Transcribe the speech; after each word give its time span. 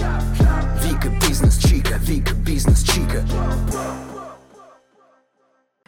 Вика 0.00 1.10
бизнес 1.28 1.58
чика, 1.58 1.96
Вика 1.98 2.34
бизнес 2.34 2.82
чика. 2.82 3.22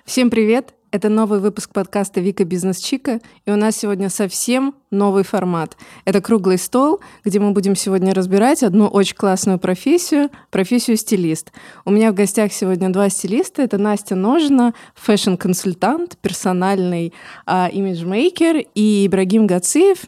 Всем 0.04 0.28
привет! 0.28 0.74
Это 0.92 1.08
новый 1.08 1.40
выпуск 1.40 1.70
подкаста 1.72 2.20
«Вика 2.20 2.44
Бизнес 2.44 2.76
Чика», 2.76 3.20
и 3.46 3.50
у 3.50 3.56
нас 3.56 3.78
сегодня 3.78 4.10
совсем 4.10 4.74
новый 4.90 5.24
формат. 5.24 5.78
Это 6.04 6.20
круглый 6.20 6.58
стол, 6.58 7.00
где 7.24 7.40
мы 7.40 7.52
будем 7.52 7.74
сегодня 7.74 8.12
разбирать 8.12 8.62
одну 8.62 8.88
очень 8.88 9.16
классную 9.16 9.58
профессию, 9.58 10.28
профессию 10.50 10.98
стилист. 10.98 11.50
У 11.86 11.90
меня 11.90 12.12
в 12.12 12.14
гостях 12.14 12.52
сегодня 12.52 12.90
два 12.90 13.08
стилиста. 13.08 13.62
Это 13.62 13.78
Настя 13.78 14.16
Ножина, 14.16 14.74
fashion-консультант, 14.94 16.18
персональный 16.18 17.14
а, 17.46 17.70
имиджмейкер, 17.72 18.66
и 18.74 19.06
Ибрагим 19.06 19.46
Гатциев, 19.46 20.00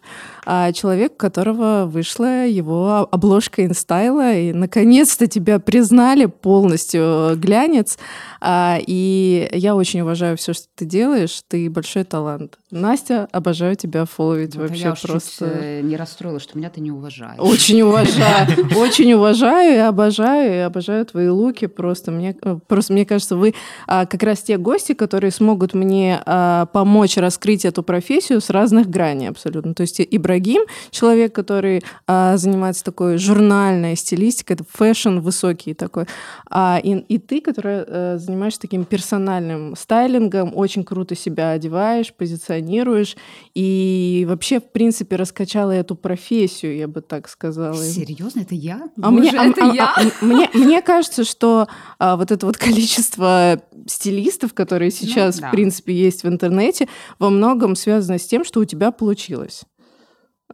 а, 0.44 0.72
человек, 0.72 1.12
у 1.14 1.16
которого 1.16 1.86
вышла 1.86 2.46
его 2.46 3.08
обложка 3.10 3.64
инстайла, 3.64 4.34
и 4.34 4.52
наконец-то 4.52 5.26
тебя 5.26 5.58
признали 5.58 6.26
полностью 6.26 7.32
глянец. 7.36 7.98
А, 8.40 8.78
и 8.84 9.48
я 9.52 9.74
очень 9.74 10.00
уважаю 10.00 10.36
все, 10.36 10.52
что 10.52 10.66
ты 10.74 10.84
делаешь, 10.84 11.42
ты 11.48 11.70
большой 11.70 12.04
талант. 12.04 12.58
Настя, 12.70 13.28
обожаю 13.32 13.76
тебя 13.76 14.04
фолловить 14.04 14.54
Вот, 14.56 14.64
а 14.64 14.68
вообще 14.68 14.82
я 14.82 14.92
уж 14.92 15.00
чуть, 15.00 15.10
просто. 15.10 15.44
э, 15.46 15.80
не 15.80 15.96
расстроилась, 15.96 16.42
что 16.42 16.58
меня 16.58 16.70
ты 16.70 16.80
не 16.80 16.90
уважаешь. 16.90 17.38
Очень 17.38 17.82
уважаю, 17.82 18.48
очень 18.76 19.12
уважаю 19.12 19.74
и 19.74 19.78
обожаю, 19.78 20.54
и 20.54 20.58
обожаю 20.58 21.06
твои 21.06 21.28
луки. 21.28 21.66
Просто 21.66 22.10
мне, 22.10 22.36
э, 22.42 22.58
просто 22.66 22.92
мне 22.92 23.06
кажется, 23.06 23.36
вы 23.36 23.54
а, 23.86 24.06
как 24.06 24.22
раз 24.22 24.42
те 24.42 24.58
гости, 24.58 24.92
которые 24.92 25.30
смогут 25.30 25.74
мне 25.74 26.20
а, 26.26 26.66
помочь 26.66 27.16
раскрыть 27.16 27.64
эту 27.64 27.82
профессию 27.82 28.40
с 28.40 28.50
разных 28.50 28.88
граней 28.88 29.28
абсолютно. 29.28 29.74
То 29.74 29.82
есть 29.82 30.00
Ибрагим, 30.34 30.62
человек, 30.90 31.32
который 31.34 31.82
а, 32.06 32.36
занимается 32.36 32.84
такой 32.84 33.18
журнальной 33.18 33.96
стилистикой, 33.96 34.56
это 34.56 34.64
fashion 34.68 35.18
высокий 35.18 35.74
такой. 35.74 36.06
А, 36.50 36.80
и, 36.82 36.96
и 36.96 37.18
ты, 37.18 37.40
которая 37.40 37.84
э, 37.86 38.18
занимаешься 38.18 38.60
таким 38.60 38.84
персональным 38.84 39.76
стайлингом, 39.76 40.52
очень 40.54 40.84
круто 40.84 41.14
себя 41.14 41.50
одеваешь, 41.50 42.12
позиционируешь, 42.12 43.16
и 43.54 44.24
вообще, 44.28 44.60
в 44.60 44.64
принципе, 44.64 45.16
раскачала 45.16 45.70
эту 45.70 45.94
профессию, 45.94 46.76
я 46.76 46.88
бы 46.88 47.00
так 47.00 47.28
сказала. 47.28 47.82
Серьезно, 47.82 48.40
это 48.40 48.54
я? 48.54 48.88
А 49.00 49.10
Боже, 49.10 49.20
мне, 49.20 49.30
а- 49.30 49.46
это 49.46 49.70
а- 49.70 49.74
я? 49.74 49.94
а- 49.96 50.24
мне, 50.24 50.50
мне 50.52 50.82
кажется, 50.82 51.24
что 51.24 51.68
а, 51.98 52.16
вот 52.16 52.32
это 52.32 52.46
вот 52.46 52.56
количество 52.56 53.62
стилистов, 53.86 54.54
которые 54.54 54.90
сейчас, 54.90 55.38
да. 55.38 55.48
в 55.48 55.50
принципе, 55.50 55.94
есть 55.94 56.24
в 56.24 56.28
интернете, 56.28 56.88
во 57.18 57.30
многом 57.30 57.76
связано 57.76 58.18
с 58.18 58.26
тем, 58.26 58.44
что 58.44 58.60
у 58.60 58.64
тебя 58.64 58.90
получилось. 58.90 59.64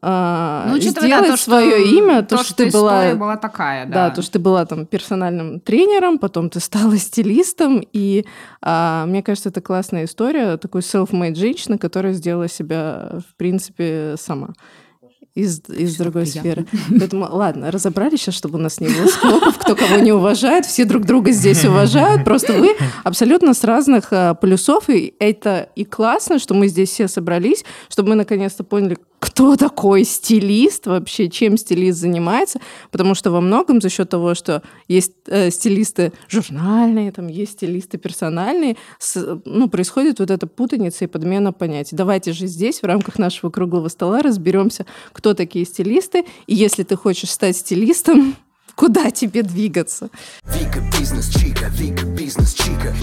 А, 0.03 0.67
Ну, 0.69 0.79
сделать 0.79 1.11
да, 1.11 1.21
то, 1.23 1.37
что, 1.37 1.51
свое 1.51 1.85
имя, 1.91 2.23
то, 2.23 2.37
то, 2.39 2.45
что, 2.45 2.57
ты 2.57 2.69
история 2.69 3.15
была, 3.15 3.15
была 3.15 3.37
такая, 3.37 3.87
да. 3.87 4.09
да. 4.09 4.11
то, 4.11 4.23
что 4.23 4.33
ты 4.33 4.39
была 4.39 4.65
там 4.65 4.87
персональным 4.87 5.61
тренером, 5.61 6.19
потом 6.19 6.49
ты 6.49 6.61
стала 6.61 6.97
стилистом, 6.99 7.85
и 7.93 8.25
а, 8.63 9.05
мне 9.07 9.23
кажется, 9.23 9.49
это 9.51 9.61
классная 9.61 10.05
история 10.05 10.57
такой 10.57 10.81
self-made 10.81 11.35
женщины, 11.35 11.77
которая 11.77 12.13
сделала 12.13 12.49
себя, 12.49 13.21
в 13.29 13.37
принципе, 13.37 14.15
сама 14.19 14.55
из, 15.35 15.63
из 15.69 15.97
другой 15.97 16.23
приятно. 16.23 16.41
сферы. 16.41 16.67
Поэтому, 16.99 17.29
ладно, 17.31 17.71
разобрались 17.71 18.21
сейчас, 18.21 18.35
чтобы 18.35 18.59
у 18.59 18.63
нас 18.63 18.81
не 18.81 18.89
было 18.89 19.07
склоков, 19.07 19.59
кто 19.59 19.77
кого 19.77 19.97
не 19.97 20.13
уважает, 20.13 20.67
все 20.67 20.85
друг 20.85 21.05
друга 21.05 21.31
здесь 21.31 21.65
уважают, 21.65 22.25
просто 22.25 22.55
вы 22.55 22.77
абсолютно 23.05 23.55
с 23.55 23.65
разных 23.65 24.09
а, 24.13 24.35
полюсов, 24.35 24.89
и 24.89 25.15
это 25.19 25.69
и 25.75 25.85
классно, 25.85 26.39
что 26.39 26.55
мы 26.55 26.69
здесь 26.69 26.91
все 26.91 27.09
собрались, 27.09 27.65
чтобы 27.89 28.11
мы 28.11 28.15
наконец-то 28.17 28.65
поняли, 28.65 28.99
кто 29.21 29.57
такой 29.57 30.05
стилист 30.05 30.87
вообще, 30.87 31.29
чем 31.29 31.57
стилист 31.57 31.99
занимается, 32.01 32.59
потому 32.91 33.15
что 33.15 33.31
во 33.31 33.41
многом 33.41 33.81
за 33.81 33.91
счет 33.91 34.09
того, 34.09 34.35
что 34.35 34.62
есть 34.89 35.12
э, 35.27 35.51
стилисты 35.51 36.12
журнальные, 36.29 37.12
там 37.12 37.29
есть 37.29 37.53
стилисты 37.53 37.99
персональные, 37.99 38.77
с- 38.99 39.41
ну, 39.44 39.69
происходит 39.69 40.19
вот 40.21 40.31
эта 40.31 40.47
путаница 40.47 41.05
и 41.05 41.09
подмена 41.09 41.53
понятий. 41.53 41.94
Давайте 41.94 42.33
же 42.33 42.47
здесь 42.47 42.81
в 42.81 42.87
рамках 42.87 43.19
нашего 43.19 43.50
круглого 43.50 43.89
стола 43.89 44.22
разберемся, 44.22 44.87
кто 45.12 45.34
такие 45.34 45.65
стилисты, 45.67 46.25
и 46.47 46.55
если 46.55 46.83
ты 46.83 46.97
хочешь 46.97 47.31
стать 47.31 47.56
стилистом, 47.59 48.34
куда 48.75 49.10
тебе 49.10 49.42
двигаться? 49.42 50.10
Вика 50.44 50.81
бизнес 50.98 51.28
чика, 51.28 51.66
Вика 51.70 52.04
бизнес 52.06 52.54
чика. 52.54 52.94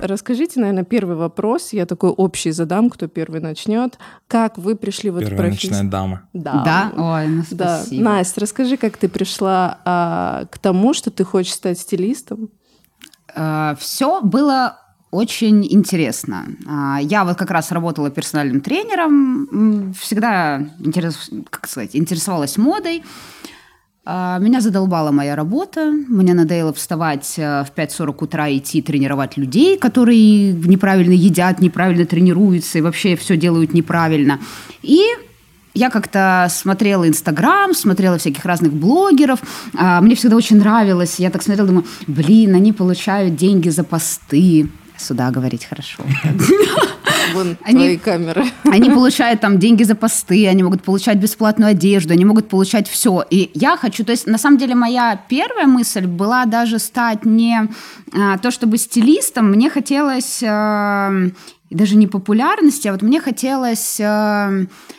Расскажите, 0.00 0.60
наверное, 0.60 0.84
первый 0.84 1.16
вопрос, 1.16 1.72
я 1.72 1.86
такой 1.86 2.10
общий 2.10 2.50
задам, 2.52 2.88
кто 2.90 3.08
первый 3.08 3.40
начнет. 3.40 3.98
Как 4.28 4.58
вы 4.58 4.76
пришли 4.76 5.10
в 5.10 5.16
эту 5.16 5.30
Первая 5.30 5.50
профессию? 5.50 5.88
дама. 5.90 6.22
Да. 6.32 6.62
Да? 6.64 6.92
Ой, 7.16 7.28
ну 7.28 7.42
Да. 7.50 7.78
спасибо. 7.80 8.04
Настя, 8.04 8.40
расскажи, 8.40 8.76
как 8.76 8.96
ты 8.96 9.08
пришла 9.08 9.78
а, 9.84 10.44
к 10.50 10.58
тому, 10.58 10.94
что 10.94 11.10
ты 11.10 11.24
хочешь 11.24 11.52
стать 11.54 11.78
стилистом? 11.78 12.50
все 13.78 14.20
было 14.22 14.78
очень 15.10 15.64
интересно. 15.72 16.46
А, 16.66 16.98
Я 17.00 17.24
вот 17.24 17.36
как 17.36 17.50
раз 17.50 17.70
работала 17.72 18.10
персональным 18.10 18.60
тренером, 18.60 19.92
всегда 19.94 20.60
интерес- 20.80 21.30
как 21.50 21.68
сказать, 21.68 21.94
интересовалась 21.94 22.56
модой. 22.56 23.04
А, 24.10 24.38
Меня 24.38 24.62
задолбала 24.62 25.10
моя 25.10 25.36
работа. 25.36 25.92
Мне 26.08 26.32
надоело 26.32 26.72
вставать 26.72 27.34
э, 27.36 27.62
в 27.64 27.78
5.40 27.78 28.14
утра 28.20 28.48
и 28.48 28.56
идти 28.56 28.80
тренировать 28.80 29.36
людей, 29.36 29.76
которые 29.76 30.52
неправильно 30.52 31.12
едят, 31.12 31.60
неправильно 31.60 32.06
тренируются 32.06 32.78
и 32.78 32.80
вообще 32.80 33.16
все 33.16 33.36
делают 33.36 33.74
неправильно. 33.74 34.40
И 34.80 35.02
я 35.74 35.90
как-то 35.90 36.48
смотрела 36.50 37.06
Инстаграм, 37.06 37.74
смотрела 37.74 38.16
всяких 38.16 38.46
разных 38.46 38.72
блогеров. 38.72 39.40
А, 39.76 40.00
Мне 40.00 40.14
всегда 40.14 40.36
очень 40.36 40.56
нравилось. 40.56 41.16
Я 41.18 41.28
так 41.28 41.42
смотрела, 41.42 41.68
думаю, 41.68 41.84
блин, 42.06 42.54
они 42.54 42.72
получают 42.72 43.36
деньги 43.36 43.68
за 43.68 43.84
посты. 43.84 44.70
Сюда 44.96 45.30
говорить 45.30 45.66
хорошо. 45.66 46.02
Вон 47.34 47.56
Они- 47.62 47.78
твои 47.78 47.96
камеры. 47.96 48.44
Они 48.64 48.90
получают 48.98 49.40
там 49.40 49.58
деньги 49.58 49.82
за 49.82 49.94
посты, 49.94 50.46
они 50.48 50.62
могут 50.62 50.82
получать 50.82 51.18
бесплатную 51.18 51.70
одежду, 51.70 52.12
они 52.12 52.24
могут 52.24 52.48
получать 52.48 52.88
все. 52.88 53.24
И 53.30 53.50
я 53.54 53.76
хочу, 53.76 54.04
то 54.04 54.12
есть 54.12 54.26
на 54.26 54.38
самом 54.38 54.58
деле 54.58 54.74
моя 54.74 55.20
первая 55.28 55.66
мысль 55.66 56.06
была 56.06 56.44
даже 56.44 56.78
стать 56.78 57.24
не 57.24 57.68
а, 58.12 58.38
то 58.38 58.50
чтобы 58.50 58.78
стилистом, 58.78 59.50
мне 59.50 59.70
хотелось 59.70 60.42
а, 60.44 61.12
даже 61.70 61.96
не 61.96 62.06
популярности, 62.06 62.88
а 62.88 62.92
вот 62.92 63.02
мне 63.02 63.20
хотелось, 63.20 64.00
а, 64.00 64.50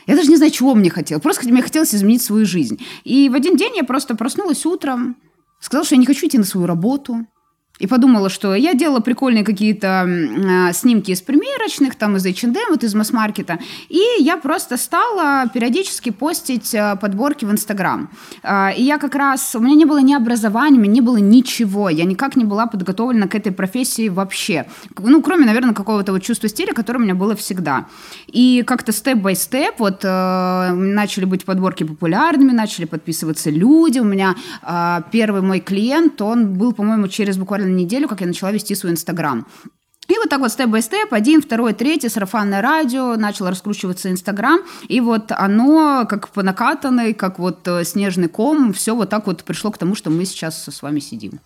я 0.07 0.15
даже 0.15 0.29
не 0.29 0.37
знаю, 0.37 0.51
чего 0.51 0.75
мне 0.75 0.89
хотелось, 0.89 1.23
просто 1.23 1.47
мне 1.47 1.61
хотелось 1.61 1.95
изменить 1.95 2.21
свою 2.21 2.45
жизнь. 2.45 2.79
И 3.03 3.29
в 3.29 3.33
один 3.33 3.55
день 3.55 3.75
я 3.75 3.83
просто 3.83 4.15
проснулась 4.15 4.65
утром, 4.65 5.15
сказала, 5.59 5.85
что 5.85 5.95
я 5.95 5.99
не 5.99 6.05
хочу 6.05 6.27
идти 6.27 6.37
на 6.37 6.45
свою 6.45 6.67
работу, 6.67 7.25
и 7.79 7.87
подумала, 7.87 8.29
что 8.29 8.53
я 8.53 8.73
делала 8.73 8.99
прикольные 8.99 9.43
какие-то 9.43 10.05
а, 10.05 10.73
снимки 10.73 11.11
из 11.11 11.21
примерочных, 11.21 11.95
там 11.95 12.17
из 12.17 12.25
H&M, 12.25 12.53
вот 12.69 12.83
из 12.83 12.93
масс-маркета. 12.93 13.59
И 13.87 14.01
я 14.19 14.35
просто 14.37 14.77
стала 14.77 15.47
периодически 15.53 16.09
постить 16.11 16.75
а, 16.75 16.97
подборки 16.97 17.45
в 17.45 17.51
Инстаграм. 17.51 18.09
А, 18.43 18.71
И 18.75 18.83
я 18.83 18.97
как 18.97 19.15
раз... 19.15 19.55
У 19.55 19.59
меня 19.59 19.75
не 19.75 19.85
было 19.85 19.99
ни 19.99 20.13
образования, 20.13 20.77
у 20.77 20.81
меня 20.81 20.93
не 20.93 21.01
было 21.01 21.17
ничего. 21.17 21.89
Я 21.89 22.03
никак 22.03 22.35
не 22.35 22.43
была 22.43 22.67
подготовлена 22.67 23.27
к 23.27 23.35
этой 23.35 23.53
профессии 23.53 24.09
вообще. 24.09 24.65
Ну, 24.97 25.21
кроме, 25.21 25.45
наверное, 25.45 25.73
какого-то 25.73 26.11
вот 26.11 26.21
чувства 26.21 26.49
стиля, 26.49 26.73
которое 26.73 26.99
у 26.99 27.03
меня 27.03 27.15
было 27.15 27.35
всегда. 27.35 27.85
И 28.27 28.63
как-то 28.67 28.91
степ-бай-степ 28.91 29.75
вот 29.79 30.01
э, 30.03 30.71
начали 30.73 31.23
быть 31.23 31.45
подборки 31.45 31.85
популярными, 31.85 32.51
начали 32.51 32.83
подписываться 32.85 33.49
люди. 33.49 33.99
У 33.99 34.03
меня 34.03 34.35
а, 34.61 35.03
первый 35.11 35.41
мой 35.41 35.61
клиент, 35.61 36.21
он 36.21 36.53
был, 36.53 36.73
по-моему, 36.73 37.07
через 37.07 37.37
буквально 37.37 37.68
неделю, 37.75 38.07
как 38.07 38.21
я 38.21 38.27
начала 38.27 38.51
вести 38.51 38.75
свой 38.75 38.91
Инстаграм. 38.91 39.45
И 40.07 40.13
вот 40.17 40.29
так 40.29 40.39
вот 40.39 40.51
степ-бай-степ, 40.51 41.13
один, 41.13 41.39
второй, 41.39 41.73
третий, 41.73 42.09
сарафанное 42.09 42.61
радио, 42.61 43.15
начал 43.15 43.47
раскручиваться 43.47 44.09
Инстаграм, 44.09 44.59
и 44.87 45.01
вот 45.01 45.31
оно, 45.31 46.07
как 46.09 46.29
по 46.29 46.41
накатанной, 46.41 47.13
как 47.13 47.37
вот 47.37 47.67
э, 47.67 47.83
снежный 47.83 48.27
ком, 48.27 48.73
все 48.73 48.95
вот 48.95 49.11
так 49.11 49.27
вот 49.27 49.43
пришло 49.43 49.69
к 49.71 49.77
тому, 49.77 49.93
что 49.93 50.09
мы 50.09 50.25
сейчас 50.25 50.67
с 50.67 50.81
вами 50.81 50.99
сидим. 50.99 51.39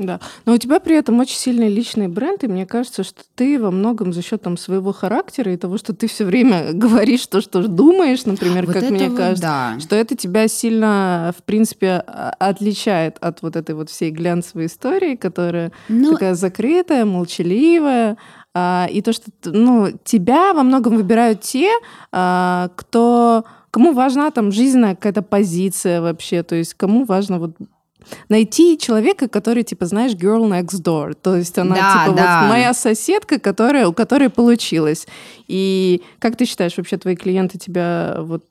Да. 0.00 0.20
Но 0.46 0.54
у 0.54 0.58
тебя 0.58 0.80
при 0.80 0.96
этом 0.96 1.18
очень 1.20 1.36
сильный 1.36 1.68
личный 1.68 2.08
бренд, 2.08 2.44
и 2.44 2.48
мне 2.48 2.66
кажется, 2.66 3.04
что 3.04 3.22
ты 3.34 3.60
во 3.60 3.70
многом 3.70 4.12
за 4.12 4.22
счет 4.22 4.42
там, 4.42 4.56
своего 4.56 4.92
характера 4.92 5.52
и 5.52 5.56
того, 5.56 5.78
что 5.78 5.94
ты 5.94 6.08
все 6.08 6.24
время 6.24 6.68
говоришь 6.72 7.26
то, 7.26 7.40
что 7.40 7.66
думаешь, 7.66 8.24
например, 8.24 8.66
Вот 8.66 8.74
как 8.74 8.84
это 8.84 8.92
мне 8.92 9.10
кажется, 9.10 9.42
да. 9.42 9.80
что 9.80 9.96
это 9.96 10.16
тебя 10.16 10.48
сильно, 10.48 11.34
в 11.38 11.42
принципе, 11.42 11.96
отличает 11.96 13.16
от 13.20 13.42
вот 13.42 13.56
этой 13.56 13.74
вот 13.74 13.90
всей 13.90 14.10
глянцевой 14.10 14.66
истории, 14.66 15.16
которая 15.16 15.72
Ну, 15.88 16.12
такая 16.12 16.34
закрытая, 16.34 17.04
молчаливая. 17.04 18.16
А, 18.52 18.88
и 18.90 19.00
то, 19.00 19.12
что 19.12 19.30
ну, 19.44 19.92
тебя 20.02 20.52
во 20.54 20.64
многом 20.64 20.96
выбирают 20.96 21.40
те, 21.40 21.70
а, 22.10 22.70
кто 22.74 23.44
кому 23.70 23.92
важна 23.92 24.30
там 24.30 24.50
жизненная 24.50 24.96
какая-то 24.96 25.22
позиция 25.22 26.00
вообще, 26.00 26.42
то 26.42 26.56
есть 26.56 26.74
кому 26.74 27.04
важно 27.04 27.38
вот 27.38 27.52
найти 28.28 28.78
человека, 28.78 29.28
который, 29.28 29.62
типа, 29.62 29.86
знаешь, 29.86 30.12
girl 30.12 30.48
next 30.48 30.82
door. 30.82 31.14
То 31.14 31.36
есть 31.36 31.58
она, 31.58 31.74
Да, 31.74 32.04
типа, 32.04 32.16
да. 32.16 32.40
вот 32.42 32.50
моя 32.50 32.74
соседка, 32.74 33.38
которая, 33.38 33.86
у 33.88 33.92
которой 33.92 34.28
получилось. 34.28 35.06
И 35.48 36.02
как 36.18 36.36
ты 36.36 36.44
считаешь, 36.44 36.76
вообще 36.76 36.96
твои 36.96 37.16
клиенты 37.16 37.58
тебя 37.58 38.16
вот 38.20 38.44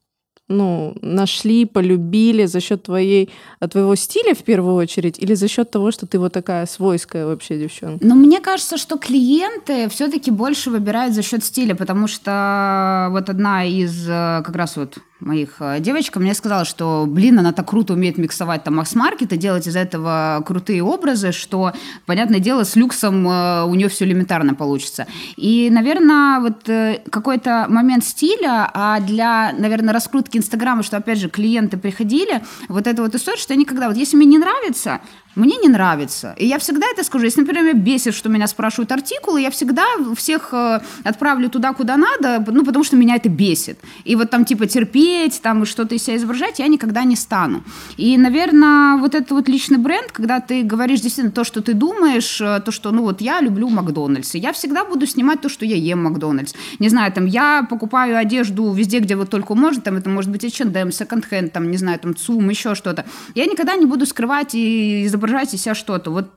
ну, 0.50 0.96
нашли, 1.01 1.66
полюбили 1.66 2.46
за 2.46 2.60
счет 2.60 2.84
твоей, 2.84 3.30
твоего 3.69 3.96
стиля 3.96 4.34
в 4.34 4.44
первую 4.44 4.75
очередь, 4.75 5.19
или 5.19 5.36
за 5.36 5.48
счет 5.48 5.69
того, 5.69 5.92
что 5.92 6.07
ты 6.07 6.18
вот 6.18 6.34
такая 6.34 6.66
свойская 6.66 7.28
вообще 7.28 7.60
девчонка? 7.60 8.06
Ну, 8.06 8.16
мне 8.16 8.40
кажется, 8.40 8.78
что 8.78 8.98
клиенты 8.98 9.88
все-таки 9.90 10.31
больше 10.31 10.72
выбирают 10.72 11.13
за 11.13 11.22
счет 11.22 11.44
стиля, 11.44 11.75
потому 11.75 12.07
что 12.07 13.10
вот 13.12 13.30
одна 13.30 13.63
из 13.63 14.10
э, 14.10 14.42
как 14.44 14.56
раз 14.56 14.75
вот 14.75 14.98
моих 15.19 15.56
э, 15.60 15.80
девочек 15.80 16.16
мне 16.18 16.33
сказала, 16.33 16.66
что, 16.66 17.06
блин, 17.07 17.39
она 17.39 17.51
так 17.51 17.68
круто 17.68 17.94
умеет 17.94 18.18
миксовать 18.18 18.63
там 18.63 18.75
масс-маркет 18.75 19.33
и 19.33 19.38
делать 19.38 19.68
из 19.68 19.75
этого 19.75 20.42
крутые 20.45 20.83
образы, 20.83 21.31
что, 21.31 21.74
понятное 22.06 22.39
дело, 22.39 22.63
с 22.63 22.75
люксом 22.75 23.27
э, 23.27 23.63
у 23.63 23.75
нее 23.75 23.89
все 23.89 24.06
элементарно 24.06 24.56
получится. 24.56 25.07
И, 25.36 25.69
наверное, 25.69 26.39
вот 26.39 26.68
э, 26.69 27.01
какой-то 27.10 27.66
момент 27.69 28.04
стиля, 28.04 28.69
а 28.74 29.00
для, 29.00 29.54
наверное, 29.57 29.94
раскрутки 29.94 30.38
Инстаграма, 30.38 30.83
что, 30.83 30.98
опять 30.98 31.19
же, 31.19 31.30
клиенты 31.30 31.77
приходили, 31.77 32.42
вот 32.68 32.88
эта 32.88 33.01
вот 33.01 33.13
история, 33.16 33.38
что 33.38 33.54
я 33.54 33.60
никогда, 33.60 33.88
вот 33.88 33.98
если 33.98 34.16
мне 34.16 34.27
не 34.27 34.38
нравится, 34.38 35.01
мне 35.40 35.58
не 35.58 35.70
нравится. 35.70 36.36
И 36.38 36.46
я 36.46 36.58
всегда 36.58 36.86
это 36.94 37.04
скажу. 37.04 37.26
Если, 37.26 37.42
например, 37.42 37.64
меня 37.64 37.74
бесит, 37.74 38.14
что 38.14 38.30
меня 38.30 38.48
спрашивают 38.48 38.92
артикулы, 38.92 39.42
я 39.42 39.50
всегда 39.50 39.86
всех 40.16 40.50
э, 40.54 40.82
отправлю 41.04 41.50
туда, 41.50 41.74
куда 41.74 41.98
надо, 41.98 42.44
ну, 42.52 42.66
потому 42.66 42.84
что 42.84 42.98
меня 42.98 43.16
это 43.16 43.30
бесит. 43.30 43.80
И 44.04 44.16
вот 44.16 44.30
там 44.30 44.46
типа 44.46 44.68
терпеть, 44.68 45.42
там 45.42 45.66
что-то 45.66 45.96
из 45.96 46.04
себя 46.04 46.18
изображать 46.18 46.60
я 46.60 46.68
никогда 46.68 47.04
не 47.04 47.16
стану. 47.16 47.64
И, 47.98 48.18
наверное, 48.18 48.98
вот 48.98 49.16
этот 49.16 49.32
вот 49.32 49.48
личный 49.48 49.78
бренд, 49.78 50.12
когда 50.12 50.42
ты 50.42 50.64
говоришь 50.64 51.00
действительно 51.02 51.32
то, 51.32 51.44
что 51.44 51.62
ты 51.62 51.74
думаешь, 51.74 52.42
э, 52.42 52.60
то, 52.60 52.72
что, 52.72 52.92
ну, 52.92 53.04
вот 53.04 53.22
я 53.22 53.42
люблю 53.42 53.70
Макдональдс, 53.70 54.36
и 54.36 54.40
я 54.40 54.52
всегда 54.52 54.84
буду 54.84 55.08
снимать 55.08 55.42
то, 55.42 55.50
что 55.50 55.66
я 55.66 55.76
ем 55.76 56.04
Макдональдс. 56.04 56.54
Не 56.80 56.90
знаю, 56.90 57.12
там, 57.14 57.26
я 57.26 57.66
покупаю 57.70 58.18
одежду 58.18 58.74
везде, 58.74 59.00
где 59.00 59.16
вот 59.16 59.30
только 59.30 59.56
можно, 59.56 59.82
там, 59.82 59.96
это 59.96 60.10
может 60.10 60.32
быть 60.32 60.44
H&M, 60.44 60.92
секонд-хенд, 60.92 61.54
там, 61.54 61.72
не 61.72 61.78
знаю, 61.78 62.00
там, 62.00 62.16
ЦУМ, 62.16 62.50
еще 62.50 62.76
что-то. 62.76 63.06
Я 63.36 63.46
никогда 63.46 63.76
не 63.76 63.86
буду 63.86 64.06
скрывать 64.06 64.54
и 64.54 65.06
изображать 65.06 65.29
изображать 65.30 65.54
из 65.54 65.62
себя 65.62 65.76
что-то. 65.76 66.12
Вот 66.12 66.31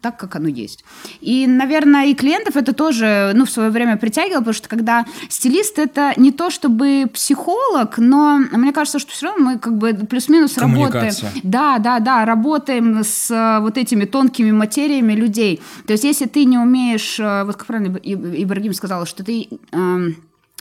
так, 0.00 0.16
как 0.16 0.36
оно 0.36 0.48
есть. 0.48 0.84
И, 1.20 1.48
наверное, 1.48 2.06
и 2.06 2.14
клиентов 2.14 2.56
это 2.56 2.72
тоже, 2.72 3.32
ну, 3.34 3.44
в 3.44 3.50
свое 3.50 3.70
время 3.70 3.96
притягивало, 3.96 4.38
потому 4.40 4.54
что 4.54 4.68
когда 4.68 5.04
стилист 5.28 5.80
это 5.80 6.12
не 6.16 6.30
то 6.30 6.50
чтобы 6.50 7.10
психолог, 7.12 7.98
но 7.98 8.38
мне 8.52 8.72
кажется, 8.72 9.00
что 9.00 9.10
все 9.10 9.26
равно 9.26 9.44
мы 9.44 9.58
как 9.58 9.76
бы 9.76 9.92
плюс-минус 9.94 10.56
работаем. 10.56 11.12
Да, 11.42 11.78
да, 11.78 11.98
да, 11.98 12.24
работаем 12.24 13.02
с 13.02 13.28
э, 13.28 13.58
вот 13.60 13.76
этими 13.76 14.04
тонкими 14.04 14.52
материями 14.52 15.14
людей. 15.14 15.60
То 15.88 15.94
есть, 15.94 16.04
если 16.04 16.26
ты 16.26 16.44
не 16.44 16.58
умеешь, 16.58 17.18
э, 17.18 17.42
вот 17.42 17.56
как 17.56 17.66
правильно 17.66 17.96
Ибрагим 17.96 18.74
сказала, 18.74 19.04
что 19.04 19.24
ты... 19.24 19.48
Э, 19.72 20.10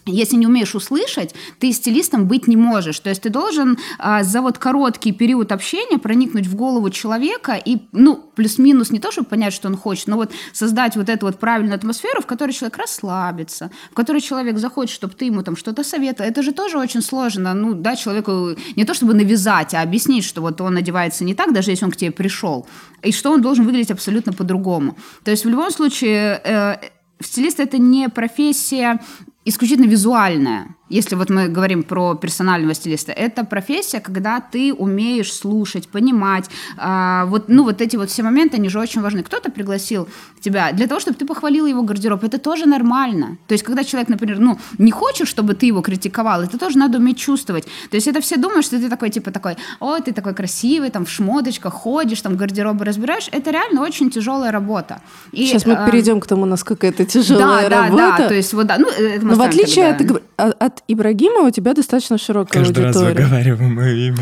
если 0.08 0.36
не 0.36 0.48
умеешь 0.48 0.76
услышать, 0.76 1.36
ты 1.60 1.72
стилистом 1.72 2.28
быть 2.28 2.48
не 2.48 2.58
можешь. 2.58 3.00
То 3.00 3.10
есть 3.10 3.22
ты 3.22 3.30
должен 3.30 3.78
а, 4.00 4.24
за 4.24 4.42
вот 4.42 4.58
короткий 4.58 5.12
период 5.12 5.52
общения 5.52 5.98
проникнуть 5.98 6.48
в 6.48 6.56
голову 6.56 6.90
человека 6.90 7.54
и, 7.54 7.78
ну, 7.92 8.16
плюс-минус 8.36 8.92
не 8.92 9.00
то, 9.00 9.12
чтобы 9.12 9.28
понять, 9.28 9.54
что 9.54 9.68
он 9.68 9.78
хочет, 9.78 10.08
но 10.08 10.16
вот 10.16 10.32
создать 10.54 10.96
вот 10.96 11.10
эту 11.10 11.26
вот 11.26 11.40
правильную 11.40 11.76
атмосферу, 11.76 12.22
в 12.22 12.26
которой 12.26 12.52
человек 12.52 12.78
расслабится, 12.78 13.72
в 13.92 13.94
которой 13.94 14.22
человек 14.22 14.58
захочет, 14.58 14.96
чтобы 14.96 15.14
ты 15.14 15.26
ему 15.26 15.44
там 15.44 15.56
что-то 15.56 15.84
советовал. 15.84 16.30
Это 16.30 16.42
же 16.42 16.52
тоже 16.52 16.78
очень 16.78 17.02
сложно. 17.02 17.54
Ну, 17.54 17.74
да, 17.74 17.96
человеку 17.96 18.56
не 18.76 18.86
то, 18.86 18.94
чтобы 18.94 19.14
навязать, 19.14 19.74
а 19.74 19.82
объяснить, 19.82 20.24
что 20.24 20.42
вот 20.42 20.62
он 20.62 20.78
одевается 20.78 21.24
не 21.24 21.34
так, 21.34 21.54
даже 21.54 21.72
если 21.72 21.86
он 21.86 21.92
к 21.92 21.98
тебе 21.98 22.12
пришел, 22.12 22.68
и 23.02 23.12
что 23.12 23.32
он 23.32 23.42
должен 23.42 23.66
выглядеть 23.66 23.92
абсолютно 23.92 24.34
по-другому. 24.34 24.98
То 25.24 25.32
есть 25.32 25.46
в 25.46 25.50
любом 25.50 25.72
случае 25.72 26.42
э, 26.44 26.76
стилист 27.20 27.60
это 27.60 27.78
не 27.78 28.10
профессия 28.10 29.00
исключительно 29.50 29.88
визуальная. 29.88 30.77
Если 30.90 31.16
вот 31.16 31.30
мы 31.30 31.50
говорим 31.50 31.84
про 31.84 32.16
персонального 32.16 32.74
стилиста, 32.74 33.12
это 33.12 33.44
профессия, 33.44 34.00
когда 34.00 34.40
ты 34.40 34.74
умеешь 34.74 35.34
слушать, 35.34 35.88
понимать. 35.90 36.50
А, 36.78 37.26
вот, 37.26 37.50
ну, 37.50 37.64
вот 37.64 37.82
эти 37.82 37.98
вот 37.98 38.10
все 38.10 38.24
моменты, 38.24 38.58
они 38.58 38.70
же 38.70 38.80
очень 38.80 39.02
важны. 39.02 39.24
Кто-то 39.24 39.52
пригласил 39.52 40.08
тебя 40.40 40.72
для 40.72 40.88
того, 40.88 41.00
чтобы 41.00 41.18
ты 41.18 41.26
похвалил 41.26 41.66
его 41.66 41.82
гардероб. 41.82 42.24
Это 42.24 42.38
тоже 42.38 42.66
нормально. 42.66 43.38
То 43.48 43.54
есть, 43.54 43.64
когда 43.64 43.84
человек, 43.84 44.10
например, 44.10 44.40
ну, 44.40 44.58
не 44.78 44.92
хочет, 44.92 45.28
чтобы 45.28 45.56
ты 45.56 45.66
его 45.66 45.82
критиковал, 45.82 46.42
это 46.42 46.58
тоже 46.58 46.78
надо 46.78 47.00
уметь 47.00 47.18
чувствовать. 47.18 47.66
То 47.90 47.96
есть, 47.96 48.08
это 48.08 48.22
все 48.22 48.38
думают, 48.38 48.66
что 48.66 48.80
ты 48.80 48.90
такой, 48.90 49.10
типа, 49.10 49.32
такой, 49.32 49.58
о, 49.80 50.00
ты 50.00 50.14
такой 50.14 50.34
красивый, 50.34 50.90
там, 50.90 51.06
в 51.06 51.10
шмоточках 51.10 51.74
ходишь, 51.74 52.22
там, 52.22 52.38
гардеробы 52.38 52.86
разбираешь. 52.86 53.30
Это 53.32 53.52
реально 53.52 53.82
очень 53.82 54.10
тяжелая 54.10 54.52
работа. 54.52 55.02
И, 55.34 55.46
Сейчас 55.46 55.66
мы 55.66 55.74
а... 55.74 55.90
перейдем 55.90 56.22
к 56.22 56.28
тому, 56.28 56.46
насколько 56.46 56.88
это 56.88 57.06
тяжелая 57.06 57.70
да, 57.70 57.82
работа. 57.82 57.98
Да, 57.98 58.18
да, 58.18 58.28
то 58.30 58.34
есть, 58.34 58.54
вот, 58.54 58.68
да. 58.68 58.78
Ну, 58.78 58.88
это 58.88 59.26
Но 59.26 59.36
в 59.36 59.42
отличие 59.42 59.90
от, 59.90 60.02
от 60.38 60.77
от 60.78 60.84
Ибрагима 60.88 61.42
у 61.48 61.52
тебя 61.52 61.74
достаточно 61.74 62.18
широкая 62.18 62.64
Каждый 62.64 62.86
аудитория. 62.86 63.14
раз 63.14 63.16
выговариваем 63.16 63.76
мое 63.76 63.94
имя. 63.94 64.18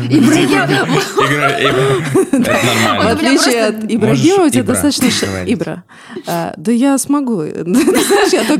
Это 2.38 2.66
нормально. 2.84 3.04
В 3.04 3.16
отличие 3.16 3.64
от 3.66 3.84
Ибрагима 3.84 4.46
у 4.46 4.50
тебя 4.50 4.62
достаточно... 4.62 5.06
Ибра. 5.46 5.84
А, 6.26 6.54
да 6.56 6.72
я 6.72 6.98
смогу. 6.98 7.36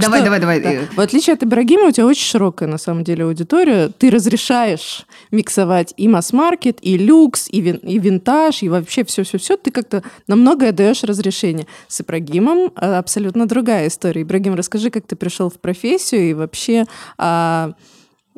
Давай, 0.06 0.22
давай, 0.22 0.40
давай. 0.40 0.88
В 0.94 1.00
отличие 1.00 1.34
от 1.34 1.42
Ибрагима 1.42 1.88
у 1.88 1.90
тебя 1.90 2.06
очень 2.06 2.24
широкая 2.24 2.68
на 2.68 2.78
самом 2.78 3.04
деле 3.04 3.24
аудитория. 3.24 3.88
Ты 3.88 4.10
разрешаешь 4.10 5.06
миксовать 5.30 5.94
и 5.96 6.08
масс-маркет, 6.08 6.78
и 6.82 6.98
люкс, 6.98 7.48
и 7.50 7.60
винтаж, 7.60 8.62
и 8.62 8.68
вообще 8.68 9.04
все-все-все. 9.04 9.56
Ты 9.56 9.70
как-то 9.70 10.02
на 10.26 10.36
многое 10.36 10.72
даешь 10.72 11.02
разрешение. 11.02 11.66
С 11.88 12.00
Ибрагимом 12.00 12.72
а, 12.76 12.98
абсолютно 12.98 13.46
другая 13.46 13.88
история. 13.88 14.22
Ибрагим, 14.22 14.54
расскажи, 14.54 14.90
как 14.90 15.06
ты 15.06 15.16
пришел 15.16 15.50
в 15.50 15.58
профессию 15.58 16.30
и 16.30 16.34
вообще 16.34 16.84
а, 17.18 17.70
э, 17.70 17.85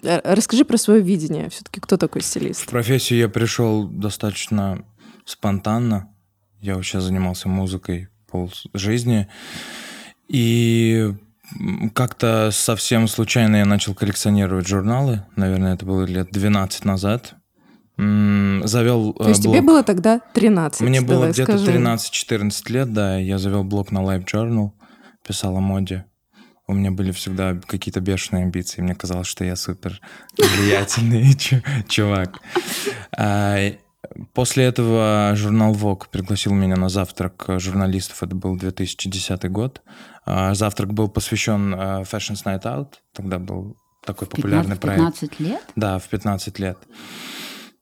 расскажи 0.02 0.64
про 0.64 0.76
свое 0.76 1.02
видение. 1.02 1.48
Все-таки 1.50 1.80
кто 1.80 1.96
такой 1.96 2.22
стилист? 2.22 2.62
В 2.62 2.66
профессию 2.66 3.18
я 3.18 3.28
пришел 3.28 3.88
достаточно 3.88 4.84
спонтанно. 5.24 6.14
Я 6.60 6.74
вообще 6.74 7.00
занимался 7.00 7.48
музыкой 7.48 8.08
пол 8.28 8.52
жизни. 8.74 9.28
И 10.28 11.14
как-то 11.94 12.50
совсем 12.52 13.08
случайно 13.08 13.56
я 13.56 13.64
начал 13.64 13.94
коллекционировать 13.94 14.66
журналы. 14.66 15.24
Наверное, 15.36 15.74
это 15.74 15.86
было 15.86 16.04
лет 16.04 16.28
12 16.30 16.84
назад. 16.84 17.34
Завел 17.96 19.12
То 19.14 19.28
есть 19.28 19.42
блог. 19.42 19.56
тебе 19.56 19.66
было 19.66 19.82
тогда 19.82 20.20
13? 20.34 20.82
Мне 20.82 21.00
было 21.00 21.30
где-то 21.30 21.54
13-14 21.54 22.72
лет, 22.72 22.92
да. 22.92 23.18
Я 23.18 23.38
завел 23.38 23.64
блог 23.64 23.90
на 23.90 23.98
Live 23.98 24.24
Journal, 24.24 24.70
писал 25.26 25.56
о 25.56 25.60
моде 25.60 26.07
у 26.68 26.74
меня 26.74 26.90
были 26.90 27.12
всегда 27.12 27.56
какие-то 27.66 28.00
бешеные 28.00 28.44
амбиции. 28.44 28.82
Мне 28.82 28.94
казалось, 28.94 29.26
что 29.26 29.44
я 29.44 29.56
супер 29.56 30.00
влиятельный 30.36 31.34
чувак. 31.88 32.38
А, 33.16 33.72
после 34.34 34.64
этого 34.64 35.32
журнал 35.34 35.74
Vogue 35.74 36.04
пригласил 36.10 36.52
меня 36.52 36.76
на 36.76 36.90
завтрак 36.90 37.46
журналистов. 37.56 38.22
Это 38.22 38.36
был 38.36 38.56
2010 38.56 39.50
год. 39.50 39.82
А, 40.26 40.54
завтрак 40.54 40.92
был 40.92 41.08
посвящен 41.08 41.74
а, 41.74 42.02
Fashion 42.02 42.34
Night 42.44 42.62
Out. 42.64 42.94
Тогда 43.14 43.38
был 43.38 43.76
такой 44.04 44.28
популярный 44.28 44.76
15, 44.76 44.80
проект. 44.80 45.20
15 45.20 45.40
лет? 45.40 45.62
Да, 45.74 45.98
в 45.98 46.06
15 46.08 46.58
лет. 46.58 46.78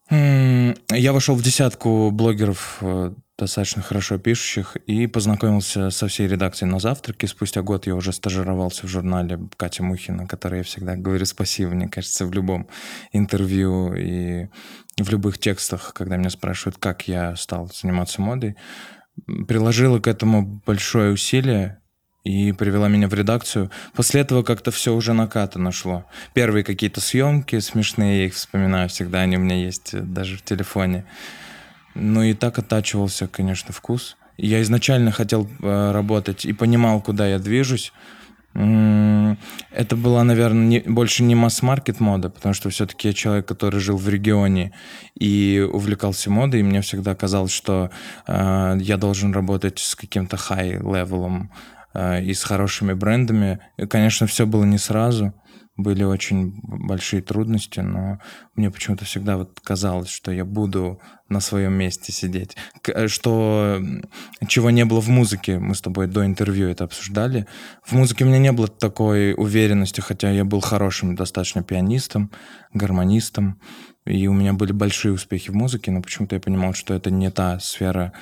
Я 0.09 1.13
вошел 1.13 1.35
в 1.35 1.43
десятку 1.43 2.11
блогеров 2.13 2.79
э, 2.81 3.13
достаточно 3.37 3.83
хорошо 3.83 4.19
пишущих 4.19 4.77
и 4.87 5.07
познакомился 5.07 5.91
со 5.91 6.07
всей 6.07 6.29
редакцией 6.29 6.71
на 6.71 6.79
завтраке. 6.79 7.27
Спустя 7.27 7.63
год 7.63 7.87
я 7.87 7.95
уже 7.95 8.13
стажировался 8.13 8.87
в 8.87 8.91
журнале 8.91 9.39
Катя 9.57 9.83
Мухина, 9.83 10.29
которой 10.29 10.59
я 10.59 10.63
всегда 10.63 10.97
говорю 10.97 11.27
спасибо, 11.27 11.73
мне 11.73 11.89
кажется, 11.89 12.25
в 12.25 12.33
любом 12.33 12.69
интервью 13.13 13.95
и 13.95 14.47
в 14.97 15.11
любых 15.11 15.39
текстах, 15.39 15.93
когда 15.93 16.17
меня 16.17 16.31
спрашивают, 16.31 16.79
как 16.79 17.09
я 17.09 17.35
стал 17.35 17.69
заниматься 17.73 18.23
модой. 18.23 18.57
Приложила 19.49 19.99
к 19.99 20.07
этому 20.07 20.63
большое 20.65 21.13
усилие, 21.13 21.81
и 22.27 22.51
привела 22.51 22.89
меня 22.89 23.07
в 23.07 23.15
редакцию. 23.15 23.71
После 23.95 24.23
этого 24.23 24.43
как-то 24.43 24.73
все 24.73 24.93
уже 24.93 25.13
накатано 25.13 25.71
шло. 25.71 26.05
Первые 26.35 26.65
какие-то 26.65 27.01
съемки 27.01 27.61
смешные, 27.61 28.19
я 28.19 28.27
их 28.27 28.35
вспоминаю 28.35 28.89
всегда, 28.89 29.21
они 29.21 29.37
у 29.37 29.41
меня 29.41 29.55
есть 29.57 29.95
э, 29.95 30.01
даже 30.01 30.37
в 30.37 30.43
телефоне. 30.43 31.05
Ну 31.95 32.25
и 32.25 32.35
так 32.35 32.59
оттачивался, 32.59 33.29
конечно, 33.29 33.73
вкус. 33.73 34.17
Я 34.39 34.61
изначально 34.63 35.13
хотел 35.13 35.49
э, 35.63 35.93
работать 35.93 36.45
и 36.45 36.53
понимал, 36.53 37.01
куда 37.01 37.29
я 37.29 37.39
движусь. 37.39 37.93
Это 38.55 39.97
была, 39.97 40.25
наверное, 40.25 40.67
не, 40.67 40.81
больше 40.81 41.23
не 41.23 41.35
масс-маркет 41.35 42.01
мода, 42.01 42.31
потому 42.31 42.55
что 42.55 42.71
все-таки 42.71 43.09
я 43.09 43.15
человек, 43.15 43.47
который 43.47 43.81
жил 43.81 43.99
в 43.99 44.09
регионе 44.09 44.73
и 45.15 45.65
увлекался 45.71 46.31
модой, 46.31 46.61
и 46.61 46.63
мне 46.63 46.81
всегда 46.81 47.15
казалось, 47.15 47.53
что 47.53 47.91
э, 48.27 48.79
я 48.81 48.97
должен 48.97 49.33
работать 49.33 49.79
с 49.79 49.95
каким-то 49.95 50.37
high 50.37 50.78
level 50.78 51.30
ом 51.30 51.51
э, 51.53 51.76
и 52.23 52.35
с 52.35 52.43
хорошими 52.45 52.93
брендами. 52.93 53.59
Конечно, 53.89 54.27
все 54.27 54.47
было 54.47 54.65
не 54.65 54.79
сразу. 54.79 55.33
были 55.79 56.05
очень 56.05 56.59
большие 56.63 57.21
трудности, 57.21 57.81
но 57.81 58.19
мне 58.55 58.71
почему-то 58.71 59.05
всегда 59.05 59.37
вот 59.37 59.61
казалось, 59.63 60.09
что 60.09 60.33
я 60.33 60.45
буду 60.47 61.01
на 61.29 61.41
своем 61.41 61.75
месте 61.75 62.13
сидеть. 62.13 62.57
К- 62.81 63.09
Что 63.09 63.79
чего 64.49 64.71
не 64.71 64.85
было 64.87 65.01
в 65.03 65.09
музыке, 65.09 65.59
мы 65.59 65.75
с 65.75 65.83
тобой 65.83 66.07
до 66.07 66.25
интервью 66.25 66.69
это 66.69 66.85
обсуждали. 66.85 67.47
В 67.85 67.93
музыке 67.93 68.25
у 68.25 68.27
меня 68.27 68.39
не 68.39 68.53
было 68.53 68.69
такой 68.69 69.35
уверенности, 69.35 70.01
хотя 70.01 70.31
я 70.31 70.45
был 70.47 70.61
хорошим 70.61 71.15
достаточно 71.15 71.63
пианистом, 71.63 72.31
гармонистом, 72.73 73.61
и 74.07 74.27
у 74.29 74.33
меня 74.33 74.53
были 74.53 74.73
большие 74.73 75.13
успехи 75.13 75.51
в 75.51 75.55
музыке, 75.55 75.91
но 75.91 76.01
почему-то 76.01 76.37
я 76.37 76.41
понимал, 76.41 76.75
что 76.75 76.95
это 76.95 77.11
не 77.11 77.31
та 77.31 77.59
сфера 77.59 78.13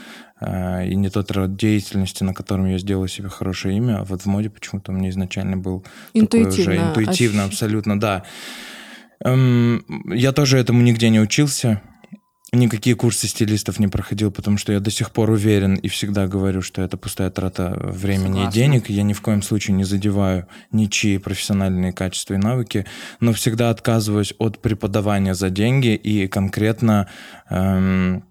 э, 0.40 0.88
и 0.88 0.96
не 0.96 1.10
тот 1.10 1.30
род 1.30 1.56
деятельности, 1.56 2.24
на 2.24 2.34
котором 2.34 2.66
я 2.66 2.78
сделал 2.78 3.06
себе 3.06 3.28
хорошее 3.28 3.76
имя. 3.76 3.98
А 4.00 4.04
вот 4.04 4.22
в 4.22 4.26
моде 4.26 4.48
почему-то 4.50 4.92
у 4.92 4.94
меня 4.94 5.10
изначально 5.10 5.56
был 5.56 5.80
такой 5.80 6.40
уже 6.40 6.50
Интуитивно 6.50 6.88
интуитивно, 6.88 7.40
ощущ- 7.42 7.46
абсолютно, 7.46 8.00
да. 8.00 8.24
Эм, 9.20 9.84
я 10.12 10.32
тоже 10.32 10.58
этому 10.58 10.82
нигде 10.82 11.08
не 11.10 11.20
учился. 11.20 11.80
Никакие 12.54 12.94
курсы 12.94 13.26
стилистов 13.26 13.78
не 13.78 13.88
проходил, 13.88 14.30
потому 14.30 14.58
что 14.58 14.72
я 14.72 14.80
до 14.80 14.90
сих 14.90 15.10
пор 15.10 15.30
уверен 15.30 15.74
и 15.74 15.88
всегда 15.88 16.26
говорю, 16.26 16.62
что 16.62 16.82
это 16.82 16.96
пустая 16.96 17.30
трата 17.30 17.76
времени 17.78 18.34
Согласна. 18.34 18.48
и 18.48 18.52
денег. 18.52 18.90
Я 18.90 19.02
ни 19.02 19.12
в 19.12 19.20
коем 19.20 19.42
случае 19.42 19.76
не 19.76 19.84
задеваю 19.84 20.46
ничьи 20.70 21.18
профессиональные 21.18 21.92
качества 21.92 22.34
и 22.34 22.38
навыки, 22.38 22.86
но 23.20 23.32
всегда 23.32 23.70
отказываюсь 23.70 24.34
от 24.38 24.60
преподавания 24.60 25.34
за 25.34 25.50
деньги 25.50 25.94
и 25.94 26.28
конкретно 26.28 27.08
эм, 27.50 28.24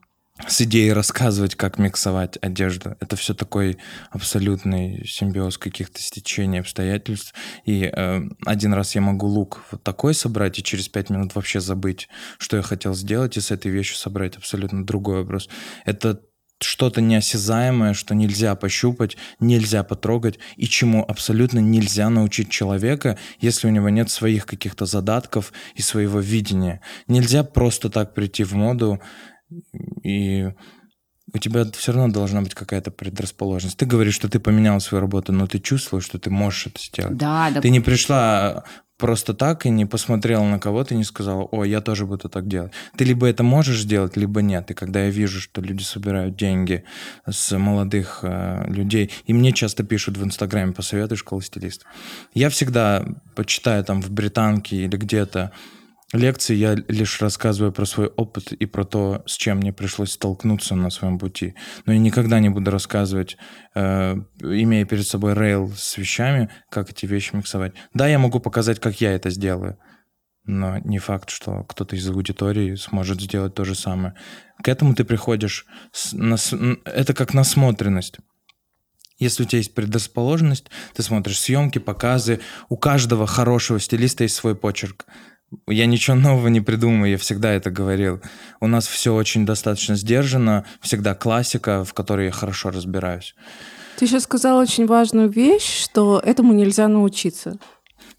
с 0.47 0.62
идеей 0.62 0.93
рассказывать, 0.93 1.55
как 1.55 1.77
миксовать 1.77 2.38
одежду. 2.41 2.95
Это 3.00 3.15
все 3.15 3.33
такой 3.33 3.77
абсолютный 4.12 5.05
симбиоз 5.07 5.57
каких-то 5.57 6.01
стечений 6.01 6.59
обстоятельств. 6.59 7.33
И 7.65 7.91
э, 7.93 8.21
один 8.45 8.73
раз 8.73 8.95
я 8.95 9.01
могу 9.01 9.27
лук 9.27 9.63
вот 9.71 9.83
такой 9.83 10.13
собрать, 10.13 10.59
и 10.59 10.63
через 10.63 10.89
пять 10.89 11.09
минут 11.09 11.35
вообще 11.35 11.59
забыть, 11.59 12.09
что 12.38 12.57
я 12.57 12.63
хотел 12.63 12.93
сделать, 12.93 13.38
и 13.38 13.41
с 13.41 13.51
этой 13.51 13.71
вещью 13.71 13.95
собрать 13.97 14.38
абсолютно 14.38 14.85
другой 14.85 15.21
образ. 15.21 15.50
Это 15.85 16.21
что-то 16.63 17.01
неосязаемое, 17.01 17.93
что 17.93 18.15
нельзя 18.15 18.55
пощупать, 18.55 19.17
нельзя 19.39 19.83
потрогать, 19.83 20.39
и 20.55 20.65
чему 20.65 21.03
абсолютно 21.07 21.59
нельзя 21.59 22.09
научить 22.09 22.50
человека, 22.50 23.17
если 23.39 23.67
у 23.67 23.71
него 23.71 23.89
нет 23.89 24.09
своих 24.09 24.45
каких-то 24.45 24.85
задатков 24.85 25.51
и 25.75 25.81
своего 25.81 26.19
видения. 26.19 26.81
Нельзя 27.07 27.43
просто 27.43 27.89
так 27.89 28.13
прийти 28.13 28.43
в 28.43 28.53
моду, 28.53 29.01
и 30.03 30.51
у 31.33 31.38
тебя 31.38 31.65
все 31.72 31.93
равно 31.93 32.13
должна 32.13 32.41
быть 32.41 32.53
какая-то 32.53 32.91
предрасположенность. 32.91 33.77
Ты 33.77 33.86
говоришь, 33.86 34.15
что 34.15 34.29
ты 34.29 34.39
поменял 34.39 34.79
свою 34.79 35.01
работу, 35.01 35.31
но 35.33 35.48
ты 35.48 35.60
чувствуешь, 35.60 36.05
что 36.05 36.19
ты 36.19 36.29
можешь 36.29 36.67
это 36.67 36.79
сделать. 36.79 37.17
Да, 37.17 37.50
да. 37.50 37.62
Ты 37.62 37.69
не 37.69 37.79
пришла 37.79 38.63
просто 38.98 39.33
так 39.33 39.65
и 39.65 39.69
не 39.69 39.86
посмотрела 39.86 40.43
на 40.43 40.60
кого-то 40.60 40.93
и 40.93 40.98
не 40.98 41.03
сказала, 41.03 41.43
о, 41.43 41.63
я 41.63 41.81
тоже 41.81 42.05
буду 42.05 42.29
так 42.29 42.48
делать. 42.48 42.72
Ты 42.95 43.03
либо 43.03 43.27
это 43.27 43.43
можешь 43.43 43.81
сделать, 43.81 44.15
либо 44.15 44.41
нет. 44.41 44.69
И 44.72 44.74
когда 44.74 45.05
я 45.05 45.10
вижу, 45.10 45.41
что 45.41 45.62
люди 45.62 45.83
собирают 45.83 46.36
деньги 46.36 46.83
с 47.29 47.57
молодых 47.57 48.19
э, 48.22 48.65
людей, 48.67 49.12
и 49.25 49.33
мне 49.33 49.51
часто 49.51 49.83
пишут 49.83 50.17
в 50.17 50.24
Инстаграме, 50.24 50.74
посоветуй 50.74 51.17
школу 51.17 51.41
стилистов. 51.41 51.88
Я 52.33 52.50
всегда 52.50 53.05
почитаю 53.36 53.83
там 53.83 54.01
в 54.01 54.12
Британке 54.12 54.77
или 54.77 54.95
где-то 54.95 55.51
лекции, 56.13 56.55
я 56.55 56.75
лишь 56.88 57.22
рассказываю 57.22 57.72
про 57.72 57.86
свой 57.86 58.08
опыт 58.08 58.51
и 58.53 58.65
про 58.65 58.84
то, 58.86 59.24
с 59.25 59.36
чем 59.36 59.58
мне 59.58 59.74
пришлось 59.74 60.12
столкнуться 60.12 60.75
на 60.75 60.89
своем 60.89 61.20
пути. 61.20 61.55
Но 61.86 61.93
я 61.93 62.00
никогда 62.00 62.39
не 62.39 62.50
буду 62.50 62.72
рассказывать, 62.72 63.38
э, 63.75 64.15
имея 64.41 64.86
перед 64.86 65.08
собой 65.08 65.34
рейл 65.34 65.72
с 65.75 65.98
вещами, 65.98 66.50
как 66.70 66.89
эти 66.89 67.05
вещи 67.05 67.36
миксовать. 67.36 67.74
Да, 67.93 68.08
я 68.08 68.20
могу 68.20 68.39
показать, 68.39 68.79
как 68.79 69.01
я 69.01 69.12
это 69.12 69.29
сделаю, 69.29 69.77
но 70.46 70.77
не 70.79 71.00
факт, 71.00 71.29
что 71.29 71.63
кто-то 71.63 71.96
из 71.96 72.08
аудитории 72.10 72.75
сможет 72.75 73.22
сделать 73.22 73.55
то 73.55 73.65
же 73.65 73.75
самое. 73.75 74.13
К 74.63 74.67
этому 74.67 74.93
ты 74.96 75.03
приходишь, 75.03 75.65
с- 75.91 76.13
нас- 76.13 76.53
это 76.86 77.13
как 77.13 77.34
насмотренность. 77.34 78.17
Если 79.20 79.43
у 79.43 79.46
тебя 79.46 79.60
есть 79.60 79.74
предрасположенность, 79.75 80.70
ты 80.96 81.03
смотришь 81.03 81.39
съемки, 81.39 81.79
показы. 81.79 82.41
У 82.67 82.77
каждого 82.77 83.27
хорошего 83.27 83.79
стилиста 83.79 84.24
есть 84.24 84.36
свой 84.36 84.55
почерк. 84.55 85.05
Я 85.67 85.86
ничего 85.86 86.15
нового 86.15 86.48
не 86.48 86.62
придумаю, 86.62 87.12
я 87.12 87.17
всегда 87.17 87.51
это 87.51 87.69
говорил. 87.72 88.22
У 88.60 88.67
нас 88.67 88.88
все 88.88 89.13
очень 89.13 89.45
достаточно 89.45 89.95
сдержано, 89.95 90.65
всегда 90.81 91.15
классика, 91.15 91.83
в 91.83 91.93
которой 91.93 92.25
я 92.27 92.31
хорошо 92.31 92.69
разбираюсь. 92.72 93.36
Ты 93.98 94.07
сейчас 94.07 94.24
сказал 94.24 94.57
очень 94.57 94.86
важную 94.88 95.29
вещь, 95.29 95.83
что 95.83 96.19
этому 96.24 96.53
нельзя 96.53 96.88
научиться. 96.88 97.57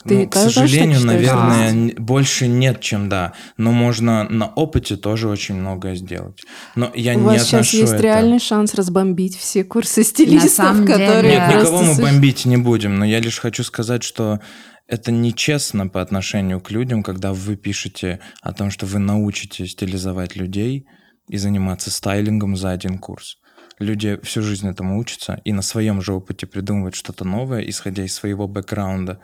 Ты 0.07 0.19
Ну, 0.19 0.26
к 0.29 0.33
так 0.35 0.43
сожалению, 0.50 0.99
считаешь? 1.00 1.03
наверное, 1.26 1.71
н- 1.71 1.93
больше 1.97 2.47
нет, 2.47 2.81
чем 2.83 3.09
да. 3.09 3.33
Но 3.57 3.73
можно 3.73 4.25
на 4.29 4.49
опыте 4.49 4.97
тоже 4.97 5.29
очень 5.29 5.55
многое 5.55 5.95
сделать. 5.97 6.43
Но 6.76 6.93
я 6.95 7.14
У 7.14 7.21
не 7.21 7.25
вас 7.25 7.37
сейчас 7.45 7.53
отношу 7.55 7.76
есть 7.79 7.93
это... 7.95 8.03
реальный 8.03 8.38
шанс 8.38 8.75
разбомбить 8.75 9.37
все 9.38 9.64
курсы 9.64 10.05
стилистов, 10.05 10.50
самом 10.50 10.85
деле- 10.87 11.07
которые 11.07 11.38
Нет, 11.38 11.49
никого 11.62 11.83
мы 11.83 11.95
бомбить 12.03 12.45
не 12.45 12.59
будем, 12.59 12.97
но 12.97 13.07
я 13.07 13.19
лишь 13.19 13.38
хочу 13.38 13.64
сказать, 13.64 14.03
что 14.03 14.41
это 14.87 15.12
нечестно 15.12 15.88
по 15.88 16.03
отношению 16.03 16.61
к 16.61 16.71
людям, 16.71 17.03
когда 17.03 17.33
вы 17.33 17.57
пишете 17.57 18.21
о 18.43 18.53
том, 18.53 18.71
что 18.71 18.87
вы 18.87 18.99
научите 18.99 19.67
стилизовать 19.67 20.37
людей 20.37 20.87
и 21.29 21.37
заниматься 21.37 21.91
стайлингом 21.91 22.57
за 22.57 22.71
один 22.71 22.99
курс. 22.99 23.38
Люди 23.79 24.21
всю 24.23 24.43
жизнь 24.43 24.69
этому 24.69 24.99
учатся 24.99 25.41
и 25.45 25.53
на 25.53 25.62
своем 25.62 26.00
же 26.00 26.12
опыте 26.12 26.47
придумывают 26.47 26.95
что-то 26.95 27.25
новое, 27.25 27.62
исходя 27.62 28.05
из 28.05 28.14
своего 28.14 28.47
бэкграунда. 28.47 29.21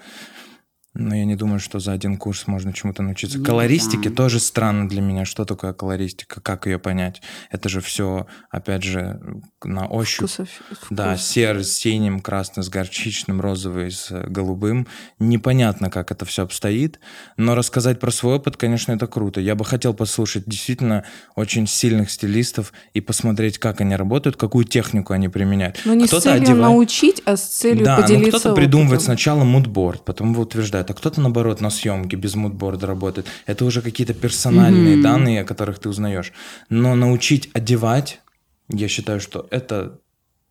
Но 0.92 1.14
я 1.14 1.24
не 1.24 1.36
думаю, 1.36 1.60
что 1.60 1.78
за 1.78 1.92
один 1.92 2.16
курс 2.16 2.48
можно 2.48 2.72
чему-то 2.72 3.02
научиться. 3.02 3.38
Ну 3.38 3.44
Колористике 3.44 4.08
да. 4.10 4.16
тоже 4.16 4.40
странно 4.40 4.88
для 4.88 5.00
меня. 5.00 5.24
Что 5.24 5.44
такое 5.44 5.72
колористика? 5.72 6.40
Как 6.40 6.66
ее 6.66 6.80
понять? 6.80 7.22
Это 7.52 7.68
же 7.68 7.80
все, 7.80 8.26
опять 8.50 8.82
же, 8.82 9.20
на 9.62 9.86
ощупь. 9.86 10.28
Вкусов- 10.28 10.48
Да, 10.90 11.14
вкус. 11.14 11.26
серый 11.28 11.62
с 11.62 11.72
синим, 11.72 12.18
красный 12.18 12.64
с 12.64 12.68
горчичным, 12.68 13.40
розовый 13.40 13.92
с 13.92 14.10
голубым. 14.10 14.88
Непонятно, 15.20 15.90
как 15.90 16.10
это 16.10 16.24
все 16.24 16.42
обстоит, 16.42 16.98
но 17.36 17.54
рассказать 17.54 18.00
про 18.00 18.10
свой 18.10 18.36
опыт, 18.36 18.56
конечно, 18.56 18.90
это 18.90 19.06
круто. 19.06 19.40
Я 19.40 19.54
бы 19.54 19.64
хотел 19.64 19.94
послушать 19.94 20.44
действительно 20.46 21.04
очень 21.36 21.68
сильных 21.68 22.10
стилистов 22.10 22.72
и 22.94 23.00
посмотреть, 23.00 23.58
как 23.58 23.80
они 23.80 23.94
работают, 23.94 24.36
какую 24.36 24.64
технику 24.64 25.12
они 25.12 25.28
применяют. 25.28 25.80
Но 25.84 25.94
не 25.94 26.08
с 26.08 26.10
целью 26.10 26.42
одевает- 26.42 26.60
научить, 26.62 27.22
а 27.26 27.36
с 27.36 27.44
целью 27.46 27.84
да, 27.84 27.96
ну 27.96 28.02
поделиться 28.02 28.40
кто-то 28.40 28.54
придумывает 28.56 29.02
сначала 29.02 29.44
мудборд, 29.44 30.04
потом 30.04 30.32
его 30.32 30.44
утверждает, 30.80 30.90
а 30.90 30.94
кто-то, 30.94 31.20
наоборот, 31.20 31.60
на 31.60 31.70
съемке 31.70 32.16
без 32.16 32.34
мудборда 32.34 32.86
работает. 32.86 33.26
Это 33.46 33.64
уже 33.64 33.82
какие-то 33.82 34.14
персональные 34.14 34.94
Мгм. 34.96 35.02
данные, 35.02 35.40
о 35.42 35.44
которых 35.44 35.78
ты 35.78 35.88
узнаешь. 35.88 36.32
Но 36.70 36.94
научить 36.94 37.50
одевать, 37.54 38.20
я 38.68 38.88
считаю, 38.88 39.20
что 39.20 39.46
это 39.50 39.98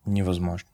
невозможно. 0.06 0.68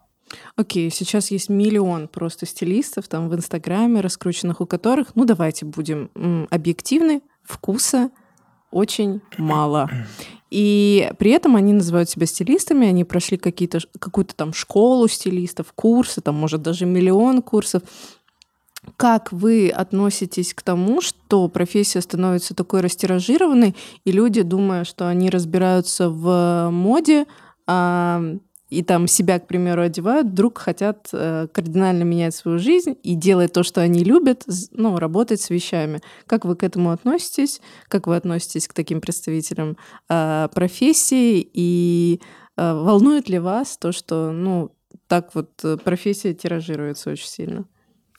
Окей, 0.56 0.90
сейчас 0.90 1.30
есть 1.30 1.48
миллион 1.48 2.08
просто 2.08 2.46
стилистов 2.46 3.06
там 3.08 3.28
в 3.28 3.34
Инстаграме, 3.34 4.00
раскрученных 4.00 4.60
у 4.60 4.66
которых, 4.66 5.14
ну 5.14 5.24
давайте 5.24 5.64
будем 5.66 6.10
м, 6.16 6.48
объективны, 6.50 7.20
вкуса 7.44 8.10
очень 8.72 9.20
мало. 9.38 9.88
И 10.50 11.10
при 11.18 11.30
этом 11.30 11.54
они 11.56 11.72
называют 11.72 12.10
себя 12.10 12.26
стилистами, 12.26 12.88
они 12.88 13.04
прошли 13.04 13.36
какие-то, 13.36 13.78
какую-то 13.98 14.34
там 14.34 14.52
школу 14.52 15.08
стилистов, 15.08 15.72
курсы, 15.74 16.20
там, 16.20 16.34
может, 16.34 16.62
даже 16.62 16.86
миллион 16.86 17.42
курсов. 17.42 17.82
Как 18.96 19.32
вы 19.32 19.68
относитесь 19.68 20.54
к 20.54 20.62
тому, 20.62 21.00
что 21.00 21.48
профессия 21.48 22.00
становится 22.00 22.54
такой 22.54 22.80
растиражированной, 22.80 23.76
и 24.04 24.12
люди, 24.12 24.42
думая, 24.42 24.84
что 24.84 25.08
они 25.08 25.30
разбираются 25.30 26.08
в 26.08 26.70
моде, 26.70 27.26
а, 27.66 28.22
и 28.68 28.82
там 28.82 29.06
себя, 29.06 29.38
к 29.38 29.46
примеру, 29.46 29.82
одевают, 29.82 30.28
вдруг 30.28 30.58
хотят 30.58 31.08
э, 31.12 31.46
кардинально 31.52 32.02
менять 32.02 32.34
свою 32.34 32.58
жизнь 32.58 32.96
и 33.02 33.14
делать 33.14 33.52
то, 33.52 33.62
что 33.62 33.80
они 33.80 34.02
любят, 34.02 34.44
ну, 34.72 34.98
работать 34.98 35.40
с 35.40 35.50
вещами. 35.50 36.00
Как 36.26 36.44
вы 36.44 36.56
к 36.56 36.64
этому 36.64 36.90
относитесь? 36.90 37.60
Как 37.88 38.08
вы 38.08 38.16
относитесь 38.16 38.66
к 38.66 38.72
таким 38.72 39.00
представителям 39.00 39.76
э, 40.08 40.48
профессии? 40.52 41.48
И 41.52 42.20
э, 42.56 42.74
волнует 42.74 43.28
ли 43.28 43.38
вас 43.38 43.76
то, 43.78 43.92
что, 43.92 44.32
ну, 44.32 44.72
так 45.06 45.34
вот 45.34 45.50
э, 45.62 45.76
профессия 45.76 46.34
тиражируется 46.34 47.10
очень 47.10 47.28
сильно? 47.28 47.66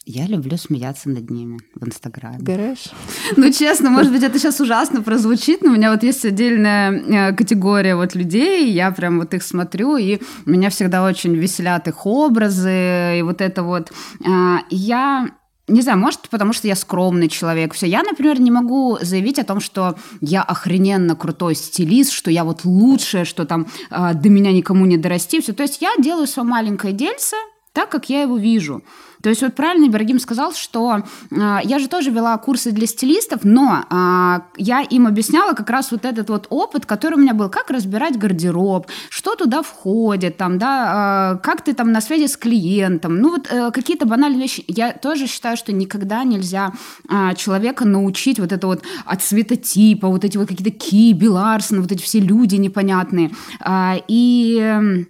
Я 0.09 0.25
люблю 0.25 0.55
смеяться 0.55 1.09
над 1.09 1.29
ними 1.29 1.59
в 1.75 1.85
Инстаграме. 1.85 2.37
Гараж? 2.39 2.77
Ну, 3.35 3.51
честно, 3.51 3.89
может 3.89 4.13
быть, 4.13 4.23
это 4.23 4.39
сейчас 4.39 4.61
ужасно 4.61 5.01
прозвучит, 5.01 5.61
но 5.63 5.71
у 5.71 5.75
меня 5.75 5.91
вот 5.91 6.01
есть 6.01 6.23
отдельная 6.23 6.91
э, 6.91 7.35
категория 7.35 7.93
вот 7.97 8.15
людей, 8.15 8.71
я 8.71 8.91
прям 8.91 9.19
вот 9.19 9.33
их 9.33 9.43
смотрю, 9.43 9.97
и 9.97 10.19
меня 10.45 10.69
всегда 10.69 11.03
очень 11.03 11.35
веселят 11.35 11.89
их 11.89 12.05
образы, 12.05 13.19
и 13.19 13.21
вот 13.21 13.41
это 13.41 13.63
вот. 13.63 13.91
А, 14.25 14.59
Я 14.69 15.27
не 15.67 15.81
знаю, 15.81 15.99
может, 15.99 16.29
потому 16.29 16.53
что 16.53 16.69
я 16.69 16.77
скромный 16.77 17.27
человек. 17.27 17.73
Все, 17.73 17.85
я, 17.85 18.01
например, 18.01 18.39
не 18.39 18.49
могу 18.49 18.97
заявить 19.01 19.39
о 19.39 19.43
том, 19.43 19.59
что 19.59 19.97
я 20.21 20.41
охрененно 20.41 21.17
крутой 21.17 21.55
стилист, 21.55 22.13
что 22.13 22.31
я 22.31 22.45
вот 22.45 22.63
лучшая, 22.63 23.25
что 23.25 23.43
там 23.45 23.67
а, 23.89 24.13
до 24.13 24.29
меня 24.29 24.53
никому 24.53 24.85
не 24.85 24.97
дорасти. 24.97 25.41
Все, 25.41 25.51
то 25.51 25.63
есть 25.63 25.81
я 25.81 25.89
делаю 25.99 26.27
свое 26.27 26.47
маленькое 26.47 26.93
дельце, 26.93 27.35
так, 27.73 27.89
как 27.89 28.09
я 28.09 28.21
его 28.21 28.37
вижу. 28.37 28.81
То 29.21 29.29
есть 29.29 29.41
вот 29.41 29.55
правильно 29.55 29.87
Ибрагим 29.87 30.19
сказал, 30.19 30.53
что 30.53 31.03
э, 31.31 31.59
я 31.63 31.79
же 31.79 31.87
тоже 31.87 32.11
вела 32.11 32.37
курсы 32.37 32.71
для 32.71 32.87
стилистов, 32.87 33.41
но 33.43 33.83
э, 33.89 34.39
я 34.57 34.81
им 34.81 35.07
объясняла 35.07 35.53
как 35.53 35.69
раз 35.69 35.91
вот 35.91 36.05
этот 36.05 36.29
вот 36.29 36.47
опыт, 36.49 36.85
который 36.85 37.15
у 37.15 37.21
меня 37.21 37.33
был, 37.33 37.49
как 37.49 37.69
разбирать 37.69 38.17
гардероб, 38.17 38.87
что 39.09 39.35
туда 39.35 39.61
входит, 39.61 40.37
там, 40.37 40.57
да, 40.57 41.35
э, 41.35 41.39
как 41.43 41.63
ты 41.63 41.73
там 41.73 41.91
на 41.91 42.01
связи 42.01 42.27
с 42.27 42.37
клиентом, 42.37 43.19
ну 43.19 43.31
вот 43.31 43.47
э, 43.51 43.71
какие-то 43.71 44.05
банальные 44.05 44.41
вещи. 44.41 44.63
Я 44.67 44.93
тоже 44.93 45.27
считаю, 45.27 45.57
что 45.57 45.73
никогда 45.73 46.23
нельзя 46.23 46.71
э, 47.09 47.35
человека 47.35 47.85
научить 47.85 48.39
вот 48.39 48.51
это 48.51 48.67
вот 48.67 48.83
от 49.05 49.21
цветотипа, 49.21 50.07
вот 50.07 50.23
эти 50.23 50.37
вот 50.37 50.47
какие-то 50.47 50.77
Ки, 50.77 51.13
Ларсон, 51.27 51.81
вот 51.81 51.91
эти 51.91 52.01
все 52.01 52.19
люди 52.19 52.55
непонятные. 52.55 53.31
Э, 53.65 53.95
и 54.07 55.05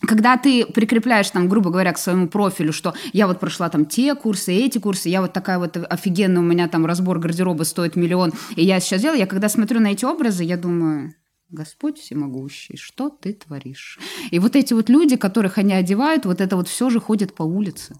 когда 0.00 0.36
ты 0.36 0.66
прикрепляешь 0.66 1.30
там, 1.30 1.48
грубо 1.48 1.70
говоря, 1.70 1.92
к 1.92 1.98
своему 1.98 2.28
профилю, 2.28 2.72
что 2.72 2.94
я 3.12 3.26
вот 3.26 3.40
прошла 3.40 3.68
там 3.68 3.84
те 3.84 4.14
курсы, 4.14 4.52
эти 4.52 4.78
курсы, 4.78 5.08
я 5.08 5.20
вот 5.20 5.32
такая 5.32 5.58
вот 5.58 5.76
офигенная, 5.76 6.42
у 6.42 6.44
меня 6.44 6.68
там 6.68 6.86
разбор 6.86 7.18
гардероба 7.18 7.64
стоит 7.64 7.96
миллион, 7.96 8.32
и 8.56 8.64
я 8.64 8.80
сейчас 8.80 9.02
делаю, 9.02 9.18
я 9.18 9.26
когда 9.26 9.48
смотрю 9.48 9.80
на 9.80 9.88
эти 9.88 10.04
образы, 10.04 10.44
я 10.44 10.56
думаю, 10.56 11.14
Господь 11.50 11.98
всемогущий, 11.98 12.76
что 12.76 13.10
ты 13.10 13.32
творишь? 13.32 13.98
И 14.30 14.38
вот 14.38 14.54
эти 14.56 14.72
вот 14.72 14.88
люди, 14.88 15.16
которых 15.16 15.58
они 15.58 15.74
одевают, 15.74 16.24
вот 16.24 16.40
это 16.40 16.56
вот 16.56 16.68
все 16.68 16.90
же 16.90 17.00
ходит 17.00 17.34
по 17.34 17.42
улице. 17.42 17.96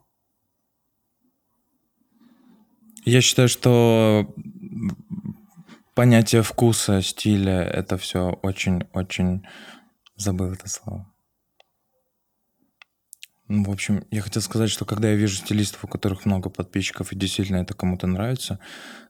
Я 3.04 3.20
считаю, 3.20 3.48
что 3.48 4.32
понятие 5.94 6.42
вкуса, 6.42 7.02
стиля, 7.02 7.62
это 7.62 7.96
все 7.98 8.38
очень-очень... 8.42 9.42
Забыл 10.16 10.52
это 10.52 10.68
слово. 10.68 11.09
Ну, 13.50 13.64
в 13.64 13.70
общем, 13.72 14.04
я 14.12 14.22
хотел 14.22 14.42
сказать, 14.42 14.70
что 14.70 14.84
когда 14.84 15.08
я 15.08 15.16
вижу 15.16 15.34
стилистов, 15.34 15.84
у 15.84 15.88
которых 15.88 16.24
много 16.24 16.50
подписчиков, 16.50 17.10
и 17.10 17.16
действительно 17.16 17.56
это 17.56 17.74
кому-то 17.74 18.06
нравится, 18.06 18.60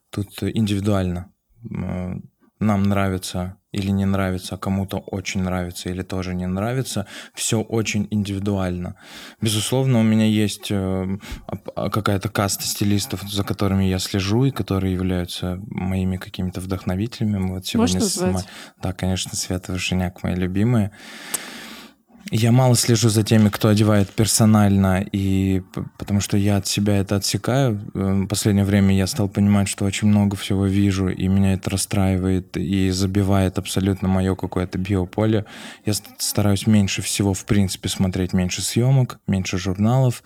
тут 0.08 0.42
индивидуально. 0.42 1.30
Нам 1.62 2.82
нравится 2.84 3.58
или 3.70 3.90
не 3.90 4.06
нравится, 4.06 4.54
а 4.54 4.58
кому-то 4.58 4.96
очень 4.96 5.42
нравится 5.42 5.90
или 5.90 6.00
тоже 6.00 6.34
не 6.34 6.46
нравится. 6.46 7.06
Все 7.34 7.60
очень 7.60 8.08
индивидуально. 8.10 8.96
Безусловно, 9.42 10.00
у 10.00 10.02
меня 10.02 10.24
есть 10.24 10.70
э, 10.70 11.18
какая-то 11.74 12.30
каста 12.30 12.64
стилистов, 12.64 13.22
за 13.22 13.44
которыми 13.44 13.84
я 13.84 13.98
слежу 13.98 14.46
и 14.46 14.50
которые 14.52 14.94
являются 14.94 15.60
моими 15.66 16.16
какими-то 16.16 16.60
вдохновителями. 16.60 17.46
Вот 17.46 17.66
сегодня 17.66 18.00
Можешь 18.00 18.16
назвать? 18.16 18.46
Да, 18.82 18.94
конечно, 18.94 19.36
Света 19.36 19.72
Вышиняк, 19.72 20.22
мои 20.22 20.34
любимые. 20.34 20.92
Я 22.32 22.52
мало 22.52 22.76
слежу 22.76 23.08
за 23.08 23.24
теми, 23.24 23.48
кто 23.48 23.68
одевает 23.68 24.08
персонально, 24.10 25.04
и 25.12 25.62
потому 25.98 26.20
что 26.20 26.36
я 26.36 26.58
от 26.58 26.66
себя 26.68 26.98
это 26.98 27.16
отсекаю. 27.16 27.80
В 27.92 28.26
последнее 28.26 28.64
время 28.64 28.96
я 28.96 29.08
стал 29.08 29.28
понимать, 29.28 29.66
что 29.66 29.84
очень 29.84 30.06
много 30.06 30.36
всего 30.36 30.66
вижу, 30.66 31.08
и 31.08 31.26
меня 31.26 31.54
это 31.54 31.70
расстраивает 31.70 32.56
и 32.56 32.90
забивает 32.90 33.58
абсолютно 33.58 34.06
мое 34.06 34.36
какое-то 34.36 34.78
биополе. 34.78 35.44
Я 35.84 35.92
стараюсь 36.18 36.68
меньше 36.68 37.02
всего, 37.02 37.34
в 37.34 37.44
принципе, 37.44 37.88
смотреть 37.88 38.32
меньше 38.32 38.62
съемок, 38.62 39.18
меньше 39.26 39.58
журналов. 39.58 40.22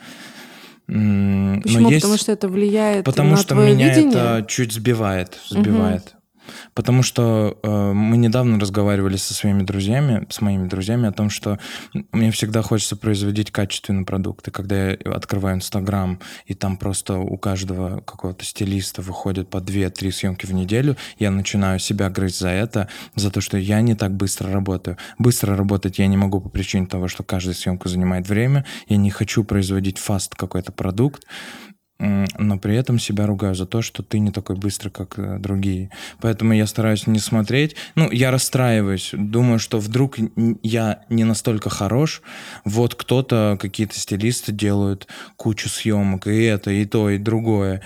Почему? 0.87 1.63
Но 1.65 1.91
есть... 1.91 2.03
Потому 2.03 2.19
что 2.19 2.33
это 2.33 2.49
влияет 2.49 3.07
Потому 3.07 3.31
на 3.31 3.37
что 3.39 3.55
твое 3.55 3.75
меня 3.75 3.89
видение? 3.89 4.11
это 4.19 4.45
чуть 4.47 4.73
сбивает, 4.73 5.39
сбивает. 5.49 6.09
Угу. 6.09 6.24
Потому 6.75 7.03
что 7.03 7.59
э, 7.63 7.93
мы 7.93 8.17
недавно 8.17 8.59
разговаривали 8.59 9.17
со 9.17 9.35
своими 9.35 9.63
друзьями, 9.63 10.27
с 10.31 10.41
моими 10.41 10.69
друзьями 10.69 11.09
о 11.09 11.13
том, 11.13 11.31
что 11.31 11.59
мне 12.13 12.31
всегда 12.31 12.63
хочется 12.63 12.97
производить 12.97 13.51
качественный 13.51 14.05
продукт. 14.05 14.49
И 14.49 14.51
когда 14.51 14.91
я 14.91 14.97
открываю 15.15 15.57
Инстаграм, 15.57 16.21
и 16.47 16.55
там 16.55 16.77
просто 16.77 17.19
у 17.19 17.37
каждого 17.37 18.01
какого-то 18.01 18.45
стилиста 18.45 19.03
выходит 19.03 19.49
по 19.49 19.59
2-3 19.59 20.11
съемки 20.11 20.47
в 20.47 20.53
неделю, 20.53 20.97
я 21.19 21.31
начинаю 21.31 21.79
себя 21.79 22.11
грызть 22.11 22.39
за 22.41 22.51
это, 22.51 22.89
за 23.15 23.31
то, 23.31 23.41
что 23.41 23.57
я 23.57 23.81
не 23.81 23.95
так 23.95 24.15
быстро 24.15 24.51
работаю. 24.51 24.97
Быстро 25.19 25.57
работать 25.57 25.99
я 25.99 26.07
не 26.07 26.17
могу 26.17 26.41
по 26.41 26.49
причине 26.49 26.87
того, 26.87 27.09
что 27.09 27.23
каждая 27.23 27.55
съемка 27.55 27.89
занимает 27.89 28.29
время. 28.29 28.65
Я 28.89 28.97
не 28.97 29.11
хочу 29.11 29.45
производить 29.45 29.99
фаст 29.99 30.35
какой-то 30.35 30.73
продукт 30.73 31.25
но 31.99 32.59
при 32.59 32.77
этом 32.77 32.99
себя 32.99 33.27
ругаю 33.27 33.55
за 33.55 33.67
то, 33.67 33.83
что 33.83 34.03
ты 34.03 34.19
не 34.19 34.31
такой 34.31 34.57
быстрый, 34.57 34.91
как 34.91 35.19
э, 35.19 35.39
другие. 35.39 35.91
Поэтому 36.21 36.53
я 36.53 36.67
стараюсь 36.67 37.07
не 37.07 37.21
смотреть. 37.21 37.77
Ну, 37.95 38.11
я 38.11 38.31
расстраиваюсь, 38.31 39.11
думаю, 39.13 39.59
что 39.59 39.79
вдруг 39.79 40.17
я 40.63 41.05
не 41.09 41.25
настолько 41.25 41.71
хорош. 41.71 42.23
Вот 42.65 42.95
кто-то, 42.95 43.57
какие-то 43.61 43.99
стилисты 43.99 44.53
делают 44.53 45.07
кучу 45.37 45.69
съемок, 45.69 46.27
и 46.27 46.43
это, 46.43 46.71
и 46.71 46.85
то, 46.85 47.11
и 47.11 47.19
другое. 47.19 47.83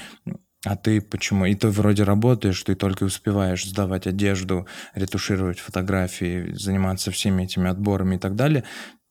А 0.65 0.77
ты 0.77 1.01
почему? 1.01 1.47
И 1.47 1.55
ты 1.55 1.69
вроде 1.69 2.03
работаешь, 2.03 2.63
ты 2.63 2.75
только 2.75 3.05
успеваешь 3.05 3.65
сдавать 3.65 4.07
одежду, 4.07 4.67
ретушировать 4.95 5.61
фотографии, 5.61 6.53
заниматься 6.53 7.13
всеми 7.13 7.45
этими 7.45 7.71
отборами 7.71 8.17
и 8.17 8.19
так 8.19 8.35
далее 8.35 8.65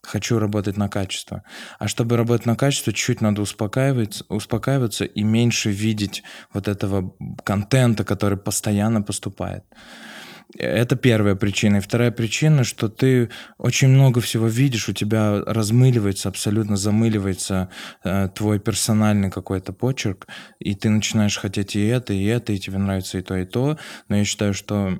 хочу 0.07 0.39
работать 0.39 0.77
на 0.77 0.89
качество. 0.89 1.43
А 1.79 1.87
чтобы 1.87 2.17
работать 2.17 2.45
на 2.45 2.55
качество, 2.55 2.93
чуть 2.93 3.21
надо 3.21 3.41
успокаиваться, 3.41 4.25
успокаиваться 4.29 5.05
и 5.05 5.23
меньше 5.23 5.69
видеть 5.69 6.23
вот 6.53 6.67
этого 6.67 7.13
контента, 7.43 8.03
который 8.03 8.37
постоянно 8.37 9.01
поступает. 9.01 9.63
Это 10.57 10.95
первая 10.95 11.35
причина. 11.35 11.77
И 11.77 11.81
вторая 11.81 12.09
причина, 12.11 12.63
что 12.63 12.87
ты 12.87 13.29
очень 13.57 13.89
много 13.89 14.21
всего 14.21 14.47
видишь, 14.47 14.87
у 14.87 14.93
тебя 14.93 15.43
размыливается, 15.45 16.29
абсолютно 16.29 16.77
замыливается 16.77 17.69
э, 18.05 18.29
твой 18.33 18.59
персональный 18.59 19.29
какой-то 19.29 19.73
почерк, 19.73 20.27
и 20.59 20.73
ты 20.73 20.89
начинаешь 20.89 21.37
хотеть 21.37 21.75
и 21.75 21.85
это, 21.85 22.13
и 22.13 22.23
это, 22.23 22.53
и 22.53 22.59
тебе 22.59 22.77
нравится 22.77 23.17
и 23.17 23.21
то, 23.21 23.35
и 23.35 23.45
то. 23.45 23.77
Но 24.07 24.15
я 24.15 24.23
считаю, 24.23 24.53
что 24.53 24.99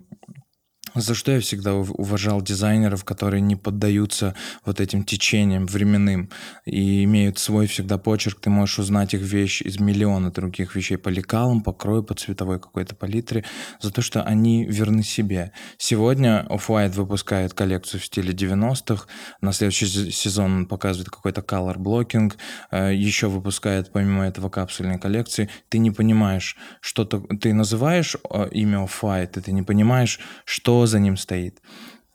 за 1.02 1.16
что 1.16 1.32
я 1.32 1.40
всегда 1.40 1.76
уважал 1.76 2.42
дизайнеров, 2.42 3.04
которые 3.04 3.42
не 3.42 3.56
поддаются 3.56 4.36
вот 4.66 4.80
этим 4.82 5.04
течениям 5.04 5.66
временным 5.66 6.30
и 6.66 7.04
имеют 7.04 7.40
свой 7.40 7.68
всегда 7.68 7.98
почерк. 7.98 8.40
Ты 8.40 8.50
можешь 8.50 8.80
узнать 8.80 9.14
их 9.14 9.22
вещь 9.22 9.62
из 9.62 9.80
миллиона 9.80 10.32
других 10.32 10.76
вещей 10.76 10.98
по 10.98 11.10
лекалам, 11.10 11.62
по 11.62 11.74
крою, 11.74 12.04
по 12.04 12.14
цветовой 12.14 12.60
какой-то 12.60 12.96
палитре, 12.96 13.44
за 13.80 13.92
то, 13.92 14.02
что 14.02 14.24
они 14.24 14.66
верны 14.66 15.04
себе. 15.04 15.52
Сегодня 15.78 16.46
Off-White 16.50 16.94
выпускает 16.94 17.54
коллекцию 17.54 18.02
в 18.02 18.06
стиле 18.06 18.34
90-х, 18.34 19.06
на 19.42 19.54
следующий 19.54 20.12
сезон 20.12 20.58
он 20.58 20.66
показывает 20.66 21.10
какой-то 21.10 21.42
color 21.42 21.78
blocking, 21.78 22.34
э, 22.72 22.94
еще 22.94 23.28
выпускает 23.28 23.92
помимо 23.92 24.26
этого 24.26 24.50
капсульные 24.50 25.00
коллекции. 25.00 25.50
Ты 25.70 25.78
не 25.78 25.92
понимаешь, 25.92 26.58
что 26.82 27.06
то 27.06 27.20
ты 27.20 27.54
называешь 27.54 28.16
э, 28.30 28.50
имя 28.52 28.80
Off-White, 28.80 29.40
и 29.40 29.42
ты 29.42 29.52
не 29.52 29.64
понимаешь, 29.64 30.20
что 30.46 30.86
за 30.88 31.00
ним 31.00 31.18
стоит. 31.18 31.62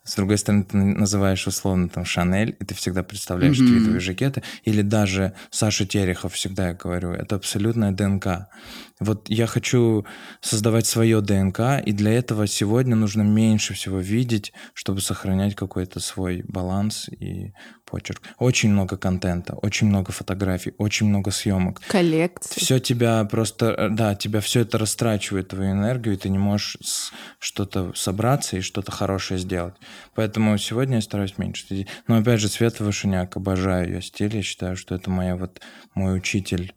С 0.03 0.15
другой 0.15 0.37
стороны, 0.37 0.65
ты 0.65 0.75
называешь 0.75 1.47
условно 1.47 1.87
там 1.87 2.03
Шанель, 2.03 2.57
и 2.59 2.65
ты 2.65 2.75
всегда 2.75 3.03
представляешь 3.03 3.57
mm-hmm. 3.57 3.67
твитовые 3.67 3.99
жакеты. 4.01 4.43
Или 4.65 4.81
даже 4.81 5.33
Саша 5.49 5.85
Терехов, 5.85 6.33
всегда 6.33 6.69
я 6.69 6.73
говорю, 6.73 7.11
это 7.11 7.37
абсолютная 7.37 7.91
ДНК. 7.91 8.49
Вот 9.03 9.29
я 9.29 9.47
хочу 9.47 10.05
создавать 10.41 10.85
свое 10.85 11.21
ДНК, 11.21 11.81
и 11.85 11.91
для 11.91 12.13
этого 12.13 12.47
сегодня 12.47 12.95
нужно 12.95 13.21
меньше 13.21 13.73
всего 13.73 13.99
видеть, 13.99 14.53
чтобы 14.73 15.01
сохранять 15.01 15.55
какой-то 15.55 15.99
свой 15.99 16.43
баланс 16.47 17.09
и 17.09 17.53
почерк. 17.85 18.21
Очень 18.39 18.71
много 18.71 18.97
контента, 18.97 19.53
очень 19.53 19.87
много 19.87 20.11
фотографий, 20.11 20.73
очень 20.79 21.07
много 21.07 21.29
съемок. 21.29 21.79
Коллекций. 21.87 22.59
Все 22.59 22.79
тебя 22.79 23.23
просто, 23.25 23.67
э, 23.67 23.89
да, 23.89 24.15
тебя 24.15 24.39
все 24.39 24.61
это 24.61 24.79
растрачивает 24.79 25.49
твою 25.49 25.73
энергию, 25.73 26.15
и 26.15 26.17
ты 26.17 26.29
не 26.29 26.39
можешь 26.39 26.77
что-то 27.37 27.91
собраться 27.93 28.57
и 28.57 28.61
что-то 28.61 28.91
хорошее 28.91 29.39
сделать. 29.39 29.75
Поэтому 30.15 30.57
сегодня 30.57 30.95
я 30.95 31.01
стараюсь 31.01 31.37
меньше 31.37 31.67
следить. 31.67 31.87
Но 32.07 32.17
опять 32.17 32.39
же, 32.39 32.47
Света 32.47 32.83
Вышиняк, 32.83 33.37
обожаю 33.37 33.87
ее 33.87 34.01
стиль, 34.01 34.35
я 34.35 34.41
считаю, 34.41 34.75
что 34.75 34.95
это 34.95 35.11
моя 35.11 35.35
вот 35.35 35.61
мой 35.93 36.17
учитель. 36.17 36.73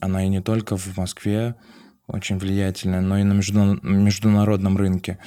Она 0.00 0.24
и 0.24 0.28
не 0.28 0.40
только 0.40 0.76
в 0.76 0.96
Москве 0.96 1.54
очень 2.06 2.38
влиятельная, 2.38 3.00
но 3.00 3.18
и 3.18 3.24
на 3.24 3.32
международном 3.32 4.76
рынке. 4.76 5.18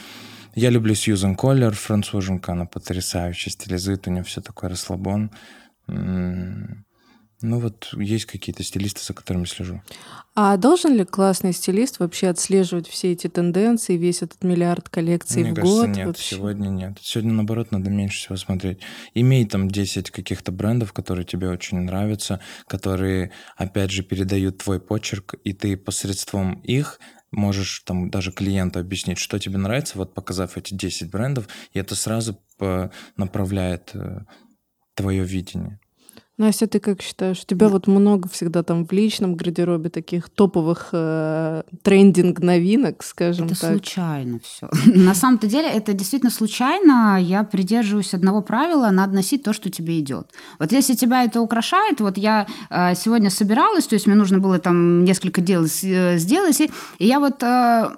Я 0.56 0.70
люблю 0.70 0.96
Сьюзен 0.96 1.36
Коллер, 1.36 1.74
француженка, 1.74 2.54
она 2.54 2.66
потрясающая 2.66 3.52
стилизует, 3.52 4.08
у 4.08 4.12
нее 4.12 4.24
все 4.24 4.42
такое 4.42 4.70
расслабон. 4.70 5.32
Ну 7.41 7.60
вот 7.60 7.89
есть 7.93 8.25
какие-то 8.25 8.63
стилисты, 8.63 9.02
за 9.02 9.13
которыми 9.13 9.45
слежу. 9.45 9.82
А 10.36 10.58
должен 10.58 10.95
ли 10.95 11.06
классный 11.06 11.54
стилист 11.54 11.99
вообще 11.99 12.28
отслеживать 12.28 12.88
все 12.88 13.13
эти 13.13 13.28
тенденции, 13.28 13.95
весь 13.95 14.21
этот 14.21 14.43
миллиард 14.43 14.89
коллекций 14.89 15.43
Мне 15.43 15.52
в 15.52 15.56
кажется, 15.56 15.78
год? 15.80 15.88
нет, 15.95 16.08
вообще? 16.08 16.36
сегодня 16.36 16.67
нет. 16.67 16.97
Сегодня, 17.02 17.34
наоборот, 17.34 17.71
надо 17.71 17.89
меньше 17.89 18.19
всего 18.19 18.36
смотреть. 18.36 18.80
Имей 19.13 19.45
там 19.45 19.69
10 19.69 20.12
каких-то 20.12 20.52
брендов, 20.52 20.91
которые 20.91 21.25
тебе 21.25 21.49
очень 21.49 21.80
нравятся, 21.80 22.41
которые, 22.67 23.32
опять 23.56 23.91
же, 23.91 24.04
передают 24.04 24.58
твой 24.58 24.82
почерк, 24.82 25.36
и 25.43 25.54
ты 25.54 25.78
посредством 25.78 26.56
их 26.62 26.99
можешь 27.32 27.84
там 27.86 28.10
даже 28.10 28.32
клиенту 28.32 28.80
объяснить, 28.80 29.17
что 29.17 29.39
тебе 29.39 29.58
нравится, 29.58 29.97
вот 29.97 30.13
показав 30.13 30.58
эти 30.58 30.73
10 30.73 31.10
брендов, 31.10 31.47
и 31.73 31.80
это 31.80 31.95
сразу 31.95 32.41
направляет 33.15 33.91
э, 33.93 34.21
твое 34.95 35.23
видение. 35.23 35.80
Настя, 36.39 36.67
ты 36.67 36.80
как 36.80 37.02
считаешь? 37.02 37.41
У 37.43 37.45
тебя 37.45 37.67
вот 37.67 37.88
много 37.88 38.30
всегда 38.30 38.63
там 38.63 38.86
в 38.86 38.91
личном 38.93 39.36
гардеробе 39.36 39.89
таких 39.89 40.30
топовых 40.30 40.88
э, 40.93 41.63
трендинг-новинок, 41.84 43.04
скажем 43.04 43.47
это 43.47 43.60
так. 43.60 43.71
случайно 43.71 44.39
все. 44.39 44.69
На 44.86 45.13
самом-то 45.13 45.47
деле 45.47 45.67
это 45.67 45.91
действительно 45.91 46.32
случайно. 46.32 47.19
Я 47.21 47.43
придерживаюсь 47.43 48.13
одного 48.13 48.41
правила: 48.41 48.89
надо 48.89 49.15
носить 49.15 49.43
то, 49.43 49.52
что 49.52 49.69
тебе 49.69 49.99
идет. 49.99 50.32
Вот 50.60 50.71
если 50.71 50.95
тебя 50.95 51.25
это 51.25 51.41
украшает, 51.41 51.99
вот 51.99 52.17
я 52.17 52.47
э, 52.69 52.95
сегодня 52.95 53.30
собиралась, 53.30 53.88
то 53.88 53.95
есть 53.95 54.08
мне 54.08 54.15
нужно 54.15 54.39
было 54.39 54.60
там 54.60 55.04
несколько 55.04 55.41
дел 55.41 55.65
э, 55.65 56.17
сделать, 56.17 56.62
и 56.62 57.06
я 57.06 57.19
вот 57.19 57.43
э, 57.43 57.89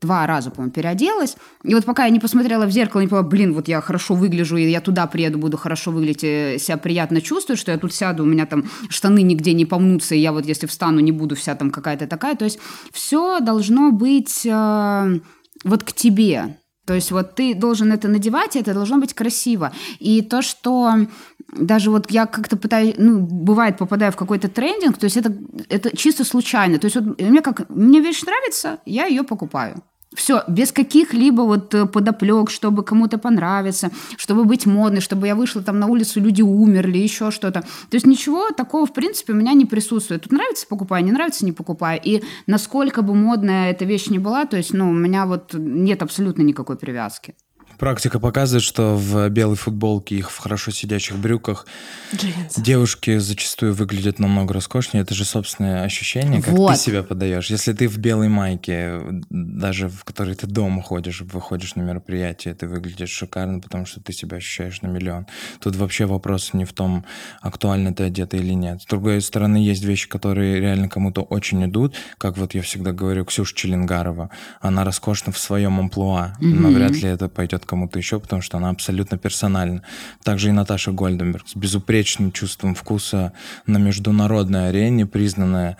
два 0.00 0.26
раза, 0.26 0.50
по-моему, 0.50 0.72
переоделась. 0.72 1.36
И 1.62 1.74
вот 1.74 1.84
пока 1.84 2.04
я 2.04 2.10
не 2.10 2.20
посмотрела 2.20 2.66
в 2.66 2.70
зеркало, 2.70 3.00
не 3.00 3.08
поняла, 3.08 3.26
блин, 3.26 3.52
вот 3.52 3.68
я 3.68 3.80
хорошо 3.80 4.14
выгляжу, 4.14 4.56
и 4.56 4.70
я 4.70 4.80
туда 4.80 5.06
приеду, 5.06 5.38
буду 5.38 5.56
хорошо 5.56 5.90
выглядеть, 5.90 6.24
и 6.24 6.56
себя 6.58 6.76
приятно 6.78 7.20
чувствую, 7.20 7.56
что 7.56 7.72
я 7.72 7.78
тут 7.78 7.92
сяду, 7.92 8.22
у 8.22 8.26
меня 8.26 8.46
там 8.46 8.64
штаны 8.88 9.22
нигде 9.22 9.52
не 9.52 9.66
помнутся, 9.66 10.14
и 10.14 10.18
я 10.18 10.32
вот 10.32 10.46
если 10.46 10.66
встану, 10.66 11.00
не 11.00 11.12
буду 11.12 11.36
вся 11.36 11.54
там 11.54 11.70
какая-то 11.70 12.06
такая. 12.06 12.34
То 12.36 12.44
есть 12.44 12.58
все 12.92 13.40
должно 13.40 13.92
быть 13.92 14.46
э, 14.46 15.20
вот 15.64 15.84
к 15.84 15.92
тебе. 15.92 16.56
То 16.86 16.94
есть 16.94 17.12
вот 17.12 17.34
ты 17.34 17.54
должен 17.54 17.92
это 17.92 18.08
надевать, 18.08 18.56
и 18.56 18.58
это 18.58 18.74
должно 18.74 18.98
быть 18.98 19.14
красиво. 19.14 19.72
И 19.98 20.22
то, 20.22 20.42
что 20.42 21.06
даже 21.52 21.90
вот 21.90 22.10
я 22.10 22.26
как-то 22.26 22.56
пытаюсь, 22.56 22.94
ну, 22.98 23.20
бывает, 23.20 23.78
попадаю 23.78 24.12
в 24.12 24.16
какой-то 24.16 24.48
трендинг, 24.48 24.98
то 24.98 25.04
есть 25.04 25.16
это, 25.16 25.32
это 25.68 25.96
чисто 25.96 26.24
случайно. 26.24 26.78
То 26.78 26.86
есть 26.86 26.96
вот 26.96 27.20
мне 27.20 27.42
как, 27.42 27.68
мне 27.68 28.00
вещь 28.00 28.22
нравится, 28.22 28.80
я 28.86 29.06
ее 29.06 29.22
покупаю. 29.22 29.82
Все, 30.14 30.42
без 30.48 30.72
каких-либо 30.72 31.42
вот 31.42 31.72
э, 31.72 31.86
подоплек, 31.86 32.50
чтобы 32.50 32.82
кому-то 32.82 33.16
понравиться, 33.16 33.90
чтобы 34.16 34.44
быть 34.44 34.66
модной, 34.66 35.00
чтобы 35.00 35.28
я 35.28 35.36
вышла 35.36 35.62
там 35.62 35.78
на 35.78 35.86
улицу, 35.86 36.20
люди 36.20 36.42
умерли, 36.42 36.98
еще 36.98 37.30
что-то. 37.30 37.60
То 37.60 37.94
есть 37.94 38.06
ничего 38.06 38.50
такого, 38.50 38.86
в 38.86 38.92
принципе, 38.92 39.32
у 39.32 39.36
меня 39.36 39.52
не 39.52 39.66
присутствует. 39.66 40.22
Тут 40.22 40.32
нравится, 40.32 40.66
покупаю, 40.66 41.04
не 41.04 41.12
нравится, 41.12 41.44
не 41.44 41.52
покупаю. 41.52 42.00
И 42.02 42.24
насколько 42.48 43.02
бы 43.02 43.14
модная 43.14 43.70
эта 43.70 43.84
вещь 43.84 44.08
не 44.08 44.18
была, 44.18 44.46
то 44.46 44.56
есть, 44.56 44.72
ну, 44.72 44.90
у 44.90 44.92
меня 44.92 45.26
вот 45.26 45.54
нет 45.54 46.02
абсолютно 46.02 46.42
никакой 46.42 46.76
привязки. 46.76 47.36
Практика 47.80 48.20
показывает, 48.20 48.62
что 48.62 48.94
в 48.94 49.30
белой 49.30 49.56
футболке 49.56 50.16
и 50.16 50.20
в 50.20 50.36
хорошо 50.36 50.70
сидящих 50.70 51.16
брюках 51.16 51.66
Джинсы. 52.14 52.60
девушки 52.60 53.16
зачастую 53.16 53.72
выглядят 53.72 54.18
намного 54.18 54.52
роскошнее. 54.52 55.02
Это 55.02 55.14
же 55.14 55.24
собственное 55.24 55.82
ощущение, 55.84 56.42
как 56.42 56.52
Вот. 56.52 56.74
ты 56.74 56.78
себя 56.78 57.02
подаешь. 57.02 57.48
Если 57.48 57.72
ты 57.72 57.88
в 57.88 57.96
белой 57.96 58.28
майке, 58.28 59.00
даже 59.30 59.88
в 59.88 60.04
которой 60.04 60.34
ты 60.34 60.46
дома 60.46 60.82
ходишь, 60.82 61.22
выходишь 61.22 61.74
на 61.74 61.80
мероприятие, 61.80 62.52
ты 62.52 62.68
выглядишь 62.68 63.08
шикарно, 63.12 63.60
потому 63.60 63.86
что 63.86 64.00
ты 64.02 64.12
себя 64.12 64.36
ощущаешь 64.36 64.82
на 64.82 64.88
миллион. 64.88 65.26
Тут 65.58 65.74
вообще 65.76 66.04
вопрос 66.04 66.52
не 66.52 66.66
в 66.66 66.74
том, 66.74 67.06
актуально 67.40 67.94
ты 67.94 68.04
одета 68.04 68.36
или 68.36 68.52
нет. 68.52 68.82
С 68.82 68.84
другой 68.84 69.22
стороны, 69.22 69.56
есть 69.56 69.84
вещи, 69.84 70.06
которые 70.06 70.60
реально 70.60 70.90
кому-то 70.90 71.22
очень 71.22 71.64
идут, 71.64 71.94
как 72.18 72.36
вот 72.36 72.52
я 72.54 72.60
всегда 72.60 72.92
говорю, 72.92 73.24
Ксюша 73.24 73.54
Челенгарова. 73.56 74.28
Она 74.60 74.84
роскошна 74.84 75.32
в 75.32 75.38
своем 75.38 75.80
амплуа, 75.80 76.34
но 76.40 76.68
Мгм. 76.68 76.74
вряд 76.74 76.92
ли 76.96 77.08
это 77.08 77.30
пойдет 77.30 77.64
кому-то 77.70 77.98
еще, 77.98 78.18
потому 78.18 78.42
что 78.42 78.56
она 78.56 78.70
абсолютно 78.70 79.16
персональна. 79.16 79.82
Также 80.24 80.48
и 80.48 80.52
Наташа 80.52 80.90
Гольденберг 80.90 81.48
с 81.48 81.54
безупречным 81.54 82.32
чувством 82.32 82.74
вкуса 82.74 83.32
на 83.66 83.78
международной 83.78 84.70
арене, 84.70 85.06
признанная. 85.06 85.76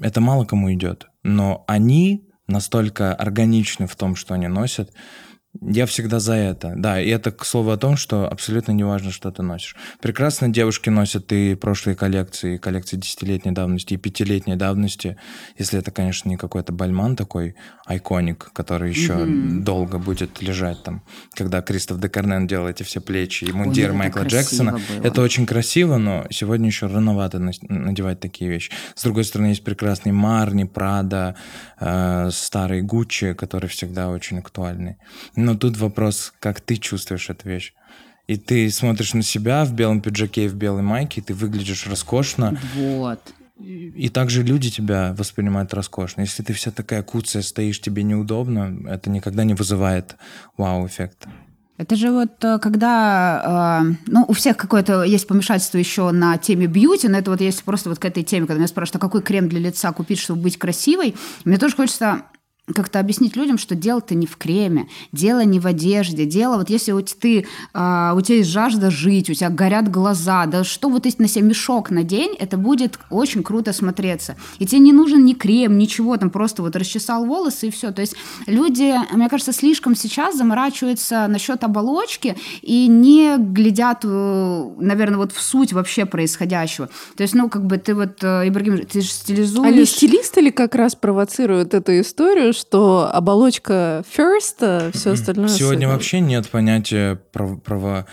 Это 0.00 0.20
мало 0.20 0.46
кому 0.46 0.72
идет. 0.72 1.08
Но 1.22 1.64
они 1.68 2.26
настолько 2.48 3.14
органичны 3.14 3.86
в 3.86 3.94
том, 3.96 4.16
что 4.16 4.34
они 4.34 4.48
носят, 4.48 4.90
я 5.60 5.86
всегда 5.86 6.18
за 6.18 6.34
это. 6.34 6.72
Да, 6.76 7.00
и 7.00 7.08
это 7.08 7.30
к 7.30 7.44
слову 7.44 7.70
о 7.70 7.76
том, 7.76 7.96
что 7.96 8.26
абсолютно 8.28 8.72
не 8.72 8.84
важно, 8.84 9.10
что 9.10 9.30
ты 9.30 9.42
носишь. 9.42 9.76
Прекрасно 10.00 10.48
девушки 10.48 10.88
носят 10.88 11.30
и 11.32 11.54
прошлые 11.54 11.94
коллекции, 11.94 12.54
и 12.54 12.58
коллекции 12.58 12.96
десятилетней 12.96 13.52
давности, 13.52 13.94
и 13.94 13.96
пятилетней 13.98 14.56
давности, 14.56 15.16
если 15.58 15.78
это, 15.78 15.90
конечно, 15.90 16.28
не 16.28 16.36
какой-то 16.36 16.72
бальман 16.72 17.16
такой, 17.16 17.54
айконик, 17.86 18.50
который 18.54 18.90
еще 18.90 19.12
Мгм. 19.14 19.62
долго 19.64 19.98
будет 19.98 20.40
лежать 20.40 20.82
там, 20.82 21.02
когда 21.34 21.60
Кристоф 21.60 22.00
Декарнен 22.00 22.46
делал 22.46 22.68
эти 22.68 22.82
все 22.82 23.00
плечи, 23.00 23.44
и 23.44 23.52
мундир 23.52 23.88
это 23.90 23.94
Майкла 23.98 24.22
Джексона. 24.22 24.72
было. 24.72 24.80
Это 25.04 25.20
очень 25.22 25.46
красиво, 25.46 25.98
но 25.98 26.26
сегодня 26.30 26.66
еще 26.68 26.86
рановато 26.86 27.38
надевать 27.68 28.20
такие 28.20 28.50
вещи. 28.50 28.72
С 28.94 29.02
другой 29.02 29.24
стороны, 29.24 29.48
есть 29.48 29.64
прекрасный 29.64 30.12
Марни, 30.12 30.64
Прада, 30.64 31.36
э, 31.78 32.30
старый 32.32 32.82
Гуччи, 32.82 33.34
который 33.34 33.68
всегда 33.68 34.08
очень 34.08 34.38
актуальный. 34.38 34.96
Но 35.42 35.56
тут 35.56 35.76
вопрос, 35.76 36.32
как 36.38 36.60
ты 36.60 36.76
чувствуешь 36.76 37.28
эту 37.28 37.48
вещь. 37.48 37.74
И 38.28 38.36
ты 38.36 38.70
смотришь 38.70 39.14
на 39.14 39.22
себя 39.22 39.64
в 39.64 39.72
белом 39.74 40.00
пиджаке 40.00 40.44
и 40.44 40.48
в 40.48 40.54
белой 40.54 40.82
майке, 40.82 41.20
и 41.20 41.24
ты 41.24 41.34
выглядишь 41.34 41.86
роскошно, 41.88 42.56
Вот. 42.76 43.18
и 43.58 44.08
также 44.08 44.44
люди 44.44 44.70
тебя 44.70 45.12
воспринимают 45.18 45.74
роскошно. 45.74 46.20
Если 46.20 46.44
ты 46.44 46.52
вся 46.52 46.70
такая 46.70 47.02
куцая, 47.02 47.42
стоишь, 47.42 47.80
тебе 47.80 48.04
неудобно, 48.04 48.88
это 48.88 49.10
никогда 49.10 49.42
не 49.42 49.54
вызывает 49.54 50.14
вау-эффекта. 50.56 51.28
Это 51.78 51.96
же 51.96 52.12
вот 52.12 52.44
э, 52.44 52.60
когда, 52.60 53.82
э, 53.82 53.94
ну, 54.06 54.24
у 54.28 54.34
всех 54.34 54.56
какое-то 54.56 55.02
есть 55.02 55.26
помешательство 55.26 55.78
еще 55.78 56.12
на 56.12 56.38
теме 56.38 56.66
бьюти, 56.68 57.08
но 57.08 57.18
это 57.18 57.32
вот 57.32 57.40
если 57.40 57.64
просто 57.64 57.88
вот 57.88 57.98
к 57.98 58.04
этой 58.04 58.22
теме, 58.22 58.46
когда 58.46 58.58
меня 58.58 58.68
спрашивают, 58.68 59.02
а 59.02 59.06
какой 59.06 59.22
крем 59.22 59.48
для 59.48 59.58
лица 59.58 59.90
купить, 59.90 60.20
чтобы 60.20 60.42
быть 60.42 60.58
красивой, 60.58 61.16
мне 61.44 61.58
тоже 61.58 61.74
хочется 61.74 62.22
как-то 62.66 63.00
объяснить 63.00 63.34
людям, 63.34 63.58
что 63.58 63.74
дело-то 63.74 64.14
не 64.14 64.26
в 64.26 64.36
креме, 64.36 64.88
дело 65.10 65.44
не 65.44 65.58
в 65.58 65.66
одежде, 65.66 66.26
дело 66.26 66.58
вот 66.58 66.70
если 66.70 66.92
вот 66.92 67.12
ты, 67.18 67.44
а, 67.74 68.14
у 68.16 68.20
тебя 68.20 68.38
есть 68.38 68.50
жажда 68.50 68.88
жить, 68.90 69.28
у 69.28 69.34
тебя 69.34 69.50
горят 69.50 69.90
глаза, 69.90 70.46
да 70.46 70.62
что 70.62 70.88
вот 70.88 71.04
если 71.04 71.22
на 71.22 71.28
себя 71.28 71.44
мешок 71.44 71.90
надень, 71.90 72.36
это 72.38 72.56
будет 72.56 73.00
очень 73.10 73.42
круто 73.42 73.72
смотреться. 73.72 74.36
И 74.60 74.66
тебе 74.66 74.78
не 74.78 74.92
нужен 74.92 75.24
ни 75.24 75.34
крем, 75.34 75.76
ничего, 75.76 76.16
там 76.16 76.30
просто 76.30 76.62
вот 76.62 76.76
расчесал 76.76 77.26
волосы 77.26 77.66
и 77.68 77.70
все. 77.72 77.90
То 77.90 78.00
есть 78.00 78.14
люди, 78.46 78.94
мне 79.12 79.28
кажется, 79.28 79.52
слишком 79.52 79.96
сейчас 79.96 80.36
заморачиваются 80.36 81.26
насчет 81.26 81.64
оболочки 81.64 82.36
и 82.62 82.86
не 82.86 83.38
глядят, 83.38 84.04
э, 84.04 84.70
наверное, 84.78 85.18
вот 85.18 85.32
в 85.32 85.42
суть 85.42 85.72
вообще 85.72 86.06
происходящего. 86.06 86.88
То 87.16 87.22
есть, 87.22 87.34
ну, 87.34 87.48
как 87.48 87.66
бы 87.66 87.76
ты 87.78 87.94
вот, 87.94 88.22
э, 88.22 88.48
Ибрагим, 88.48 88.78
ты 88.86 89.00
же 89.00 89.08
стилизуешь... 89.08 89.74
Не 89.74 89.84
стилисты 89.84 90.40
ли 90.40 90.52
как 90.52 90.76
раз 90.76 90.94
провоцируют 90.94 91.74
эту 91.74 91.98
историю, 92.00 92.51
что 92.52 93.08
оболочка 93.12 94.04
first, 94.14 94.92
все 94.92 95.12
остальное... 95.12 95.48
Сегодня 95.48 95.88
вообще 95.88 96.20
нет 96.20 96.48
понятия 96.48 97.20
пров- 97.32 97.60
прово- 97.62 98.06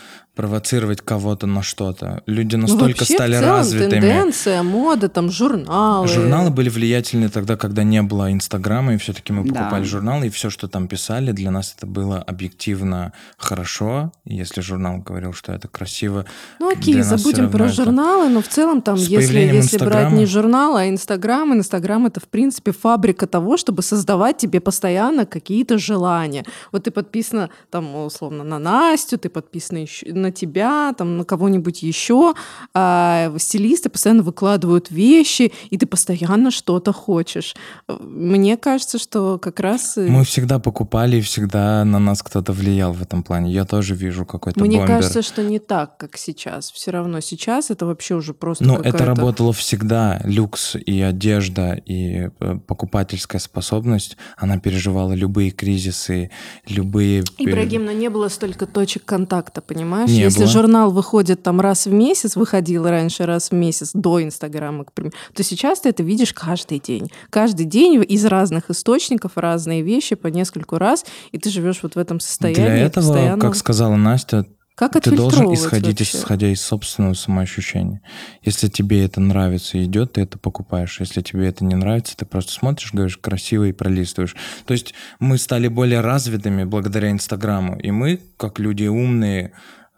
провоцировать 0.43 1.01
кого-то 1.01 1.47
на 1.47 1.61
что-то. 1.61 2.23
Люди 2.25 2.55
Ну, 2.55 2.61
настолько 2.61 2.99
вообще, 2.99 3.13
стали 3.15 3.35
в 3.35 3.39
целом, 3.39 3.55
развитыми. 3.57 3.89
тенденция, 3.99 4.63
мода, 4.63 5.09
там, 5.09 5.29
журналы. 5.31 6.07
Журналы 6.07 6.49
были 6.49 6.69
влиятельны 6.69 7.27
тогда, 7.27 7.57
когда 7.57 7.83
не 7.83 8.01
было 8.01 8.31
Инстаграма, 8.31 8.93
и 8.93 8.97
все-таки 8.97 9.33
мы 9.33 9.43
Да. 9.43 9.53
покупали 9.53 9.83
журналы, 9.83 10.27
и 10.27 10.29
все, 10.29 10.49
что 10.49 10.69
там 10.69 10.87
писали, 10.87 11.33
для 11.33 11.51
нас 11.51 11.75
это 11.77 11.85
было 11.87 12.19
объективно 12.19 13.11
хорошо. 13.37 14.13
Если 14.23 14.61
журнал 14.61 14.99
говорил, 14.99 15.33
что 15.33 15.51
это 15.51 15.67
красиво, 15.67 16.25
Ну 16.59 16.71
окей, 16.71 16.93
для 16.93 17.03
нас 17.03 17.07
всё 17.07 17.17
забудем 17.17 17.43
равно 17.43 17.57
про 17.57 17.65
это- 17.65 17.73
журналы, 17.75 18.29
но 18.29 18.41
в 18.41 18.47
целом 18.47 18.81
там, 18.81 18.95
С 18.97 19.07
если, 19.09 19.39
если 19.39 19.77
брать 19.77 20.05
Инстаграма- 20.07 20.17
не 20.17 20.25
журнал, 20.25 20.75
а 20.77 20.87
Инстаграм, 20.87 21.53
Инстаграм 21.53 22.05
это, 22.05 22.21
в 22.21 22.29
принципе, 22.29 22.71
фабрика 22.71 23.27
того, 23.27 23.57
чтобы 23.57 23.81
создавать 23.81 24.37
тебе 24.37 24.61
постоянно 24.61 25.25
какие-то 25.25 25.77
желания. 25.77 26.45
Вот 26.71 26.85
ты 26.85 26.91
подписана, 26.91 27.49
там, 27.69 27.93
условно, 28.05 28.45
на 28.45 28.57
Настю, 28.57 29.17
ты 29.17 29.27
подписана 29.29 29.79
ещё 29.79 30.05
на 30.15 30.28
тебя, 30.31 30.93
там, 30.97 31.17
на 31.17 31.23
кого-нибудь 31.25 31.83
еще, 31.83 32.33
а 32.73 33.31
стилисты 33.37 33.89
постоянно 33.89 34.23
выкладывают 34.23 34.91
вещи, 34.91 35.51
и 35.69 35.77
ты 35.77 35.85
постоянно 35.85 36.51
что-то 36.51 36.93
хочешь. 36.93 37.55
Мне 37.87 38.57
кажется, 38.57 38.97
что 38.99 39.37
как 39.39 39.59
раз... 39.59 39.97
и- 39.97 40.01
мы 40.01 40.23
всегда 40.23 40.59
покупали, 40.59 41.17
и 41.17 41.21
всегда 41.21 41.83
на 41.85 41.99
нас 41.99 42.21
кто-то 42.23 42.51
влиял 42.53 42.93
в 42.93 43.01
этом 43.01 43.23
плане. 43.23 43.51
Я 43.51 43.65
тоже 43.65 43.95
вижу 43.95 44.25
какой-то 44.25 44.59
Мне 44.61 44.77
бомбер. 44.79 44.95
кажется, 44.97 45.21
что 45.21 45.43
не 45.43 45.59
так, 45.59 45.97
как 45.97 46.17
сейчас. 46.17 46.71
Все 46.71 46.91
равно 46.91 47.19
сейчас 47.19 47.71
это 47.71 47.85
вообще 47.85 48.15
уже 48.15 48.33
просто 48.33 48.63
Ну, 48.63 48.75
это 48.75 49.05
работало 49.05 49.53
всегда. 49.53 50.21
Люкс 50.23 50.75
и 50.75 51.01
одежда, 51.01 51.73
и 51.85 52.29
э, 52.39 52.59
покупательская 52.67 53.39
способность, 53.39 54.17
она 54.37 54.57
переживала 54.59 55.13
любые 55.13 55.51
кризисы, 55.51 56.29
любые... 56.67 57.21
э, 57.21 57.23
Ибрагим, 57.39 57.85
но 57.85 57.91
не 57.91 58.09
было 58.09 58.27
столько 58.29 58.65
точек 58.65 59.05
контакта, 59.05 59.61
понимаешь? 59.61 60.09
Не 60.19 60.25
Если 60.25 60.39
было. 60.39 60.47
журнал 60.47 60.91
выходит 60.91 61.41
там 61.43 61.59
раз 61.61 61.85
в 61.85 61.91
месяц, 61.91 62.35
выходил 62.35 62.87
раньше 62.87 63.25
раз 63.25 63.49
в 63.49 63.53
месяц 63.53 63.91
до 63.93 64.21
Инстаграма, 64.21 64.85
к 64.85 64.93
примеру, 64.93 65.13
то 65.33 65.43
сейчас 65.43 65.81
ты 65.81 65.89
это 65.89 66.03
видишь 66.03 66.33
каждый 66.33 66.79
день. 66.79 67.11
Каждый 67.29 67.65
день 67.65 68.03
из 68.07 68.25
разных 68.25 68.69
источников 68.69 69.33
разные 69.35 69.81
вещи 69.81 70.15
по 70.15 70.27
нескольку 70.27 70.77
раз, 70.77 71.05
и 71.31 71.37
ты 71.37 71.49
живешь 71.49 71.79
вот 71.81 71.95
в 71.95 71.97
этом 71.97 72.19
состоянии. 72.19 72.61
Для 72.61 72.77
этого, 72.77 73.05
постоянно. 73.05 73.41
как 73.41 73.55
сказала 73.55 73.95
Настя, 73.95 74.45
Как 74.75 74.93
ты 75.01 75.11
должен 75.11 75.53
исходить 75.53 75.99
вообще? 75.99 76.17
исходя 76.17 76.47
из 76.51 76.61
собственного 76.61 77.13
самоощущения. 77.13 78.01
Если 78.43 78.69
тебе 78.69 79.03
это 79.03 79.19
нравится 79.19 79.77
и 79.77 79.83
идет, 79.83 80.13
ты 80.13 80.21
это 80.21 80.37
покупаешь. 80.37 80.99
Если 81.01 81.21
тебе 81.21 81.47
это 81.47 81.65
не 81.65 81.75
нравится, 81.75 82.15
ты 82.15 82.25
просто 82.25 82.53
смотришь, 82.53 82.93
говоришь 82.93 83.17
красиво 83.17 83.65
и 83.65 83.73
пролистываешь. 83.73 84.35
То 84.65 84.73
есть 84.73 84.93
мы 85.19 85.37
стали 85.37 85.67
более 85.67 85.99
развитыми 86.01 86.63
благодаря 86.63 87.11
Инстаграму, 87.11 87.77
и 87.77 87.91
мы, 87.91 88.21
как 88.37 88.59
люди 88.59 88.85
умные, 88.85 89.51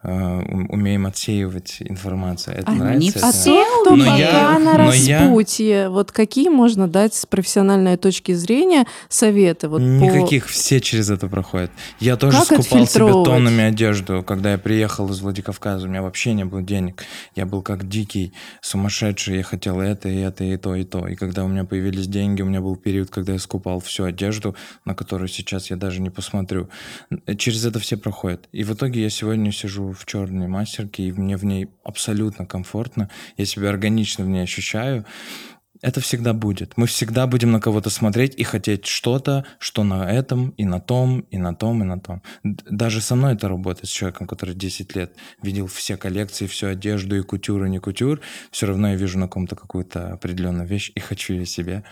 умеем 0.03 1.05
отсеивать 1.05 1.77
информацию. 1.79 2.57
Это 2.57 2.71
А, 2.71 2.75
нравится? 2.75 2.99
не 3.01 3.09
это? 3.09 3.31
Все. 3.31 3.63
тот, 3.63 3.81
кто 3.85 3.95
Но 3.95 4.05
пока 4.05 4.17
я- 4.17 4.59
на 4.59 4.77
но 4.77 4.93
я- 4.93 5.19
распутье, 5.21 5.89
вот 5.89 6.11
какие 6.11 6.49
можно 6.49 6.87
дать 6.87 7.13
с 7.13 7.25
профессиональной 7.25 7.97
точки 7.97 8.33
зрения 8.33 8.85
советы? 9.09 9.67
Вот 9.67 9.79
по- 9.79 9.83
Никаких, 9.83 10.47
все 10.47 10.79
через 10.81 11.09
это 11.09 11.27
проходят. 11.27 11.69
Я 11.99 12.17
тоже 12.17 12.37
Как 12.37 12.45
скупал 12.63 12.87
себе 12.87 13.11
тоннами 13.11 13.63
одежду, 13.63 14.23
когда 14.23 14.53
я 14.53 14.57
приехал 14.57 15.07
из 15.09 15.21
Владикавказа, 15.21 15.85
у 15.85 15.89
меня 15.89 16.01
вообще 16.01 16.33
не 16.33 16.45
было 16.45 16.61
денег. 16.63 17.03
Я 17.35 17.45
был 17.45 17.61
как 17.61 17.87
дикий, 17.87 18.33
сумасшедший, 18.61 19.37
я 19.37 19.43
хотел 19.43 19.79
это, 19.81 20.09
и 20.09 20.17
это, 20.17 20.43
и 20.43 20.57
то, 20.57 20.75
и 20.75 20.83
то. 20.83 21.07
И 21.07 21.15
когда 21.15 21.43
у 21.43 21.47
меня 21.47 21.63
появились 21.63 22.07
деньги, 22.07 22.41
у 22.41 22.45
меня 22.45 22.61
был 22.61 22.75
период, 22.75 23.09
когда 23.11 23.33
я 23.33 23.39
скупал 23.39 23.79
всю 23.79 24.05
одежду, 24.05 24.55
на 24.85 24.95
которую 24.95 25.27
сейчас 25.27 25.69
я 25.69 25.75
даже 25.75 26.01
не 26.01 26.09
посмотрю. 26.09 26.69
Через 27.37 27.65
это 27.65 27.79
все 27.79 27.97
проходят. 27.97 28.47
И 28.51 28.63
в 28.63 28.73
итоге 28.73 29.03
я 29.03 29.09
сегодня 29.09 29.51
сижу 29.51 29.90
в 29.93 30.05
черной 30.05 30.47
мастерке, 30.47 31.03
и 31.03 31.11
мне 31.11 31.37
в 31.37 31.45
ней 31.45 31.69
абсолютно 31.83 32.45
комфортно. 32.45 33.09
Я 33.37 33.45
себя 33.45 33.69
органично 33.69 34.25
в 34.25 34.27
ней 34.27 34.43
ощущаю. 34.43 35.05
Это 35.81 35.99
всегда 35.99 36.33
будет. 36.33 36.77
Мы 36.77 36.85
всегда 36.85 37.25
будем 37.25 37.51
на 37.51 37.59
кого-то 37.59 37.89
смотреть 37.89 38.35
и 38.35 38.43
хотеть 38.43 38.85
что-то, 38.85 39.45
что 39.57 39.83
на 39.83 40.11
этом, 40.11 40.49
и 40.51 40.63
на 40.63 40.79
том, 40.79 41.21
и 41.31 41.37
на 41.37 41.55
том, 41.55 41.81
и 41.81 41.85
на 41.85 41.99
том. 41.99 42.21
Даже 42.43 43.01
со 43.01 43.15
мной 43.15 43.33
это 43.33 43.47
работает, 43.47 43.87
с 43.87 43.91
человеком, 43.91 44.27
который 44.27 44.53
10 44.53 44.95
лет 44.95 45.15
видел 45.41 45.65
все 45.65 45.97
коллекции, 45.97 46.45
всю 46.45 46.67
одежду, 46.67 47.17
и 47.17 47.23
кутюр, 47.23 47.65
и 47.65 47.69
не 47.69 47.79
кутюр. 47.79 48.21
Все 48.51 48.67
равно 48.67 48.89
я 48.89 48.95
вижу 48.95 49.17
на 49.17 49.27
ком-то 49.27 49.55
какую-то 49.55 50.13
определенную 50.13 50.67
вещь 50.67 50.91
и 50.93 50.99
хочу 50.99 51.33
ее 51.33 51.47
себе. 51.47 51.83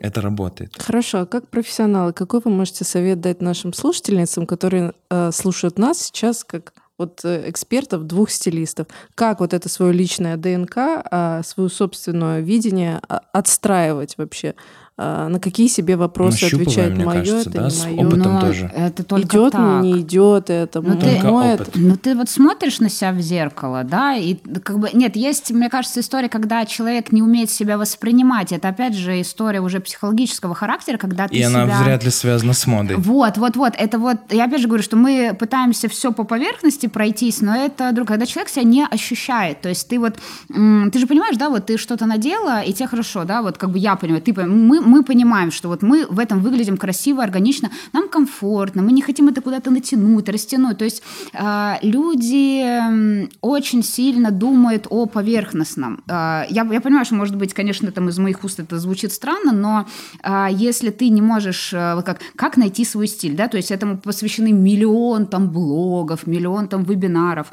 Это 0.00 0.22
работает. 0.22 0.74
Хорошо, 0.78 1.20
а 1.20 1.26
как 1.26 1.48
профессионалы, 1.48 2.12
какой 2.14 2.40
вы 2.42 2.50
можете 2.50 2.84
совет 2.84 3.20
дать 3.20 3.42
нашим 3.42 3.74
слушательницам, 3.74 4.46
которые 4.46 4.94
э, 5.10 5.30
слушают 5.30 5.78
нас 5.78 5.98
сейчас 5.98 6.42
как 6.42 6.72
вот 7.00 7.20
э, 7.24 7.48
экспертов, 7.48 8.04
двух 8.04 8.30
стилистов? 8.30 8.86
Как 9.14 9.40
вот 9.40 9.54
это 9.54 9.68
свое 9.68 9.92
личное 9.92 10.36
ДНК, 10.36 10.76
а, 10.76 11.42
свое 11.42 11.70
собственное 11.70 12.40
видение 12.40 13.00
а, 13.08 13.22
отстраивать 13.32 14.16
вообще? 14.18 14.54
А, 15.02 15.28
На 15.28 15.40
какие 15.40 15.66
себе 15.68 15.96
вопросы 15.96 16.44
Нащупываем, 16.44 16.68
отвечать? 16.68 16.92
мне 16.94 17.04
Мое 17.06 17.18
кажется, 17.20 17.48
это 17.48 17.58
да, 17.58 17.64
не 17.64 17.70
с 17.70 17.84
мое? 17.86 18.06
опытом 18.06 18.34
Но 18.34 18.40
тоже. 18.40 18.70
Это 18.76 19.02
только 19.02 19.28
Идет 19.28 19.52
так. 19.52 19.60
мне, 19.80 19.92
не 19.92 20.00
идет 20.00 20.50
это, 20.50 20.82
Ну, 20.82 20.94
ты- 20.98 21.26
опыт. 21.26 21.70
Ну, 21.74 21.96
ты 21.96 22.14
вот 22.14 22.28
смотришь 22.28 22.80
на 22.80 22.90
себя 22.90 23.12
в 23.12 23.20
зеркало, 23.20 23.82
да, 23.82 24.14
и 24.14 24.34
как 24.62 24.78
бы... 24.78 24.90
Нет, 24.92 25.16
есть, 25.16 25.50
мне 25.52 25.70
кажется, 25.70 26.00
история, 26.00 26.28
когда 26.28 26.66
человек 26.66 27.12
не 27.12 27.22
умеет 27.22 27.50
себя 27.50 27.78
воспринимать. 27.78 28.52
Это, 28.52 28.68
опять 28.68 28.94
же, 28.94 29.22
история 29.22 29.60
уже 29.62 29.80
психологического 29.80 30.54
характера, 30.54 30.98
когда 30.98 31.28
ты 31.28 31.34
И 31.36 31.42
она 31.42 31.64
себя... 31.64 31.78
вряд 31.82 32.04
ли 32.04 32.10
связана 32.10 32.52
с 32.52 32.66
модой. 32.66 32.96
Вот, 32.96 33.38
вот, 33.38 33.56
вот. 33.56 33.72
Это 33.78 33.98
вот, 33.98 34.18
я 34.28 34.44
опять 34.44 34.60
же 34.60 34.66
говорю, 34.68 34.82
что 34.82 34.96
мы 34.98 35.34
пытаемся 35.38 35.88
все 35.88 36.12
по 36.12 36.24
поверхности 36.24 36.88
пройтись, 36.88 37.40
но 37.40 37.56
это, 37.56 37.92
друг, 37.92 38.06
когда 38.08 38.26
человек 38.26 38.50
себя 38.50 38.64
не 38.64 38.84
ощущает. 38.84 39.62
То 39.62 39.70
есть 39.70 39.88
ты 39.88 39.98
вот, 39.98 40.16
ты 40.48 40.98
же 40.98 41.06
понимаешь, 41.06 41.38
да, 41.38 41.48
вот 41.48 41.64
ты 41.66 41.78
что-то 41.78 42.04
надела, 42.04 42.60
и 42.60 42.74
тебе 42.74 42.86
хорошо, 42.86 43.24
да, 43.24 43.40
вот 43.40 43.56
как 43.56 43.70
бы 43.70 43.78
я 43.78 43.96
понимаю, 43.96 44.20
ты, 44.22 44.34
мы, 44.34 44.89
мы 44.90 45.02
понимаем, 45.02 45.50
что 45.50 45.68
вот 45.68 45.82
мы 45.82 46.06
в 46.06 46.18
этом 46.18 46.40
выглядим 46.40 46.76
красиво, 46.76 47.22
органично, 47.22 47.70
нам 47.92 48.08
комфортно, 48.08 48.82
мы 48.82 48.92
не 48.92 49.02
хотим 49.02 49.28
это 49.28 49.40
куда-то 49.40 49.70
натянуть, 49.70 50.28
растянуть. 50.28 50.78
То 50.78 50.84
есть 50.84 51.02
э, 51.32 51.74
люди 51.82 53.28
очень 53.40 53.82
сильно 53.82 54.30
думают 54.30 54.86
о 54.90 55.06
поверхностном. 55.06 56.02
Э, 56.08 56.44
я, 56.50 56.68
я 56.72 56.80
понимаю, 56.80 57.04
что, 57.04 57.14
может 57.14 57.36
быть, 57.36 57.54
конечно, 57.54 57.90
там 57.92 58.08
из 58.08 58.18
моих 58.18 58.44
уст 58.44 58.60
это 58.60 58.78
звучит 58.78 59.12
странно, 59.12 59.52
но 59.52 59.86
э, 60.22 60.48
если 60.50 60.90
ты 60.90 61.08
не 61.08 61.22
можешь, 61.22 61.72
э, 61.72 62.02
как, 62.04 62.20
как 62.36 62.56
найти 62.56 62.84
свой 62.84 63.06
стиль, 63.06 63.36
да, 63.36 63.48
то 63.48 63.56
есть 63.56 63.70
этому 63.70 63.98
посвящены 63.98 64.52
миллион 64.52 65.26
там 65.26 65.50
блогов, 65.50 66.26
миллион 66.26 66.68
там 66.68 66.82
вебинаров, 66.82 67.52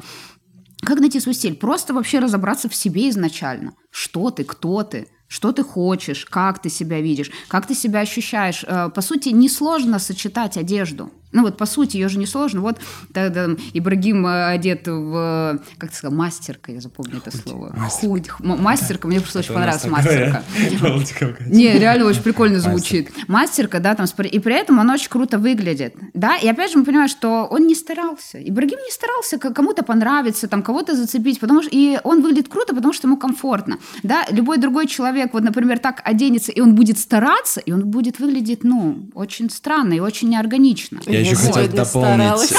как 0.82 1.00
найти 1.00 1.20
свой 1.20 1.34
стиль? 1.34 1.56
Просто 1.56 1.92
вообще 1.92 2.20
разобраться 2.20 2.68
в 2.68 2.74
себе 2.74 3.08
изначально. 3.10 3.72
Что 3.90 4.30
ты, 4.30 4.44
кто 4.44 4.82
ты, 4.82 5.08
что 5.28 5.52
ты 5.52 5.62
хочешь, 5.62 6.24
как 6.24 6.60
ты 6.60 6.70
себя 6.70 7.00
видишь, 7.00 7.30
как 7.48 7.66
ты 7.66 7.74
себя 7.74 8.00
ощущаешь. 8.00 8.64
Э, 8.66 8.90
По 8.94 9.02
сути, 9.02 9.28
несложно 9.28 9.98
сочетать 9.98 10.56
одежду. 10.56 11.10
Ну 11.32 11.42
вот, 11.42 11.56
по 11.56 11.66
сути, 11.66 11.96
ее 11.96 12.08
же 12.08 12.18
не 12.18 12.26
сложно. 12.26 12.60
Вот 12.62 12.78
тогда 13.12 13.48
Ибрагим 13.74 14.26
э, 14.26 14.46
одет 14.46 14.86
в, 14.86 15.60
как 15.78 15.90
ты 15.90 15.96
сказал, 15.96 16.16
мастерка, 16.16 16.72
я 16.72 16.80
запомню 16.80 17.18
это 17.18 17.36
слово. 17.36 17.74
Худ, 17.90 18.28
м- 18.40 18.62
мастерка, 18.62 19.08
мне 19.08 19.20
просто 19.20 19.40
очень 19.40 19.52
понравилась 19.54 19.82
мастерка. 19.92 20.42
Не, 21.46 21.78
реально 21.78 22.06
очень 22.06 22.22
прикольно 22.22 22.58
звучит. 22.60 23.10
Мастерка, 23.28 23.78
да, 23.78 23.94
там, 23.94 24.06
и 24.24 24.38
при 24.38 24.54
этом 24.54 24.78
он 24.78 24.88
очень 24.90 25.08
круто 25.10 25.38
выглядит, 25.38 25.94
да, 26.14 26.36
и 26.36 26.48
опять 26.48 26.72
же 26.72 26.78
мы 26.78 26.84
понимаем, 26.84 27.08
что 27.08 27.46
он 27.50 27.66
не 27.66 27.74
старался, 27.74 28.38
Ибрагим 28.42 28.78
не 28.78 28.90
старался 28.90 29.38
кому-то 29.38 29.82
понравиться, 29.82 30.48
там, 30.48 30.62
кого-то 30.62 30.94
зацепить, 30.96 31.40
потому 31.40 31.62
что, 31.62 31.70
и 31.72 31.98
он 32.04 32.22
выглядит 32.22 32.48
круто, 32.48 32.74
потому 32.74 32.92
что 32.92 33.06
ему 33.06 33.16
комфортно, 33.16 33.78
да, 34.02 34.24
любой 34.30 34.58
другой 34.58 34.86
человек, 34.86 35.34
вот, 35.34 35.42
например, 35.42 35.78
так 35.78 36.00
оденется, 36.04 36.52
и 36.52 36.60
он 36.60 36.74
будет 36.74 36.98
стараться, 36.98 37.60
и 37.60 37.72
он 37.72 37.84
будет 37.90 38.18
выглядеть, 38.18 38.64
ну, 38.64 39.08
очень 39.14 39.50
странно 39.50 39.94
и 39.94 40.00
очень 40.00 40.28
неорганично. 40.30 41.00
Я 41.18 41.30
еще 41.30 41.36
хотел 41.36 41.52
дополнить. 41.76 42.52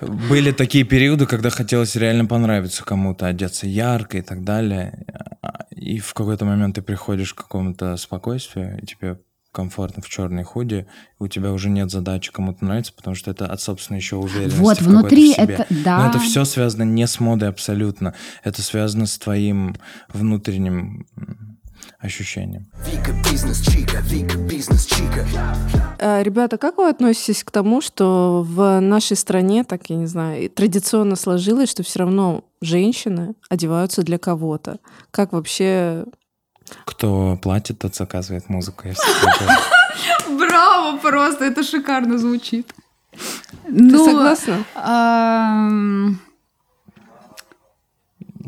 э, 0.00 0.06
Были 0.30 0.52
такие 0.52 0.84
периоды, 0.84 1.26
когда 1.26 1.50
хотелось 1.50 1.96
реально 1.96 2.26
понравиться 2.26 2.84
кому-то, 2.84 3.26
одеться 3.26 3.66
ярко 3.66 4.18
и 4.18 4.22
так 4.22 4.44
далее. 4.44 5.04
А, 5.42 5.64
И 5.70 5.98
в 5.98 6.14
какой-то 6.14 6.44
момент 6.44 6.76
ты 6.76 6.82
приходишь 6.82 7.34
к 7.34 7.38
какому-то 7.38 7.96
спокойствию, 7.96 8.78
и 8.80 8.86
тебе 8.86 9.18
комфортно 9.50 10.02
в 10.02 10.08
черной 10.08 10.44
худи, 10.44 10.86
у 11.18 11.26
тебя 11.26 11.52
уже 11.52 11.68
нет 11.70 11.90
задачи 11.90 12.30
кому-то 12.30 12.64
нравиться, 12.64 12.92
потому 12.92 13.16
что 13.16 13.30
это 13.30 13.46
от 13.46 13.60
собственной 13.60 13.98
еще 13.98 14.16
уверенности. 14.16 14.58
Вот, 14.60 14.80
внутри 14.80 15.32
это- 15.32 15.66
да. 15.70 15.98
Но 16.04 16.10
это 16.10 16.18
все 16.20 16.44
связано 16.44 16.82
не 16.84 17.06
с 17.06 17.18
модой 17.18 17.48
абсолютно. 17.48 18.14
Это 18.44 18.62
связано 18.62 19.06
с 19.06 19.18
твоим 19.18 19.74
внутренним 20.12 21.06
ощущением. 21.98 22.66
Вика 22.86 23.12
бизнес 23.30 23.60
чика, 23.60 23.98
Вика 24.02 24.38
бизнес 24.38 24.86
чика. 24.86 25.26
А, 25.98 26.22
Ребята, 26.22 26.56
как 26.58 26.78
вы 26.78 26.88
относитесь 26.88 27.42
к 27.42 27.50
тому, 27.50 27.80
что 27.80 28.44
в 28.46 28.80
нашей 28.80 29.16
стране, 29.16 29.64
так 29.64 29.90
я 29.90 29.96
не 29.96 30.06
знаю, 30.06 30.48
традиционно 30.50 31.16
сложилось, 31.16 31.70
что 31.70 31.82
все 31.82 32.00
равно 32.00 32.44
женщины 32.60 33.34
одеваются 33.50 34.02
для 34.02 34.18
кого-то? 34.18 34.78
Как 35.10 35.32
вообще 35.32 36.04
Ну, 36.06 36.74
Кто 36.84 37.36
платит, 37.42 37.78
тот 37.80 37.94
заказывает 37.96 38.48
музыку. 38.48 38.86
Я 38.86 38.94
всегда 38.94 39.32
говорю. 39.40 40.38
Браво, 40.38 40.98
просто 40.98 41.44
это 41.46 41.64
шикарно 41.64 42.16
звучит. 42.18 42.72
Ты 43.66 43.98
согласна? 43.98 44.64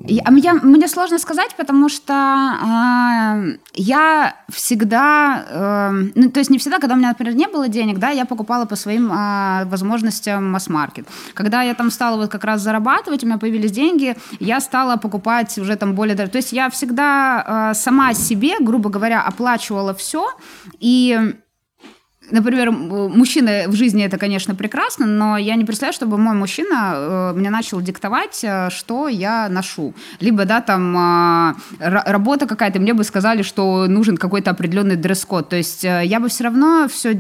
Я- 0.07 0.23
а 0.25 0.31
мне, 0.31 0.89
сложно 0.89 1.19
сказать, 1.19 1.55
потому 1.57 1.89
что 1.89 2.13
а, 2.15 3.37
я 3.75 4.35
всегда, 4.49 5.45
эм, 5.51 6.13
ну, 6.15 6.31
то 6.31 6.41
есть 6.41 6.51
не 6.51 6.59
всегда, 6.59 6.79
когда 6.79 6.95
у 6.95 6.99
меня, 6.99 7.09
например, 7.09 7.35
не 7.35 7.47
было 7.47 7.69
денег, 7.69 7.99
да, 7.99 8.11
я 8.11 8.25
покупала 8.25 8.65
по 8.67 8.77
своим 8.77 9.11
а, 9.13 9.65
возможностям 9.67 10.51
масс-маркет. 10.51 11.07
Когда 11.35 11.63
я 11.63 11.75
там 11.75 11.91
стала 11.91 12.17
вот 12.17 12.31
как 12.31 12.45
раз 12.45 12.63
зарабатывать, 12.63 13.25
у 13.25 13.27
меня 13.27 13.39
появились 13.39 13.73
деньги, 13.73 14.17
я 14.41 14.61
стала 14.61 14.97
покупать 14.97 15.59
уже 15.59 15.77
там 15.77 15.95
более... 15.95 16.17
То 16.17 16.39
есть 16.39 16.53
я 16.53 16.69
всегда 16.71 17.45
а, 17.47 17.75
сама 17.75 18.15
себе, 18.15 18.55
грубо 18.61 18.91
говоря, 18.91 19.23
оплачивала 19.23 19.95
все, 19.95 20.27
и 20.81 21.35
Например, 22.31 22.69
м- 22.69 23.11
мужчина 23.19 23.65
в 23.67 23.75
жизни 23.75 24.05
это, 24.05 24.19
конечно, 24.19 24.55
прекрасно, 24.55 25.07
но 25.07 25.37
я 25.37 25.55
не 25.57 25.65
представляю, 25.65 25.93
чтобы 25.95 26.17
мой 26.19 26.35
мужчина 26.35 26.93
э, 26.95 27.33
мне 27.37 27.51
начал 27.51 27.81
диктовать, 27.81 28.41
э, 28.45 28.69
что 28.71 29.09
я 29.09 29.49
ношу. 29.49 29.95
Либо, 30.21 30.45
да, 30.45 30.61
там 30.61 30.97
а, 30.97 31.55
ра- 31.79 32.03
работа 32.07 32.47
какая-то, 32.47 32.79
мне 32.81 32.95
бы 32.95 33.05
сказали, 33.05 33.43
что 33.43 33.87
нужен 33.87 34.17
какой-то 34.17 34.51
определенный 34.51 34.97
дресс-код. 34.97 35.49
То 35.49 35.57
есть 35.57 35.85
э, 35.85 36.03
я 36.05 36.21
бы 36.21 36.29
все 36.29 36.45
равно 36.45 36.87
все... 36.89 37.19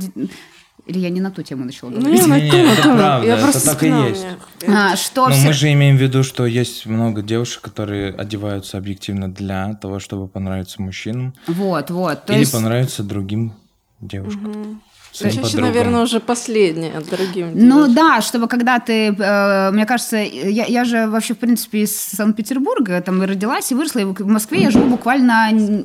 Или 0.86 0.98
я 0.98 1.10
не 1.10 1.20
на 1.20 1.30
ту 1.30 1.42
тему 1.42 1.64
начала 1.64 1.90
Ну, 1.90 2.00
говорить? 2.00 2.26
Не-не, 2.26 2.50
ту, 2.50 2.56
на 2.56 2.72
это 2.72 2.82
правда, 2.82 3.26
Я 3.26 3.34
это 3.34 3.42
просто 3.44 3.66
так 3.66 3.82
и 3.84 3.86
есть. 3.88 4.26
А, 4.66 4.96
что 4.96 5.28
Но 5.28 5.34
всё- 5.34 5.46
мы 5.46 5.52
же 5.52 5.72
имеем 5.72 5.96
в 5.96 6.00
виду, 6.00 6.22
что 6.24 6.46
есть 6.46 6.86
много 6.86 7.22
девушек, 7.22 7.60
которые 7.62 8.12
одеваются 8.12 8.78
объективно 8.78 9.28
для 9.30 9.74
того, 9.74 10.00
чтобы 10.00 10.26
понравиться 10.26 10.80
мужчинам 10.82 11.34
Вот, 11.46 11.90
вот. 11.90 12.24
То 12.24 12.32
или 12.32 12.40
есть... 12.40 12.52
понравиться 12.52 13.02
другим 13.04 13.52
девушкам. 14.00 14.52
своим 14.52 14.80
Женщина, 15.12 15.62
наверное, 15.62 16.02
уже 16.02 16.20
последняя, 16.20 17.00
дорогим 17.10 17.50
Ну 17.54 17.86
девушкам. 17.86 17.94
да, 17.94 18.20
чтобы 18.20 18.48
когда 18.48 18.78
ты, 18.78 19.08
э, 19.08 19.70
мне 19.72 19.84
кажется, 19.86 20.16
я, 20.16 20.64
я 20.66 20.84
же 20.84 21.06
вообще, 21.08 21.34
в 21.34 21.38
принципе, 21.38 21.82
из 21.82 21.96
Санкт-Петербурга, 21.96 23.00
там 23.02 23.22
и 23.22 23.26
родилась, 23.26 23.72
и 23.72 23.74
выросла, 23.74 24.00
и 24.00 24.04
в 24.04 24.26
Москве 24.26 24.62
я 24.62 24.70
живу 24.70 24.86
буквально 24.88 25.84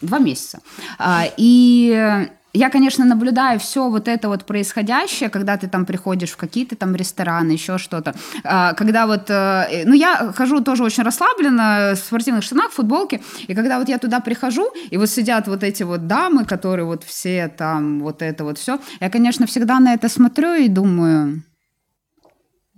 два 0.00 0.18
месяца. 0.18 0.60
А, 0.98 1.24
и 1.36 2.28
я, 2.52 2.70
конечно, 2.70 3.04
наблюдаю 3.04 3.58
все 3.58 3.88
вот 3.88 4.08
это 4.08 4.28
вот 4.28 4.44
происходящее, 4.44 5.30
когда 5.30 5.56
ты 5.56 5.68
там 5.68 5.86
приходишь 5.86 6.30
в 6.30 6.36
какие-то 6.36 6.76
там 6.76 6.94
рестораны, 6.94 7.52
еще 7.52 7.78
что-то. 7.78 8.14
А, 8.44 8.74
Когда 8.74 9.06
вот, 9.06 9.30
э, 9.30 9.84
ну, 9.86 9.94
я 9.94 10.32
хожу 10.32 10.60
тоже 10.60 10.84
очень 10.84 11.02
расслабленно, 11.02 11.92
в 11.94 11.98
спортивных 11.98 12.44
штанах, 12.44 12.70
в 12.70 12.74
футболке, 12.74 13.22
и 13.48 13.54
когда 13.54 13.78
вот 13.78 13.88
я 13.88 13.98
туда 13.98 14.20
прихожу, 14.20 14.70
и 14.90 14.96
вот 14.98 15.08
сидят 15.08 15.48
вот 15.48 15.62
эти 15.62 15.82
вот 15.82 16.06
дамы, 16.06 16.44
которые 16.44 16.84
вот 16.84 17.04
все 17.04 17.48
там, 17.48 18.00
вот 18.00 18.22
это 18.22 18.44
вот 18.44 18.58
все, 18.58 18.78
я, 19.00 19.10
конечно, 19.10 19.46
всегда 19.46 19.80
на 19.80 19.94
это 19.94 20.08
смотрю 20.08 20.54
и 20.54 20.68
думаю, 20.68 21.42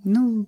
ну, 0.03 0.47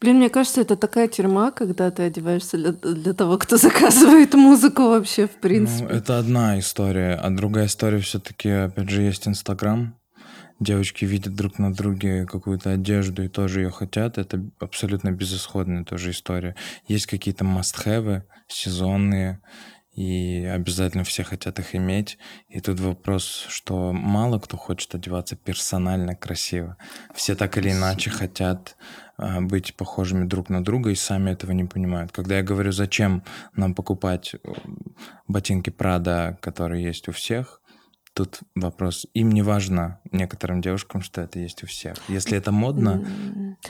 Блин, 0.00 0.16
мне 0.16 0.30
кажется, 0.30 0.60
это 0.60 0.76
такая 0.76 1.08
тюрьма, 1.08 1.50
когда 1.50 1.90
ты 1.90 2.04
одеваешься 2.04 2.56
для, 2.56 2.72
для 2.72 3.12
того, 3.14 3.38
кто 3.38 3.56
заказывает 3.56 4.34
музыку 4.34 4.82
вообще, 4.82 5.26
в 5.26 5.36
принципе. 5.36 5.84
Ну, 5.84 5.90
это 5.90 6.18
одна 6.18 6.58
история, 6.58 7.14
а 7.14 7.30
другая 7.30 7.66
история 7.66 8.00
все-таки, 8.00 8.48
опять 8.48 8.90
же, 8.90 9.02
есть 9.02 9.26
Инстаграм. 9.28 9.98
Девочки 10.60 11.04
видят 11.04 11.34
друг 11.34 11.60
на 11.60 11.72
друге 11.72 12.26
какую-то 12.26 12.72
одежду 12.72 13.22
и 13.22 13.28
тоже 13.28 13.60
ее 13.60 13.70
хотят. 13.70 14.18
Это 14.18 14.44
абсолютно 14.58 15.12
безысходная 15.12 15.84
тоже 15.84 16.10
история. 16.10 16.56
Есть 16.88 17.06
какие-то 17.06 17.44
must-have 17.44 18.22
сезонные, 18.48 19.40
и 19.98 20.44
обязательно 20.44 21.02
все 21.02 21.24
хотят 21.24 21.58
их 21.58 21.74
иметь. 21.74 22.18
И 22.48 22.60
тут 22.60 22.78
вопрос, 22.78 23.46
что 23.48 23.92
мало 23.92 24.38
кто 24.38 24.56
хочет 24.56 24.94
одеваться 24.94 25.34
персонально 25.34 26.14
красиво. 26.14 26.76
Все 27.16 27.34
так 27.34 27.58
или 27.58 27.72
иначе 27.72 28.08
хотят 28.08 28.76
быть 29.40 29.74
похожими 29.74 30.24
друг 30.24 30.48
на 30.48 30.62
друга 30.64 30.90
и 30.90 30.94
сами 30.94 31.30
этого 31.32 31.52
не 31.52 31.64
понимают. 31.64 32.12
Когда 32.12 32.36
я 32.36 32.42
говорю, 32.42 32.72
зачем 32.72 33.22
нам 33.56 33.74
покупать 33.74 34.34
э, 34.34 34.38
ботинки 35.26 35.70
Прада, 35.70 36.38
которые 36.40 36.84
есть 36.84 37.08
у 37.08 37.12
всех, 37.12 37.60
тут 38.14 38.40
вопрос. 38.54 39.06
Им 39.14 39.30
не 39.30 39.42
важно, 39.42 40.00
некоторым 40.10 40.60
девушкам, 40.60 41.02
что 41.02 41.20
это 41.20 41.38
есть 41.38 41.62
у 41.62 41.66
всех. 41.66 41.94
Если 42.08 42.36
это 42.36 42.50
модно, 42.52 43.04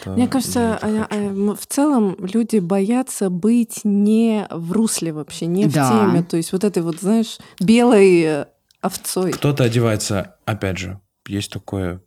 то 0.03 0.11
Мне 0.15 0.27
кажется, 0.29 0.61
я 0.61 0.75
это 0.77 0.87
а- 0.87 1.05
хочу. 1.15 1.51
а, 1.51 1.55
в 1.55 1.67
целом 1.67 2.17
люди 2.21 2.59
боятся 2.59 3.29
быть 3.31 3.81
не 3.85 4.47
в 4.51 4.73
русле 4.73 5.13
вообще, 5.13 5.47
не 5.47 5.67
в 5.67 5.73
Да. 5.75 5.91
теме. 5.91 6.23
То 6.23 6.37
есть 6.39 6.53
вот 6.53 6.65
этой 6.65 6.83
вот, 6.83 7.01
знаешь, 7.01 7.39
белой 7.61 8.23
э, 8.23 8.47
овцой. 8.81 9.33
Кто-то 9.33 9.65
одевается, 9.65 10.37
опять 10.47 10.79
же, 10.79 11.01
есть 11.27 11.53
такое 11.53 12.01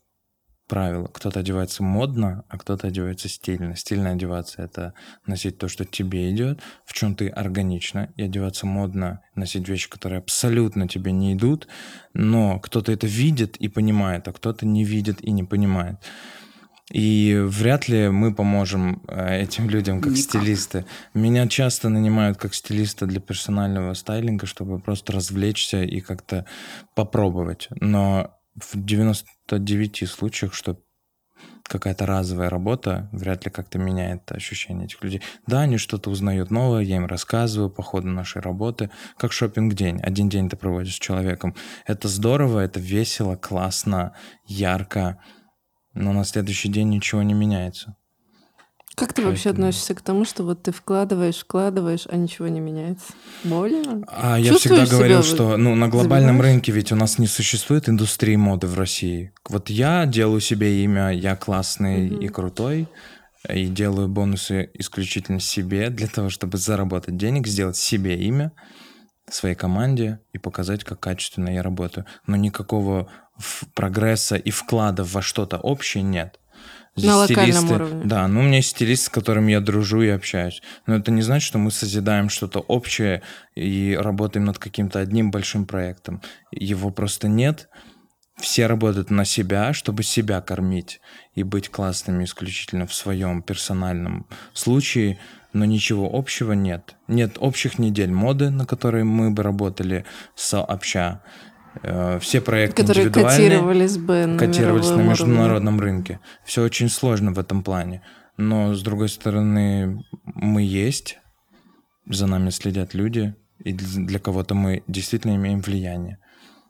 правило. 0.71 1.07
Кто-то 1.07 1.41
одевается 1.41 1.83
модно, 1.83 2.45
а 2.47 2.57
кто-то 2.57 2.87
одевается 2.87 3.27
стильно. 3.27 3.75
Стильно 3.75 4.11
одеваться— 4.11 4.61
это 4.63 4.93
носить 5.25 5.57
то, 5.57 5.67
что 5.67 5.83
тебе 5.83 6.31
идет, 6.31 6.61
в 6.85 6.93
чем 6.93 7.13
ты 7.13 7.27
органично, 7.27 8.13
и 8.15 8.23
одеваться 8.23 8.65
модно, 8.65 9.19
носить 9.35 9.67
вещи, 9.67 9.89
которые 9.89 10.19
абсолютно 10.19 10.87
тебе 10.87 11.11
не 11.11 11.33
идут, 11.33 11.67
но 12.13 12.57
кто-то 12.61 12.93
это 12.93 13.05
видит 13.05 13.57
и 13.57 13.67
понимает, 13.67 14.29
а 14.29 14.31
кто-то 14.31 14.65
не 14.65 14.85
видит 14.85 15.21
и 15.21 15.31
не 15.31 15.43
понимает. 15.43 15.97
И 16.89 17.37
вряд 17.45 17.89
ли 17.89 18.07
мы 18.07 18.33
поможем 18.33 19.03
э, 19.09 19.41
этим 19.43 19.69
людям 19.69 19.99
как 19.99 20.13
Никак. 20.13 20.23
стилисты. 20.23 20.85
Меня 21.13 21.49
часто 21.49 21.89
нанимают 21.89 22.37
как 22.37 22.53
стилиста 22.53 23.05
для 23.07 23.19
персонального 23.19 23.93
стайлинга, 23.93 24.45
чтобы 24.45 24.79
просто 24.79 25.11
развлечься 25.11 25.83
и 25.83 25.99
как-то 25.99 26.45
попробовать. 26.95 27.67
Но 27.81 28.37
в 28.55 28.77
99 29.59 30.09
случаях, 30.09 30.53
что 30.53 30.77
какая-то 31.63 32.05
разовая 32.05 32.49
работа 32.49 33.09
вряд 33.13 33.45
ли 33.45 33.51
как-то 33.51 33.79
меняет 33.79 34.29
ощущение 34.31 34.85
этих 34.85 35.01
людей. 35.03 35.21
Да, 35.47 35.61
они 35.61 35.77
что-то 35.77 36.09
узнают 36.09 36.51
новое, 36.51 36.81
я 36.81 36.97
им 36.97 37.05
рассказываю 37.05 37.69
по 37.69 37.81
ходу 37.81 38.09
нашей 38.09 38.41
работы, 38.41 38.89
как 39.17 39.31
шопинг 39.31 39.73
день 39.73 39.99
Один 40.01 40.27
день 40.29 40.49
ты 40.49 40.57
проводишь 40.57 40.95
с 40.95 40.99
человеком. 40.99 41.55
Это 41.85 42.07
здорово, 42.07 42.59
это 42.59 42.79
весело, 42.79 43.35
классно, 43.37 44.13
ярко, 44.45 45.19
но 45.93 46.11
на 46.13 46.25
следующий 46.25 46.69
день 46.69 46.89
ничего 46.89 47.21
не 47.23 47.33
меняется. 47.33 47.95
Как 48.95 49.13
ты 49.13 49.23
вообще 49.25 49.45
Поэтому- 49.45 49.67
относишься 49.67 49.95
к 49.95 50.01
тому, 50.01 50.25
что 50.25 50.43
вот 50.43 50.63
ты 50.63 50.71
вкладываешь, 50.71 51.37
вкладываешь, 51.39 52.07
а 52.09 52.17
ничего 52.17 52.47
не 52.49 52.59
меняется? 52.59 53.13
Больно? 53.43 54.03
А 54.07 54.37
я 54.37 54.53
всегда 54.55 54.85
говорил, 54.85 55.23
что 55.23 55.55
ну, 55.57 55.75
на 55.75 55.87
глобальном 55.87 56.35
забиваешь? 56.35 56.53
рынке 56.55 56.71
ведь 56.73 56.91
у 56.91 56.95
нас 56.95 57.17
не 57.17 57.27
существует 57.27 57.87
индустрии 57.87 58.35
моды 58.35 58.67
в 58.67 58.77
России. 58.77 59.31
Вот 59.47 59.69
я 59.69 60.05
делаю 60.05 60.41
себе 60.41 60.83
имя, 60.83 61.09
я 61.11 61.35
классный 61.35 62.09
Мгм. 62.09 62.19
и 62.19 62.27
крутой, 62.27 62.87
и 63.49 63.65
делаю 63.67 64.07
бонусы 64.09 64.69
исключительно 64.73 65.39
себе 65.39 65.89
для 65.89 66.07
того, 66.07 66.29
чтобы 66.29 66.57
заработать 66.57 67.15
денег, 67.17 67.47
сделать 67.47 67.77
себе 67.77 68.19
имя, 68.21 68.51
своей 69.29 69.55
команде 69.55 70.19
и 70.33 70.37
показать, 70.37 70.83
как 70.83 70.99
качественно 70.99 71.49
я 71.49 71.63
работаю. 71.63 72.05
Но 72.27 72.35
никакого 72.35 73.09
прогресса 73.73 74.35
и 74.35 74.51
вклада 74.51 75.03
во 75.05 75.21
что-то 75.21 75.57
общее 75.57 76.03
нет. 76.03 76.37
На 76.95 77.17
локальном 77.17 77.71
уровне. 77.71 78.01
Да, 78.03 78.27
ну 78.27 78.41
у 78.41 78.43
меня 78.43 78.57
есть 78.57 78.69
стилист, 78.69 79.03
с 79.05 79.09
которым 79.09 79.47
я 79.47 79.61
дружу 79.61 80.01
и 80.01 80.09
общаюсь. 80.09 80.61
Но 80.87 80.95
это 80.95 81.11
не 81.11 81.21
значит, 81.21 81.47
что 81.47 81.57
мы 81.57 81.71
созидаем 81.71 82.29
что-то 82.29 82.59
общее 82.59 83.21
и 83.55 83.97
работаем 83.99 84.45
над 84.45 84.57
каким-то 84.57 84.99
одним 84.99 85.31
большим 85.31 85.65
проектом. 85.65 86.21
Его 86.51 86.91
просто 86.91 87.27
нет. 87.27 87.69
Все 88.37 88.65
работают 88.67 89.09
на 89.09 89.23
себя, 89.23 89.71
чтобы 89.71 90.03
себя 90.03 90.41
кормить 90.41 90.99
и 91.35 91.43
быть 91.43 91.69
классными 91.69 92.23
исключительно 92.23 92.87
в 92.87 92.93
своем 92.93 93.41
персональном 93.41 94.25
случае, 94.53 95.19
но 95.53 95.65
ничего 95.65 96.09
общего 96.11 96.53
нет. 96.53 96.95
Нет 97.07 97.37
общих 97.39 97.77
недель 97.77 98.11
моды, 98.11 98.49
на 98.49 98.65
которые 98.65 99.03
мы 99.03 99.31
бы 99.31 99.43
работали 99.43 100.05
сообща. 100.35 101.21
Э, 101.83 102.19
Все 102.19 102.41
проекты 102.41 102.83
Которые 102.83 103.09
котировались 103.09 103.97
бы 103.97 104.25
на 104.25 104.37
котировались 104.37 104.89
на 104.89 104.95
мировом 104.95 105.07
уровне. 105.07 105.09
международном 105.09 105.79
рынке. 105.79 106.19
Все 106.43 106.63
очень 106.63 106.89
сложно 106.89 107.31
в 107.33 107.39
этом 107.39 107.63
плане. 107.63 108.01
Но, 108.37 108.73
с 108.73 108.81
другой 108.81 109.09
стороны, 109.09 110.03
мы 110.23 110.63
есть, 110.63 111.19
за 112.09 112.27
нами 112.27 112.49
следят 112.49 112.93
люди, 112.93 113.35
и 113.63 113.73
для 113.73 114.19
кого-то 114.19 114.55
мы 114.55 114.83
действительно 114.87 115.35
имеем 115.35 115.61
влияние. 115.61 116.17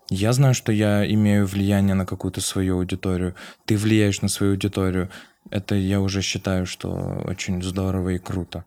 Я 0.10 0.34
знаю, 0.34 0.54
что 0.54 0.72
я 0.74 1.10
имею 1.10 1.48
влияние 1.48 1.96
на 1.96 2.06
какую-то 2.06 2.42
свою 2.42 2.78
аудиторию. 2.78 3.36
Ты 3.66 3.78
влияешь 3.78 4.22
на 4.22 4.28
свою 4.28 4.54
аудиторию. 4.54 5.10
Это 5.50 5.76
я 5.76 6.02
уже 6.02 6.22
считаю, 6.22 6.66
что 6.66 7.24
очень 7.26 7.64
здорово 7.64 8.10
и 8.10 8.18
круто. 8.18 8.66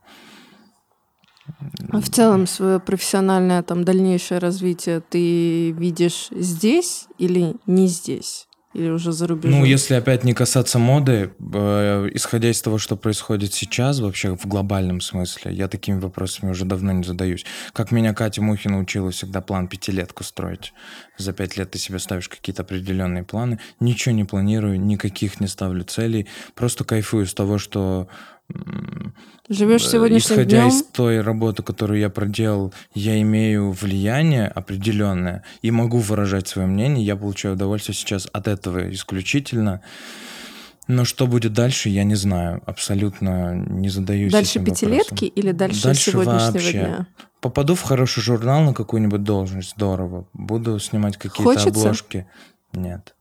А 1.91 2.01
в 2.01 2.09
целом 2.09 2.47
свое 2.47 2.81
профессиональное 2.81 3.63
там 3.63 3.85
дальнейшее 3.85 4.39
развитие 4.39 5.01
ты 5.01 5.71
видишь 5.73 6.29
здесь 6.31 7.07
или 7.19 7.57
не 7.67 7.87
здесь? 7.87 8.47
Или 8.75 8.91
уже 8.91 9.13
за 9.13 9.29
рубежом? 9.29 9.61
Ну, 9.61 9.65
если 9.65 9.95
опять 9.95 10.25
не 10.25 10.35
касаться 10.35 10.81
моды, 10.81 11.31
э, 11.39 12.09
исходя 12.13 12.51
из 12.51 12.61
того, 12.61 12.79
что 12.79 12.97
происходит 12.97 13.55
сейчас 13.55 14.01
вообще 14.01 14.37
в 14.37 14.47
глобальном 14.47 15.01
смысле, 15.01 15.53
я 15.53 15.69
такими 15.69 16.01
вопросами 16.01 16.51
уже 16.51 16.65
давно 16.65 16.91
не 16.91 17.05
задаюсь. 17.05 17.47
Как 17.73 17.93
меня 17.93 18.13
Катя 18.15 18.43
Мухина 18.43 18.81
учила 18.81 19.13
всегда 19.13 19.41
план 19.41 19.69
пятилетку 19.69 20.25
строить. 20.25 20.73
За 21.17 21.33
пять 21.33 21.57
лет 21.57 21.71
ты 21.71 21.79
себе 21.79 22.01
ставишь 22.01 22.29
какие-то 22.29 22.63
определенные 22.63 23.23
планы. 23.23 23.61
Ничего 23.79 24.13
не 24.13 24.25
планирую, 24.25 24.81
никаких 24.81 25.39
не 25.39 25.47
ставлю 25.47 25.85
целей. 25.85 26.27
Просто 26.57 26.83
кайфую 26.83 27.27
с 27.27 27.35
того, 27.35 27.59
что 27.59 28.09
Живешь 29.49 29.85
э, 29.87 29.91
сегодняшним 29.91 30.37
Исходя 30.37 30.59
днем? 30.63 30.69
из 30.69 30.83
той 30.85 31.21
работы, 31.21 31.63
которую 31.63 31.99
я 32.01 32.09
проделал, 32.11 32.73
я 32.95 33.21
имею 33.23 33.73
влияние 33.73 34.49
определенное 34.49 35.43
и 35.63 35.71
могу 35.71 35.99
выражать 35.99 36.49
свое 36.49 36.67
мнение. 36.69 37.05
Я 37.05 37.17
получаю 37.17 37.55
удовольствие 37.55 37.95
сейчас 37.95 38.29
от 38.33 38.49
этого 38.49 38.91
исключительно. 38.93 39.81
Но 40.87 41.05
что 41.07 41.27
будет 41.27 41.55
дальше, 41.55 41.89
я 41.89 42.05
не 42.05 42.15
знаю. 42.15 42.63
Абсолютно 42.67 43.55
не 43.55 43.89
задаюсь 43.89 44.31
Дальше 44.33 44.59
этим 44.59 44.65
пятилетки 44.67 45.11
вопросом. 45.25 45.33
или 45.35 45.53
дальше, 45.53 45.83
Дальше 45.83 46.11
сегодняшнего 46.11 46.53
вообще. 46.53 46.73
дня? 46.73 47.07
Попаду 47.41 47.75
в 47.75 47.83
хороший 47.83 48.23
журнал 48.23 48.63
на 48.63 48.75
какую-нибудь 48.75 49.23
должность, 49.23 49.71
здорово. 49.71 50.27
Буду 50.35 50.79
снимать 50.79 51.17
какие-то 51.17 51.63
обложки. 51.69 52.27
Нет. 52.73 53.15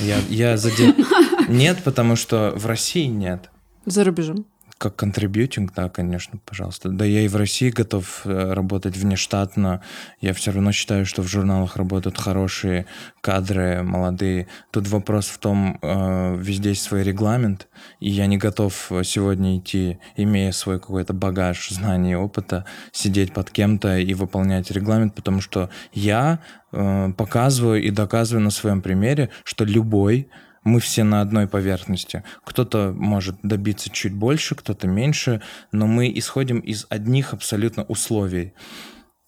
Я, 0.00 0.16
я 0.28 0.56
заде- 0.56 0.94
Нет, 1.48 1.78
потому 1.84 2.16
что 2.16 2.52
в 2.56 2.66
России 2.66 3.06
нет. 3.06 3.50
За 3.86 4.04
рубежом. 4.04 4.44
Как 4.78 4.94
контрибьютинг, 4.94 5.72
да, 5.74 5.88
конечно, 5.88 6.38
пожалуйста. 6.46 6.88
Да 6.88 7.04
я 7.04 7.22
и 7.22 7.28
в 7.28 7.34
России 7.34 7.70
готов 7.70 8.20
э, 8.24 8.52
работать 8.52 8.96
внештатно. 8.96 9.82
Я 10.20 10.32
все 10.34 10.52
равно 10.52 10.70
считаю, 10.70 11.04
что 11.04 11.22
в 11.22 11.26
журналах 11.26 11.76
работают 11.76 12.16
хорошие 12.16 12.86
кадры, 13.20 13.82
молодые. 13.82 14.46
Тут 14.70 14.86
вопрос 14.86 15.26
в 15.26 15.38
том, 15.38 15.80
э, 15.82 16.36
везде 16.38 16.68
есть 16.68 16.82
свой 16.82 17.02
регламент, 17.02 17.66
и 17.98 18.08
я 18.08 18.26
не 18.26 18.38
готов 18.38 18.92
э, 18.92 19.02
сегодня 19.02 19.58
идти, 19.58 19.98
имея 20.14 20.52
свой 20.52 20.78
какой-то 20.78 21.12
багаж 21.12 21.70
знаний 21.70 22.12
и 22.12 22.14
опыта, 22.14 22.64
сидеть 22.92 23.34
под 23.34 23.50
кем-то 23.50 23.98
и 23.98 24.14
выполнять 24.14 24.70
регламент, 24.70 25.16
потому 25.16 25.40
что 25.40 25.70
я 25.92 26.38
показываю 26.70 27.82
и 27.82 27.90
доказываю 27.90 28.44
на 28.44 28.50
своем 28.50 28.82
примере, 28.82 29.30
что 29.42 29.64
любой 29.64 30.28
мы 30.64 30.80
все 30.80 31.04
на 31.04 31.20
одной 31.20 31.46
поверхности. 31.46 32.22
Кто-то 32.44 32.94
может 32.96 33.36
добиться 33.42 33.90
чуть 33.90 34.14
больше, 34.14 34.54
кто-то 34.54 34.86
меньше, 34.86 35.40
но 35.72 35.86
мы 35.86 36.12
исходим 36.14 36.58
из 36.58 36.86
одних 36.90 37.32
абсолютно 37.32 37.84
условий. 37.84 38.54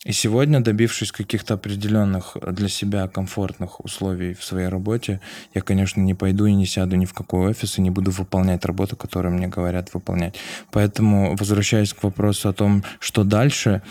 И 0.06 0.12
сегодня, 0.12 0.60
добившись 0.60 1.12
каких-то 1.12 1.54
определенных 1.54 2.34
для 2.40 2.70
себя 2.70 3.06
комфортных 3.06 3.84
условий 3.84 4.32
в 4.32 4.42
своей 4.42 4.68
работе, 4.68 5.20
я, 5.52 5.60
конечно, 5.60 6.00
не 6.00 6.14
пойду 6.14 6.46
и 6.46 6.54
не 6.54 6.64
сяду 6.64 6.96
ни 6.96 7.04
в 7.04 7.12
какой 7.12 7.50
офис 7.50 7.76
и 7.76 7.82
не 7.82 7.90
буду 7.90 8.10
выполнять 8.10 8.64
работу, 8.64 8.96
которую 8.96 9.34
мне 9.34 9.46
говорят 9.46 9.92
выполнять. 9.92 10.36
Поэтому, 10.72 11.36
возвращаясь 11.36 11.92
к 11.92 12.02
вопросу 12.02 12.48
о 12.48 12.54
том, 12.54 12.82
что 12.98 13.24
дальше, 13.24 13.82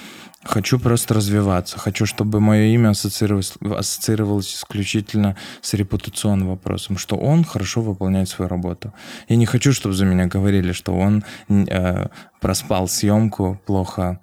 Хочу 0.45 0.79
просто 0.79 1.13
развиваться. 1.13 1.77
Хочу, 1.77 2.05
чтобы 2.05 2.39
мое 2.39 2.67
имя 2.67 2.89
ассоциировалось, 2.89 3.53
ассоциировалось 3.61 4.55
исключительно 4.55 5.35
с 5.61 5.73
репутационным 5.73 6.47
вопросом, 6.49 6.97
что 6.97 7.17
он 7.17 7.43
хорошо 7.43 7.81
выполняет 7.81 8.29
свою 8.29 8.47
работу. 8.47 8.93
Я 9.27 9.35
не 9.35 9.45
хочу, 9.45 9.73
чтобы 9.73 9.95
за 9.95 10.05
меня 10.05 10.27
говорили, 10.27 10.71
что 10.71 10.95
он 10.95 11.25
э, 11.49 12.07
проспал 12.39 12.87
съемку, 12.87 13.61
плохо 13.65 14.21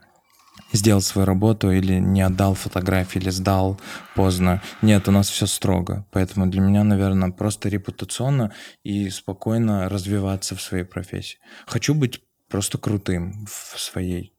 сделал 0.73 1.03
свою 1.03 1.27
работу 1.27 1.71
или 1.71 1.95
не 1.95 2.23
отдал 2.23 2.55
фотографии, 2.55 3.19
или 3.19 3.31
сдал 3.31 3.79
поздно. 4.15 4.63
Нет, 4.83 5.09
у 5.09 5.13
нас 5.13 5.29
все 5.29 5.47
строго. 5.47 6.07
Поэтому 6.13 6.47
для 6.47 6.61
меня, 6.61 6.83
наверное, 6.83 7.31
просто 7.31 7.69
репутационно 7.69 8.53
и 8.83 9.11
спокойно 9.11 9.89
развиваться 9.89 10.57
в 10.57 10.63
своей 10.63 10.85
профессии. 10.85 11.39
Хочу 11.67 11.95
быть 11.95 12.23
просто 12.49 12.79
крутым 12.79 13.47
в 13.47 13.79
своей 13.79 14.33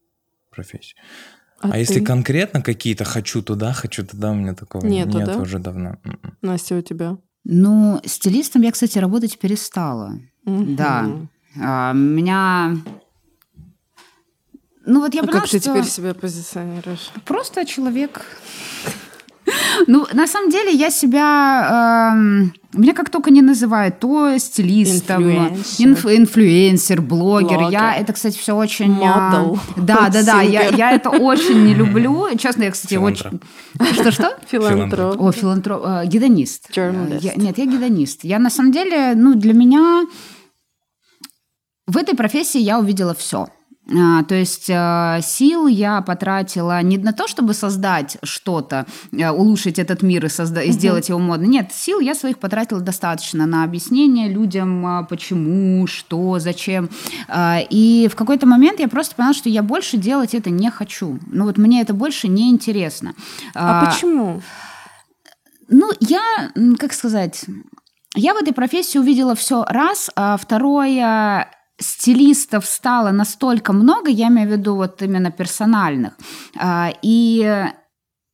профессии. 0.50 0.96
А, 1.60 1.70
а 1.70 1.72
ты? 1.72 1.78
если 1.80 2.03
конкретно 2.03 2.62
какие-то 2.62 3.03
хочу 3.03 3.41
туда, 3.41 3.74
хочу 3.74 4.05
туда, 4.05 4.32
у 4.32 4.36
меня 4.36 4.53
такого 4.53 4.86
Нету, 4.86 5.18
нет 5.18 5.28
да? 5.28 5.38
уже 5.38 5.60
давно. 5.60 5.97
М-м. 6.03 6.38
Настя, 6.41 6.76
у 6.76 6.82
тебя? 6.82 7.18
Ну, 7.43 8.01
стилистом 8.05 8.62
я, 8.62 8.72
кстати, 8.72 8.97
работать 8.99 9.39
перестала. 9.39 10.20
Угу. 10.45 10.66
Да. 10.76 11.10
А, 11.60 11.93
меня 11.93 12.78
ну 14.88 15.01
вот 15.01 15.14
я 15.14 15.22
а 15.22 15.26
поняла, 15.26 15.41
как 15.41 15.49
ты 15.49 15.60
что... 15.60 15.72
теперь 15.72 15.84
себя 15.84 16.14
позиционируешь? 16.14 17.12
Просто 17.26 17.66
человек. 17.66 18.22
Ну, 19.88 20.06
на 20.14 20.28
самом 20.28 20.50
деле, 20.50 20.72
я 20.72 20.89
себя... 20.89 22.14
Э, 22.14 22.78
меня 22.78 22.93
как 22.93 23.10
только 23.10 23.32
не 23.32 23.41
называют, 23.41 24.00
то 24.00 24.38
стилистом, 24.38 25.24
инфлюенсер, 25.24 26.18
инфлюенсер 26.18 27.02
блогер. 27.02 27.60
блогер. 27.60 27.72
Я 27.72 27.95
это, 27.95 28.14
кстати, 28.14 28.38
все 28.38 28.56
очень... 28.56 28.91
Модел. 28.91 29.60
Э, 29.76 29.82
да, 29.82 30.10
да, 30.10 30.24
да. 30.24 30.41
Я, 30.41 30.70
я 30.70 30.91
это 30.91 31.10
очень 31.10 31.64
не 31.66 31.74
люблю. 31.74 32.28
Честно, 32.38 32.64
я, 32.64 32.72
кстати, 32.72 32.95
очень... 32.95 33.39
Что-что? 33.93 34.38
Филантроп. 34.48 35.22
О, 35.22 35.32
филантроп. 35.32 35.84
Э, 35.86 36.06
гедонист. 36.06 36.70
Я, 36.76 36.91
нет, 36.91 37.58
я 37.58 37.66
гедонист. 37.66 38.24
Я, 38.24 38.39
на 38.39 38.50
самом 38.50 38.72
деле, 38.72 39.14
ну, 39.16 39.36
для 39.36 39.54
меня... 39.54 40.06
В 41.86 41.95
этой 41.95 42.16
профессии 42.16 42.60
я 42.60 42.80
увидела 42.80 43.16
все. 43.16 43.48
А, 43.96 44.24
то 44.24 44.36
есть 44.36 44.70
а, 44.70 45.22
сил 45.22 45.68
я 45.68 46.02
потратила 46.02 46.82
не 46.82 46.98
на 46.98 47.14
то, 47.14 47.28
чтобы 47.28 47.54
создать 47.54 48.18
что-то, 48.24 48.86
а, 49.22 49.32
улучшить 49.32 49.80
этот 49.80 50.02
мир 50.02 50.26
и, 50.26 50.28
созда- 50.28 50.66
и 50.66 50.72
сделать 50.72 51.08
его 51.10 51.20
модным. 51.20 51.50
Нет, 51.50 51.72
сил 51.74 52.00
я 52.00 52.14
своих 52.14 52.40
потратила 52.40 52.82
достаточно 52.82 53.46
на 53.46 53.64
объяснение 53.64 54.28
людям, 54.28 55.08
почему, 55.10 55.88
что, 55.88 56.40
зачем. 56.40 56.90
И 57.70 58.10
в 58.12 58.16
какой-то 58.16 58.46
момент 58.46 58.80
я 58.80 58.88
просто 58.88 59.16
поняла, 59.16 59.34
что 59.34 59.50
я 59.50 59.64
больше 59.64 59.98
делать 59.98 60.34
это 60.34 60.50
не 60.50 60.70
хочу. 60.70 61.20
Ну 61.28 61.46
вот 61.46 61.58
мне 61.58 61.82
это 61.82 61.94
больше 61.94 62.28
не 62.28 62.50
интересно. 62.50 63.14
А 63.56 63.86
почему? 63.86 64.42
Ну, 65.70 65.92
я, 66.00 66.52
как 66.80 66.94
сказать, 66.94 67.46
я 68.16 68.34
в 68.34 68.38
этой 68.38 68.54
профессии 68.54 68.98
увидела 68.98 69.36
все 69.36 69.64
раз, 69.66 70.10
а 70.16 70.38
второе 70.38 71.50
стилистов 71.80 72.66
стало 72.66 73.12
настолько 73.12 73.74
много, 73.74 74.10
я 74.10 74.28
имею 74.28 74.50
в 74.50 74.52
виду 74.52 74.76
вот 74.76 75.02
именно 75.02 75.32
персональных, 75.32 76.14
а, 76.58 76.92
и 77.02 77.66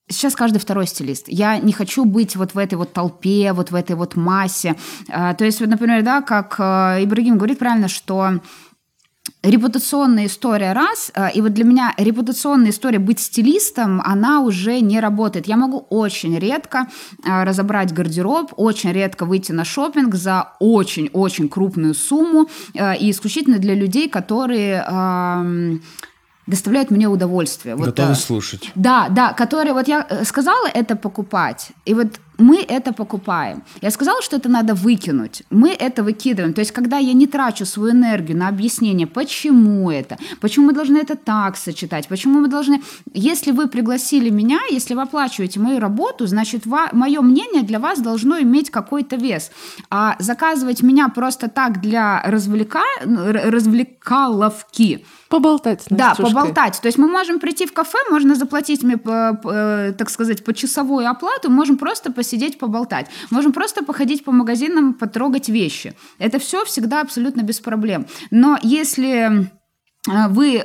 Сейчас 0.10 0.36
каждый 0.36 0.60
второй 0.60 0.86
стилист. 0.86 1.26
Я 1.30 1.58
не 1.58 1.72
хочу 1.72 2.04
быть 2.04 2.36
вот 2.36 2.54
в 2.54 2.58
этой 2.58 2.76
вот 2.76 2.91
толпе, 2.91 3.54
вот 3.54 3.72
в 3.72 3.76
этой 3.76 3.96
вот 3.96 4.18
массе. 4.18 4.76
А, 5.10 5.34
то 5.34 5.46
есть, 5.46 5.62
вот, 5.62 5.70
например, 5.70 6.04
да, 6.04 6.22
как 6.22 6.56
э, 6.60 7.04
Ибрагим 7.04 7.38
говорит 7.38 7.58
правильно, 7.58 7.88
что 7.88 8.41
репутационная 9.44 10.28
история 10.28 10.74
раз, 10.74 11.12
э, 11.14 11.32
и 11.34 11.41
вот 11.41 11.54
для 11.54 11.66
меня 11.66 11.94
репутационная 11.98 12.72
история 12.72 13.00
быть 13.00 13.20
стилистом, 13.20 14.02
она 14.02 14.41
уже 14.41 14.80
не 14.80 15.00
работает. 15.00 15.48
Я 15.48 15.58
могу 15.58 15.86
очень 15.89 16.39
редко 16.39 16.88
э, 17.24 17.44
разобрать 17.44 17.94
гардероб, 17.94 18.54
очень 18.56 18.91
редко 18.94 19.26
выйти 19.26 19.52
на 19.52 19.66
шопинг 19.66 20.16
за 20.16 20.54
очень-очень 20.60 21.50
крупную 21.50 21.94
сумму, 21.94 22.48
э, 22.74 22.98
и 22.98 23.12
исключительно 23.12 23.60
для 23.60 23.76
людей, 23.76 24.10
которые 24.10 24.86
доставляют 26.46 26.91
мне 26.91 27.08
удовольствие. 27.08 27.76
Готовы 27.76 28.10
вот, 28.10 28.18
слушать. 28.18 28.72
Да, 28.76 29.08
да, 29.10 29.34
которые, 29.34 29.74
вот 29.74 29.88
я 29.88 30.06
сказала 30.26 30.68
это 30.68 30.96
покупать, 30.96 31.72
и 31.86 31.94
вот 31.94 32.20
мы 32.38 32.61
это 32.61 32.93
покупаем. 32.93 33.63
Я 33.81 33.91
сказала, 33.91 34.21
что 34.21 34.38
это 34.38 34.49
надо 34.49 34.73
выкинуть. 34.73 35.43
Мы 35.49 35.69
это 35.69 36.03
выкидываем. 36.03 36.53
То 36.53 36.61
есть, 36.61 36.71
когда 36.71 36.97
я 36.97 37.13
не 37.13 37.27
трачу 37.27 37.65
свою 37.65 37.91
энергию 37.91 38.38
на 38.38 38.47
объяснение, 38.47 39.07
почему 39.07 39.91
это, 39.91 40.17
почему 40.41 40.67
мы 40.67 40.73
должны 40.73 40.97
это 40.97 41.15
так 41.15 41.57
сочетать, 41.57 42.07
почему 42.07 42.39
мы 42.39 42.47
должны... 42.47 42.81
Если 43.13 43.51
вы 43.51 43.67
пригласили 43.67 44.29
меня, 44.29 44.59
если 44.69 44.95
вы 44.95 45.03
оплачиваете 45.03 45.59
мою 45.59 45.79
работу, 45.79 46.27
значит, 46.27 46.65
мое 46.65 47.21
мнение 47.21 47.63
для 47.63 47.79
вас 47.79 48.01
должно 48.01 48.39
иметь 48.39 48.69
какой-то 48.69 49.15
вес. 49.15 49.51
А 49.89 50.15
заказывать 50.19 50.84
меня 50.84 51.09
просто 51.09 51.49
так 51.49 51.81
для 51.81 52.21
развлека... 52.25 52.84
развлекаловки, 53.03 55.05
Поболтать. 55.34 55.86
Да, 55.89 56.13
поболтать. 56.13 56.79
То 56.79 56.88
есть 56.88 56.99
мы 56.99 57.07
можем 57.07 57.39
прийти 57.39 57.65
в 57.65 57.73
кафе, 57.73 57.97
можно 58.11 58.36
заплатить 58.36 58.84
мне, 58.84 58.99
э, 59.03 59.93
так 59.97 60.11
сказать, 60.11 60.45
почасовую 60.45 61.09
оплату, 61.09 61.49
можем 61.49 61.77
просто 61.77 62.11
посидеть, 62.24 62.57
поболтать. 62.57 63.07
Можем 63.32 63.51
просто 63.51 63.84
походить 63.84 64.24
по 64.24 64.32
магазинам, 64.32 64.93
потрогать 64.93 65.49
вещи. 65.49 65.93
Это 66.19 66.39
все 66.39 66.63
всегда 66.63 67.01
абсолютно 67.01 67.41
без 67.41 67.59
проблем. 67.59 68.05
Но 68.32 68.57
если 68.63 69.49
э, 70.09 70.28
вы 70.30 70.63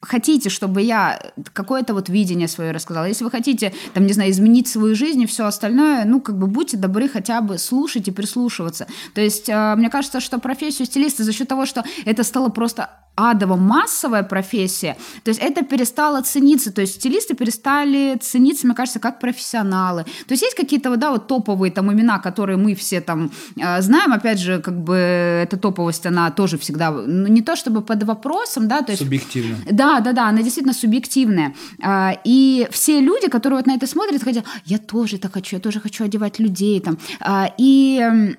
хотите, 0.00 0.48
чтобы 0.48 0.82
я 0.82 1.20
какое-то 1.52 1.94
вот 1.94 2.08
видение 2.08 2.48
свое 2.48 2.70
рассказала, 2.70 3.06
если 3.06 3.24
вы 3.24 3.30
хотите, 3.30 3.72
там, 3.94 4.06
не 4.06 4.12
знаю, 4.12 4.30
изменить 4.30 4.68
свою 4.68 4.94
жизнь 4.94 5.22
и 5.22 5.26
все 5.26 5.44
остальное, 5.46 6.04
ну, 6.04 6.20
как 6.20 6.38
бы 6.38 6.46
будьте 6.46 6.76
добры 6.76 7.08
хотя 7.08 7.40
бы 7.40 7.58
слушать 7.58 8.08
и 8.08 8.12
прислушиваться. 8.12 8.86
То 9.14 9.20
есть, 9.20 9.48
э, 9.48 9.74
мне 9.76 9.90
кажется, 9.90 10.20
что 10.20 10.38
профессию 10.38 10.86
стилиста 10.86 11.24
за 11.24 11.32
счет 11.32 11.48
того, 11.48 11.66
что 11.66 11.84
это 12.04 12.22
стало 12.22 12.48
просто 12.48 12.90
адово 13.18 13.56
массовая 13.56 14.22
профессия, 14.22 14.96
то 15.24 15.30
есть 15.30 15.40
это 15.40 15.64
перестало 15.64 16.22
цениться, 16.22 16.72
то 16.72 16.80
есть 16.80 16.94
стилисты 16.94 17.34
перестали 17.34 18.16
цениться, 18.20 18.66
мне 18.66 18.76
кажется, 18.76 19.00
как 19.00 19.18
профессионалы. 19.18 20.04
То 20.04 20.32
есть 20.34 20.42
есть 20.42 20.56
какие-то, 20.56 20.96
да, 20.96 21.10
вот 21.10 21.26
топовые 21.26 21.72
там 21.72 21.92
имена, 21.92 22.20
которые 22.20 22.56
мы 22.56 22.76
все 22.76 23.00
там 23.00 23.32
э, 23.56 23.82
знаем, 23.82 24.12
опять 24.12 24.38
же, 24.38 24.60
как 24.60 24.80
бы 24.80 24.94
эта 24.94 25.56
топовость, 25.56 26.06
она 26.06 26.30
тоже 26.30 26.58
всегда, 26.58 26.92
ну, 26.92 27.26
не 27.26 27.42
то 27.42 27.56
чтобы 27.56 27.82
под 27.82 28.04
вопросом, 28.04 28.68
да, 28.68 28.82
то 28.82 28.92
есть... 28.92 29.02
Субъективно. 29.02 29.56
Да, 29.68 29.87
да, 30.00 30.12
да, 30.12 30.28
она 30.28 30.42
действительно 30.42 30.74
субъективная. 30.74 31.54
Э, 31.82 32.12
и 32.24 32.68
все 32.70 33.00
люди, 33.00 33.28
которые 33.28 33.58
вот 33.58 33.66
на 33.66 33.74
это 33.74 33.86
смотрят, 33.86 34.22
хотят, 34.22 34.44
я 34.64 34.78
тоже 34.78 35.18
так 35.18 35.32
хочу, 35.34 35.56
я 35.56 35.60
тоже 35.60 35.80
хочу 35.80 36.04
одевать 36.04 36.38
людей 36.38 36.80
там. 36.80 36.98
Э, 37.20 37.46
и 37.58 38.36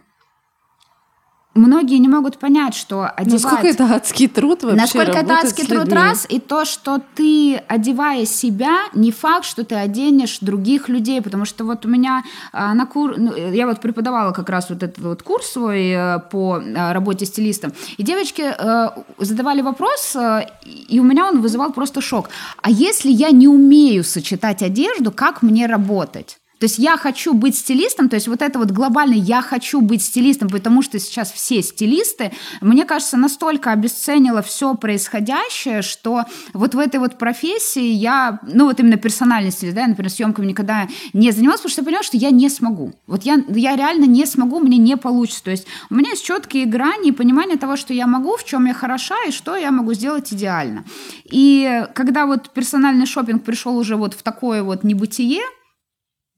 многие 1.60 1.98
не 2.00 2.08
могут 2.08 2.38
понять, 2.38 2.74
что 2.74 3.06
одевать... 3.16 3.44
Насколько 3.44 3.68
это 3.68 3.84
адский 3.96 4.28
труд 4.28 4.64
вообще 4.64 4.82
Насколько 4.82 5.12
это 5.20 5.34
адский 5.34 5.66
труд 5.66 5.92
раз, 5.94 6.26
и 6.30 6.40
то, 6.40 6.66
что 6.66 7.02
ты, 7.16 7.62
одевая 7.68 8.26
себя, 8.26 8.80
не 8.94 9.12
факт, 9.12 9.46
что 9.46 9.64
ты 9.64 9.76
оденешь 9.76 10.40
других 10.40 10.90
людей, 10.90 11.22
потому 11.22 11.46
что 11.46 11.64
вот 11.66 11.86
у 11.86 11.90
меня 11.90 12.24
а, 12.52 12.74
на 12.74 12.86
кур... 12.86 13.16
Ну, 13.18 13.36
я 13.36 13.68
вот 13.68 13.80
преподавала 13.80 14.32
как 14.32 14.50
раз 14.50 14.70
вот 14.70 14.84
этот 14.84 15.00
вот 15.00 15.24
курс 15.24 15.52
свой 15.52 15.90
э, 15.90 16.20
по 16.32 16.60
а, 16.60 16.94
работе 16.94 17.26
стилистом, 17.26 17.74
и 17.98 18.04
девочки 18.04 18.42
э, 18.42 18.90
задавали 19.18 19.62
вопрос, 19.62 20.16
э, 20.16 20.48
и 20.66 21.00
у 21.00 21.04
меня 21.04 21.28
он 21.28 21.42
вызывал 21.42 21.72
просто 21.72 22.02
шок. 22.02 22.30
А 22.62 22.70
если 22.70 23.12
я 23.12 23.32
не 23.32 23.48
умею 23.48 24.04
сочетать 24.04 24.64
одежду, 24.64 25.12
как 25.12 25.42
мне 25.42 25.68
работать? 25.68 26.39
То 26.60 26.66
есть 26.66 26.78
я 26.78 26.98
хочу 26.98 27.34
быть 27.34 27.58
стилистом, 27.58 28.10
то 28.10 28.16
есть 28.16 28.28
вот 28.28 28.42
это 28.42 28.60
вот 28.60 28.72
глобально 28.72 29.14
я 29.14 29.42
хочу 29.42 29.82
быть 29.82 30.04
стилистом, 30.04 30.50
потому 30.50 30.82
что 30.82 31.00
сейчас 31.00 31.32
все 31.32 31.62
стилисты, 31.62 32.32
мне 32.62 32.86
кажется, 32.86 33.18
настолько 33.18 33.72
обесценило 33.72 34.42
все 34.42 34.76
происходящее, 34.76 35.82
что 35.82 36.26
вот 36.54 36.76
в 36.76 36.80
этой 36.80 37.00
вот 37.00 37.18
профессии 37.18 37.92
я, 37.92 38.40
ну 38.44 38.66
вот 38.66 38.80
именно 38.80 38.98
персональный 38.98 39.52
стилист, 39.52 39.76
да, 39.76 39.82
я, 39.82 39.88
например, 39.88 40.12
съемками 40.12 40.48
никогда 40.48 40.88
не 41.14 41.32
занималась, 41.32 41.62
потому 41.62 41.72
что 41.72 41.82
я 41.82 41.86
поняла, 41.86 42.04
что 42.04 42.18
я 42.18 42.30
не 42.32 42.50
смогу. 42.50 42.94
Вот 43.08 43.24
я, 43.24 43.42
я 43.50 43.76
реально 43.76 44.06
не 44.06 44.26
смогу, 44.26 44.60
мне 44.60 44.78
не 44.78 44.98
получится. 44.98 45.44
То 45.46 45.52
есть 45.52 45.66
у 45.90 45.96
меня 45.96 46.12
есть 46.12 46.26
четкие 46.26 46.66
грани 46.66 47.10
и 47.10 47.12
понимание 47.12 47.58
того, 47.58 47.78
что 47.78 47.94
я 47.94 48.06
могу, 48.06 48.36
в 48.36 48.44
чем 48.44 48.66
я 48.66 48.74
хороша 48.74 49.16
и 49.28 49.32
что 49.32 49.56
я 49.56 49.72
могу 49.72 49.94
сделать 49.94 50.34
идеально. 50.34 50.84
И 51.24 51.86
когда 51.94 52.26
вот 52.26 52.50
персональный 52.50 53.06
шопинг 53.06 53.44
пришел 53.44 53.78
уже 53.78 53.96
вот 53.96 54.14
в 54.14 54.24
такое 54.24 54.64
вот 54.64 54.84
небытие, 54.84 55.42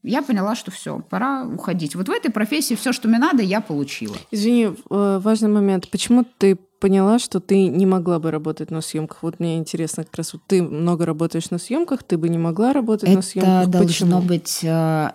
я 0.02 0.22
поняла, 0.22 0.54
что 0.54 0.70
все, 0.70 1.00
пора 1.08 1.44
уходить. 1.46 1.94
Вот 1.94 2.08
в 2.08 2.10
этой 2.10 2.30
профессии 2.30 2.74
все, 2.74 2.92
что 2.92 3.08
мне 3.08 3.18
надо, 3.18 3.42
я 3.42 3.60
получила. 3.60 4.16
Извини, 4.30 4.70
э, 4.90 5.20
важный 5.22 5.48
момент. 5.48 5.88
Почему 5.90 6.24
ты 6.38 6.56
поняла, 6.80 7.18
что 7.20 7.38
ты 7.38 7.68
не 7.68 7.86
могла 7.86 8.18
бы 8.18 8.30
работать 8.30 8.70
на 8.70 8.80
съемках? 8.80 9.22
Вот 9.22 9.38
мне 9.38 9.56
интересно, 9.58 10.04
как 10.04 10.16
раз 10.16 10.32
вот 10.32 10.42
ты 10.46 10.62
много 10.62 11.06
работаешь 11.06 11.50
на 11.50 11.58
съемках, 11.58 12.02
ты 12.02 12.18
бы 12.18 12.28
не 12.28 12.38
могла 12.38 12.72
работать 12.72 13.08
Это 13.08 13.16
на 13.16 13.22
съемках. 13.22 13.68
должно 13.68 13.86
Почему? 13.86 14.22
быть 14.22 14.60
э, 14.64 15.12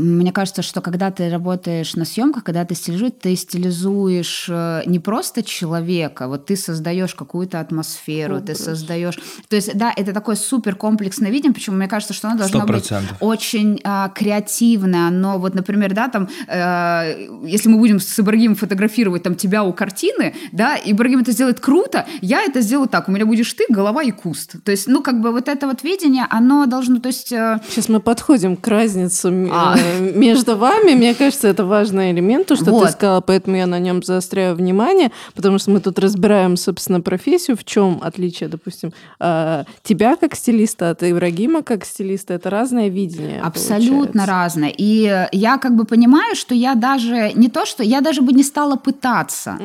мне 0.00 0.32
кажется, 0.32 0.62
что 0.62 0.80
когда 0.80 1.10
ты 1.10 1.28
работаешь 1.28 1.94
на 1.94 2.04
съемках, 2.04 2.44
когда 2.44 2.64
ты 2.64 2.74
стилизуешь, 2.74 3.12
ты 3.20 3.36
стилизуешь 3.36 4.46
э, 4.48 4.82
не 4.86 4.98
просто 4.98 5.42
человека, 5.42 6.26
вот 6.28 6.46
ты 6.46 6.56
создаешь 6.56 7.14
какую-то 7.14 7.60
атмосферу, 7.60 8.36
Образ. 8.36 8.58
ты 8.58 8.64
создаешь... 8.64 9.18
То 9.48 9.56
есть, 9.56 9.76
да, 9.76 9.92
это 9.94 10.12
такое 10.12 10.36
супер 10.36 10.74
комплексное 10.74 11.30
видение, 11.30 11.52
почему 11.52 11.76
мне 11.76 11.88
кажется, 11.88 12.14
что 12.14 12.28
оно 12.28 12.38
должно 12.38 12.66
быть 12.66 12.90
100%. 12.90 13.02
очень 13.20 13.80
а, 13.84 14.08
креативное. 14.08 15.10
Но 15.10 15.38
вот, 15.38 15.54
например, 15.54 15.94
да, 15.94 16.08
там, 16.08 16.28
э, 16.48 17.28
если 17.44 17.68
мы 17.68 17.78
будем 17.78 18.00
с 18.00 18.18
Ибрагимом 18.18 18.56
фотографировать 18.56 19.22
там 19.22 19.34
тебя 19.34 19.64
у 19.64 19.72
картины, 19.72 20.34
да, 20.52 20.78
Ибрагим 20.82 21.20
это 21.20 21.32
сделает 21.32 21.60
круто, 21.60 22.06
я 22.20 22.42
это 22.42 22.60
сделаю 22.60 22.88
так, 22.88 23.08
у 23.08 23.12
меня 23.12 23.26
будешь 23.26 23.52
ты, 23.52 23.66
голова 23.68 24.02
и 24.02 24.10
куст. 24.10 24.56
То 24.64 24.70
есть, 24.70 24.88
ну, 24.88 25.02
как 25.02 25.20
бы 25.20 25.32
вот 25.32 25.48
это 25.48 25.66
вот 25.66 25.82
видение, 25.82 26.26
оно 26.30 26.66
должно, 26.66 27.00
то 27.00 27.08
есть... 27.08 27.32
э, 27.32 27.60
Сейчас 27.68 27.88
мы 27.88 28.00
подходим 28.00 28.56
к 28.56 28.66
разнице 28.66 29.30
А. 29.52 29.76
между 29.98 30.56
вами. 30.56 30.94
Мне 30.94 31.14
кажется, 31.14 31.48
это 31.48 31.64
важный 31.64 32.12
элемент, 32.12 32.46
то, 32.46 32.56
что 32.56 32.70
Вот. 32.70 32.86
ты 32.86 32.92
сказала, 32.92 33.20
поэтому 33.20 33.56
я 33.56 33.66
на 33.66 33.78
нем 33.78 34.02
заостряю 34.02 34.54
внимание, 34.54 35.10
потому 35.34 35.58
что 35.58 35.70
мы 35.70 35.80
тут 35.80 35.98
разбираем, 35.98 36.56
собственно, 36.56 37.00
профессию, 37.00 37.56
в 37.56 37.64
чем 37.64 38.00
отличие, 38.02 38.48
допустим, 38.48 38.92
э, 39.18 39.64
тебя 39.82 40.16
как 40.16 40.34
стилиста 40.34 40.90
от 40.90 41.02
Ибрагима 41.02 41.62
как 41.62 41.84
стилиста. 41.84 42.34
Это 42.34 42.50
разное 42.50 42.88
видение. 42.88 43.40
Абсолютно 43.40 44.06
получается. 44.24 44.26
разное. 44.26 44.74
И 44.76 45.26
я 45.32 45.58
как 45.58 45.74
бы 45.74 45.84
понимаю, 45.84 46.34
что 46.36 46.54
я 46.54 46.74
даже 46.74 47.32
не 47.34 47.48
то, 47.48 47.66
что 47.66 47.82
я 47.82 48.00
даже 48.00 48.22
бы 48.22 48.32
не 48.32 48.42
стала 48.42 48.76
пытаться. 48.76 49.58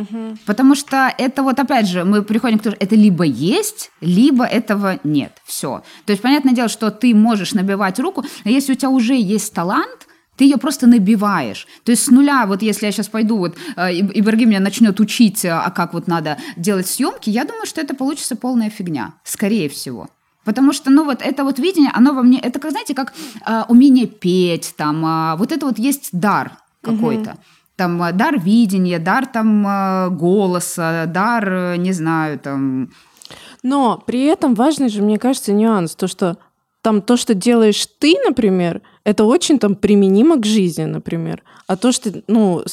Потому 0.45 0.75
что 0.75 1.11
это 1.17 1.43
вот 1.43 1.59
опять 1.59 1.87
же, 1.87 2.03
мы 2.03 2.21
приходим 2.21 2.59
к 2.59 2.63
тому, 2.63 2.75
это 2.79 2.95
либо 2.95 3.23
есть, 3.23 3.91
либо 4.01 4.45
этого 4.45 4.99
нет. 5.03 5.31
Все. 5.45 5.83
То 6.05 6.11
есть, 6.11 6.21
понятное 6.21 6.53
дело, 6.53 6.69
что 6.69 6.91
ты 6.91 7.13
можешь 7.13 7.53
набивать 7.53 7.99
руку, 7.99 8.23
а 8.43 8.49
если 8.49 8.73
у 8.73 8.75
тебя 8.75 8.89
уже 8.89 9.15
есть 9.15 9.53
талант, 9.53 10.07
ты 10.35 10.43
ее 10.45 10.57
просто 10.57 10.87
набиваешь. 10.87 11.67
То 11.83 11.91
есть 11.91 12.03
с 12.03 12.11
нуля, 12.11 12.45
вот 12.45 12.61
если 12.61 12.85
я 12.85 12.91
сейчас 12.91 13.07
пойду, 13.07 13.37
вот 13.37 13.55
э, 13.75 13.93
И- 13.93 14.19
Ибрагим 14.19 14.49
меня 14.49 14.59
начнет 14.59 14.99
учить, 14.99 15.45
э, 15.45 15.51
а 15.51 15.71
как 15.71 15.93
вот 15.93 16.07
надо 16.07 16.37
делать 16.57 16.87
съемки, 16.87 17.29
я 17.29 17.45
думаю, 17.45 17.65
что 17.65 17.81
это 17.81 17.95
получится 17.95 18.35
полная 18.35 18.69
фигня. 18.69 19.13
Скорее 19.23 19.69
всего. 19.69 20.09
Потому 20.43 20.73
что, 20.73 20.91
ну, 20.91 21.03
вот 21.03 21.21
это 21.21 21.43
вот 21.43 21.57
видение, 21.59 21.91
оно 21.93 22.13
во 22.13 22.21
мне, 22.21 22.39
это, 22.39 22.59
как, 22.59 22.71
знаете, 22.71 22.93
как 22.93 23.13
э, 23.45 23.63
умение 23.67 24.05
петь, 24.05 24.75
там, 24.77 25.03
а, 25.05 25.35
вот 25.37 25.51
это 25.51 25.65
вот 25.65 25.79
есть 25.79 26.09
дар 26.11 26.51
какой-то. 26.81 27.37
Там 27.75 28.01
э, 28.03 28.11
дар 28.13 28.39
видения, 28.39 28.99
дар 28.99 29.25
там 29.25 29.65
э, 29.67 30.09
голоса, 30.11 31.05
дар, 31.07 31.49
э, 31.49 31.75
не 31.77 31.93
знаю, 31.93 32.39
там... 32.39 32.91
Но 33.63 34.03
при 34.05 34.25
этом 34.25 34.53
важный 34.53 34.89
же, 34.89 35.01
мне 35.01 35.17
кажется, 35.17 35.51
нюанс, 35.51 35.95
то, 35.95 36.07
что 36.07 36.37
там 36.81 37.01
то, 37.01 37.17
что 37.17 37.33
делаешь 37.33 37.87
ты, 37.99 38.15
например, 38.23 38.83
это 39.05 39.23
очень 39.23 39.59
там 39.59 39.75
применимо 39.75 40.37
к 40.37 40.45
жизни, 40.45 40.83
например. 40.83 41.43
А 41.67 41.77
то, 41.77 41.91
что, 41.91 42.11
ну, 42.27 42.63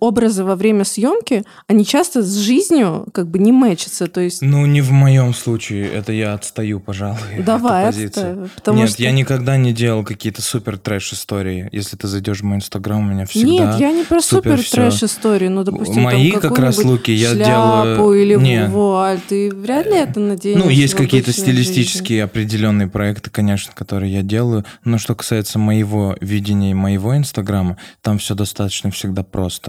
образы 0.00 0.42
во 0.44 0.56
время 0.56 0.84
съемки, 0.84 1.44
они 1.68 1.86
часто 1.86 2.22
с 2.22 2.36
жизнью 2.38 3.06
как 3.12 3.28
бы 3.28 3.38
не 3.38 3.52
мэчатся. 3.52 4.08
То 4.08 4.20
есть 4.20 4.42
Ну, 4.42 4.66
не 4.66 4.80
в 4.80 4.90
моем 4.90 5.32
случае. 5.32 5.86
Это 5.92 6.12
я 6.12 6.34
отстаю, 6.34 6.80
пожалуй. 6.80 7.18
Давай, 7.38 7.88
отставь, 7.88 8.50
потому 8.56 8.78
Нет, 8.78 8.90
что- 8.90 9.02
я 9.02 9.12
никогда 9.12 9.56
не 9.56 9.72
делал 9.72 10.04
какие-то 10.04 10.42
супер 10.42 10.76
трэш 10.78 11.12
истории. 11.12 11.68
Если 11.72 11.96
ты 11.96 12.08
зайдешь 12.08 12.40
в 12.40 12.44
мой 12.44 12.56
инстаграм, 12.56 13.00
у 13.00 13.04
меня 13.12 13.26
всегда 13.26 13.46
Нет, 13.48 13.80
я 13.80 13.92
не 13.92 14.02
про 14.04 14.20
супер 14.20 14.52
супер 14.58 14.64
всё. 14.64 14.74
трэш 14.76 15.02
истории, 15.04 15.48
ну, 15.48 15.62
допустим, 15.62 16.02
Мои 16.02 16.32
там 16.32 16.40
как 16.40 16.58
раз 16.58 16.78
луки 16.82 17.12
я 17.12 17.34
делаю- 17.34 18.12
или 18.14 18.34
Не. 18.34 18.66
вуаль, 18.66 19.20
ты 19.28 19.50
вряд 19.54 19.86
ли 19.86 19.96
это 19.96 20.18
наденешь. 20.20 20.62
Ну, 20.62 20.68
есть 20.68 20.94
какие-то 20.94 21.30
обычной 21.30 21.52
жизни. 21.52 21.62
стилистические 21.62 22.24
определенные 22.24 22.88
проекты, 22.88 23.30
конечно, 23.30 23.72
которые 23.74 24.12
я 24.12 24.22
делаю. 24.22 24.64
Но 24.84 24.98
что 24.98 25.14
касается 25.14 25.58
моего 25.58 26.16
видения 26.20 26.72
и 26.72 26.74
моего 26.74 27.16
инстаграма, 27.16 27.76
там 28.02 28.18
все 28.18 28.34
достаточно 28.34 28.90
всегда 28.90 29.22
просто. 29.22 29.59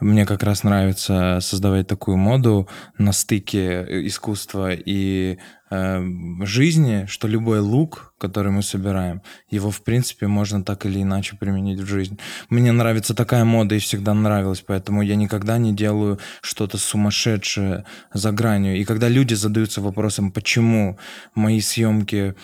Мне 0.00 0.26
как 0.26 0.42
раз 0.42 0.64
нравится 0.64 1.38
создавать 1.40 1.86
такую 1.86 2.16
моду 2.16 2.68
на 2.98 3.12
стыке 3.12 3.84
э, 3.88 4.06
искусства 4.06 4.72
и 4.72 5.38
э, 5.70 6.02
жизни, 6.42 7.06
что 7.06 7.28
любой 7.28 7.60
лук, 7.60 8.14
который 8.18 8.52
мы 8.52 8.62
собираем, 8.62 9.22
его, 9.50 9.70
в 9.70 9.82
принципе, 9.82 10.26
можно 10.26 10.62
так 10.62 10.86
или 10.86 11.02
иначе 11.02 11.36
применить 11.36 11.80
в 11.80 11.86
жизнь. 11.86 12.18
Мне 12.48 12.72
нравится 12.72 13.14
такая 13.14 13.44
мода 13.44 13.74
и 13.74 13.78
всегда 13.78 14.14
нравилась, 14.14 14.64
поэтому 14.66 15.02
я 15.02 15.16
никогда 15.16 15.58
не 15.58 15.74
делаю 15.74 16.18
что-то 16.40 16.78
сумасшедшее 16.78 17.84
за 18.12 18.32
гранью. 18.32 18.76
И 18.76 18.84
когда 18.84 19.08
люди 19.08 19.34
задаются 19.34 19.80
вопросом, 19.80 20.32
почему 20.32 20.98
мои 21.34 21.60
съемки 21.60 22.34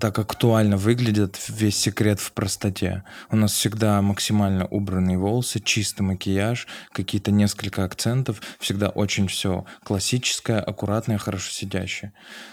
так 0.00 0.18
актуально 0.18 0.76
выглядят, 0.76 1.38
весь 1.48 1.78
секрет 1.78 2.20
в 2.20 2.32
простоте. 2.32 3.04
У 3.30 3.36
нас 3.36 3.52
всегда 3.52 4.02
максимально 4.02 4.66
убранные 4.66 5.16
волосы, 5.16 5.60
чистый 5.60 6.02
макияж, 6.02 6.66
какие-то 6.92 7.30
несколько 7.30 7.84
акцентов, 7.84 8.42
всегда 8.58 8.88
очень 8.90 9.28
все 9.28 9.64
классическое, 9.82 10.60
аккуратное, 10.60 11.18
хорошо 11.18 11.50
сидящее. 11.50 12.12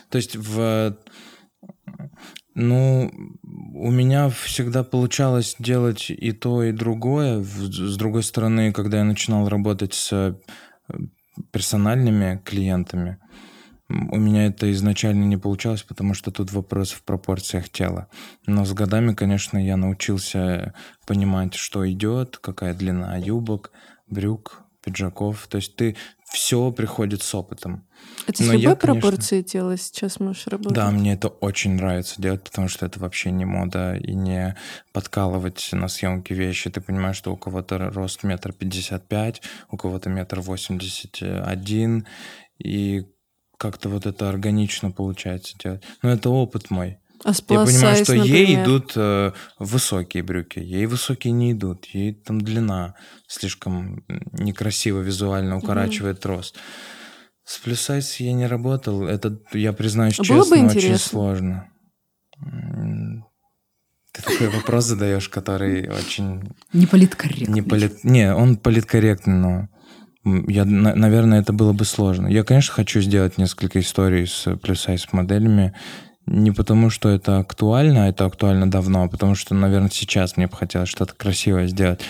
То 0.10 0.18
есть 0.18 0.36
в 0.36 0.98
ну, 2.54 3.12
у 3.74 3.92
меня 3.92 4.30
всегда 4.30 4.84
получалось 4.84 5.56
делать 5.60 6.10
и 6.10 6.32
то, 6.32 6.64
и 6.64 6.72
другое. 6.72 7.42
С 7.44 7.98
другой 7.98 8.24
стороны, 8.24 8.74
когда 8.74 9.00
я 9.00 9.04
начинал 9.04 9.48
работать 9.48 9.94
с 9.94 10.12
э, 10.12 10.34
персональными 11.52 12.42
клиентами, 12.44 13.20
у 14.12 14.18
меня 14.18 14.48
это 14.48 14.72
изначально 14.72 15.26
не 15.26 15.38
получалось, 15.38 15.84
потому 15.84 16.14
что 16.14 16.32
тут 16.32 16.52
вопрос 16.52 16.92
в 16.92 17.04
пропорциях 17.04 17.70
тела. 17.70 18.08
Но 18.46 18.66
с 18.66 18.74
годами, 18.74 19.14
конечно, 19.14 19.58
я 19.58 19.78
научился 19.78 20.74
понимать, 21.06 21.54
что 21.54 21.90
идет, 21.92 22.38
какая 22.38 22.74
длина 22.74 23.18
юбок, 23.18 23.72
брюк, 24.08 24.64
пиджаков. 24.84 25.48
То 25.48 25.58
есть 25.58 25.76
ты 25.76 25.96
все 26.32 26.72
приходит 26.72 27.22
с 27.22 27.36
опытом. 27.36 27.86
Ты 28.26 28.34
с 28.36 28.40
любой 28.40 28.62
я, 28.62 28.76
конечно- 28.76 29.02
пропорцией 29.02 29.44
тела 29.44 29.78
сейчас 29.78 30.20
можешь 30.20 30.48
работать? 30.48 30.76
Да, 30.76 30.90
мне 30.90 31.14
это 31.14 31.28
очень 31.28 31.76
нравится 31.76 32.22
делать, 32.22 32.44
потому 32.44 32.68
что 32.68 32.86
это 32.86 33.00
вообще 33.00 33.32
не 33.32 33.46
мода 33.46 33.96
и 33.96 34.14
не 34.14 34.56
подкалывать 34.94 35.70
на 35.74 35.88
съемке 35.88 36.34
вещи. 36.34 36.70
Ты 36.70 36.82
понимаешь, 36.82 37.18
что 37.18 37.34
у 37.34 37.38
кого-то 37.38 37.92
рост 37.92 38.24
метр 38.24 38.54
пятьдесят 38.54 39.08
пять, 39.08 39.42
у 39.70 39.78
кого-то 39.78 40.10
метр 40.10 40.40
восемьдесят 40.40 41.22
один, 41.22 42.08
и 42.58 43.06
как-то 43.62 43.90
вот 43.90 44.08
это 44.08 44.28
органично 44.28 44.90
получается 44.92 45.56
делать. 45.64 45.84
Но 46.02 46.10
это 46.10 46.32
опыт 46.32 46.72
мой. 46.72 46.98
А 47.24 47.30
Я 47.30 47.36
понимаю, 47.66 48.04
что 48.04 48.16
size, 48.16 48.26
ей 48.26 48.42
например? 48.58 48.64
идут 48.64 48.94
э, 48.96 49.32
высокие 49.60 50.24
брюки, 50.24 50.58
ей 50.58 50.88
высокие 50.88 51.32
не 51.32 51.52
идут, 51.52 51.86
ей 51.94 52.14
там 52.16 52.42
длина 52.42 52.96
слишком 53.28 54.04
некрасиво 54.34 55.02
визуально 55.02 55.58
укорачивает 55.58 56.26
рост. 56.26 56.58
С 57.46 57.60
плюс-сайз 57.60 58.20
я 58.20 58.34
не 58.34 58.48
работал, 58.48 59.06
это, 59.06 59.38
я 59.54 59.72
признаюсь 59.74 60.20
А 60.20 60.24
честно, 60.24 60.56
очень 60.56 60.66
интересно. 60.66 60.98
сложно. 60.98 61.68
Ты 64.14 64.24
такой 64.24 64.50
вопрос 64.50 64.86
задаешь, 64.86 65.30
который 65.30 65.88
очень 65.90 66.52
Не 66.74 66.88
политкорректный. 66.88 67.54
не 67.54 67.62
полит... 67.62 68.04
Не, 68.04 68.34
он 68.34 68.58
политкорректный, 68.58 69.36
но 69.36 69.68
я, 70.24 70.66
на- 70.66 70.96
наверное, 70.96 71.42
это 71.42 71.54
было 71.54 71.74
бы 71.74 71.86
сложно. 71.86 72.28
Я, 72.28 72.44
конечно, 72.44 72.74
хочу 72.74 73.02
сделать 73.02 73.38
несколько 73.38 73.80
историй 73.80 74.28
с 74.28 74.56
плюс-сайз 74.58 75.12
моделями, 75.14 75.74
не 76.28 76.52
потому, 76.52 76.90
что 76.90 77.10
это 77.10 77.40
актуально, 77.40 78.06
а 78.06 78.10
это 78.10 78.26
актуально 78.26 78.70
давно, 78.70 79.04
а 79.04 79.08
потому 79.10 79.36
что, 79.36 79.56
наверное, 79.56 79.90
сейчас 79.90 80.38
мне 80.38 80.48
бы 80.48 80.56
хотелось 80.56 80.90
что-то 80.90 81.16
красивое 81.16 81.68
сделать. 81.68 82.02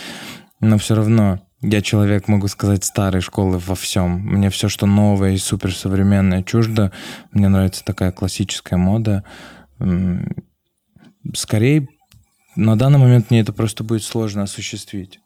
Но 0.60 0.78
все 0.78 0.96
равно 0.96 1.40
я 1.62 1.82
человек, 1.82 2.28
могу 2.28 2.48
сказать, 2.48 2.84
старой 2.84 3.22
школы 3.22 3.58
во 3.60 3.76
всем. 3.76 4.20
Мне 4.20 4.50
все, 4.50 4.68
что 4.68 4.86
новое 4.86 5.32
и 5.32 5.38
суперсовременное, 5.38 6.44
чуждо. 6.44 6.92
Мне 7.32 7.48
нравится 7.50 7.86
такая 7.86 8.12
классическая 8.12 8.78
мода. 8.78 9.24
Скорее, 11.34 11.88
на 12.56 12.78
данный 12.78 13.00
момент 13.00 13.30
мне 13.30 13.42
это 13.42 13.54
просто 13.54 13.84
будет 13.84 14.04
сложно 14.04 14.44
осуществить. 14.44 15.20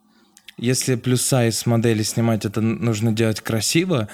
Если 0.57 0.95
плюс-сайз 0.95 1.65
модели 1.65 2.03
снимать, 2.03 2.45
это 2.45 2.61
нужно 2.61 3.11
делать 3.11 3.41
красиво, 3.41 4.07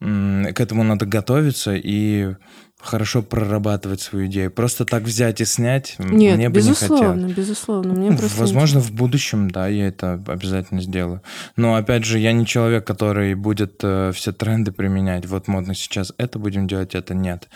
к 0.00 0.60
этому 0.60 0.82
надо 0.82 1.06
готовиться 1.06 1.74
и 1.74 2.34
хорошо 2.78 3.22
прорабатывать 3.22 4.00
свою 4.00 4.26
идею. 4.26 4.50
Просто 4.50 4.84
так 4.84 5.04
взять 5.04 5.40
и 5.40 5.44
снять 5.44 5.96
Нет, 5.98 6.36
мне 6.36 6.48
бы 6.48 6.60
не 6.60 6.68
безусловно, 6.68 7.12
хотелось. 7.12 7.32
безусловно. 7.32 7.94
Мне 7.94 8.10
Ну, 8.10 8.18
просто 8.18 8.38
Возможно, 8.40 8.80
в 8.80 8.92
будущем, 8.92 9.50
да, 9.50 9.66
я 9.68 9.88
это 9.88 10.22
обязательно 10.26 10.82
сделаю. 10.82 11.22
Но 11.56 11.74
опять 11.74 12.04
же, 12.04 12.18
я 12.18 12.32
не 12.32 12.46
человек, 12.46 12.86
который 12.86 13.34
будет 13.34 13.80
э, 13.82 14.12
все 14.14 14.32
тренды 14.32 14.72
применять. 14.72 15.26
Вот 15.26 15.48
модно 15.48 15.74
сейчас 15.74 16.12
это 16.18 16.38
будем 16.38 16.68
делать, 16.68 16.94
это 16.94 17.14
нет. 17.14 17.48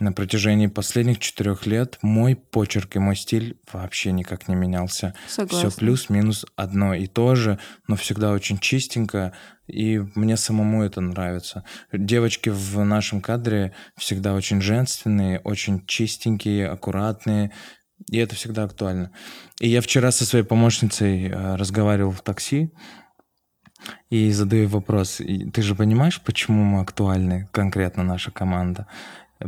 На 0.00 0.12
протяжении 0.12 0.66
последних 0.66 1.20
четырех 1.20 1.66
лет 1.66 1.98
мой 2.02 2.34
почерк 2.34 2.96
и 2.96 2.98
мой 2.98 3.14
стиль 3.14 3.60
вообще 3.72 4.10
никак 4.10 4.48
не 4.48 4.56
менялся. 4.56 5.14
Согласна. 5.28 5.70
Все 5.70 5.78
плюс-минус 5.78 6.44
одно 6.56 6.94
и 6.94 7.06
то 7.06 7.36
же, 7.36 7.60
но 7.86 7.94
всегда 7.94 8.32
очень 8.32 8.58
чистенько, 8.58 9.32
и 9.68 9.98
мне 10.16 10.36
самому 10.36 10.82
это 10.82 11.00
нравится. 11.00 11.64
Девочки 11.92 12.48
в 12.48 12.84
нашем 12.84 13.20
кадре 13.20 13.72
всегда 13.96 14.34
очень 14.34 14.60
женственные, 14.60 15.38
очень 15.38 15.86
чистенькие, 15.86 16.68
аккуратные, 16.68 17.52
и 18.10 18.18
это 18.18 18.34
всегда 18.34 18.64
актуально. 18.64 19.12
И 19.60 19.68
я 19.68 19.80
вчера 19.80 20.10
со 20.10 20.26
своей 20.26 20.44
помощницей 20.44 21.28
э, 21.28 21.54
разговаривал 21.54 22.10
в 22.10 22.22
такси, 22.22 22.72
и 24.10 24.30
задаю 24.30 24.68
вопрос, 24.68 25.20
ты 25.52 25.62
же 25.62 25.74
понимаешь, 25.74 26.20
почему 26.20 26.64
мы 26.64 26.80
актуальны, 26.80 27.48
конкретно 27.52 28.02
наша 28.02 28.30
команда? 28.30 28.86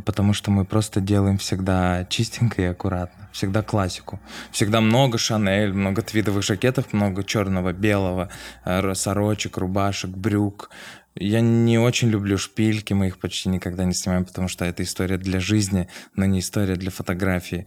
Потому 0.05 0.33
что 0.33 0.51
мы 0.51 0.65
просто 0.65 1.01
делаем 1.01 1.39
всегда 1.39 2.05
чистенько 2.07 2.61
и 2.61 2.65
аккуратно. 2.67 3.29
Всегда 3.33 3.63
классику. 3.63 4.19
Всегда 4.51 4.81
много 4.81 5.17
Шанель, 5.17 5.73
много 5.73 6.03
твидовых 6.03 6.43
жакетов, 6.43 6.93
много 6.93 7.23
черного, 7.23 7.73
белого, 7.73 8.29
э, 8.65 8.95
сорочек, 8.95 9.59
рубашек, 9.59 10.11
брюк. 10.11 10.71
Я 11.19 11.41
не 11.41 11.79
очень 11.79 12.09
люблю 12.11 12.37
шпильки, 12.37 12.93
мы 12.93 13.07
их 13.07 13.19
почти 13.19 13.49
никогда 13.49 13.85
не 13.85 13.95
снимаем, 13.95 14.27
потому 14.27 14.49
что 14.49 14.67
это 14.67 14.83
история 14.83 15.17
для 15.17 15.41
жизни, 15.41 15.89
но 16.15 16.27
не 16.27 16.41
история 16.41 16.77
для 16.77 16.91
фотографии. 16.91 17.67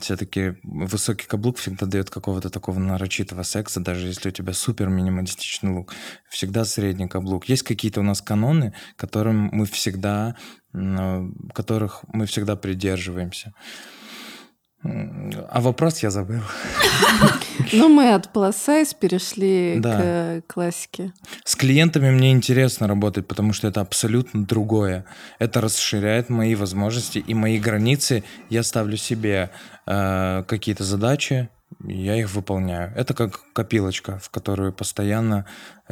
Все-таки 0.00 0.54
высокий 0.62 1.26
каблук 1.26 1.58
всегда 1.58 1.84
дает 1.84 2.08
какого-то 2.08 2.48
такого 2.48 2.78
нарочитого 2.78 3.42
секса, 3.42 3.80
даже 3.80 4.06
если 4.06 4.30
у 4.30 4.32
тебя 4.32 4.54
супер 4.54 4.88
минималистичный 4.88 5.72
лук. 5.72 5.92
Всегда 6.30 6.64
средний 6.64 7.06
каблук. 7.06 7.50
Есть 7.50 7.64
какие-то 7.64 8.00
у 8.00 8.04
нас 8.04 8.22
каноны, 8.22 8.72
которым 8.96 9.50
мы 9.52 9.66
всегда, 9.66 10.36
которых 10.72 12.04
мы 12.12 12.24
всегда 12.24 12.56
придерживаемся. 12.56 13.52
А 14.82 15.60
вопрос 15.60 16.02
я 16.02 16.10
забыл. 16.10 16.40
Ну, 17.72 17.88
мы 17.88 18.14
от 18.14 18.30
plus 18.34 18.96
перешли 18.98 19.76
Да. 19.78 20.40
к 20.46 20.52
классике. 20.52 21.12
С 21.44 21.54
клиентами 21.54 22.10
мне 22.10 22.32
интересно 22.32 22.88
работать, 22.88 23.28
потому 23.28 23.52
что 23.52 23.68
это 23.68 23.80
абсолютно 23.80 24.44
другое. 24.44 25.04
Это 25.38 25.60
расширяет 25.60 26.30
мои 26.30 26.54
возможности 26.54 27.18
и 27.18 27.34
мои 27.34 27.58
границы. 27.60 28.24
Я 28.48 28.62
ставлю 28.62 28.96
себе 28.96 29.50
э, 29.86 30.42
какие-то 30.48 30.84
задачи, 30.84 31.48
я 31.86 32.16
их 32.16 32.34
выполняю. 32.34 32.92
Это 32.96 33.14
как 33.14 33.40
копилочка, 33.52 34.18
в 34.18 34.30
которую 34.30 34.72
постоянно 34.72 35.46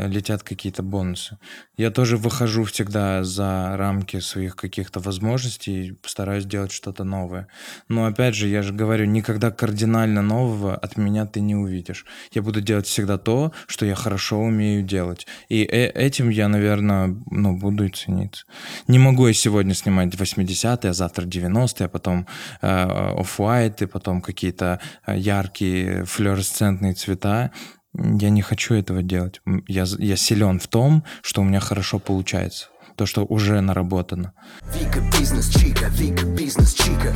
летят 0.07 0.42
какие-то 0.42 0.82
бонусы. 0.82 1.38
Я 1.76 1.90
тоже 1.90 2.16
выхожу 2.16 2.64
всегда 2.64 3.24
за 3.24 3.76
рамки 3.76 4.20
своих 4.20 4.57
каких-то 4.57 5.01
возможностей 5.01 5.88
и 5.88 5.99
стараюсь 6.07 6.44
делать 6.44 6.72
что-то 6.72 7.05
новое. 7.05 7.49
Но 7.88 8.07
опять 8.07 8.34
же, 8.34 8.49
я 8.49 8.62
же 8.62 8.72
говорю, 8.72 9.07
никогда 9.07 9.51
кардинально 9.51 10.22
нового 10.22 10.76
от 10.76 10.96
меня 10.96 11.26
ты 11.26 11.40
не 11.40 11.57
увидишь. 11.57 12.07
Я 12.32 12.42
буду 12.42 12.61
делать 12.61 12.86
всегда 12.86 13.18
то, 13.18 13.53
что 13.66 13.86
я 13.86 13.94
хорошо 13.94 14.38
умею 14.38 14.82
делать. 14.82 15.26
И 15.49 15.62
э- 15.62 15.90
этим 15.90 16.28
я, 16.28 16.49
наверное, 16.49 17.16
ну, 17.30 17.57
буду 17.57 17.84
и 17.84 17.90
цениться. 17.90 18.44
Не 18.86 18.99
могу 18.99 19.26
я 19.26 19.32
сегодня 19.34 19.74
снимать 19.74 20.14
80-е, 20.14 20.90
а 20.90 20.92
завтра 20.92 21.26
90-е, 21.26 21.86
а 21.86 21.88
потом 21.88 22.26
э, 22.62 22.66
офф-white, 22.66 23.84
и 23.84 23.86
потом 23.86 24.20
какие-то 24.20 24.80
э, 25.07 25.18
яркие 25.18 26.05
флуоресцентные 26.05 26.94
цвета. 26.94 27.51
Я 27.95 28.30
не 28.30 28.43
хочу 28.43 28.74
этого 28.74 29.03
делать. 29.03 29.41
Я, 29.66 29.86
з- 29.86 29.99
я 29.99 30.16
силен 30.16 30.59
в 30.61 30.66
том, 30.68 31.05
что 31.22 31.41
у 31.41 31.45
меня 31.45 31.61
хорошо 31.61 31.99
получается. 31.99 32.68
То, 32.97 33.07
что 33.07 33.24
уже 33.24 33.61
наработано. 33.61 34.32
Вика 34.74 35.01
бизнес 35.16 35.49
чика, 35.51 35.86
Вика 35.89 36.26
бизнес 36.26 36.74
чика. 36.74 37.14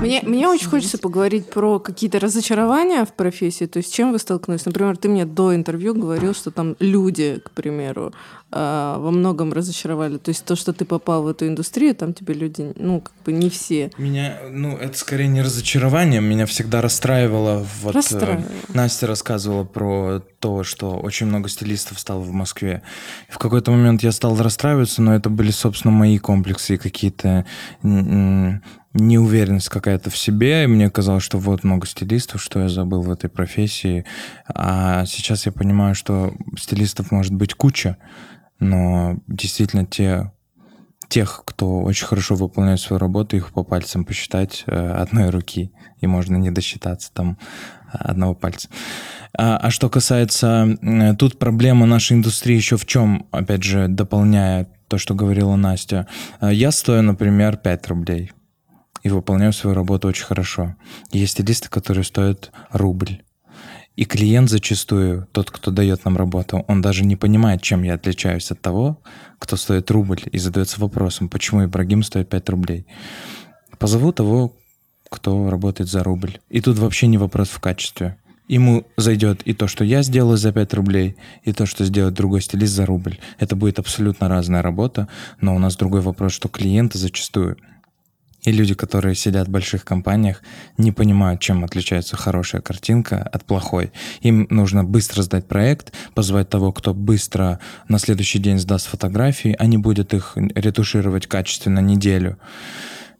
Мне, 0.00 0.22
мне 0.22 0.48
очень 0.48 0.68
хочется 0.68 0.96
поговорить 0.96 1.50
про 1.50 1.78
какие-то 1.78 2.18
разочарования 2.18 3.04
в 3.04 3.12
профессии. 3.12 3.66
То 3.66 3.78
есть, 3.80 3.90
с 3.90 3.92
чем 3.92 4.12
вы 4.12 4.18
столкнулись? 4.18 4.64
Например, 4.64 4.96
ты 4.96 5.10
мне 5.10 5.26
до 5.26 5.54
интервью 5.54 5.94
говорил, 5.94 6.34
что 6.34 6.50
там 6.50 6.74
люди, 6.80 7.38
к 7.44 7.50
примеру, 7.50 8.14
а, 8.52 8.98
во 8.98 9.10
многом 9.10 9.52
разочаровали. 9.52 10.18
То 10.18 10.30
есть, 10.30 10.44
то, 10.44 10.56
что 10.56 10.72
ты 10.72 10.84
попал 10.84 11.22
в 11.22 11.28
эту 11.28 11.46
индустрию, 11.46 11.94
там 11.94 12.14
тебе 12.14 12.34
люди, 12.34 12.72
ну, 12.76 13.00
как 13.00 13.14
бы 13.24 13.32
не 13.32 13.48
все. 13.48 13.90
Меня, 13.96 14.38
ну, 14.50 14.76
это 14.76 14.98
скорее 14.98 15.28
не 15.28 15.42
разочарование, 15.42 16.20
меня 16.20 16.46
всегда 16.46 16.80
расстраивало. 16.80 17.64
Вот, 17.82 17.94
э, 17.94 17.98
Расстраивало. 17.98 18.44
Настя 18.74 19.06
рассказывала 19.06 19.64
про 19.64 20.20
то, 20.40 20.64
что 20.64 20.98
очень 20.98 21.26
много 21.26 21.48
стилистов 21.48 22.00
стало 22.00 22.20
в 22.20 22.32
Москве. 22.32 22.82
И 23.28 23.32
в 23.32 23.38
какой-то 23.38 23.70
момент 23.70 24.02
я 24.02 24.10
стал 24.10 24.36
расстраиваться, 24.36 25.00
но 25.00 25.14
это 25.14 25.30
были, 25.30 25.50
собственно, 25.50 25.92
мои 25.92 26.18
комплексы 26.18 26.74
и 26.74 26.78
какие-то 26.78 27.46
неуверенность 28.92 29.68
какая-то 29.68 30.10
в 30.10 30.16
себе, 30.16 30.64
и 30.64 30.66
мне 30.66 30.90
казалось, 30.90 31.22
что 31.22 31.38
вот 31.38 31.62
много 31.62 31.86
стилистов, 31.86 32.42
что 32.42 32.60
я 32.60 32.68
забыл 32.68 33.02
в 33.02 33.10
этой 33.10 33.30
профессии. 33.30 34.04
А 34.52 35.06
сейчас 35.06 35.46
я 35.46 35.52
понимаю, 35.52 35.94
что 35.94 36.34
стилистов 36.58 37.12
может 37.12 37.32
быть 37.32 37.54
куча, 37.54 37.96
но 38.60 39.18
действительно 39.26 39.84
те, 39.84 40.32
тех, 41.08 41.42
кто 41.44 41.80
очень 41.80 42.06
хорошо 42.06 42.36
выполняет 42.36 42.80
свою 42.80 42.98
работу, 43.00 43.36
их 43.36 43.52
по 43.52 43.64
пальцам 43.64 44.04
посчитать 44.04 44.62
э, 44.66 44.92
одной 44.92 45.30
руки, 45.30 45.72
и 46.00 46.06
можно 46.06 46.36
не 46.36 46.50
досчитаться 46.50 47.10
там 47.12 47.36
одного 47.92 48.34
пальца. 48.34 48.68
А, 49.36 49.56
а 49.56 49.70
что 49.70 49.90
касается... 49.90 50.78
Тут 51.18 51.38
проблема 51.38 51.86
нашей 51.86 52.16
индустрии 52.16 52.56
еще 52.56 52.76
в 52.76 52.86
чем, 52.86 53.26
опять 53.32 53.64
же, 53.64 53.88
дополняя 53.88 54.68
то, 54.88 54.98
что 54.98 55.14
говорила 55.14 55.56
Настя. 55.56 56.06
А, 56.38 56.52
Я 56.52 56.70
стою, 56.70 57.02
например, 57.02 57.56
5 57.56 57.86
рублей 57.88 58.32
и 59.02 59.08
выполняю 59.08 59.52
свою 59.52 59.74
работу 59.74 60.08
очень 60.08 60.24
хорошо. 60.24 60.76
Есть 61.10 61.32
стилисты, 61.32 61.68
которые 61.68 62.04
стоят 62.04 62.52
рубль. 62.70 63.22
И 63.96 64.04
клиент 64.04 64.48
зачастую, 64.48 65.26
тот, 65.32 65.50
кто 65.50 65.70
дает 65.70 66.04
нам 66.04 66.16
работу, 66.16 66.64
он 66.68 66.80
даже 66.80 67.04
не 67.04 67.16
понимает, 67.16 67.60
чем 67.60 67.82
я 67.82 67.94
отличаюсь 67.94 68.50
от 68.50 68.60
того, 68.60 69.00
кто 69.38 69.56
стоит 69.56 69.90
рубль, 69.90 70.20
и 70.30 70.38
задается 70.38 70.80
вопросом, 70.80 71.28
почему 71.28 71.64
Ибрагим 71.64 72.02
стоит 72.02 72.28
5 72.28 72.48
рублей. 72.50 72.86
Позову 73.78 74.12
того, 74.12 74.56
кто 75.10 75.50
работает 75.50 75.90
за 75.90 76.04
рубль. 76.04 76.38
И 76.48 76.60
тут 76.60 76.78
вообще 76.78 77.08
не 77.08 77.18
вопрос 77.18 77.48
в 77.48 77.58
качестве. 77.60 78.16
Ему 78.48 78.86
зайдет 78.96 79.42
и 79.42 79.54
то, 79.54 79.68
что 79.68 79.84
я 79.84 80.02
сделаю 80.02 80.36
за 80.36 80.52
5 80.52 80.74
рублей, 80.74 81.16
и 81.44 81.52
то, 81.52 81.66
что 81.66 81.84
сделает 81.84 82.14
другой 82.14 82.42
стилист 82.42 82.72
за 82.72 82.86
рубль. 82.86 83.18
Это 83.38 83.54
будет 83.54 83.78
абсолютно 83.78 84.28
разная 84.28 84.62
работа, 84.62 85.08
но 85.40 85.54
у 85.54 85.58
нас 85.58 85.76
другой 85.76 86.00
вопрос, 86.00 86.32
что 86.32 86.48
клиенты 86.48 86.98
зачастую 86.98 87.58
и 88.42 88.52
люди, 88.52 88.74
которые 88.74 89.14
сидят 89.14 89.48
в 89.48 89.50
больших 89.50 89.84
компаниях, 89.84 90.42
не 90.78 90.92
понимают, 90.92 91.40
чем 91.40 91.64
отличается 91.64 92.16
хорошая 92.16 92.62
картинка 92.62 93.22
от 93.22 93.44
плохой. 93.44 93.92
Им 94.22 94.46
нужно 94.50 94.84
быстро 94.84 95.22
сдать 95.22 95.46
проект, 95.46 95.92
позвать 96.14 96.48
того, 96.48 96.72
кто 96.72 96.94
быстро 96.94 97.60
на 97.88 97.98
следующий 97.98 98.38
день 98.38 98.58
сдаст 98.58 98.86
фотографии, 98.86 99.54
а 99.58 99.66
не 99.66 99.78
будет 99.78 100.14
их 100.14 100.32
ретушировать 100.36 101.26
качественно 101.26 101.80
неделю. 101.80 102.38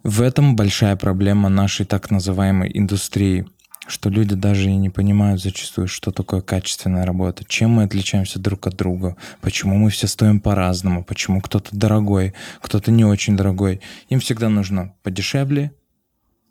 В 0.03 0.23
этом 0.23 0.57
большая 0.57 0.97
проблема 0.97 1.51
нашей 1.51 1.85
так 1.85 2.11
называемой 2.11 2.71
индустрии, 2.73 3.47
что 3.91 4.09
люди 4.09 4.35
даже 4.35 4.71
и 4.71 4.77
не 4.77 4.89
понимают 4.89 5.43
зачастую, 5.43 5.89
что 5.89 6.13
такое 6.13 6.41
качественная 6.41 7.05
работа, 7.05 7.45
чем 7.47 7.71
мы 7.71 7.83
отличаемся 7.83 8.39
друг 8.39 8.67
от 8.67 8.77
друга, 8.77 9.17
почему 9.41 9.77
мы 9.77 9.91
все 9.91 10.07
стоим 10.07 10.41
по-разному, 10.41 11.05
почему 11.05 11.41
кто-то 11.41 11.77
дорогой, 11.77 12.35
кто-то 12.61 12.91
не 12.91 13.05
очень 13.05 13.37
дорогой. 13.37 13.81
Им 14.09 14.21
всегда 14.21 14.49
нужно 14.49 14.95
подешевле, 15.03 15.73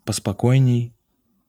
поспокойней, 0.04 0.92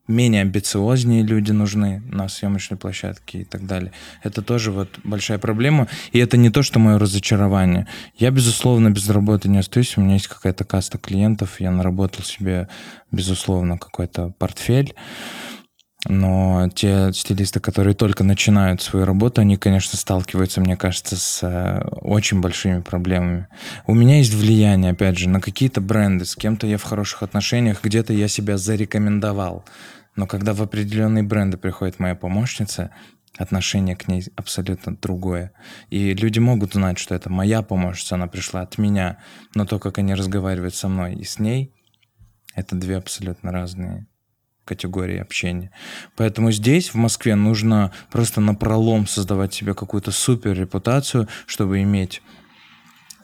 менее 0.08 0.42
амбициознее 0.42 1.24
люди 1.24 1.52
нужны 1.52 2.02
на 2.06 2.28
съемочной 2.28 2.78
площадке 2.78 3.42
и 3.42 3.44
так 3.44 3.66
далее. 3.66 3.92
Это 4.24 4.42
тоже 4.42 4.72
вот 4.72 5.00
большая 5.04 5.40
проблема. 5.40 5.88
И 6.12 6.20
это 6.20 6.38
не 6.38 6.50
то, 6.50 6.64
что 6.64 6.80
мое 6.80 7.00
разочарование. 7.00 7.88
Я, 8.18 8.32
безусловно, 8.32 8.90
без 8.90 9.10
работы 9.10 9.50
не 9.50 9.58
остаюсь. 9.58 9.98
У 9.98 10.02
меня 10.02 10.14
есть 10.14 10.28
какая-то 10.28 10.64
каста 10.64 10.98
клиентов. 10.98 11.60
Я 11.60 11.72
наработал 11.72 12.24
себе, 12.24 12.68
безусловно, 13.12 13.78
какой-то 13.78 14.34
портфель. 14.38 14.94
Но 16.08 16.68
те 16.74 17.14
стилисты, 17.14 17.60
которые 17.60 17.94
только 17.94 18.24
начинают 18.24 18.82
свою 18.82 19.06
работу, 19.06 19.42
они, 19.42 19.58
конечно, 19.58 20.00
сталкиваются, 20.00 20.60
мне 20.60 20.76
кажется, 20.76 21.16
с 21.16 21.44
э, 21.44 21.88
очень 22.02 22.42
большими 22.42 22.82
проблемами. 22.82 23.48
У 23.86 23.94
меня 23.94 24.18
есть 24.18 24.34
влияние, 24.34 24.94
опять 24.94 25.20
же, 25.20 25.30
на 25.30 25.40
какие-то 25.40 25.80
бренды. 25.80 26.26
С 26.26 26.36
кем-то 26.36 26.66
я 26.66 26.78
в 26.78 26.84
хороших 26.84 27.22
отношениях, 27.22 27.84
где-то 27.84 28.14
я 28.14 28.28
себя 28.28 28.58
зарекомендовал. 28.58 29.64
Но 30.16 30.26
когда 30.26 30.54
в 30.56 30.62
определенные 30.64 31.24
бренды 31.24 31.58
приходит 31.58 32.00
моя 32.00 32.16
помощница, 32.16 32.90
отношение 33.38 33.96
к 33.96 34.08
ней 34.08 34.26
абсолютно 34.36 34.96
другое. 34.96 35.54
И 35.90 36.14
люди 36.14 36.40
могут 36.40 36.74
знать, 36.74 36.98
что 36.98 37.16
это 37.16 37.30
моя 37.30 37.62
помощница, 37.62 38.16
она 38.16 38.28
пришла 38.28 38.62
от 38.62 38.78
меня, 38.78 39.20
но 39.56 39.66
то, 39.66 39.80
как 39.80 40.00
они 40.00 40.16
разговаривают 40.16 40.76
со 40.76 40.90
мной 40.90 41.16
и 41.16 41.24
с 41.24 41.40
ней, 41.40 41.74
это 42.56 42.76
две 42.76 42.98
абсолютно 42.98 43.52
разные 43.52 44.08
категории 44.72 45.20
общения. 45.20 45.72
Поэтому 46.16 46.52
здесь, 46.52 46.94
в 46.94 46.96
Москве, 46.96 47.36
нужно 47.36 47.92
просто 48.12 48.42
на 48.42 48.56
пролом 48.56 49.06
создавать 49.08 49.54
себе 49.54 49.74
какую-то 49.74 50.12
супер 50.12 50.54
репутацию, 50.58 51.28
чтобы 51.46 51.82
иметь 51.82 52.22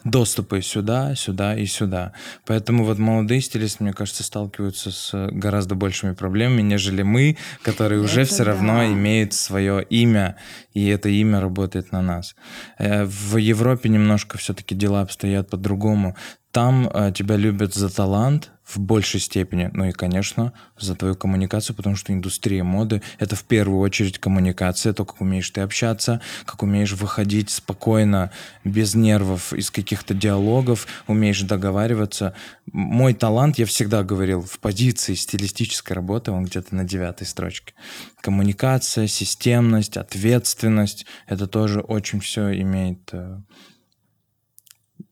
доступы 0.04 0.62
сюда, 0.62 1.14
сюда 1.14 1.56
и 1.56 1.66
сюда. 1.66 2.12
Поэтому 2.46 2.84
вот 2.84 2.98
молодые 2.98 3.40
стилисты, 3.40 3.84
мне 3.84 3.92
кажется, 3.92 4.22
сталкиваются 4.22 4.90
с 4.90 5.28
гораздо 5.32 5.74
большими 5.74 6.14
проблемами, 6.14 6.62
нежели 6.62 7.02
мы, 7.02 7.36
которые 7.62 8.00
уже 8.00 8.22
Это 8.22 8.30
все 8.30 8.42
равно 8.44 8.84
имеют 8.86 9.32
свое 9.32 9.82
имя, 9.82 10.36
и 10.74 10.86
это 10.86 11.08
имя 11.08 11.40
работает 11.40 11.92
на 11.92 12.02
нас. 12.02 12.36
Э, 12.78 13.04
В 13.04 13.36
Европе 13.36 13.88
немножко 13.88 14.38
все-таки 14.38 14.74
дела 14.74 15.02
обстоят 15.02 15.50
по-другому. 15.50 16.16
Там 16.50 16.88
э, 16.88 17.12
тебя 17.12 17.36
любят 17.36 17.74
за 17.74 17.88
талант 17.94 18.50
в 18.68 18.78
большей 18.78 19.18
степени, 19.18 19.70
ну 19.72 19.86
и, 19.86 19.92
конечно, 19.92 20.52
за 20.78 20.94
твою 20.94 21.14
коммуникацию, 21.14 21.74
потому 21.74 21.96
что 21.96 22.12
индустрия 22.12 22.62
моды— 22.62 23.02
это 23.18 23.34
в 23.34 23.44
первую 23.44 23.80
очередь 23.80 24.18
коммуникация, 24.18 24.92
то, 24.92 25.06
как 25.06 25.22
умеешь 25.22 25.48
ты 25.48 25.62
общаться, 25.62 26.20
как 26.44 26.62
умеешь 26.62 26.92
выходить 26.92 27.48
спокойно, 27.48 28.30
без 28.64 28.94
нервов, 28.94 29.54
из 29.54 29.70
каких-то 29.70 30.12
диалогов, 30.12 30.86
умеешь 31.06 31.40
договариваться. 31.40 32.34
Мой 32.70 33.14
талант, 33.14 33.58
я 33.58 33.64
всегда 33.64 34.02
говорил, 34.02 34.42
в 34.42 34.58
позиции 34.58 35.14
стилистической 35.14 35.94
работы, 35.96 36.30
он 36.30 36.44
где-то 36.44 36.74
на 36.74 36.84
девятой 36.84 37.26
строчке. 37.26 37.72
Коммуникация, 38.20 39.06
системность, 39.06 39.96
ответственность— 39.96 41.06
это 41.26 41.46
тоже 41.46 41.80
очень 41.80 42.20
все 42.20 42.52
имеет 42.60 43.08
э, 43.12 43.40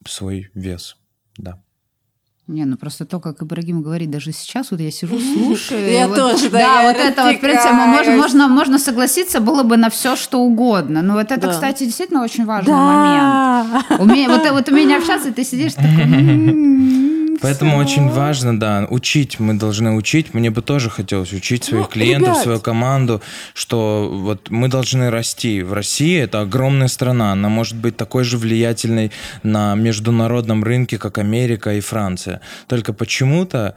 свой 0.04 0.50
вес, 0.52 0.98
да. 1.38 1.62
Не, 2.48 2.64
ну 2.64 2.76
просто 2.76 3.04
то, 3.06 3.18
как 3.18 3.42
Ибрагим 3.42 3.82
говорит, 3.82 4.08
даже 4.10 4.30
сейчас 4.30 4.70
вот 4.70 4.78
я 4.80 4.92
сижу, 4.92 5.18
слушаю. 5.18 5.90
Я 5.92 6.06
вот- 6.06 6.16
тоже, 6.16 6.48
да, 6.48 6.58
Да, 6.58 6.82
я 6.82 6.88
вот 6.92 6.96
это 7.00 7.24
вот, 7.24 7.34
в 7.36 7.40
принципе, 7.40 7.72
можно, 7.72 8.16
можно, 8.16 8.48
можно 8.48 8.78
согласиться 8.78 9.40
было 9.40 9.64
бы 9.64 9.76
на 9.76 9.90
все, 9.90 10.14
что 10.14 10.38
угодно. 10.40 11.02
Но 11.02 11.14
вот 11.14 11.32
это, 11.32 11.48
Да. 11.48 11.52
кстати, 11.52 11.84
действительно 11.84 12.22
очень 12.22 12.44
важный 12.44 12.72
момент. 12.72 13.86
Уме- 13.98 14.28
вот, 14.28 14.48
вот 14.52 14.68
умение 14.68 14.98
общаться, 14.98 15.30
и 15.30 15.32
ты 15.32 15.42
сидишь 15.42 15.74
такой... 15.74 16.04
«М, 17.46 17.52
Поэтому 17.52 17.70
всё». 17.72 17.80
очень 17.80 18.08
важно, 18.10 18.58
да, 18.58 18.86
учить. 18.90 19.38
Мы 19.40 19.54
должны 19.54 19.92
учить. 19.92 20.34
Мне 20.34 20.50
бы 20.50 20.62
тоже 20.62 20.90
хотелось 20.90 21.32
учить 21.32 21.64
своих 21.64 21.84
Ну, 21.84 21.90
клиентов, 21.90 22.28
ребят. 22.30 22.42
свою 22.42 22.60
команду, 22.60 23.22
что 23.54 24.10
вот 24.12 24.50
мы 24.50 24.68
должны 24.68 25.10
расти. 25.10 25.62
В 25.62 25.72
России 25.72 26.18
это 26.20 26.40
огромная 26.40 26.88
страна. 26.88 27.32
Она 27.32 27.48
может 27.48 27.76
быть 27.76 27.96
такой 27.96 28.24
же 28.24 28.38
влиятельной 28.38 29.12
на 29.42 29.74
международном 29.74 30.64
рынке, 30.64 30.98
как 30.98 31.18
Америка 31.18 31.74
и 31.74 31.80
Франция. 31.80 32.40
Только 32.68 32.92
почему-то 32.92 33.74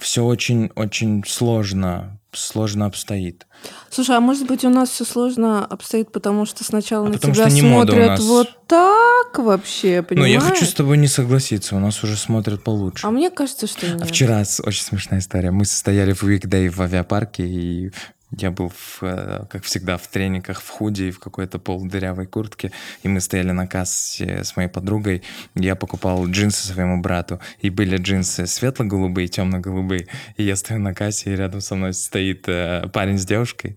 все 0.00 0.24
очень-очень 0.24 1.24
сложно, 1.26 2.19
сложно 2.32 2.86
обстоит. 2.86 3.46
Слушай, 3.90 4.16
а 4.16 4.20
может 4.20 4.46
быть 4.46 4.64
у 4.64 4.68
нас 4.70 4.90
все 4.90 5.04
сложно 5.04 5.64
обстоит, 5.64 6.12
потому 6.12 6.46
что 6.46 6.64
сначала 6.64 7.06
А 7.06 7.08
на 7.08 7.14
потому 7.14 7.34
тебя 7.34 7.46
что 7.46 7.54
не 7.54 7.60
смотрят 7.60 8.08
нас. 8.08 8.20
вот 8.20 8.48
так 8.66 9.38
вообще, 9.38 10.02
понимаешь? 10.02 10.32
я 10.32 10.40
хочу 10.40 10.64
с 10.64 10.72
тобой 10.74 10.96
не 10.98 11.08
согласиться. 11.08 11.76
У 11.76 11.78
нас 11.78 12.02
уже 12.04 12.16
смотрят 12.16 12.62
получше. 12.62 13.06
А 13.06 13.10
мне 13.10 13.30
кажется, 13.30 13.66
что 13.66 13.86
нет. 13.88 14.02
А 14.02 14.04
вчера 14.06 14.38
очень 14.64 14.84
смешная 14.84 15.18
история. 15.20 15.50
Мы 15.50 15.64
стояли 15.64 16.12
в 16.12 16.22
Weekday 16.22 16.68
в 16.68 16.80
авиапарке, 16.80 17.46
и 17.46 17.92
я 18.36 18.50
был, 18.50 18.68
в, 18.68 19.02
э, 19.02 19.46
как 19.50 19.64
всегда, 19.64 19.96
в 19.96 20.06
трениках, 20.06 20.60
в 20.60 20.68
худи 20.68 21.04
и 21.04 21.10
в 21.10 21.18
какой-то 21.18 21.58
полудырявой 21.58 22.26
куртке. 22.26 22.70
И 23.02 23.08
мы 23.08 23.20
стояли 23.20 23.50
на 23.50 23.66
кассе 23.66 24.44
с 24.44 24.56
моей 24.56 24.68
подругой. 24.68 25.22
Я 25.54 25.74
покупал 25.74 26.26
джинсы 26.28 26.66
своему 26.66 27.00
брату. 27.00 27.40
И 27.58 27.70
были 27.70 27.96
джинсы 27.96 28.46
светло-голубые, 28.46 29.28
темно-голубые. 29.28 30.06
И 30.36 30.44
я 30.44 30.56
стою 30.56 30.80
на 30.80 30.94
кассе, 30.94 31.32
и 31.32 31.36
рядом 31.36 31.60
со 31.60 31.74
мной 31.74 31.92
стоит 31.92 32.48
э, 32.48 32.88
парень 32.92 33.18
с 33.18 33.26
девушкой. 33.26 33.76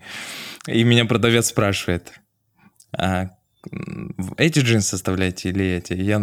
И 0.68 0.84
меня 0.84 1.06
продавец 1.06 1.48
спрашивает, 1.48 2.14
а 2.96 3.30
эти 4.38 4.60
джинсы 4.60 4.96
оставляйте 4.96 5.50
или 5.50 5.66
эти? 5.66 5.94
Я 5.94 6.22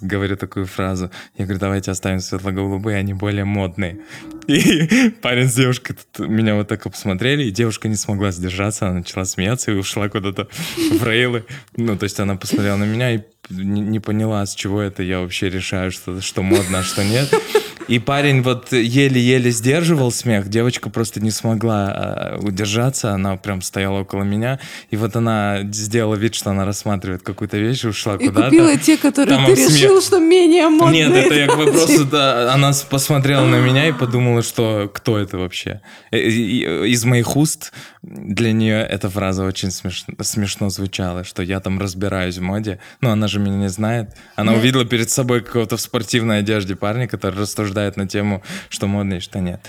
говорю 0.00 0.36
такую 0.36 0.66
фразу. 0.66 1.10
Я 1.36 1.44
говорю, 1.44 1.60
давайте 1.60 1.90
оставим 1.90 2.20
светло-голубые, 2.20 2.96
они 2.96 3.14
более 3.14 3.44
модные. 3.44 4.00
И 4.48 5.10
парень 5.22 5.48
с 5.48 5.54
девушкой 5.54 5.94
тут 5.94 6.28
меня 6.28 6.54
вот 6.54 6.68
так 6.68 6.82
посмотрели, 6.82 7.44
и 7.44 7.50
девушка 7.50 7.88
не 7.88 7.96
смогла 7.96 8.32
сдержаться, 8.32 8.88
она 8.88 8.98
начала 8.98 9.24
смеяться 9.24 9.70
и 9.70 9.74
ушла 9.74 10.08
куда-то 10.08 10.48
в 10.98 11.04
рейлы. 11.04 11.44
Ну, 11.76 11.96
то 11.96 12.04
есть 12.04 12.18
она 12.18 12.36
посмотрела 12.36 12.76
на 12.76 12.84
меня 12.84 13.12
и 13.12 13.20
не, 13.50 13.80
не 13.80 14.00
поняла, 14.00 14.44
с 14.44 14.54
чего 14.54 14.80
это 14.80 15.02
я 15.02 15.20
вообще 15.20 15.50
решаю, 15.50 15.90
что, 15.90 16.20
что 16.20 16.42
модно, 16.42 16.80
а 16.80 16.82
что 16.82 17.04
нет. 17.04 17.32
И 17.88 17.98
парень 17.98 18.42
вот 18.42 18.72
еле-еле 18.72 19.50
сдерживал 19.50 20.10
смех, 20.12 20.48
девочка 20.48 20.90
просто 20.90 21.20
не 21.20 21.30
смогла 21.30 21.86
а, 21.92 22.38
удержаться, 22.40 23.12
она 23.12 23.36
прям 23.36 23.62
стояла 23.62 24.00
около 24.00 24.22
меня, 24.22 24.58
и 24.90 24.96
вот 24.96 25.16
она 25.16 25.60
сделала 25.72 26.14
вид, 26.14 26.34
что 26.34 26.50
она 26.50 26.64
рассматривает 26.64 27.22
какую-то 27.22 27.58
вещь, 27.58 27.84
и 27.84 27.88
ушла 27.88 28.14
И 28.16 28.26
куда-то. 28.28 28.44
купила 28.50 28.76
те, 28.76 28.96
которые 28.96 29.36
Там 29.36 29.46
ты 29.46 29.56
смех. 29.56 29.70
решил, 29.70 30.00
что 30.02 30.18
менее 30.18 30.68
модные. 30.68 31.08
Нет, 31.08 31.26
это 31.26 31.34
я 31.34 31.46
как 31.46 31.58
бы 31.58 31.72
просто, 31.72 32.04
да, 32.04 32.52
она 32.54 32.72
посмотрела 32.88 33.44
на 33.46 33.56
меня 33.60 33.88
и 33.88 33.92
подумала, 33.92 34.42
что 34.42 34.90
кто 34.92 35.18
это 35.18 35.38
вообще. 35.38 35.80
Э, 36.10 36.18
и- 36.18 36.62
и 36.86 36.92
Из 36.92 37.04
моих 37.04 37.36
уст 37.36 37.72
для 38.02 38.52
нее 38.52 38.80
эта 38.82 39.08
фраза 39.08 39.44
очень 39.44 39.70
смешно, 39.70 40.14
смешно 40.22 40.68
звучала, 40.70 41.24
что 41.24 41.42
я 41.42 41.60
там 41.60 41.78
разбираюсь 41.80 42.38
в 42.38 42.42
моде. 42.42 42.78
Но 43.00 43.10
она 43.10 43.28
же 43.28 43.38
меня 43.40 43.56
не 43.56 43.68
знает. 43.68 44.10
Она 44.36 44.52
Я- 44.52 44.58
увидела 44.58 44.84
перед 44.84 45.10
собой 45.10 45.40
какого-то 45.40 45.76
в 45.76 45.80
спортивной 45.80 46.40
одежде 46.40 46.76
парня, 46.76 47.08
который 47.08 47.36
рассуждает 47.72 47.96
на 47.96 48.06
тему, 48.06 48.42
что 48.68 48.86
модно 48.86 49.14
и 49.14 49.20
что 49.20 49.40
нет. 49.40 49.60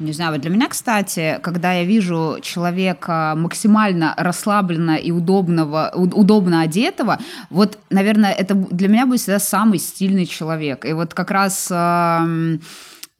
Не 0.00 0.12
знаю, 0.12 0.32
вот 0.32 0.40
для 0.40 0.50
меня, 0.50 0.68
кстати, 0.68 1.38
когда 1.40 1.72
я 1.72 1.84
вижу 1.84 2.38
человека 2.42 3.34
максимально 3.36 4.12
расслабленно 4.16 4.96
и 4.96 5.12
удобного, 5.12 5.92
удобно 5.94 6.62
одетого, 6.62 7.18
вот, 7.50 7.78
наверное, 7.90 8.32
это 8.32 8.54
для 8.54 8.88
меня 8.88 9.06
будет 9.06 9.20
всегда 9.20 9.38
самый 9.38 9.78
стильный 9.78 10.26
человек. 10.26 10.84
И 10.84 10.92
вот 10.92 11.14
как 11.14 11.30
раз 11.30 11.70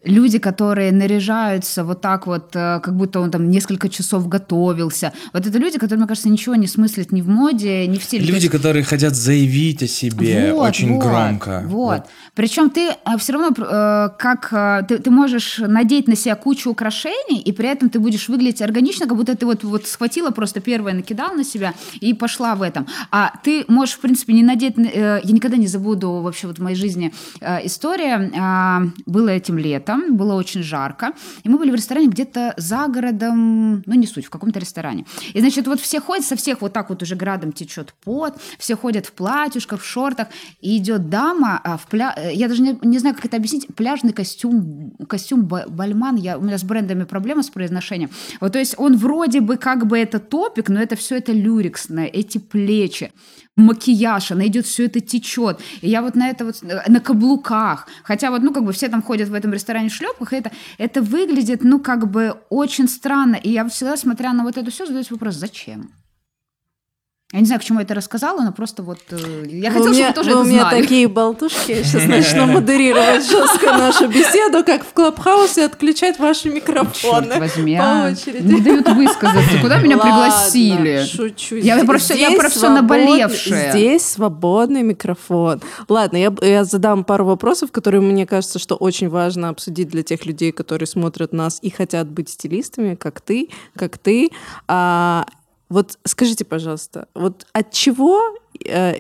люди, 0.05 0.39
которые 0.39 0.93
наряжаются 0.93 1.85
вот 1.85 2.01
так 2.01 2.27
вот, 2.27 2.55
э, 2.55 2.81
как 2.83 2.95
будто 2.95 3.21
он 3.21 3.31
там 3.31 3.51
несколько 3.51 3.89
часов 3.89 4.29
готовился. 4.29 5.13
Вот 5.33 5.47
это 5.47 5.59
люди, 5.59 5.79
которые, 5.79 5.99
мне 5.99 6.09
кажется, 6.09 6.29
ничего 6.29 6.55
не 6.55 6.67
смыслят 6.67 7.13
ни 7.13 7.23
в 7.23 7.29
моде, 7.29 7.87
ни 7.87 7.97
в 7.99 8.05
стиле. 8.05 8.25
Люди, 8.27 8.45
есть- 8.45 8.51
которые 8.51 8.85
хотят 8.85 9.15
заявить 9.15 9.83
о 9.83 9.87
себе 9.87 10.53
вот, 10.53 10.69
очень 10.69 10.95
вот, 10.95 11.03
громко. 11.03 11.63
Вот. 11.67 12.05
Причем 12.35 12.71
ты 12.71 12.91
все 13.19 13.33
равно 13.33 13.51
э, 13.57 14.09
как 14.19 14.53
э, 14.53 14.83
ты, 14.89 14.99
ты 14.99 15.11
можешь 15.11 15.59
надеть 15.59 16.09
на 16.09 16.17
себя 16.17 16.35
кучу 16.35 16.71
украшений, 16.71 17.41
и 17.41 17.53
при 17.53 17.69
этом 17.69 17.89
ты 17.89 18.01
будешь 18.01 18.29
выглядеть 18.29 18.63
органично, 18.63 19.07
как 19.07 19.17
будто 19.17 19.37
ты 19.37 19.47
вот, 19.47 19.63
вот 19.63 19.87
схватила 19.87 20.31
просто 20.31 20.61
первое, 20.61 20.95
накидала 20.95 21.35
на 21.35 21.45
себя 21.45 21.75
и 22.01 22.13
пошла 22.15 22.55
в 22.55 22.63
этом. 22.63 22.87
А 23.11 23.33
ты 23.43 23.65
можешь, 23.69 23.95
в 23.95 24.01
принципе, 24.01 24.33
не 24.33 24.43
надеть... 24.43 24.75
э, 24.79 25.21
я 25.23 25.33
никогда 25.33 25.57
не 25.57 25.67
забуду 25.67 26.11
вообще 26.23 26.47
вот 26.47 26.59
в 26.59 26.63
моей 26.63 26.77
жизни 26.77 27.13
э, 27.41 27.67
история. 27.67 28.31
э, 28.35 28.91
было 29.07 29.29
этим 29.29 29.59
летом, 29.59 30.17
было 30.17 30.35
очень 30.35 30.63
жарко, 30.63 31.13
и 31.45 31.49
мы 31.49 31.59
были 31.59 31.71
в 31.71 31.75
ресторане 31.75 32.09
где-то 32.09 32.55
за 32.57 32.87
городом, 32.89 33.83
ну 33.87 33.95
не 33.95 34.07
суть, 34.07 34.27
в 34.27 34.31
каком-то 34.31 34.59
ресторане. 34.59 35.07
И, 35.33 35.41
значит, 35.41 35.67
вот 35.67 35.81
все 35.81 36.01
ходят, 36.01 36.25
со 36.25 36.37
всех 36.37 36.63
вот 36.63 36.73
так 36.73 36.91
вот 36.91 37.03
уже 37.03 37.15
градом 37.15 37.53
течет 37.53 37.95
пот, 38.05 38.35
все 38.59 38.77
ходят 38.77 39.07
в 39.07 39.13
платьюшках, 39.13 39.81
в 39.81 39.87
шортах, 39.87 40.29
и 40.61 40.79
идет 40.79 41.09
дама 41.09 41.61
а, 41.63 41.77
в 41.77 41.87
пля... 41.87 42.15
Я 42.33 42.49
даже 42.49 42.63
не, 42.63 42.79
не 42.83 42.99
знаю, 42.99 43.15
как 43.15 43.25
это 43.25 43.37
объяснить. 43.37 43.67
Пляжный 43.75 44.13
костюм, 44.13 44.93
костюм 45.09 45.45
Ба- 45.45 45.67
Бальман. 45.69 46.17
Я, 46.17 46.39
у 46.39 46.43
меня 46.43 46.59
с 46.59 46.65
брендами 46.65 47.05
проблема 47.05 47.43
с 47.43 47.51
произношением. 47.51 48.11
Вот, 48.41 48.53
то 48.53 48.59
есть 48.59 48.75
он 48.79 48.97
вроде 48.97 49.41
бы 49.41 49.57
как 49.57 49.87
бы 49.87 49.99
это 49.99 50.19
топик, 50.19 50.69
но 50.69 50.81
это 50.81 50.97
все 50.97 51.17
это 51.17 51.33
люрексное, 51.33 52.07
эти 52.07 52.39
плечи 52.39 53.13
макияж, 53.57 54.33
она 54.33 54.47
идет, 54.47 54.67
все 54.67 54.87
это 54.87 55.01
течет. 55.01 55.61
И 55.81 55.89
я 55.89 56.03
вот 56.03 56.15
на 56.15 56.29
это 56.29 56.45
вот, 56.45 56.63
э, 56.63 56.83
на 56.89 57.01
каблуках. 57.01 57.87
Хотя 58.03 58.31
вот, 58.31 58.43
ну, 58.43 58.53
как 58.53 58.65
бы 58.65 58.73
все 58.73 58.89
там 58.89 59.03
ходят 59.03 59.29
в 59.29 59.35
этом 59.35 59.53
ресторане 59.53 59.89
в 59.89 59.95
шлепках, 59.95 60.33
и 60.33 60.37
это, 60.37 60.51
это 60.79 61.03
выглядит, 61.03 61.63
ну, 61.63 61.79
как 61.79 62.11
бы 62.11 62.37
очень 62.51 62.89
странно. 62.89 63.37
И 63.37 63.51
я 63.51 63.69
всегда, 63.69 63.97
смотря 63.97 64.33
на 64.33 64.43
вот 64.43 64.57
это 64.57 64.71
все, 64.71 64.87
задаюсь 64.87 65.11
вопрос, 65.11 65.37
зачем? 65.37 65.91
Я 67.35 67.41
не 67.41 67.47
знаю, 67.47 67.61
к 67.61 67.65
чему 67.65 67.81
я 67.81 67.85
это 67.85 67.95
рассказала, 67.95 68.43
но 68.43 68.53
просто 68.53 68.85
вот... 68.85 69.01
э, 69.11 69.17
Я 69.49 69.71
Вы 69.71 69.79
хотела, 69.79 69.93
меня, 69.93 70.11
чтобы 70.13 70.15
тоже 70.15 70.31
вы 70.31 70.35
это 70.37 70.41
у 70.41 70.45
меня 70.45 70.61
знали. 70.61 70.83
такие 70.83 71.09
болтушки. 71.09 71.73
Я 71.73 71.83
сейчас 71.83 72.05
начну 72.07 72.47
модерировать 72.53 73.29
жестко 73.29 73.67
нашу 73.77 74.07
беседу, 74.09 74.63
как 74.65 74.85
в 74.85 74.93
Клабхаусе, 74.93 75.65
отключать 75.65 76.21
ваши 76.21 76.49
микрофоны 76.49 77.27
Черт 77.27 77.39
возьми, 77.41 77.77
по 77.77 77.83
а. 77.85 78.11
очереди. 78.13 78.47
Не 78.55 78.61
дают 78.61 78.89
высказаться. 78.89 79.59
Куда 79.61 79.79
меня 79.81 79.97
Ладно, 79.97 80.13
пригласили? 80.13 81.05
шучу. 81.05 81.57
Я 81.57 81.75
Здесь- 81.77 81.87
про 81.89 81.99
всё- 81.99 82.15
я 82.15 82.31
про 82.39 82.49
свободный- 82.51 82.81
наболевшее. 82.83 83.71
Здесь 83.73 84.03
свободный 84.07 84.83
микрофон. 84.85 85.61
Ладно, 85.89 86.17
я, 86.17 86.33
я 86.41 86.65
задам 86.65 87.03
пару 87.03 87.25
вопросов, 87.25 87.73
которые 87.73 88.01
мне 88.01 88.27
кажется, 88.27 88.61
что 88.61 88.77
очень 88.77 89.09
важно 89.09 89.49
обсудить 89.49 89.89
для 89.89 90.05
тех 90.05 90.25
людей, 90.25 90.53
которые 90.53 90.87
смотрят 90.87 91.33
нас 91.33 91.59
и 91.63 91.71
хотят 91.71 92.09
быть 92.09 92.29
стилистами, 92.29 92.95
как 92.95 93.21
ты, 93.21 93.49
как 93.77 93.99
ты. 93.99 94.31
А, 94.69 95.27
вот 95.69 95.99
скажите, 96.05 96.45
пожалуйста, 96.45 97.09
вот 97.15 97.47
от 97.53 97.71
чего 97.73 98.21
э, 98.65 98.95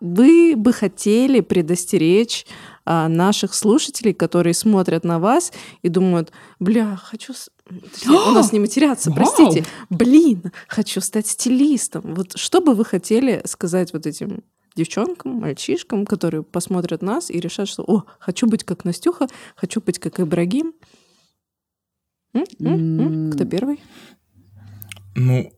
вы 0.00 0.54
бы 0.56 0.72
хотели 0.72 1.40
предостеречь 1.40 2.44
а, 2.84 3.08
наших 3.08 3.54
слушателей, 3.54 4.12
которые 4.12 4.54
смотрят 4.54 5.04
на 5.04 5.20
вас 5.20 5.52
и 5.82 5.88
думают, 5.88 6.32
бля, 6.58 6.96
хочу... 6.96 7.32
Точнее, 7.64 8.18
у 8.28 8.32
нас 8.32 8.52
не 8.52 8.58
матерятся, 8.58 9.12
простите. 9.14 9.64
Блин, 9.88 10.52
хочу 10.66 11.00
стать 11.00 11.28
стилистом. 11.28 12.14
Вот 12.14 12.36
что 12.36 12.60
бы 12.60 12.74
вы 12.74 12.84
хотели 12.84 13.42
сказать 13.44 13.92
вот 13.92 14.06
этим 14.06 14.42
девчонкам, 14.74 15.34
мальчишкам, 15.34 16.04
которые 16.04 16.42
посмотрят 16.42 17.02
нас 17.02 17.30
и 17.30 17.38
решат, 17.38 17.68
что 17.68 17.84
«О, 17.86 18.02
хочу 18.18 18.48
быть 18.48 18.64
как 18.64 18.84
Настюха, 18.84 19.28
хочу 19.54 19.80
быть 19.80 20.00
как 20.00 20.18
Ибрагим». 20.18 20.74
М? 22.34 22.44
М? 22.58 23.00
М? 23.00 23.32
Кто 23.32 23.44
первый? 23.44 23.80
Ну, 25.14 25.52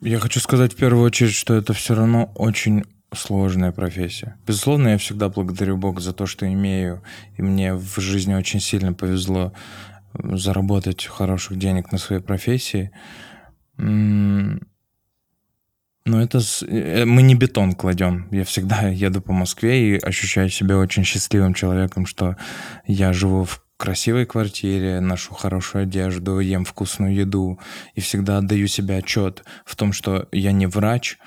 я 0.00 0.18
хочу 0.18 0.40
сказать 0.40 0.72
в 0.74 0.76
первую 0.76 1.04
очередь, 1.04 1.34
что 1.34 1.54
это 1.54 1.72
все 1.72 1.94
равно 1.94 2.32
очень 2.34 2.84
сложная 3.14 3.72
профессия. 3.72 4.36
Безусловно, 4.46 4.88
я 4.88 4.98
всегда 4.98 5.28
благодарю 5.28 5.76
Бога 5.76 6.00
за 6.00 6.12
то, 6.12 6.26
что 6.26 6.46
имею, 6.50 7.02
и 7.36 7.42
мне 7.42 7.74
в 7.74 8.00
жизни 8.00 8.34
очень 8.34 8.60
сильно 8.60 8.92
повезло 8.94 9.52
заработать 10.14 11.04
хороших 11.06 11.58
денег 11.58 11.92
на 11.92 11.98
своей 11.98 12.22
профессии. 12.22 12.90
Но 16.04 16.20
это 16.20 16.40
с- 16.40 16.64
э, 16.66 17.04
мы 17.04 17.22
не 17.22 17.34
бетон 17.34 17.74
кладем. 17.74 18.26
Я 18.32 18.44
всегда 18.44 18.88
еду 18.88 19.20
по 19.20 19.32
Москве 19.32 19.94
и 19.96 19.98
ощущаю 19.98 20.48
себя 20.50 20.76
очень 20.78 21.04
счастливым 21.04 21.54
человеком, 21.54 22.06
что 22.06 22.36
я 22.86 23.12
живу 23.12 23.44
в 23.44 23.62
красивой 23.82 24.26
квартире, 24.26 25.00
ношу 25.00 25.34
хорошую 25.34 25.82
одежду, 25.82 26.38
ем 26.38 26.64
вкусную 26.64 27.16
еду 27.16 27.58
и 27.96 28.00
всегда 28.00 28.38
отдаю 28.38 28.68
себе 28.68 28.98
отчет 28.98 29.42
в 29.64 29.74
том, 29.74 29.92
что 29.92 30.28
я 30.30 30.52
не 30.52 30.68
врач, 30.68 31.18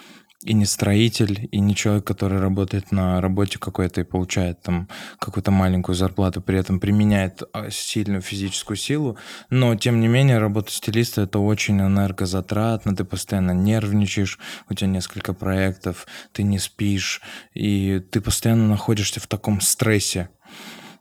и 0.41 0.53
не 0.53 0.65
строитель, 0.65 1.49
и 1.51 1.59
не 1.59 1.75
человек, 1.75 2.05
который 2.05 2.39
работает 2.39 2.93
на 2.93 3.19
работе 3.19 3.59
какой-то 3.59 3.99
и 3.99 4.03
получает 4.05 4.61
там 4.61 4.87
какую-то 5.19 5.51
маленькую 5.51 5.95
зарплату, 5.95 6.41
при 6.41 6.57
этом 6.57 6.79
применяет 6.79 7.43
а, 7.51 7.69
сильную 7.71 8.21
физическую 8.21 8.77
силу. 8.77 9.17
Но, 9.49 9.75
тем 9.75 9.99
не 9.99 10.07
менее, 10.07 10.37
работа 10.37 10.71
стилиста— 10.71 11.21
это 11.23 11.39
очень 11.39 11.81
энергозатратно, 11.81 12.95
ты 12.95 13.03
постоянно 13.03 13.51
нервничаешь, 13.51 14.39
у 14.69 14.73
тебя 14.73 14.87
несколько 14.87 15.33
проектов, 15.33 16.07
ты 16.31 16.43
не 16.43 16.59
спишь, 16.59 17.21
и 17.53 17.99
ты 18.11 18.21
постоянно 18.21 18.67
находишься 18.67 19.19
в 19.19 19.27
таком 19.27 19.59
стрессе. 19.59 20.29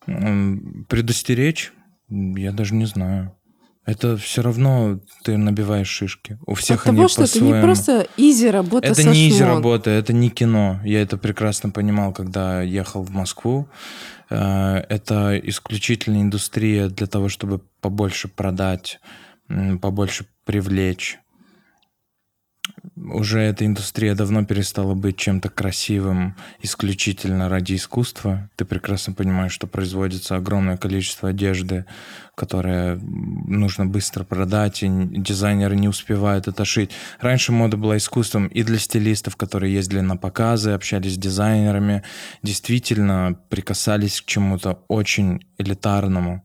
Предостеречь? 0.06 1.72
Я 2.08 2.52
даже 2.52 2.74
не 2.74 2.86
знаю. 2.86 3.34
Это 3.86 4.16
все 4.16 4.40
равно 4.40 5.00
ты 5.24 5.36
набиваешь 5.36 5.88
шишки. 5.88 6.38
У 6.46 6.54
всех 6.54 6.80
От 6.80 6.84
того, 6.84 7.00
они 7.00 7.08
что 7.08 7.24
это 7.24 7.40
не 7.40 7.60
просто 7.60 8.06
изи 8.16 8.48
работа 8.48 8.86
Это 8.86 9.04
не 9.04 9.28
изи 9.28 9.44
работа, 9.44 9.90
это 9.90 10.14
не 10.14 10.30
кино. 10.30 10.80
Я 10.84 11.02
это 11.02 11.18
прекрасно 11.18 11.68
понимал, 11.68 12.12
когда 12.12 12.62
ехал 12.62 13.02
в 13.02 13.10
Москву. 13.10 13.68
Э, 14.30 14.76
Это 14.88 15.38
исключительно 15.38 16.22
индустрия 16.22 16.88
для 16.88 17.06
того, 17.06 17.28
чтобы 17.28 17.60
побольше 17.82 18.28
продать, 18.28 19.00
побольше 19.82 20.26
привлечь. 20.44 21.18
Уже 22.96 23.40
эта 23.40 23.66
индустрия 23.66 24.14
давно 24.14 24.44
перестала 24.44 24.94
быть 24.94 25.16
чем-то 25.16 25.48
красивым 25.50 26.36
исключительно 26.62 27.48
ради 27.48 27.74
искусства. 27.74 28.48
Ты 28.56 28.64
прекрасно 28.64 29.12
понимаешь, 29.12 29.52
что 29.52 29.66
производится 29.66 30.36
огромное 30.36 30.76
количество 30.76 31.28
одежды, 31.28 31.84
которое 32.34 32.96
нужно 32.96 33.84
быстро 33.84 34.24
продать, 34.24 34.82
и 34.82 34.88
дизайнеры 34.88 35.76
не 35.76 35.88
успевают 35.88 36.48
это 36.48 36.64
шить. 36.64 36.92
Раньше 37.20 37.52
мода 37.52 37.76
была 37.76 37.98
искусством 37.98 38.46
и 38.46 38.62
для 38.62 38.78
стилистов, 38.78 39.36
которые 39.36 39.74
ездили 39.74 40.00
на 40.00 40.16
показы, 40.16 40.70
общались 40.70 41.14
с 41.14 41.18
дизайнерами, 41.18 42.02
действительно 42.42 43.38
прикасались 43.50 44.22
к 44.22 44.24
чему-то 44.24 44.82
очень 44.88 45.44
элитарному 45.58 46.42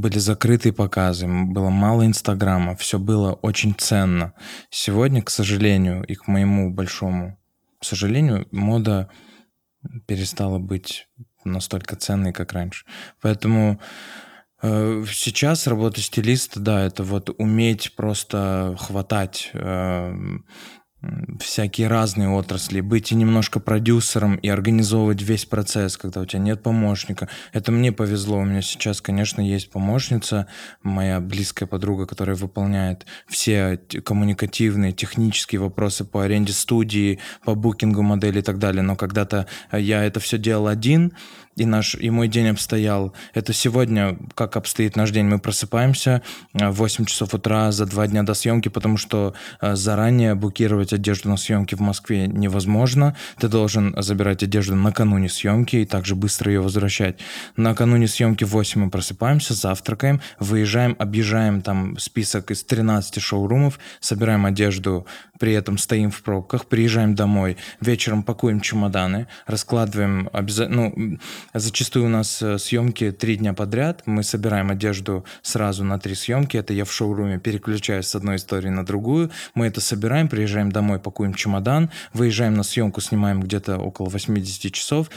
были 0.00 0.18
закрытые 0.18 0.72
показы, 0.72 1.26
было 1.26 1.70
мало 1.70 2.06
Инстаграма, 2.06 2.76
все 2.76 2.98
было 2.98 3.32
очень 3.32 3.74
ценно. 3.76 4.34
Сегодня, 4.70 5.22
к 5.22 5.30
сожалению, 5.30 6.04
и 6.04 6.14
к 6.14 6.26
моему 6.26 6.72
большому 6.72 7.38
сожалению, 7.84 8.48
мода 8.50 9.08
перестала 10.06 10.58
быть 10.58 11.08
настолько 11.44 11.96
ценной, 11.96 12.32
как 12.32 12.52
раньше. 12.52 12.86
Поэтому 13.20 13.80
э, 14.62 15.04
сейчас 15.12 15.66
работа 15.66 16.00
стилиста, 16.00 16.58
да, 16.58 16.82
это 16.84 17.04
вот 17.04 17.30
уметь 17.38 17.94
просто 17.94 18.76
хватать 18.80 19.50
э, 19.52 20.14
всякие 21.40 21.88
разные 21.88 22.28
отрасли, 22.28 22.80
быть 22.80 23.12
и 23.12 23.14
немножко 23.14 23.60
продюсером 23.60 24.36
и 24.36 24.48
организовывать 24.48 25.22
весь 25.22 25.44
процесс, 25.44 25.96
когда 25.96 26.20
у 26.20 26.26
тебя 26.26 26.40
нет 26.40 26.62
помощника. 26.62 27.28
Это 27.52 27.72
мне 27.72 27.92
повезло. 27.92 28.38
У 28.38 28.44
меня 28.44 28.62
сейчас, 28.62 29.00
конечно, 29.00 29.40
есть 29.40 29.70
помощница, 29.70 30.46
моя 30.82 31.20
близкая 31.20 31.66
подруга, 31.66 32.06
которая 32.06 32.36
выполняет 32.36 33.06
все 33.26 33.80
коммуникативные, 34.04 34.92
технические 34.92 35.60
вопросы 35.60 36.04
по 36.04 36.22
аренде 36.22 36.52
студии, 36.52 37.18
по 37.44 37.54
букингу 37.54 38.02
модели 38.02 38.40
и 38.40 38.42
так 38.42 38.58
далее. 38.58 38.82
Но 38.82 38.96
когда-то 38.96 39.46
я 39.72 40.04
это 40.04 40.20
все 40.20 40.38
делал 40.38 40.66
один, 40.66 41.12
и 41.56 41.64
наш 41.66 41.94
и 41.94 42.10
мой 42.10 42.28
день 42.28 42.48
обстоял. 42.48 43.12
Это 43.32 43.52
сегодня, 43.52 44.16
как 44.34 44.56
обстоит 44.56 44.96
наш 44.96 45.10
день, 45.10 45.26
мы 45.26 45.38
просыпаемся 45.38 46.22
э, 46.52 46.68
в 46.68 46.74
8 46.74 47.04
часов 47.04 47.34
утра 47.34 47.72
за 47.72 47.86
два 47.86 48.06
дня 48.06 48.22
до 48.22 48.34
съемки, 48.34 48.68
потому 48.68 48.96
что 48.96 49.34
э, 49.60 49.74
заранее 49.76 50.34
букировать 50.34 50.92
одежду 50.92 51.28
на 51.28 51.36
съемки 51.36 51.74
в 51.74 51.80
Москве 51.80 52.26
невозможно. 52.26 53.16
Ты 53.38 53.48
должен 53.48 53.94
забирать 53.98 54.42
одежду 54.42 54.74
накануне 54.74 55.28
съемки 55.28 55.76
и 55.76 55.86
также 55.86 56.14
быстро 56.14 56.52
ее 56.52 56.60
возвращать. 56.60 57.18
Накануне 57.56 58.08
съемки 58.08 58.44
в 58.44 58.50
8 58.50 58.84
мы 58.84 58.90
просыпаемся, 58.90 59.54
завтракаем, 59.54 60.20
выезжаем, 60.38 60.96
объезжаем 60.98 61.62
там 61.62 61.98
список 61.98 62.50
из 62.50 62.64
13 62.64 63.22
шоурумов, 63.22 63.78
собираем 64.00 64.46
одежду, 64.46 65.06
при 65.38 65.52
этом 65.52 65.78
стоим 65.78 66.10
в 66.10 66.22
пробках, 66.22 66.66
приезжаем 66.66 67.14
домой, 67.14 67.56
вечером 67.80 68.22
пакуем 68.22 68.60
чемоданы, 68.60 69.26
раскладываем 69.46 70.28
обязательно, 70.32 70.92
ну, 70.94 71.18
зачастую 71.52 72.06
у 72.06 72.08
нас 72.08 72.40
э, 72.42 72.58
съемки 72.58 73.10
три 73.10 73.36
дня 73.36 73.52
подряд, 73.52 74.02
мы 74.06 74.22
собираем 74.22 74.70
одежду 74.70 75.24
сразу 75.42 75.84
на 75.84 75.98
три 75.98 76.14
съемки, 76.14 76.56
это 76.56 76.72
я 76.72 76.84
в 76.84 76.92
шоуруме 76.92 77.38
переключаюсь 77.38 78.06
с 78.06 78.14
одной 78.14 78.36
истории 78.36 78.68
на 78.68 78.84
другую, 78.84 79.30
мы 79.54 79.66
это 79.66 79.80
собираем, 79.80 80.28
приезжаем 80.28 80.70
домой, 80.70 80.98
пакуем 80.98 81.34
чемодан, 81.34 81.90
выезжаем 82.12 82.54
на 82.54 82.62
съемку, 82.62 83.00
снимаем 83.00 83.40
где-то 83.40 83.78
около 83.78 84.08
80 84.08 84.72
часов, 84.72 85.10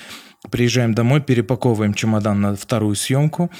приезжаем 0.50 0.94
домой, 0.94 1.22
перепаковываем 1.22 1.94
чемодан 1.94 2.42
на 2.42 2.56
вторую 2.56 2.96
съемку, 2.96 3.52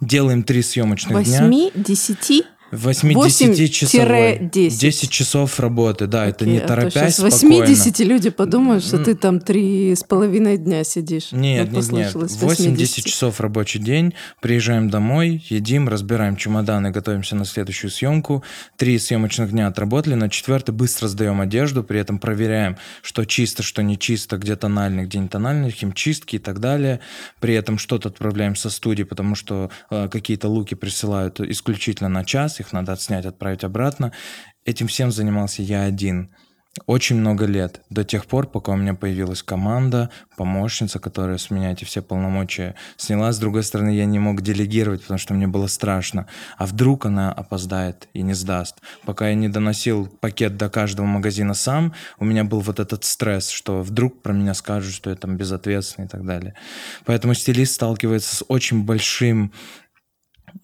делаем 0.00 0.42
три 0.42 0.62
съемочных 0.62 1.24
дня. 1.24 1.46
8, 1.46 1.70
10. 1.74 2.44
8-10 2.72 3.68
часовой. 3.68 4.38
8-10. 4.38 4.70
10 4.70 5.10
часов 5.10 5.58
работы, 5.60 6.06
да, 6.06 6.26
это 6.26 6.44
не 6.44 6.58
Окей, 6.58 6.64
а 6.64 6.68
то 6.68 6.74
торопясь, 6.74 7.16
щас 7.16 7.32
спокойно. 7.32 7.66
80 7.66 7.98
люди 8.00 8.30
подумают, 8.30 8.84
что 8.84 8.98
ты 8.98 9.14
там 9.14 9.40
три 9.40 9.94
с 9.94 10.04
половиной 10.04 10.58
дня 10.58 10.84
сидишь. 10.84 11.32
Нет, 11.32 11.72
нет, 11.72 11.92
нет. 11.92 12.12
послышалось 12.12 12.36
8-10 12.36 13.08
часов 13.08 13.40
рабочий 13.40 13.78
день. 13.78 14.14
Приезжаем 14.40 14.90
домой, 14.90 15.44
едим, 15.48 15.88
разбираем 15.88 16.36
чемоданы, 16.36 16.90
готовимся 16.90 17.36
на 17.36 17.44
следующую 17.44 17.90
съемку. 17.90 18.44
Три 18.76 18.98
съемочных 18.98 19.50
дня 19.50 19.66
отработали, 19.68 20.14
на 20.14 20.28
четвертый 20.28 20.72
быстро 20.72 21.08
сдаем 21.08 21.40
одежду, 21.40 21.82
при 21.82 22.00
этом 22.00 22.18
проверяем, 22.18 22.76
что 23.02 23.24
чисто, 23.24 23.62
что 23.62 23.82
не 23.82 23.98
чисто, 23.98 24.36
где 24.36 24.56
тональный, 24.56 25.04
где 25.04 25.18
не 25.18 25.28
тональный, 25.28 25.70
химчистки 25.70 26.36
и 26.36 26.38
так 26.38 26.60
далее. 26.60 27.00
При 27.40 27.54
этом 27.54 27.78
что-то 27.78 28.08
отправляем 28.08 28.56
со 28.56 28.70
студии, 28.70 29.04
потому 29.04 29.34
что 29.34 29.70
э, 29.90 30.08
какие-то 30.10 30.48
луки 30.48 30.74
присылают 30.74 31.40
исключительно 31.40 32.08
на 32.08 32.24
час, 32.24 32.57
их 32.60 32.72
надо 32.72 32.92
отснять, 32.92 33.26
отправить 33.26 33.64
обратно. 33.64 34.12
Этим 34.64 34.86
всем 34.86 35.10
занимался 35.10 35.62
я 35.62 35.84
один. 35.84 36.30
Очень 36.86 37.16
много 37.16 37.44
лет, 37.46 37.82
до 37.90 38.04
тех 38.04 38.26
пор, 38.26 38.46
пока 38.46 38.72
у 38.72 38.76
меня 38.76 38.94
появилась 38.94 39.42
команда, 39.42 40.10
помощница, 40.36 40.98
которая 40.98 41.38
с 41.38 41.50
меня 41.50 41.72
эти 41.72 41.84
все 41.84 42.02
полномочия 42.02 42.74
сняла. 42.96 43.32
С 43.32 43.38
другой 43.38 43.62
стороны, 43.62 43.90
я 43.90 44.04
не 44.04 44.18
мог 44.18 44.42
делегировать, 44.42 45.02
потому 45.02 45.18
что 45.18 45.34
мне 45.34 45.46
было 45.46 45.66
страшно. 45.66 46.26
А 46.56 46.66
вдруг 46.66 47.06
она 47.06 47.32
опоздает 47.32 48.08
и 48.14 48.22
не 48.22 48.34
сдаст? 48.34 48.76
Пока 49.04 49.28
я 49.28 49.34
не 49.34 49.48
доносил 49.48 50.06
пакет 50.20 50.56
до 50.56 50.68
каждого 50.68 51.06
магазина 51.06 51.54
сам, 51.54 51.94
у 52.18 52.24
меня 52.24 52.44
был 52.44 52.60
вот 52.60 52.78
этот 52.80 53.04
стресс, 53.04 53.48
что 53.48 53.82
вдруг 53.82 54.22
про 54.22 54.32
меня 54.32 54.54
скажут, 54.54 54.94
что 54.94 55.10
я 55.10 55.16
там 55.16 55.36
безответственный 55.36 56.06
и 56.06 56.10
так 56.10 56.24
далее. 56.24 56.54
Поэтому 57.04 57.34
стилист 57.34 57.74
сталкивается 57.74 58.36
с 58.36 58.44
очень 58.48 58.84
большим 58.84 59.52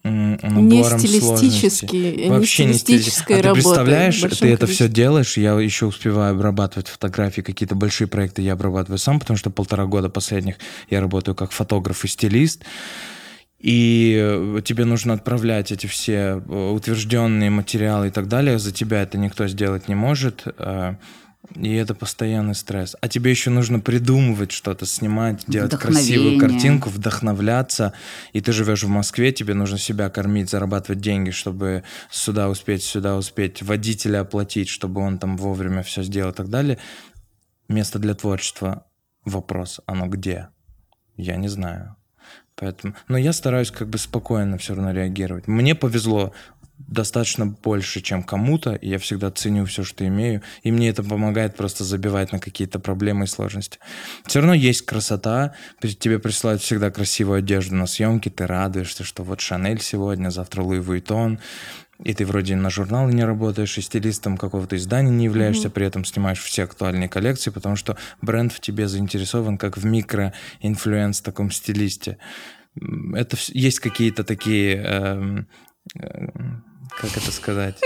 м, 0.05 0.39
Не 0.65 0.77
набором 0.79 0.99
стилистически, 0.99 2.27
Вообще 2.29 2.65
не 2.65 2.73
стилистической 2.73 3.37
стили- 3.37 3.39
А 3.39 3.41
ты 3.41 3.53
представляешь, 3.53 4.19
ты 4.21 4.25
это 4.27 4.65
все 4.67 4.85
количестве. 4.85 4.87
делаешь, 4.89 5.37
я 5.37 5.53
еще 5.59 5.85
успеваю 5.87 6.33
обрабатывать 6.35 6.87
фотографии, 6.87 7.41
какие-то 7.41 7.75
большие 7.75 8.07
проекты 8.07 8.41
я 8.41 8.53
обрабатываю 8.53 8.99
сам, 8.99 9.19
потому 9.19 9.37
что 9.37 9.49
полтора 9.49 9.85
года 9.85 10.09
последних 10.09 10.55
я 10.89 11.01
работаю 11.01 11.33
как 11.35 11.51
фотограф 11.51 12.05
и 12.05 12.07
стилист. 12.07 12.63
И 13.59 14.15
э, 14.21 14.61
тебе 14.63 14.85
нужно 14.85 15.13
отправлять 15.13 15.71
эти 15.71 15.87
все 15.87 16.41
э, 16.47 16.69
утвержденные 16.71 17.49
материалы 17.49 18.07
и 18.07 18.11
так 18.11 18.27
далее. 18.27 18.59
За 18.59 18.71
тебя 18.71 19.01
это 19.01 19.17
никто 19.17 19.47
сделать 19.47 19.87
не 19.87 19.95
может. 19.95 20.43
И 21.53 21.73
это 21.73 21.93
постоянный 21.93 22.55
стресс. 22.55 22.95
А 23.01 23.07
тебе 23.07 23.31
еще 23.31 23.49
нужно 23.49 23.79
придумывать 23.79 24.51
что-то, 24.51 24.85
снимать, 24.85 25.43
делать 25.47 25.75
красивую 25.75 26.39
картинку, 26.39 26.89
вдохновляться. 26.89 27.93
И 28.33 28.41
ты 28.41 28.51
живешь 28.51 28.83
в 28.83 28.89
Москве, 28.89 29.31
тебе 29.31 29.53
нужно 29.53 29.77
себя 29.77 30.09
кормить, 30.09 30.49
зарабатывать 30.49 31.01
деньги, 31.01 31.29
чтобы 31.29 31.83
сюда 32.09 32.49
успеть, 32.49 32.83
сюда 32.83 33.15
успеть, 33.15 33.61
водителя 33.61 34.21
оплатить, 34.21 34.69
чтобы 34.69 35.01
он 35.01 35.19
там 35.19 35.37
вовремя 35.37 35.83
все 35.83 36.03
сделал 36.03 36.31
и 36.31 36.35
так 36.35 36.49
далее. 36.49 36.77
место 37.67 37.99
для 37.99 38.13
творчества. 38.13 38.85
Вопрос, 39.23 39.81
оно 39.85 40.07
где? 40.07 40.49
Я 41.15 41.35
не 41.37 41.47
знаю. 41.47 41.95
Поэтому, 42.55 42.93
но 43.09 43.17
я 43.17 43.33
стараюсь 43.33 43.69
как 43.69 43.89
бы 43.89 43.97
спокойно 43.97 44.57
все 44.57 44.75
равно 44.75 44.91
реагировать. 44.91 45.47
Мне 45.47 45.75
повезло 45.75 46.33
достаточно 46.77 47.45
больше, 47.45 48.01
чем 48.01 48.23
кому-то, 48.23 48.73
и 48.73 48.89
я 48.89 48.99
всегда 48.99 49.31
ценю 49.31 49.65
все, 49.65 49.83
что 49.83 50.05
имею, 50.07 50.41
и 50.63 50.71
мне 50.71 50.89
это 50.89 51.03
помогает 51.03 51.55
просто 51.55 51.83
забивать 51.83 52.31
на 52.31 52.39
какие-то 52.39 52.79
проблемы 52.79 53.25
и 53.25 53.27
сложности. 53.27 53.79
Все 54.25 54.39
равно 54.39 54.53
есть 54.53 54.85
красота, 54.85 55.53
тебе 55.81 56.19
присылают 56.19 56.61
всегда 56.61 56.91
красивую 56.91 57.39
одежду 57.39 57.75
на 57.75 57.87
съемки, 57.87 58.29
ты 58.29 58.45
радуешься, 58.45 59.03
что 59.03 59.23
вот 59.23 59.41
Шанель 59.41 59.81
сегодня, 59.81 60.29
завтра 60.29 60.61
Луи 60.61 60.79
Vuitton, 60.79 61.39
и 62.03 62.13
ты 62.13 62.25
вроде 62.25 62.55
на 62.55 62.69
журналы 62.69 63.13
не 63.13 63.23
работаешь, 63.23 63.77
и 63.77 63.81
стилистом 63.81 64.37
какого-то 64.37 64.75
издания 64.75 65.11
не 65.11 65.25
являешься, 65.25 65.69
mm-hmm. 65.69 65.71
при 65.71 65.85
этом 65.87 66.03
снимаешь 66.03 66.41
все 66.41 66.63
актуальные 66.63 67.07
коллекции, 67.07 67.51
потому 67.51 67.77
что 67.77 67.97
бренд 68.21 68.51
в 68.51 68.59
тебе 68.59 68.87
заинтересован 68.87 69.57
как 69.57 69.77
в 69.77 69.85
микроинфлюенс 69.85 71.21
таком 71.21 71.51
стилисте. 71.51 72.17
Это 73.13 73.37
есть 73.47 73.79
какие-то 73.79 74.25
такие 74.25 74.75
эм, 74.75 75.47
как 75.93 77.17
это 77.17 77.31
сказать? 77.31 77.79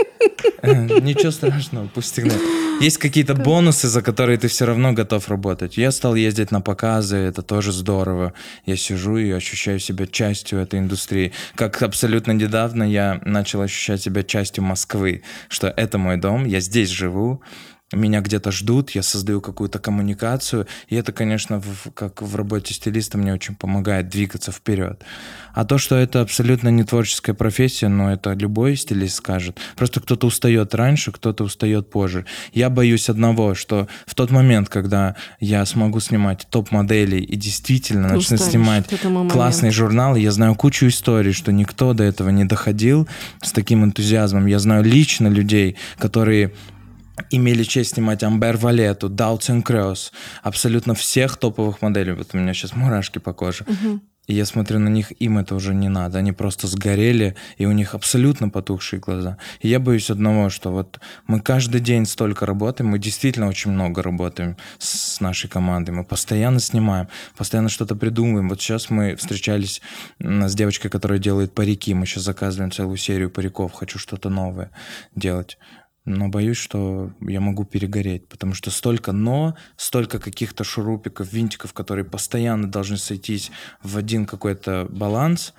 Ничего 0.63 1.31
страшного, 1.31 1.87
пусть 1.87 2.13
всегда. 2.13 2.35
Есть 2.79 2.97
какие-то 2.97 3.33
бонусы, 3.33 3.87
за 3.87 4.01
которые 4.01 4.37
ты 4.37 4.47
все 4.47 4.65
равно 4.65 4.93
готов 4.93 5.27
работать. 5.27 5.77
Я 5.77 5.91
стал 5.91 6.15
ездить 6.15 6.51
на 6.51 6.61
показы, 6.61 7.17
это 7.17 7.41
тоже 7.41 7.71
здорово. 7.73 8.33
Я 8.65 8.77
сижу 8.77 9.17
и 9.17 9.31
ощущаю 9.31 9.79
себя 9.79 10.07
частью 10.07 10.59
этой 10.59 10.79
индустрии. 10.79 11.33
Как 11.55 11.81
абсолютно 11.81 12.31
недавно 12.31 12.83
я 12.83 13.19
начал 13.25 13.61
ощущать 13.61 14.01
себя 14.01 14.23
частью 14.23 14.63
Москвы, 14.63 15.23
что 15.49 15.67
это 15.67 15.97
мой 15.97 16.17
дом, 16.17 16.45
я 16.45 16.61
здесь 16.61 16.89
живу, 16.89 17.41
меня 17.91 18.21
где-то 18.21 18.51
ждут, 18.51 18.91
я 18.91 19.03
создаю 19.03 19.41
какую-то 19.41 19.79
коммуникацию, 19.79 20.67
и 20.87 20.95
это, 20.95 21.11
конечно, 21.11 21.59
в, 21.59 21.91
как 21.93 22.21
в 22.21 22.35
работе 22.35 22.73
стилиста 22.73 23.17
мне 23.17 23.33
очень 23.33 23.55
помогает 23.55 24.09
двигаться 24.09 24.51
вперед. 24.51 25.03
А 25.53 25.65
то, 25.65 25.77
что 25.77 25.95
это 25.95 26.21
абсолютно 26.21 26.69
не 26.69 26.83
творческая 26.83 27.33
профессия, 27.33 27.87
но 27.87 28.11
это 28.11 28.33
любой 28.33 28.75
стилист 28.75 29.15
скажет. 29.15 29.57
Просто 29.75 29.99
кто-то 29.99 30.27
устает 30.27 30.75
раньше, 30.75 31.11
кто-то 31.11 31.43
устает 31.43 31.89
позже. 31.89 32.25
Я 32.53 32.69
боюсь 32.69 33.09
одного, 33.09 33.55
что 33.55 33.87
в 34.05 34.15
тот 34.15 34.31
момент, 34.31 34.69
когда 34.69 35.15
я 35.39 35.65
смогу 35.65 35.99
снимать 35.99 36.47
топ-моделей 36.49 37.19
и 37.19 37.35
действительно 37.35 38.09
Ты 38.09 38.15
начну 38.15 38.37
снимать 38.37 38.85
классный 39.31 39.71
журнал, 39.71 40.15
я 40.15 40.31
знаю 40.31 40.55
кучу 40.55 40.87
историй, 40.87 41.33
что 41.33 41.51
никто 41.51 41.93
до 41.93 42.03
этого 42.03 42.29
не 42.29 42.45
доходил 42.45 43.07
с 43.41 43.51
таким 43.51 43.83
энтузиазмом. 43.83 44.45
Я 44.45 44.59
знаю 44.59 44.83
лично 44.83 45.27
людей, 45.27 45.75
которые 45.97 46.53
имели 47.29 47.63
честь 47.63 47.95
снимать 47.95 48.23
Амбер 48.23 48.57
Валету, 48.57 49.09
Даутсен 49.09 49.61
Кросс, 49.61 50.11
абсолютно 50.43 50.93
всех 50.95 51.37
топовых 51.37 51.81
моделей. 51.81 52.13
Вот 52.13 52.29
у 52.33 52.37
меня 52.37 52.53
сейчас 52.53 52.75
мурашки 52.75 53.19
по 53.19 53.33
коже. 53.33 53.65
Угу. 53.67 54.01
И 54.29 54.35
я 54.35 54.45
смотрю 54.45 54.77
на 54.77 54.89
них, 54.89 55.11
им 55.19 55.39
это 55.39 55.55
уже 55.55 55.73
не 55.73 55.89
надо. 55.89 56.19
Они 56.19 56.31
просто 56.31 56.67
сгорели, 56.67 57.35
и 57.57 57.65
у 57.65 57.71
них 57.71 57.95
абсолютно 57.95 58.49
потухшие 58.49 58.99
глаза. 58.99 59.39
И 59.59 59.67
я 59.67 59.79
боюсь 59.79 60.11
одного, 60.11 60.51
что 60.51 60.71
вот 60.71 60.99
мы 61.25 61.41
каждый 61.41 61.81
день 61.81 62.05
столько 62.05 62.45
работаем, 62.45 62.91
мы 62.91 62.99
действительно 62.99 63.47
очень 63.47 63.71
много 63.71 64.03
работаем 64.03 64.55
с 64.77 65.19
нашей 65.19 65.49
командой, 65.49 65.89
мы 65.91 66.03
постоянно 66.03 66.59
снимаем, 66.59 67.07
постоянно 67.35 67.69
что-то 67.69 67.95
придумываем. 67.95 68.49
Вот 68.49 68.61
сейчас 68.61 68.91
мы 68.91 69.15
встречались 69.15 69.81
с 70.19 70.53
девочкой, 70.53 70.91
которая 70.91 71.17
делает 71.17 71.55
парики, 71.55 71.95
мы 71.95 72.05
сейчас 72.05 72.25
заказываем 72.25 72.71
целую 72.71 72.97
серию 72.97 73.31
париков, 73.31 73.73
хочу 73.73 73.97
что-то 73.97 74.29
новое 74.29 74.69
делать 75.15 75.57
но 76.05 76.27
боюсь, 76.29 76.57
что 76.57 77.11
я 77.21 77.39
могу 77.39 77.65
перегореть, 77.65 78.27
потому 78.27 78.53
что 78.53 78.71
столько 78.71 79.11
«но», 79.11 79.55
столько 79.77 80.19
каких-то 80.19 80.63
шурупиков, 80.63 81.31
винтиков, 81.31 81.73
которые 81.73 82.05
постоянно 82.05 82.69
должны 82.69 82.97
сойтись 82.97 83.51
в 83.83 83.97
один 83.97 84.25
какой-то 84.25 84.87
баланс, 84.89 85.53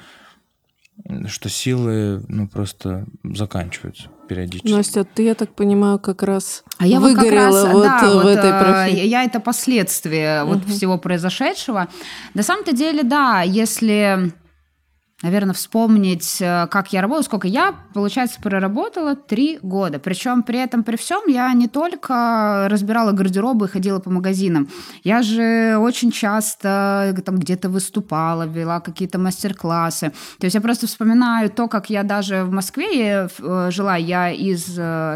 что 1.27 1.49
силы 1.49 2.23
ну, 2.29 2.49
просто 2.49 3.07
заканчиваются 3.23 4.09
периодически. 4.29 4.71
Настя, 4.71 5.05
ты, 5.05 5.25
я 5.25 5.35
так 5.35 5.55
понимаю, 5.55 5.99
как 5.99 6.23
раз 6.23 6.63
а 6.79 6.87
я 6.87 7.01
выгорела 7.01 7.73
вот, 7.73 7.83
как 7.83 8.03
раз, 8.03 8.03
вот 8.03 8.11
да, 8.11 8.11
в 8.11 8.23
вот, 8.23 8.29
этой 8.29 8.51
э, 8.51 8.61
профессии. 8.61 9.07
Я 9.07 9.25
это 9.25 9.41
последствия 9.41 10.43
угу. 10.43 10.55
вот 10.55 10.65
всего 10.69 10.99
произошедшего. 10.99 11.89
На 12.35 12.43
самом-то 12.43 12.73
деле, 12.73 13.03
да, 13.03 13.43
если 13.43 14.33
наверное, 15.23 15.55
вспомнить, 15.55 16.39
э, 16.41 16.67
как 16.71 16.93
я 16.93 17.03
работала, 17.03 17.23
сколько 17.23 17.49
я, 17.49 17.75
получается, 17.95 18.41
проработала 18.41 19.17
три 19.17 19.59
года. 19.63 19.99
Причем 19.99 20.43
при 20.43 20.59
этом, 20.59 20.83
при 20.83 20.97
всем, 20.97 21.23
я 21.29 21.53
не 21.53 21.69
только 21.69 22.69
разбирала 22.71 23.13
гардеробы 23.13 23.67
и 23.67 23.69
ходила 23.69 23.99
по 23.99 24.11
магазинам. 24.11 24.69
Я 25.05 25.23
же 25.23 25.77
очень 25.79 26.11
часто 26.11 27.13
э, 27.17 27.21
там 27.21 27.39
где-то 27.39 27.69
выступала, 27.69 28.47
вела 28.47 28.81
какие-то 28.81 29.19
мастер-классы. 29.19 30.13
То 30.39 30.47
есть 30.47 30.55
я 30.55 30.61
просто 30.61 30.87
вспоминаю 30.87 31.51
то, 31.51 31.69
как 31.69 31.91
я 31.91 32.03
даже 32.03 32.45
в 32.45 32.51
Москве 32.51 33.29
э, 33.39 33.71
жила, 33.71 33.97
я 33.97 34.31
из 34.31 34.65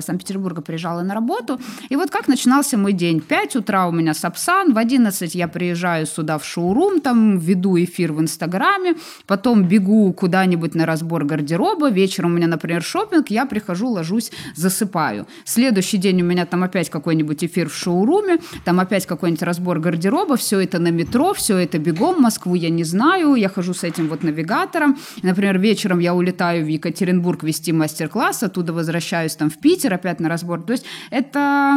Санкт-Петербурга 0.04 0.60
приезжала 0.60 1.02
на 1.02 1.14
работу, 1.14 1.60
и 1.88 1.96
вот 1.96 2.10
как 2.10 2.28
начинался 2.28 2.76
мой 2.76 2.92
день. 2.92 3.20
В 3.20 3.24
5 3.24 3.56
утра 3.56 3.86
у 3.86 3.92
меня 3.92 4.14
Сапсан, 4.14 4.74
в 4.74 4.78
11 4.78 5.34
я 5.34 5.48
приезжаю 5.48 6.06
сюда 6.06 6.38
в 6.38 6.44
шоурум, 6.44 7.00
там 7.00 7.38
веду 7.38 7.78
эфир 7.78 8.12
в 8.12 8.20
Инстаграме, 8.20 8.94
потом 9.26 9.64
бегу 9.64 9.93
бегу 9.94 10.12
куда-нибудь 10.12 10.74
на 10.74 10.86
разбор 10.86 11.24
гардероба, 11.24 11.90
вечером 11.90 12.32
у 12.32 12.36
меня, 12.36 12.48
например, 12.48 12.82
шопинг, 12.82 13.30
я 13.30 13.46
прихожу, 13.46 13.88
ложусь, 13.88 14.30
засыпаю. 14.56 15.26
Следующий 15.44 15.98
день 15.98 16.22
у 16.22 16.24
меня 16.24 16.46
там 16.46 16.62
опять 16.62 16.90
какой-нибудь 16.90 17.44
эфир 17.44 17.68
в 17.68 17.74
шоуруме, 17.74 18.38
там 18.64 18.80
опять 18.80 19.06
какой-нибудь 19.06 19.42
разбор 19.42 19.78
гардероба, 19.78 20.36
все 20.36 20.60
это 20.60 20.78
на 20.78 20.90
метро, 20.90 21.32
все 21.34 21.56
это 21.58 21.78
бегом, 21.78 22.22
Москву 22.22 22.54
я 22.54 22.70
не 22.70 22.84
знаю, 22.84 23.34
я 23.34 23.48
хожу 23.48 23.74
с 23.74 23.84
этим 23.84 24.08
вот 24.08 24.22
навигатором. 24.22 24.96
Например, 25.22 25.58
вечером 25.58 26.00
я 26.00 26.14
улетаю 26.14 26.64
в 26.64 26.68
Екатеринбург 26.68 27.42
вести 27.42 27.72
мастер-класс, 27.72 28.42
оттуда 28.42 28.72
возвращаюсь 28.72 29.36
там 29.36 29.50
в 29.50 29.58
Питер 29.58 29.94
опять 29.94 30.20
на 30.20 30.28
разбор. 30.28 30.62
То 30.62 30.72
есть 30.72 30.84
это 31.10 31.76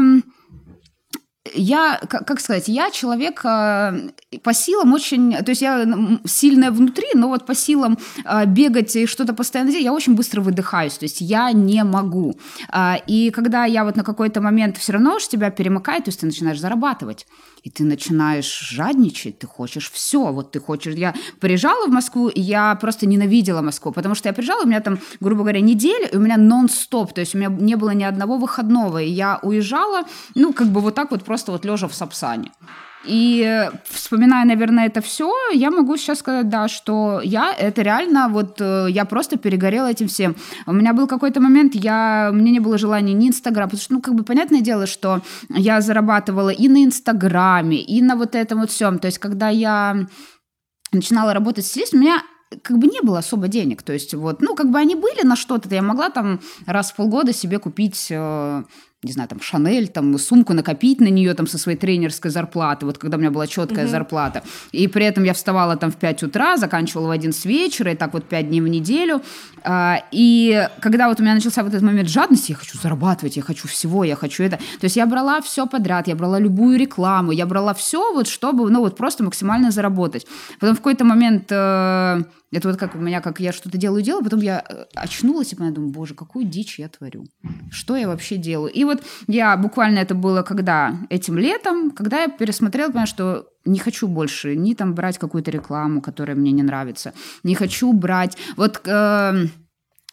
я, 1.53 1.99
как 2.07 2.39
сказать, 2.39 2.67
я 2.67 2.91
человек 2.91 3.41
э, 3.43 4.09
по 4.43 4.53
силам 4.53 4.93
очень, 4.93 5.33
то 5.33 5.51
есть 5.51 5.61
я 5.61 5.85
сильная 6.25 6.71
внутри, 6.71 7.07
но 7.13 7.27
вот 7.27 7.45
по 7.45 7.55
силам 7.55 7.97
э, 8.25 8.45
бегать 8.45 8.95
и 8.95 9.05
что-то 9.05 9.33
постоянно 9.33 9.71
делать, 9.71 9.85
я 9.85 9.93
очень 9.93 10.15
быстро 10.15 10.41
выдыхаюсь, 10.41 10.97
то 10.97 11.05
есть 11.05 11.21
я 11.21 11.51
не 11.51 11.83
могу. 11.83 12.35
Э, 12.73 12.95
и 13.07 13.31
когда 13.31 13.65
я 13.65 13.83
вот 13.83 13.95
на 13.95 14.03
какой-то 14.03 14.41
момент 14.41 14.77
все 14.77 14.93
равно 14.93 15.15
уж 15.15 15.27
тебя 15.27 15.49
перемыкает, 15.49 16.05
то 16.05 16.09
есть 16.09 16.19
ты 16.19 16.25
начинаешь 16.25 16.59
зарабатывать 16.59 17.25
и 17.67 17.69
ты 17.69 17.83
начинаешь 17.83 18.59
жадничать, 18.59 19.39
ты 19.39 19.47
хочешь 19.47 19.91
все, 19.91 20.31
вот 20.31 20.51
ты 20.51 20.59
хочешь... 20.61 20.95
Я 20.95 21.13
приезжала 21.41 21.87
в 21.87 21.91
Москву, 21.91 22.29
и 22.29 22.39
я 22.39 22.73
просто 22.75 23.05
ненавидела 23.05 23.61
Москву, 23.61 23.91
потому 23.91 24.15
что 24.15 24.29
я 24.29 24.33
приезжала, 24.33 24.63
у 24.63 24.67
меня 24.67 24.79
там, 24.79 24.99
грубо 25.19 25.41
говоря, 25.41 25.59
неделя, 25.59 26.07
и 26.07 26.15
у 26.15 26.21
меня 26.21 26.37
нон-стоп, 26.37 27.13
то 27.13 27.19
есть 27.19 27.35
у 27.35 27.37
меня 27.37 27.49
не 27.49 27.75
было 27.75 27.89
ни 27.89 28.05
одного 28.05 28.37
выходного, 28.37 29.01
и 29.01 29.09
я 29.09 29.39
уезжала, 29.41 30.03
ну, 30.33 30.53
как 30.53 30.67
бы 30.67 30.79
вот 30.79 30.95
так 30.95 31.11
вот 31.11 31.25
просто 31.25 31.51
вот 31.51 31.65
лежа 31.65 31.89
в 31.89 31.93
Сапсане. 31.93 32.51
И 33.05 33.69
вспоминая, 33.85 34.45
наверное, 34.45 34.87
это 34.87 35.01
все, 35.01 35.31
я 35.53 35.71
могу 35.71 35.97
сейчас 35.97 36.19
сказать, 36.19 36.49
да, 36.49 36.67
что 36.67 37.21
я 37.23 37.53
это 37.53 37.81
реально 37.81 38.27
вот 38.27 38.59
э, 38.59 38.87
я 38.89 39.05
просто 39.05 39.37
перегорела 39.37 39.87
этим 39.87 40.07
всем. 40.07 40.35
У 40.65 40.73
меня 40.73 40.93
был 40.93 41.07
какой-то 41.07 41.39
момент, 41.39 41.75
я 41.75 42.31
мне 42.33 42.51
не 42.51 42.59
было 42.59 42.77
желания 42.77 43.13
ни 43.13 43.29
Инстаграм, 43.29 43.69
потому 43.69 43.81
что 43.81 43.93
ну 43.93 44.01
как 44.01 44.15
бы 44.15 44.23
понятное 44.23 44.61
дело, 44.61 44.87
что 44.87 45.21
я 45.49 45.79
зарабатывала 45.81 46.49
и 46.49 46.67
на 46.67 46.83
Инстаграме, 46.83 47.77
и 47.81 48.01
на 48.01 48.15
вот 48.15 48.35
этом 48.35 48.59
вот 48.59 48.71
всем. 48.71 48.99
То 48.99 49.07
есть 49.07 49.19
когда 49.19 49.49
я 49.49 50.07
начинала 50.91 51.33
работать 51.33 51.65
с 51.65 51.69
стилистом, 51.69 51.99
у 51.99 52.03
меня 52.03 52.23
как 52.61 52.77
бы 52.77 52.87
не 52.87 53.01
было 53.01 53.19
особо 53.19 53.47
денег. 53.47 53.83
То 53.83 53.93
есть 53.93 54.13
вот, 54.13 54.41
ну, 54.41 54.55
как 54.55 54.71
бы 54.71 54.79
они 54.79 54.95
были 54.95 55.25
на 55.25 55.35
что-то, 55.35 55.73
я 55.73 55.81
могла 55.81 56.09
там 56.09 56.39
раз 56.65 56.91
в 56.91 56.95
полгода 56.95 57.33
себе 57.33 57.59
купить 57.59 58.07
э, 58.09 58.63
не 59.03 59.11
знаю, 59.11 59.29
там, 59.29 59.39
Шанель, 59.39 59.87
там, 59.87 60.17
сумку 60.17 60.53
накопить 60.53 60.99
на 60.99 61.09
нее, 61.09 61.35
там, 61.35 61.45
со 61.45 61.59
своей 61.59 61.77
тренерской 61.77 62.31
зарплаты, 62.31 62.85
вот 62.87 62.97
когда 62.97 63.17
у 63.17 63.19
меня 63.19 63.29
была 63.29 63.45
четкая 63.45 63.85
угу. 63.85 63.91
зарплата. 63.91 64.41
И 64.71 64.87
при 64.87 65.05
этом 65.05 65.23
я 65.23 65.33
вставала 65.33 65.75
там 65.75 65.91
в 65.91 65.97
5 65.97 66.23
утра, 66.23 66.57
заканчивала 66.57 67.07
в 67.07 67.11
11 67.11 67.45
вечера, 67.45 67.91
и 67.91 67.95
так 67.95 68.13
вот 68.13 68.25
5 68.25 68.47
дней 68.49 68.61
в 68.61 68.67
неделю. 68.67 69.21
А, 69.63 70.01
и 70.11 70.67
когда 70.81 71.09
вот 71.09 71.19
у 71.19 71.23
меня 71.23 71.35
начался 71.35 71.61
вот 71.61 71.73
этот 71.73 71.83
момент 71.83 72.09
жадности, 72.09 72.51
я 72.51 72.57
хочу 72.57 72.79
зарабатывать, 72.79 73.37
я 73.37 73.43
хочу 73.43 73.67
всего, 73.67 74.03
я 74.03 74.15
хочу 74.15 74.43
это. 74.43 74.57
То 74.57 74.85
есть 74.85 74.95
я 74.95 75.05
брала 75.05 75.41
все 75.41 75.67
подряд, 75.67 76.07
я 76.07 76.15
брала 76.15 76.39
любую 76.39 76.79
рекламу, 76.79 77.31
я 77.31 77.45
брала 77.45 77.73
все 77.75 78.13
вот, 78.13 78.27
чтобы, 78.27 78.71
ну, 78.71 78.79
вот 78.79 78.97
просто 78.97 79.23
максимально 79.23 79.69
заработать. 79.69 80.25
Потом 80.59 80.75
в 80.75 80.79
какой-то 80.79 81.05
момент 81.05 81.51
э, 81.51 82.23
это 82.51 82.69
вот 82.69 82.77
как 82.77 82.95
у 82.95 82.99
меня, 82.99 83.21
как 83.21 83.39
я 83.39 83.51
что-то 83.51 83.77
делаю, 83.77 84.01
делаю, 84.01 84.23
потом 84.23 84.39
я 84.39 84.63
э, 84.67 84.85
очнулась 84.95 85.51
и 85.51 85.55
думаю, 85.55 85.91
боже, 85.91 86.13
какую 86.13 86.45
дичь 86.45 86.79
я 86.79 86.87
творю. 86.87 87.25
Что 87.69 87.95
я 87.97 88.07
вообще 88.07 88.37
делаю? 88.37 88.71
И 88.71 88.83
вот 88.85 89.03
я 89.27 89.57
буквально 89.57 89.99
это 89.99 90.15
было 90.15 90.43
когда? 90.43 90.97
Этим 91.09 91.37
летом, 91.37 91.91
когда 91.91 92.21
я 92.21 92.27
пересмотрела, 92.29 92.89
поняла, 92.89 93.05
что 93.05 93.47
не 93.65 93.79
хочу 93.79 94.07
больше 94.07 94.55
ни 94.55 94.73
там 94.73 94.93
брать 94.93 95.17
какую-то 95.17 95.51
рекламу, 95.51 96.01
которая 96.01 96.37
мне 96.37 96.51
не 96.51 96.63
нравится, 96.63 97.13
не 97.43 97.55
хочу 97.55 97.91
брать... 97.93 98.37
Вот... 98.55 98.81
Э, 98.85 99.47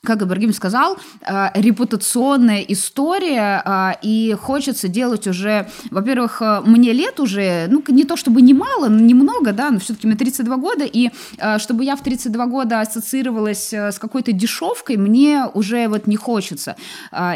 как 0.05 0.23
Ибрагим 0.23 0.53
сказал, 0.53 0.97
э, 1.21 1.49
репутационная 1.55 2.61
история, 2.61 3.63
э, 3.65 3.93
и 4.03 4.37
хочется 4.41 4.89
делать 4.89 5.27
уже, 5.27 5.69
во-первых, 5.91 6.43
э, 6.43 6.61
мне 6.65 6.93
лет 6.93 7.21
уже, 7.21 7.67
ну, 7.69 7.83
не 7.89 8.05
то 8.05 8.17
чтобы 8.17 8.43
немало, 8.43 8.89
но 8.89 9.01
немного, 9.01 9.53
да, 9.53 9.71
но 9.71 9.79
все-таки 9.79 10.07
мне 10.07 10.17
32 10.17 10.57
года, 10.57 10.85
и 10.85 11.11
чтобы 11.59 11.85
я 11.85 11.97
в 11.97 12.03
32 12.03 12.47
года 12.47 12.81
ассоциировалась 12.81 13.73
с 13.73 13.99
какой-то 13.99 14.33
дешевкой, 14.33 14.97
мне 14.97 15.47
уже 15.55 15.89
вот 15.89 16.07
не 16.07 16.17
хочется. 16.17 16.77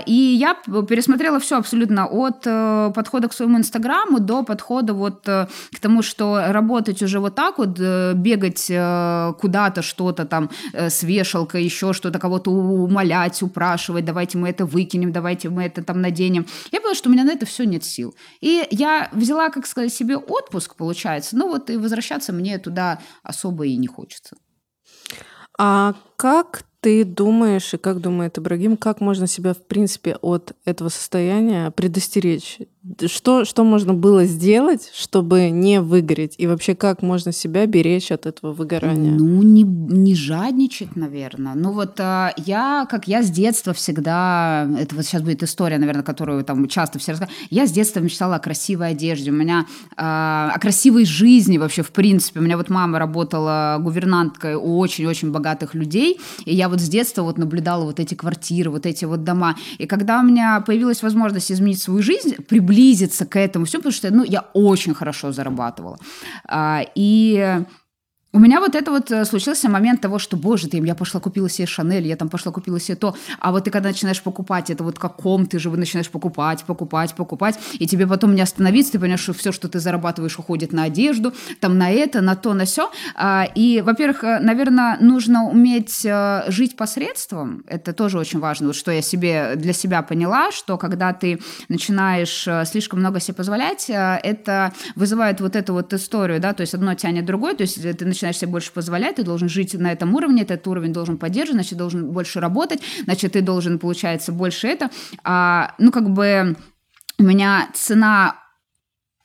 И 0.07 0.13
я 0.13 0.55
пересмотрела 0.55 1.39
все 1.41 1.59
абсолютно 1.59 2.07
от 2.07 2.43
подхода 2.95 3.29
к 3.29 3.33
своему 3.33 3.59
инстаграму 3.59 4.21
до 4.21 4.43
подхода 4.43 4.93
вот 4.93 5.23
к 5.25 5.81
тому, 5.81 6.03
что 6.03 6.43
работать 6.49 7.03
уже 7.03 7.21
вот 7.21 7.35
так 7.35 7.59
вот, 7.59 7.79
бегать 7.79 8.67
куда-то, 9.41 9.83
что-то 9.83 10.25
там 10.25 10.51
с 10.75 11.03
вешалкой, 11.03 11.65
еще 11.65 11.93
что-то, 11.93 12.19
кого-то 12.19 12.51
умолять, 12.59 13.43
упрашивать, 13.43 14.05
давайте 14.05 14.39
мы 14.39 14.49
это 14.49 14.67
выкинем, 14.67 15.13
давайте 15.13 15.49
мы 15.49 15.65
это 15.65 15.83
там 15.83 16.01
наденем. 16.01 16.47
Я 16.73 16.81
поняла, 16.81 16.95
что 16.95 17.09
у 17.09 17.13
меня 17.13 17.25
на 17.25 17.33
это 17.33 17.47
все 17.47 17.65
нет 17.65 17.85
сил. 17.85 18.15
И 18.41 18.67
я 18.71 19.09
взяла, 19.13 19.51
как 19.51 19.67
сказать, 19.67 19.93
себе 19.93 20.17
отпуск, 20.17 20.77
получается. 20.77 21.37
Ну 21.37 21.49
вот 21.49 21.71
и 21.71 21.77
возвращаться 21.77 22.33
мне 22.33 22.59
туда 22.59 23.01
особо 23.23 23.67
и 23.67 23.77
не 23.77 23.87
хочется. 23.87 24.37
А 25.59 25.95
как 26.17 26.65
ты 26.81 27.05
думаешь, 27.05 27.75
и 27.75 27.77
как 27.77 28.01
думает 28.01 28.39
Ибрагим, 28.39 28.77
как 28.77 29.01
можно 29.01 29.27
себя, 29.27 29.53
в 29.53 29.67
принципе, 29.67 30.17
от 30.23 30.53
этого 30.65 30.89
состояния 30.89 31.71
предостеречь? 31.73 32.59
Что, 33.07 33.45
что 33.45 33.65
можно 33.65 33.93
было 33.93 34.25
сделать, 34.25 34.91
чтобы 34.95 35.51
не 35.51 35.81
выгореть? 35.81 36.35
И 36.39 36.47
вообще, 36.47 36.75
как 36.75 37.03
можно 37.03 37.33
себя 37.33 37.67
беречь 37.67 38.11
от 38.11 38.25
этого 38.25 38.53
выгорания? 38.53 39.13
Ну, 39.13 39.43
не, 39.43 39.63
не 39.63 40.15
жадничать, 40.15 40.97
наверное. 40.97 41.55
Ну, 41.55 41.73
вот 41.73 42.01
а, 42.01 42.33
я, 42.37 42.87
как 42.91 43.07
я 43.07 43.23
с 43.23 43.31
детства 43.31 43.75
всегда... 43.75 44.67
Это 44.79 44.95
вот 44.95 45.05
сейчас 45.05 45.23
будет 45.23 45.43
история, 45.43 45.79
наверное, 45.79 46.03
которую 46.03 46.45
там 46.45 46.67
часто 46.69 46.99
все 46.99 47.13
рассказывают. 47.13 47.39
Я 47.51 47.67
с 47.67 47.73
детства 47.73 48.01
мечтала 48.01 48.37
о 48.37 48.39
красивой 48.39 48.91
одежде. 48.91 49.31
У 49.31 49.35
меня... 49.35 49.67
А, 49.97 50.51
о 50.55 50.59
красивой 50.59 51.05
жизни 51.05 51.59
вообще, 51.59 51.83
в 51.83 51.91
принципе. 51.91 52.41
У 52.41 52.43
меня 52.43 52.57
вот 52.57 52.71
мама 52.71 52.99
работала 52.99 53.77
гувернанткой 53.81 54.55
у 54.55 54.79
очень-очень 54.79 55.31
богатых 55.31 55.75
людей. 55.75 56.21
И 56.47 56.55
я 56.55 56.69
вот 56.69 56.81
с 56.81 56.89
детства 56.89 57.23
вот 57.23 57.37
наблюдала 57.37 57.85
вот 57.85 58.01
эти 58.01 58.15
квартиры, 58.15 58.71
вот 58.71 58.87
эти 58.87 59.05
вот 59.05 59.25
дома. 59.25 59.57
И 59.77 59.87
когда 59.87 60.21
у 60.21 60.23
меня 60.23 60.63
появилась 60.67 61.03
возможность 61.03 61.53
изменить 61.53 61.83
свою 61.83 62.03
жизнь, 62.03 62.37
приблизиться 62.79 63.27
к 63.27 63.37
этому 63.37 63.65
все, 63.65 63.79
потому 63.79 63.93
что 63.93 64.11
ну, 64.11 64.25
я 64.25 64.45
очень 64.55 64.95
хорошо 64.95 65.33
зарабатывала. 65.33 65.99
А, 66.47 66.83
и 66.95 67.65
у 68.31 68.39
меня 68.39 68.61
вот 68.61 68.75
это 68.75 68.91
вот 68.91 69.11
э, 69.11 69.25
случился 69.25 69.71
момент 69.71 70.03
того, 70.03 70.19
что, 70.19 70.37
боже 70.37 70.69
ты, 70.69 70.77
я 70.77 70.95
пошла 70.95 71.19
купила 71.19 71.49
себе 71.49 71.67
Шанель, 71.67 72.07
я 72.07 72.15
там 72.15 72.29
пошла 72.29 72.53
купила 72.53 72.79
себе 72.79 72.97
то, 72.97 73.17
а 73.39 73.53
вот 73.53 73.65
ты 73.65 73.71
когда 73.71 73.89
начинаешь 73.89 74.23
покупать, 74.23 74.69
это 74.69 74.85
вот 74.85 74.99
как 74.99 75.17
ком, 75.17 75.47
ты 75.47 75.59
же 75.59 75.71
начинаешь 75.71 76.11
покупать, 76.11 76.65
покупать, 76.65 77.15
покупать, 77.15 77.59
и 77.79 77.87
тебе 77.87 78.07
потом 78.07 78.35
не 78.35 78.43
остановиться, 78.43 78.93
ты 78.93 78.99
понимаешь, 78.99 79.23
что 79.23 79.33
все, 79.33 79.51
что 79.51 79.69
ты 79.69 79.81
зарабатываешь, 79.81 80.39
уходит 80.39 80.73
на 80.73 80.83
одежду, 80.83 81.33
там 81.61 81.79
на 81.79 81.91
это, 81.91 82.21
на 82.21 82.37
то, 82.37 82.53
на 82.53 82.67
все. 82.67 82.91
А, 83.15 83.47
и, 83.55 83.81
во-первых, 83.81 84.23
э, 84.25 84.41
наверное, 84.41 84.99
нужно 85.01 85.49
уметь 85.49 86.05
э, 86.05 86.45
жить 86.49 86.77
посредством, 86.77 87.65
это 87.67 87.95
тоже 87.95 88.19
очень 88.19 88.41
важно, 88.41 88.69
вот 88.69 88.77
что 88.77 88.91
я 88.91 89.01
себе 89.01 89.55
для 89.57 89.73
себя 89.73 90.03
поняла, 90.03 90.53
что 90.53 90.77
когда 90.77 91.15
ты 91.15 91.41
начинаешь 91.71 92.47
слишком 92.69 93.01
много 93.01 93.21
себе 93.21 93.35
позволять, 93.35 93.87
это 93.89 94.75
вызывает 94.97 95.41
вот 95.41 95.57
эту 95.57 95.73
вот 95.73 95.95
историю, 95.95 96.41
да, 96.41 96.53
то 96.53 96.61
есть 96.61 96.75
одно 96.75 96.95
тянет 96.95 97.25
другое, 97.25 97.55
то 97.55 97.63
есть 97.63 97.81
ты 97.81 98.05
начинаешь 98.05 98.18
себе 98.33 98.51
больше 98.51 98.73
позволять, 98.73 99.17
ты 99.17 99.23
должен 99.23 99.49
жить 99.49 99.75
на 99.75 99.93
этом 99.93 100.15
уровне, 100.15 100.43
этот 100.43 100.67
уровень 100.67 100.93
должен 100.93 101.19
поддерживать, 101.19 101.63
значит, 101.63 101.79
должен 101.79 102.11
больше 102.11 102.41
работать, 102.41 102.81
значит, 103.05 103.33
ты 103.33 103.41
должен, 103.41 103.79
получается, 103.79 104.33
больше 104.33 104.69
это. 104.69 104.91
А, 105.25 105.75
ну, 105.79 105.91
как 105.91 106.11
бы 106.11 106.57
у 107.19 107.23
меня 107.23 107.69
цена 107.75 108.37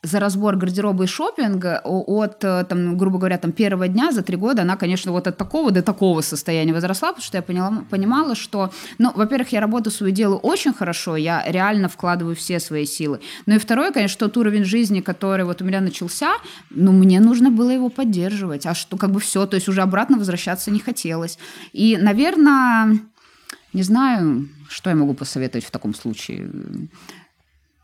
за 0.04 0.20
разбор 0.20 0.56
гардероба 0.56 1.04
и 1.04 1.06
шопинга 1.06 1.80
от, 1.82 2.44
э, 2.44 2.64
там, 2.68 2.96
грубо 2.98 3.18
говоря, 3.18 3.38
там, 3.38 3.52
первого 3.52 3.88
дня 3.88 4.12
за 4.12 4.22
три 4.22 4.36
года, 4.36 4.62
она, 4.62 4.76
конечно, 4.76 5.12
вот 5.12 5.26
от 5.26 5.36
такого 5.36 5.70
до 5.70 5.82
такого 5.82 6.20
состояния 6.20 6.74
возросла, 6.74 7.08
потому 7.08 7.24
что 7.24 7.38
я 7.38 7.42
поняла, 7.42 7.84
понимала, 7.90 8.34
что, 8.34 8.70
ну, 8.98 9.12
во-первых, 9.14 9.52
я 9.52 9.60
работаю 9.60 9.92
свое 9.92 10.12
дело 10.12 10.36
очень 10.36 10.74
хорошо, 10.74 11.16
я 11.16 11.42
реально 11.46 11.88
вкладываю 11.88 12.36
все 12.36 12.60
свои 12.60 12.84
силы. 12.84 13.20
Ну 13.46 13.54
и 13.54 13.58
второе, 13.58 13.92
конечно, 13.92 14.18
тот 14.18 14.36
уровень 14.36 14.64
жизни, 14.64 15.00
который 15.00 15.44
вот 15.44 15.62
у 15.62 15.64
меня 15.64 15.80
начался, 15.80 16.34
ну, 16.70 16.92
мне 16.92 17.18
нужно 17.20 17.50
было 17.50 17.70
его 17.70 17.88
поддерживать, 17.88 18.66
а 18.66 18.74
что, 18.74 18.98
как 18.98 19.10
бы 19.10 19.20
все, 19.20 19.46
то 19.46 19.56
есть 19.56 19.68
уже 19.68 19.80
обратно 19.80 20.18
возвращаться 20.18 20.70
не 20.70 20.80
хотелось. 20.80 21.38
И, 21.72 21.96
наверное, 21.96 23.00
не 23.72 23.82
знаю, 23.82 24.48
что 24.68 24.90
я 24.90 24.96
могу 24.96 25.14
посоветовать 25.14 25.64
в 25.64 25.70
таком 25.70 25.94
случае. 25.94 26.50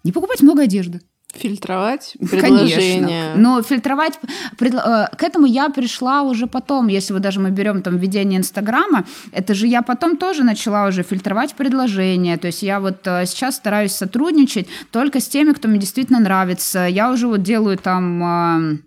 Не 0.04 0.12
покупать 0.12 0.42
много 0.42 0.62
одежды. 0.62 1.00
Фильтровать 1.34 2.16
предложение. 2.18 3.32
Конечно. 3.32 3.34
Но 3.36 3.62
фильтровать... 3.62 4.18
Э, 4.60 5.06
к 5.16 5.22
этому 5.22 5.46
я 5.46 5.68
пришла 5.68 6.22
уже 6.22 6.46
потом. 6.46 6.88
Если 6.88 7.12
вот 7.12 7.22
даже 7.22 7.40
мы 7.40 7.50
берем 7.50 7.82
там 7.82 7.98
введение 7.98 8.40
Инстаграма, 8.40 9.04
это 9.30 9.54
же 9.54 9.66
я 9.66 9.82
потом 9.82 10.16
тоже 10.16 10.42
начала 10.42 10.86
уже 10.86 11.02
фильтровать 11.02 11.54
предложения. 11.54 12.36
То 12.36 12.48
есть 12.48 12.62
я 12.62 12.80
вот 12.80 13.06
э, 13.06 13.26
сейчас 13.26 13.56
стараюсь 13.56 13.92
сотрудничать 13.92 14.66
только 14.90 15.20
с 15.20 15.28
теми, 15.28 15.52
кто 15.52 15.68
мне 15.68 15.78
действительно 15.78 16.18
нравится. 16.18 16.86
Я 16.86 17.12
уже 17.12 17.28
вот 17.28 17.42
делаю 17.42 17.78
там 17.78 18.80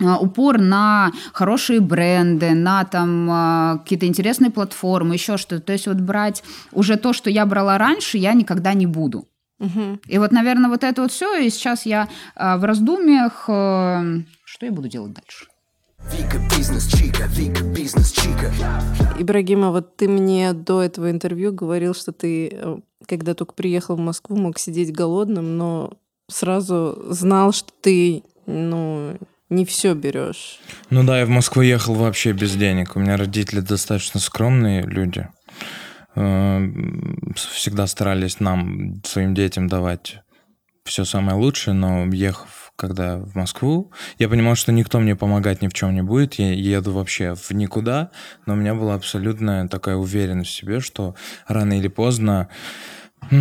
э, 0.00 0.16
упор 0.18 0.58
на 0.58 1.12
хорошие 1.34 1.80
бренды, 1.80 2.54
на 2.54 2.84
там 2.84 3.78
какие-то 3.82 4.06
интересные 4.06 4.50
платформы, 4.50 5.14
еще 5.14 5.36
что-то. 5.36 5.60
То 5.62 5.72
есть 5.72 5.86
вот 5.86 5.98
брать 5.98 6.42
уже 6.72 6.96
то, 6.96 7.12
что 7.12 7.28
я 7.28 7.44
брала 7.44 7.76
раньше, 7.76 8.16
я 8.16 8.32
никогда 8.32 8.72
не 8.72 8.86
буду. 8.86 9.28
Угу. 9.62 10.00
И 10.08 10.18
вот, 10.18 10.32
наверное, 10.32 10.68
вот 10.68 10.82
это 10.82 11.02
вот 11.02 11.12
все. 11.12 11.36
И 11.36 11.48
сейчас 11.48 11.86
я 11.86 12.08
э, 12.34 12.56
в 12.56 12.64
раздумьях, 12.64 13.44
э, 13.48 14.22
что 14.44 14.66
я 14.66 14.72
буду 14.72 14.88
делать 14.88 15.12
дальше. 15.12 15.46
Вика 16.10 16.38
бизнес 16.56 16.88
чика, 16.88 17.26
Вика 17.28 17.62
бизнес 17.62 18.10
чика. 18.10 18.52
Ибрагима, 19.18 19.70
вот 19.70 19.96
ты 19.96 20.08
мне 20.08 20.52
до 20.52 20.82
этого 20.82 21.12
интервью 21.12 21.52
говорил, 21.52 21.94
что 21.94 22.10
ты, 22.10 22.48
э, 22.52 22.76
когда 23.06 23.34
только 23.34 23.54
приехал 23.54 23.94
в 23.94 24.00
Москву, 24.00 24.36
мог 24.36 24.58
сидеть 24.58 24.92
голодным, 24.92 25.56
но 25.56 25.92
сразу 26.28 27.00
знал, 27.10 27.52
что 27.52 27.70
ты, 27.80 28.24
ну, 28.46 29.16
не 29.48 29.64
все 29.64 29.94
берешь. 29.94 30.58
Ну 30.90 31.04
да, 31.04 31.20
я 31.20 31.26
в 31.26 31.28
Москву 31.28 31.62
ехал 31.62 31.94
вообще 31.94 32.32
без 32.32 32.56
денег. 32.56 32.96
У 32.96 32.98
меня 32.98 33.16
родители 33.16 33.60
достаточно 33.60 34.18
скромные 34.18 34.82
люди. 34.82 35.28
Э, 36.14 36.60
всегда 37.34 37.86
старались 37.86 38.40
нам, 38.40 39.02
своим 39.04 39.34
детям 39.34 39.68
давать 39.68 40.18
все 40.84 41.04
самое 41.04 41.36
лучшее, 41.36 41.74
но 41.74 42.06
ехав 42.06 42.62
когда 42.74 43.18
в 43.18 43.36
Москву, 43.36 43.92
я 44.18 44.28
понимал, 44.28 44.56
что 44.56 44.72
никто 44.72 44.98
мне 44.98 45.14
помогать 45.14 45.62
ни 45.62 45.68
в 45.68 45.72
чем 45.72 45.94
не 45.94 46.02
будет, 46.02 46.34
я 46.34 46.52
еду 46.52 46.92
вообще 46.92 47.34
в 47.36 47.50
никуда, 47.52 48.10
но 48.46 48.54
у 48.54 48.56
меня 48.56 48.74
была 48.74 48.94
абсолютная 48.94 49.68
такая 49.68 49.96
уверенность 49.96 50.50
в 50.50 50.54
себе, 50.54 50.80
что 50.80 51.14
рано 51.46 51.78
или 51.78 51.88
поздно 51.88 52.48
у 53.30 53.34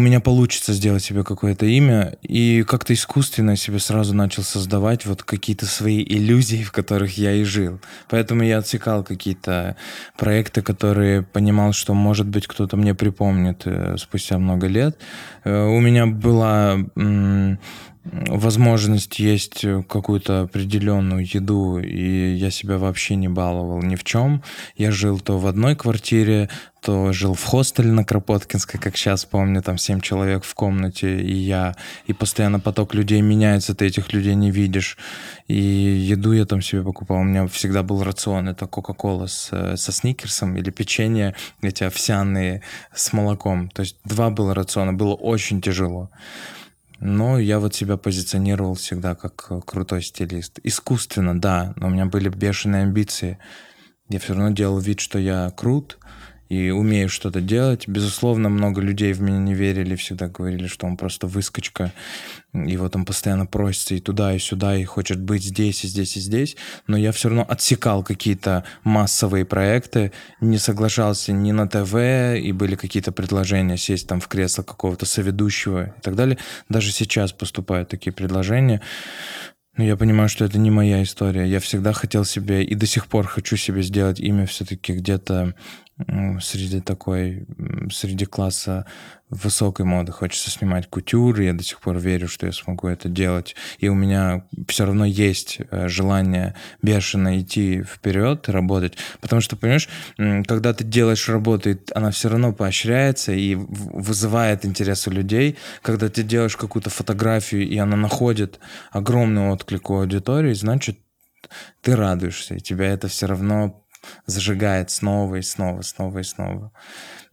меня 0.00 0.20
получится 0.20 0.72
сделать 0.72 1.02
себе 1.02 1.24
какое-то 1.24 1.66
имя, 1.66 2.16
и 2.22 2.62
как-то 2.62 2.94
искусственно 2.94 3.56
себе 3.56 3.78
сразу 3.78 4.14
начал 4.14 4.42
создавать 4.42 5.04
вот 5.04 5.22
какие-то 5.24 5.66
свои 5.66 6.02
иллюзии, 6.02 6.62
в 6.62 6.72
которых 6.72 7.18
я 7.18 7.32
и 7.32 7.44
жил. 7.44 7.80
Поэтому 8.08 8.44
я 8.44 8.58
отсекал 8.58 9.02
какие-то 9.02 9.76
проекты, 10.16 10.62
которые 10.62 11.22
понимал, 11.22 11.72
что, 11.72 11.92
может 11.92 12.26
быть, 12.26 12.46
кто-то 12.46 12.76
мне 12.76 12.94
припомнит 12.94 13.62
э, 13.64 13.96
спустя 13.98 14.38
много 14.38 14.68
лет. 14.68 14.96
Э, 15.46 15.66
у 15.66 15.80
меня 15.80 16.06
была 16.06 16.76
возможность 18.28 19.18
есть 19.18 19.64
какую-то 19.88 20.42
определенную 20.42 21.26
еду, 21.26 21.78
и 21.78 22.34
я 22.34 22.50
себя 22.50 22.78
вообще 22.78 23.16
не 23.16 23.28
баловал 23.28 23.82
ни 23.82 23.96
в 23.96 24.04
чем. 24.04 24.42
Я 24.76 24.90
жил 24.90 25.20
то 25.20 25.38
в 25.38 25.46
одной 25.46 25.74
квартире, 25.76 26.48
то 26.80 27.12
жил 27.12 27.34
в 27.34 27.42
хостеле 27.42 27.90
на 27.90 28.04
Кропоткинской, 28.04 28.78
как 28.78 28.96
сейчас 28.96 29.24
помню, 29.24 29.62
там 29.62 29.76
семь 29.78 30.00
человек 30.00 30.44
в 30.44 30.54
комнате, 30.54 31.20
и 31.20 31.34
я, 31.34 31.74
и 32.06 32.12
постоянно 32.12 32.60
поток 32.60 32.94
людей 32.94 33.20
меняется, 33.22 33.74
ты 33.74 33.86
этих 33.86 34.12
людей 34.12 34.34
не 34.34 34.50
видишь. 34.50 34.96
И 35.48 35.54
еду 35.54 36.32
я 36.32 36.44
там 36.44 36.60
себе 36.60 36.82
покупал. 36.82 37.18
У 37.18 37.24
меня 37.24 37.46
всегда 37.46 37.82
был 37.82 38.02
рацион, 38.02 38.48
это 38.48 38.66
Кока-Кола 38.66 39.26
с, 39.26 39.76
со 39.76 39.92
сникерсом 39.92 40.56
или 40.56 40.70
печенье 40.70 41.34
эти 41.62 41.84
овсяные 41.84 42.62
с 42.92 43.12
молоком. 43.12 43.68
То 43.70 43.82
есть 43.82 43.96
два 44.04 44.30
было 44.30 44.54
рациона, 44.54 44.92
было 44.92 45.14
очень 45.14 45.60
тяжело. 45.60 46.10
Но 46.98 47.38
я 47.38 47.60
вот 47.60 47.74
себя 47.74 47.96
позиционировал 47.96 48.74
всегда 48.74 49.14
как 49.14 49.46
э, 49.50 49.60
крутой 49.64 50.02
стилист. 50.02 50.58
Искусственно, 50.62 51.38
да, 51.38 51.74
но 51.76 51.88
у 51.88 51.90
меня 51.90 52.06
были 52.06 52.28
бешеные 52.28 52.82
амбиции. 52.82 53.38
Я 54.08 54.18
все 54.18 54.34
равно 54.34 54.50
делал 54.50 54.78
вид, 54.78 55.00
что 55.00 55.18
я 55.18 55.50
крут, 55.50 55.98
и 56.48 56.70
умею 56.70 57.08
что-то 57.08 57.40
делать. 57.40 57.88
Безусловно, 57.88 58.48
много 58.48 58.80
людей 58.80 59.12
в 59.12 59.20
меня 59.20 59.38
не 59.38 59.54
верили, 59.54 59.96
всегда 59.96 60.28
говорили, 60.28 60.66
что 60.66 60.86
он 60.86 60.96
просто 60.96 61.26
выскочка, 61.26 61.92
и 62.52 62.76
вот 62.76 62.96
он 62.96 63.04
постоянно 63.04 63.46
просится 63.46 63.94
и 63.94 64.00
туда, 64.00 64.34
и 64.34 64.38
сюда, 64.38 64.76
и 64.76 64.84
хочет 64.84 65.20
быть 65.20 65.42
здесь, 65.42 65.84
и 65.84 65.88
здесь, 65.88 66.16
и 66.16 66.20
здесь. 66.20 66.56
Но 66.86 66.96
я 66.96 67.12
все 67.12 67.28
равно 67.28 67.44
отсекал 67.48 68.02
какие-то 68.02 68.64
массовые 68.84 69.44
проекты, 69.44 70.12
не 70.40 70.58
соглашался 70.58 71.32
ни 71.32 71.52
на 71.52 71.68
ТВ, 71.68 71.94
и 72.40 72.52
были 72.52 72.76
какие-то 72.76 73.12
предложения 73.12 73.76
сесть 73.76 74.08
там 74.08 74.20
в 74.20 74.28
кресло 74.28 74.62
какого-то 74.62 75.06
соведущего 75.06 75.94
и 75.98 76.00
так 76.00 76.14
далее. 76.14 76.38
Даже 76.68 76.92
сейчас 76.92 77.32
поступают 77.32 77.88
такие 77.88 78.12
предложения. 78.12 78.80
Но 79.76 79.84
я 79.84 79.96
понимаю, 79.96 80.28
что 80.28 80.44
это 80.44 80.58
не 80.58 80.70
моя 80.70 81.02
история. 81.02 81.46
Я 81.46 81.60
всегда 81.60 81.92
хотел 81.92 82.24
себе 82.24 82.64
и 82.64 82.74
до 82.74 82.86
сих 82.86 83.06
пор 83.08 83.26
хочу 83.26 83.56
себе 83.56 83.82
сделать 83.82 84.20
имя 84.20 84.46
все-таки 84.46 84.94
где-то 84.94 85.54
среди 86.40 86.80
такой, 86.80 87.46
среди 87.90 88.26
класса 88.26 88.84
высокой 89.30 89.86
моды. 89.86 90.12
Хочется 90.12 90.50
снимать 90.50 90.88
кутюры, 90.88 91.44
я 91.44 91.52
до 91.52 91.64
сих 91.64 91.80
пор 91.80 91.98
верю, 91.98 92.28
что 92.28 92.46
я 92.46 92.52
смогу 92.52 92.86
это 92.88 93.08
делать. 93.08 93.56
И 93.78 93.88
у 93.88 93.94
меня 93.94 94.44
все 94.68 94.84
равно 94.84 95.04
есть 95.04 95.58
э, 95.58 95.88
желание 95.88 96.54
бешено 96.82 97.40
идти 97.40 97.82
вперед, 97.82 98.48
работать. 98.48 98.96
Потому 99.20 99.40
что, 99.40 99.56
понимаешь, 99.56 99.88
когда 100.46 100.74
ты 100.74 100.84
делаешь 100.84 101.28
работу, 101.28 101.76
она 101.94 102.10
все 102.10 102.28
равно 102.28 102.52
поощряется 102.52 103.32
и 103.32 103.54
вызывает 103.56 104.64
интерес 104.64 105.08
у 105.08 105.10
людей. 105.10 105.56
Когда 105.82 106.08
ты 106.08 106.22
делаешь 106.22 106.56
какую-то 106.56 106.90
фотографию, 106.90 107.66
и 107.66 107.76
она 107.78 107.96
находит 107.96 108.60
огромный 108.92 109.48
отклик 109.48 109.90
у 109.90 110.00
аудитории, 110.00 110.52
значит, 110.52 110.98
ты 111.80 111.96
радуешься, 111.96 112.54
и 112.54 112.60
тебя 112.60 112.86
это 112.86 113.08
все 113.08 113.26
равно 113.26 113.85
зажигает 114.26 114.90
снова 114.90 115.36
и 115.36 115.42
снова, 115.42 115.82
снова 115.82 116.18
и 116.18 116.22
снова. 116.22 116.72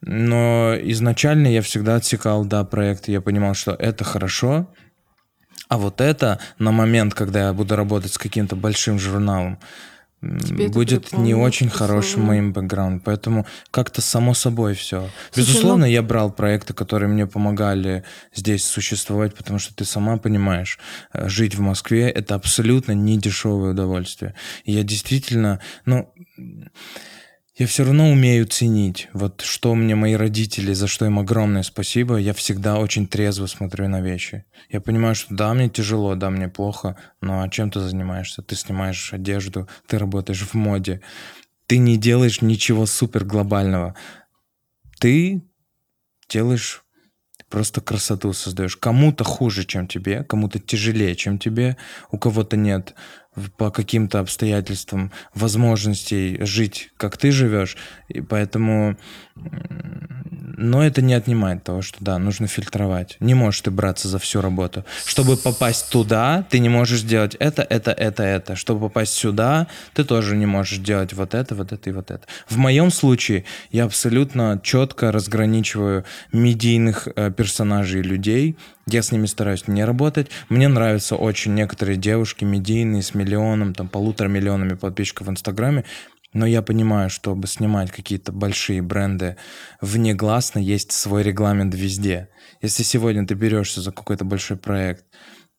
Но 0.02 0.76
изначально 0.82 1.48
я 1.48 1.62
всегда 1.62 1.96
отсекал, 1.96 2.46
да, 2.46 2.64
проекты, 2.64 3.12
я 3.12 3.22
понимал, 3.22 3.54
что 3.54 3.72
это 3.72 4.04
хорошо, 4.04 4.68
а 5.70 5.78
вот 5.78 6.02
это 6.02 6.40
на 6.60 6.72
момент, 6.72 7.14
когда 7.14 7.48
я 7.48 7.54
буду 7.54 7.76
работать 7.76 8.14
с 8.14 8.18
каким-то 8.18 8.56
большим 8.56 9.00
журналом, 9.00 9.60
Тебе 10.24 10.70
будет 10.70 11.12
не 11.12 11.36
очень 11.36 11.70
хорошим 11.70 12.22
моим 12.22 12.54
бэкграундом. 12.54 13.02
Поэтому 13.02 13.46
как-то 13.72 14.02
само 14.02 14.34
собой 14.34 14.74
все. 14.74 15.10
Безусловно, 15.36 15.86
ну... 15.86 15.92
я 15.92 16.02
брал 16.02 16.32
проекты, 16.32 16.74
которые 16.74 17.10
мне 17.10 17.28
помогали 17.28 18.04
здесь 18.34 18.64
существовать, 18.64 19.36
потому 19.36 19.60
что 19.60 19.76
ты 19.76 19.84
сама 19.84 20.18
понимаешь, 20.18 20.80
э, 21.12 21.28
жить 21.28 21.56
в 21.56 21.60
Москве 21.60 22.10
это 22.10 22.36
абсолютно 22.36 22.94
не 22.94 23.18
дешевое 23.18 23.72
удовольствие. 23.72 24.34
И 24.64 24.72
я 24.72 24.84
действительно, 24.84 25.60
ну, 25.86 26.13
я 27.56 27.68
все 27.68 27.84
равно 27.84 28.10
умею 28.10 28.48
ценить. 28.48 29.10
Вот 29.14 29.42
что 29.42 29.76
мне 29.76 29.94
мои 29.96 30.14
родители, 30.14 30.74
за 30.74 30.88
что 30.88 31.06
им 31.06 31.20
огромное 31.20 31.62
спасибо, 31.62 32.18
я 32.18 32.34
всегда 32.34 32.80
очень 32.80 33.08
трезво 33.08 33.46
смотрю 33.46 33.88
на 33.88 34.02
вещи. 34.02 34.46
Я 34.70 34.82
понимаю, 34.82 35.14
что 35.14 35.36
да, 35.36 35.54
мне 35.54 35.70
тяжело, 35.70 36.16
да, 36.16 36.32
мне 36.32 36.48
плохо, 36.48 36.98
но 37.22 37.44
а 37.44 37.50
чем 37.50 37.70
ты 37.70 37.80
занимаешься? 37.80 38.42
Ты 38.42 38.56
снимаешь 38.56 39.14
одежду, 39.14 39.70
ты 39.88 40.00
работаешь 40.00 40.42
в 40.42 40.56
моде, 40.56 41.02
ты 41.68 41.78
не 41.78 41.98
делаешь 41.98 42.42
ничего 42.42 42.88
супер 42.88 43.24
глобального. 43.24 43.96
Ты 45.00 45.44
делаешь 46.30 46.84
просто 47.50 47.82
красоту 47.82 48.34
создаешь. 48.34 48.78
Кому-то 48.78 49.24
хуже, 49.24 49.64
чем 49.64 49.88
тебе, 49.88 50.24
кому-то 50.24 50.58
тяжелее, 50.58 51.16
чем 51.16 51.38
тебе, 51.38 51.78
у 52.10 52.18
кого-то 52.18 52.58
нет 52.58 52.96
по 53.58 53.72
каким-то 53.72 54.20
обстоятельствам 54.20 55.12
возможностей 55.34 56.38
жить, 56.42 56.92
как 56.98 57.18
ты 57.18 57.32
живешь, 57.32 57.78
и 58.08 58.22
поэтому 58.22 58.98
но 60.56 60.86
это 60.86 61.02
не 61.02 61.14
отнимает 61.14 61.64
того, 61.64 61.82
что 61.82 61.98
да, 62.04 62.18
нужно 62.18 62.48
фильтровать. 62.48 63.18
Не 63.20 63.34
можешь 63.34 63.62
ты 63.62 63.72
браться 63.72 64.08
за 64.08 64.20
всю 64.20 64.42
работу. 64.42 64.86
Чтобы 65.06 65.38
попасть 65.38 65.90
туда, 65.90 66.46
ты 66.50 66.60
не 66.60 66.70
можешь 66.70 67.02
делать 67.02 67.36
это, 67.40 67.64
это, 67.64 67.92
это, 67.92 68.24
это. 68.24 68.56
Чтобы 68.56 68.82
попасть 68.82 69.14
сюда, 69.14 69.68
ты 69.94 70.04
тоже 70.04 70.36
не 70.36 70.46
можешь 70.46 70.80
делать 70.80 71.14
вот 71.14 71.34
это, 71.34 71.56
вот 71.56 71.72
это 71.72 71.90
и 71.90 71.94
вот 71.94 72.12
это. 72.12 72.28
В 72.48 72.58
моем 72.58 72.92
случае 72.92 73.46
я 73.72 73.86
абсолютно 73.86 74.60
четко 74.64 75.12
разграничиваю 75.12 76.06
медийных 76.32 77.08
э, 77.16 77.32
персонажей 77.32 78.02
и 78.02 78.04
людей. 78.04 78.58
Я 78.86 79.02
с 79.02 79.12
ними 79.12 79.28
стараюсь 79.28 79.68
не 79.68 79.86
работать. 79.86 80.28
Мне 80.50 80.68
нравятся 80.68 81.16
очень 81.16 81.54
некоторые 81.54 81.98
девушки 81.98 82.44
медийные 82.44 83.02
с 83.02 83.14
миллионом, 83.14 83.74
там 83.74 83.88
полутора 83.88 84.28
миллионами 84.28 84.74
подписчиков 84.74 85.28
в 85.28 85.30
Инстаграме. 85.30 85.86
Но 86.34 86.46
я 86.46 86.62
понимаю, 86.62 87.10
чтобы 87.10 87.48
снимать 87.48 87.92
какие-то 87.92 88.32
большие 88.32 88.82
бренды 88.82 89.38
внегласно, 89.82 90.60
есть 90.60 90.92
свой 90.92 91.24
регламент 91.24 91.76
везде. 91.76 92.30
Если 92.62 92.84
сегодня 92.84 93.26
ты 93.26 93.36
берешься 93.36 93.82
за 93.82 93.92
какой-то 93.92 94.26
большой 94.26 94.58
проект, 94.58 95.06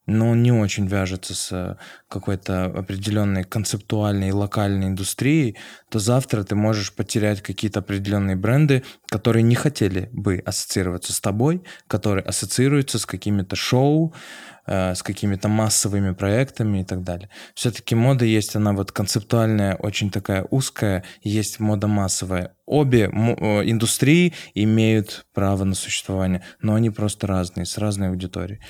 но 0.07 0.31
он 0.31 0.43
не 0.43 0.53
очень 0.53 0.87
вяжется 0.87 1.35
с 1.35 1.79
какой-то 2.09 2.67
определенной 2.67 3.45
концептуальной 3.45 4.33
локальной 4.33 4.89
индустрией, 4.89 5.57
то 5.89 5.99
завтра 5.99 6.45
ты 6.45 6.55
можешь 6.55 6.93
потерять 6.93 7.41
какие-то 7.41 7.81
определенные 7.81 8.37
бренды, 8.37 8.83
которые 9.09 9.43
не 9.43 9.55
хотели 9.55 10.11
бы 10.13 10.43
ассоциироваться 10.45 11.15
с 11.15 11.21
тобой, 11.21 11.63
которые 11.87 12.23
ассоциируются 12.25 12.99
с 12.99 13.07
какими-то 13.07 13.57
шоу, 13.57 14.13
Э, 14.13 14.54
с 14.67 15.03
какими-то 15.03 15.49
массовыми 15.49 16.13
проектами 16.13 16.81
и 16.81 16.85
так 16.85 17.03
далее. 17.03 17.29
Все-таки 17.55 17.95
мода 17.95 18.25
есть, 18.25 18.57
она 18.57 18.73
вот 18.73 18.93
концептуальная, 18.93 19.77
очень 19.77 20.11
такая 20.11 20.47
узкая, 20.51 21.05
есть 21.23 21.61
мода 21.61 21.87
массовая. 21.87 22.55
Обе 22.67 23.11
э, 23.13 23.71
индустрии 23.71 24.33
имеют 24.55 25.27
право 25.35 25.65
на 25.65 25.75
существование, 25.75 26.43
но 26.63 26.75
они 26.75 26.91
просто 26.91 27.27
разные, 27.27 27.67
с 27.67 27.77
разной 27.77 28.09
аудиторией. 28.09 28.61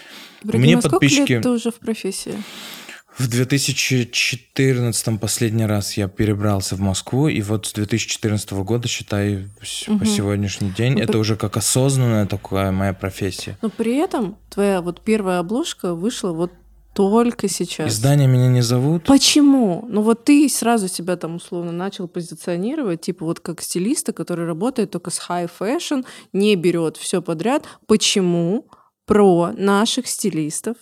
Мне 0.43 0.79
подписчики... 0.79 1.33
лет 1.33 1.43
ты 1.43 1.51
уже 1.51 1.71
в 1.71 1.77
профессии? 1.77 2.35
В 3.17 3.29
2014 3.29 5.21
последний 5.21 5.67
раз 5.67 5.97
я 5.97 6.09
перебрался 6.09 6.75
в 6.75 6.81
Москву, 6.81 7.29
и 7.29 7.41
вот 7.43 7.67
с 7.67 7.73
2014 7.73 8.53
года, 8.53 8.89
считай, 8.89 9.49
угу. 9.87 9.99
по 10.01 10.05
сегодняшний 10.05 10.71
день, 10.71 10.95
Но 10.95 11.01
это 11.01 11.13
при... 11.13 11.19
уже 11.19 11.37
как 11.37 11.57
осознанная 11.57 12.27
такая 12.27 12.73
моя 12.73 12.93
профессия. 12.93 13.57
Но 13.63 13.71
при 13.71 13.97
этом 13.97 14.37
твоя 14.51 14.81
вот 14.83 15.01
первая 15.01 15.39
обложка 15.39 15.95
вышла 15.95 16.33
вот 16.33 16.53
только 16.93 17.49
сейчас. 17.49 17.93
Издания 17.93 18.27
меня 18.27 18.49
не 18.49 18.63
зовут. 18.63 19.05
Почему? 19.05 19.85
Ну 19.89 20.03
вот 20.03 20.25
ты 20.25 20.49
сразу 20.49 20.89
себя 20.89 21.17
там 21.17 21.37
условно 21.37 21.73
начал 21.73 22.09
позиционировать, 22.09 23.03
типа 23.03 23.25
вот 23.25 23.41
как 23.41 23.61
стилиста, 23.63 24.13
который 24.13 24.47
работает 24.47 24.91
только 24.91 25.11
с 25.11 25.21
high 25.29 25.51
fashion, 25.59 26.05
не 26.33 26.57
берет 26.57 26.97
все 26.97 27.21
подряд. 27.21 27.65
Почему 27.87 28.67
про 29.07 29.53
наших 29.53 30.07
стилистов 30.07 30.77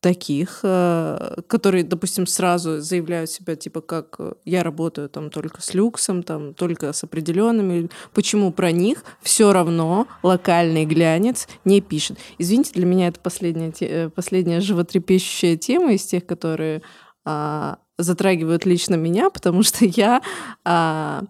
таких, 0.00 0.60
э, 0.62 1.40
которые, 1.48 1.82
допустим, 1.82 2.26
сразу 2.26 2.80
заявляют 2.80 3.30
себя, 3.30 3.56
типа, 3.56 3.80
как 3.80 4.16
э, 4.18 4.32
я 4.44 4.62
работаю 4.62 5.08
там 5.08 5.30
только 5.30 5.60
с 5.60 5.74
люксом, 5.74 6.22
там 6.22 6.54
только 6.54 6.92
с 6.92 7.02
определенными. 7.02 7.90
Почему 8.14 8.52
про 8.52 8.70
них 8.70 9.02
все 9.22 9.52
равно 9.52 10.06
локальный 10.22 10.84
глянец 10.84 11.48
не 11.64 11.80
пишет? 11.80 12.18
Извините, 12.38 12.72
для 12.74 12.86
меня 12.86 13.08
это 13.08 13.18
последняя, 13.20 13.72
э, 13.80 14.08
последняя 14.10 14.60
животрепещущая 14.60 15.56
тема 15.56 15.92
из 15.92 16.04
тех, 16.04 16.24
которые 16.26 16.82
а, 17.24 17.78
затрагивают 17.98 18.64
лично 18.64 18.94
меня, 18.94 19.30
потому 19.30 19.62
что 19.62 19.84
я 19.84 20.22
а, 20.64 21.24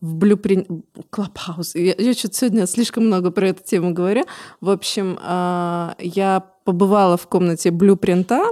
в 0.00 0.14
блюпринт... 0.14 0.68
Клабхаус. 1.10 1.74
Я, 1.74 1.94
я 1.98 2.14
что-то 2.14 2.36
сегодня 2.36 2.66
слишком 2.66 3.06
много 3.06 3.30
про 3.30 3.48
эту 3.48 3.62
тему 3.64 3.92
говорю. 3.92 4.24
В 4.60 4.70
общем, 4.70 5.18
а, 5.22 5.94
я 5.98 6.44
побывала 6.64 7.16
в 7.16 7.26
комнате 7.26 7.70
блюпринта 7.70 8.50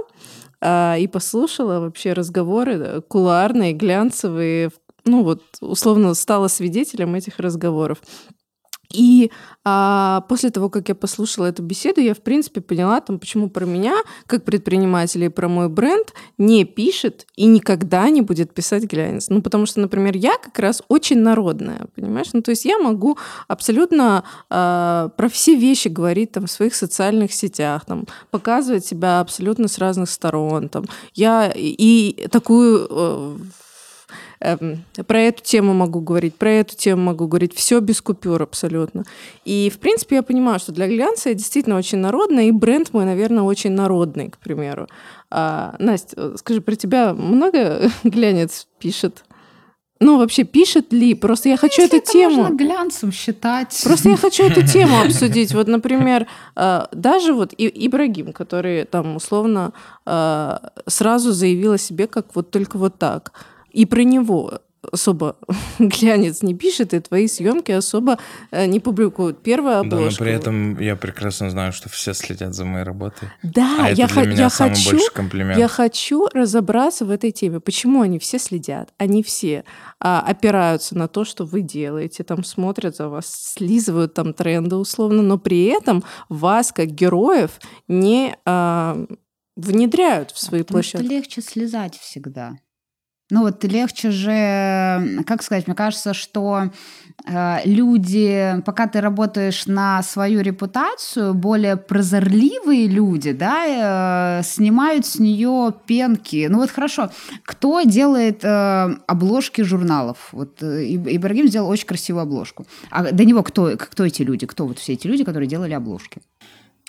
а, 0.61 0.95
и 0.97 1.07
послушала 1.07 1.79
вообще 1.79 2.13
разговоры 2.13 3.01
кулуарные, 3.07 3.73
глянцевые. 3.73 4.71
Ну 5.05 5.23
вот, 5.23 5.41
условно, 5.61 6.13
стала 6.13 6.47
свидетелем 6.47 7.15
этих 7.15 7.39
разговоров. 7.39 7.99
И 8.89 9.31
а, 9.63 10.21
после 10.29 10.49
того, 10.49 10.69
как 10.69 10.89
я 10.89 10.95
послушала 10.95 11.47
эту 11.47 11.63
беседу, 11.63 12.01
я, 12.01 12.13
в 12.13 12.21
принципе, 12.21 12.61
поняла, 12.61 13.01
там, 13.01 13.19
почему 13.19 13.49
про 13.49 13.65
меня, 13.65 13.95
как 14.25 14.45
предпринимателя 14.45 15.25
и 15.25 15.29
про 15.29 15.47
мой 15.47 15.69
бренд, 15.69 16.13
не 16.37 16.63
пишет 16.65 17.27
и 17.35 17.45
никогда 17.45 18.09
не 18.09 18.21
будет 18.21 18.53
писать 18.53 18.83
глянец. 18.83 19.29
Ну, 19.29 19.41
потому 19.41 19.65
что, 19.65 19.79
например, 19.81 20.15
я 20.15 20.37
как 20.37 20.57
раз 20.59 20.81
очень 20.87 21.19
народная, 21.19 21.87
понимаешь? 21.95 22.27
Ну, 22.33 22.41
то 22.41 22.51
есть 22.51 22.65
я 22.65 22.77
могу 22.77 23.17
абсолютно 23.47 24.23
а, 24.49 25.09
про 25.17 25.29
все 25.29 25.55
вещи 25.55 25.89
говорить 25.89 26.31
там 26.31 26.45
в 26.45 26.51
своих 26.51 26.75
социальных 26.75 27.33
сетях, 27.33 27.85
там, 27.85 28.05
показывать 28.31 28.85
себя 28.85 29.19
абсолютно 29.19 29.67
с 29.67 29.77
разных 29.77 30.09
сторон. 30.09 30.69
Там. 30.69 30.85
Я 31.13 31.51
и 31.55 32.27
такую 32.29 32.87
э, 32.89 33.37
про 34.39 35.19
эту 35.19 35.43
тему 35.43 35.73
могу 35.73 35.99
говорить, 35.99 36.35
про 36.35 36.51
эту 36.51 36.75
тему 36.75 37.03
могу 37.03 37.27
говорить, 37.27 37.55
все 37.55 37.79
без 37.79 38.01
купюр 38.01 38.41
абсолютно. 38.41 39.03
И, 39.45 39.71
в 39.73 39.79
принципе, 39.79 40.17
я 40.17 40.23
понимаю, 40.23 40.59
что 40.59 40.71
для 40.71 40.87
глянца 40.87 41.29
я 41.29 41.35
действительно 41.35 41.77
очень 41.77 41.97
народная, 41.97 42.45
и 42.45 42.51
бренд 42.51 42.93
мой, 42.93 43.05
наверное, 43.05 43.43
очень 43.43 43.71
народный, 43.71 44.29
к 44.29 44.37
примеру. 44.37 44.87
А, 45.29 45.75
Настя, 45.79 46.37
скажи, 46.37 46.61
про 46.61 46.75
тебя 46.75 47.13
много 47.13 47.89
глянец 48.03 48.67
пишет? 48.79 49.23
Ну, 49.99 50.19
вообще, 50.19 50.43
пишет 50.43 50.93
ли? 50.93 51.15
Просто 51.15 51.49
я 51.49 51.57
хочу 51.57 51.81
Если 51.81 51.97
эту 51.97 52.11
тему... 52.11 52.43
можно 52.43 52.55
глянцем 52.55 53.11
считать. 53.11 53.81
Просто 53.83 54.09
я 54.09 54.17
хочу 54.17 54.43
эту 54.43 54.65
тему 54.65 55.01
обсудить. 55.01 55.53
Вот, 55.53 55.67
например, 55.67 56.27
э, 56.55 56.85
даже 56.91 57.33
вот 57.33 57.53
Ибрагим, 57.57 58.31
который 58.31 58.85
там 58.85 59.15
условно 59.15 59.73
э, 60.05 60.57
сразу 60.85 61.31
заявил 61.31 61.73
о 61.73 61.77
себе 61.77 62.07
как 62.07 62.35
вот 62.35 62.51
только 62.51 62.77
вот 62.77 62.99
так. 62.99 63.31
И 63.77 63.85
про 63.85 64.03
него 64.03 64.59
особо 64.91 65.35
глянец 65.79 66.43
не 66.43 66.53
пишет, 66.55 66.93
и 66.93 66.99
твои 66.99 67.27
съемки 67.27 67.71
особо 67.71 68.17
э, 68.51 68.67
не 68.67 68.79
публикуют. 68.79 69.43
Первая 69.43 69.77
Да, 69.77 69.83
но 69.83 69.95
обложка. 69.97 70.23
при 70.23 70.33
этом 70.33 70.79
я 70.79 70.95
прекрасно 70.95 71.49
знаю, 71.49 71.73
что 71.73 71.89
все 71.89 72.13
следят 72.13 72.53
за 72.53 72.63
моей 72.63 72.85
работой. 72.85 73.29
Да, 73.43 73.77
а 73.81 73.89
это 73.89 74.01
я, 74.01 74.07
для 74.07 74.15
хо- 74.15 74.21
меня 74.25 74.35
я 74.43 74.49
самый 74.49 74.75
хочу, 74.75 74.91
большой 74.91 75.09
комплимент. 75.13 75.59
я 75.59 75.67
хочу 75.67 76.27
разобраться 76.33 77.05
в 77.05 77.09
этой 77.11 77.31
теме. 77.31 77.59
Почему 77.59 78.01
они 78.01 78.17
все 78.19 78.39
следят? 78.39 78.93
Они 78.97 79.23
все 79.23 79.63
а, 79.99 80.21
опираются 80.21 80.95
на 80.97 81.07
то, 81.07 81.25
что 81.25 81.43
вы 81.45 81.61
делаете, 81.61 82.23
там 82.23 82.43
смотрят 82.43 82.95
за 82.95 83.09
вас, 83.09 83.25
слизывают 83.57 84.13
там 84.13 84.33
тренды 84.33 84.75
условно, 84.77 85.21
но 85.21 85.37
при 85.37 85.65
этом 85.65 86.03
вас 86.29 86.71
как 86.71 86.87
героев 86.91 87.59
не 87.87 88.37
а, 88.45 89.05
внедряют 89.55 90.31
в 90.31 90.39
свои 90.39 90.61
Потому 90.63 90.83
что 90.83 90.97
площадки. 90.99 91.13
легче 91.13 91.41
слезать 91.41 91.97
всегда. 91.97 92.53
Ну 93.29 93.41
вот 93.41 93.61
легче 93.65 94.11
же, 94.11 95.23
как 95.27 95.43
сказать, 95.43 95.67
мне 95.67 95.75
кажется, 95.75 96.13
что 96.13 96.71
э, 97.25 97.57
люди, 97.65 98.61
пока 98.65 98.87
ты 98.87 99.01
работаешь 99.01 99.65
на 99.65 100.01
свою 100.01 100.39
репутацию, 100.39 101.33
более 101.33 101.75
прозорливые 101.75 102.87
люди, 102.87 103.33
да, 103.33 104.39
э, 104.39 104.43
снимают 104.43 105.05
с 105.05 105.19
нее 105.19 105.73
пенки. 105.85 106.47
Ну 106.49 106.59
вот 106.59 106.71
хорошо, 106.71 107.11
кто 107.43 107.81
делает 107.81 108.45
э, 108.45 108.95
обложки 109.07 109.61
журналов? 109.61 110.29
Вот 110.31 110.63
э, 110.63 110.85
Иб- 110.85 111.09
Ибрагим 111.09 111.49
сделал 111.49 111.69
очень 111.69 111.87
красивую 111.87 112.23
обложку. 112.23 112.65
А 112.89 113.11
до 113.11 113.25
него 113.25 113.43
кто, 113.43 113.75
кто 113.77 114.05
эти 114.05 114.21
люди? 114.21 114.45
Кто 114.45 114.65
вот 114.65 114.79
все 114.79 114.93
эти 114.93 115.05
люди, 115.07 115.25
которые 115.25 115.49
делали 115.49 115.73
обложки? 115.73 116.21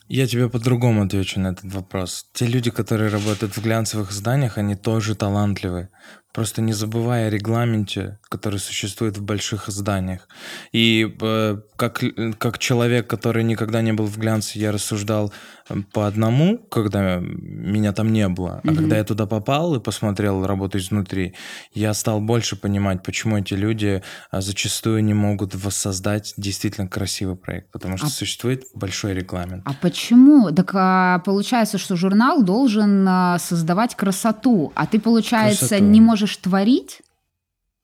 Я 0.09 0.27
тебе 0.27 0.49
по-другому 0.49 1.03
отвечу 1.03 1.39
на 1.41 1.49
этот 1.49 1.75
вопрос. 1.75 2.27
Те 2.33 2.47
люди, 2.47 2.71
которые 2.71 3.11
работают 3.11 3.57
в 3.57 3.63
глянцевых 3.63 4.11
изданиях, 4.11 4.57
они 4.57 4.75
тоже 4.75 5.15
талантливы. 5.15 5.89
Просто 6.33 6.61
не 6.63 6.73
забывая 6.73 7.29
о 7.29 7.31
регламенте, 7.31 8.19
который 8.29 8.59
существует 8.61 9.17
в 9.17 9.23
больших 9.23 9.69
изданиях. 9.69 10.29
И 10.73 11.17
э, 11.21 11.57
как, 11.77 12.03
как 12.39 12.59
человек, 12.59 13.07
который 13.09 13.43
никогда 13.43 13.81
не 13.83 13.93
был 13.93 14.05
в 14.07 14.19
глянце, 14.19 14.59
я 14.59 14.71
рассуждал 14.71 15.33
э, 15.69 15.75
по 15.93 16.07
одному, 16.07 16.59
когда 16.59 17.19
меня 17.21 17.93
там 17.93 18.13
не 18.13 18.29
было. 18.29 18.61
А 18.63 18.67
Мгм. 18.67 18.77
когда 18.77 18.99
я 18.99 19.05
туда 19.05 19.27
попал 19.27 19.75
и 19.75 19.81
посмотрел 19.81 20.47
работу 20.47 20.79
изнутри, 20.79 21.35
я 21.73 21.95
стал 21.95 22.21
больше 22.21 22.57
понимать, 22.57 23.03
почему 23.03 23.39
эти 23.39 23.55
люди 23.55 24.03
а, 24.31 24.41
зачастую 24.43 25.03
не 25.03 25.15
могут 25.15 25.55
воссоздать 25.55 26.35
действительно 26.37 26.87
красивый 26.89 27.37
проект. 27.37 27.71
Потому 27.73 27.97
что 27.97 28.07
А- 28.07 28.11
существует 28.11 28.65
большой 28.75 29.15
регламент. 29.15 29.63
А 29.65 29.73
почему? 29.81 30.53
Так 30.53 30.71
а, 30.75 31.21
получается, 31.21 31.79
что 31.79 31.97
журнал 31.97 32.43
должен 32.43 33.05
а, 33.09 33.39
создавать 33.39 33.95
красоту, 33.97 34.73
а 34.77 34.87
ты, 34.87 35.01
получается, 35.01 35.69
Красоту. 35.69 35.85
не 35.85 36.01
можешь 36.03 36.28
творить? 36.37 37.03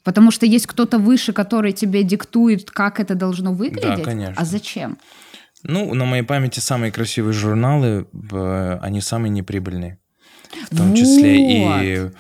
Потому 0.05 0.31
что 0.31 0.45
есть 0.45 0.67
кто-то 0.67 0.99
выше, 0.99 1.33
который 1.33 1.73
тебе 1.73 2.03
диктует, 2.03 2.71
как 2.71 3.01
это 3.01 3.15
должно 3.15 3.53
выглядеть? 3.53 4.05
конечно. 4.05 4.41
А 4.41 4.45
зачем? 4.45 4.99
Ну, 5.63 5.95
на 5.95 6.05
моей 6.05 6.23
памяти 6.23 6.61
самые 6.61 6.93
красивые 6.93 7.33
журналы, 7.33 8.07
э, 8.33 8.79
они 8.83 9.01
самые 9.01 9.31
неприбыльные. 9.31 9.99
В 10.71 10.77
том 10.77 10.95
числе 10.95 11.37
и 11.39 12.11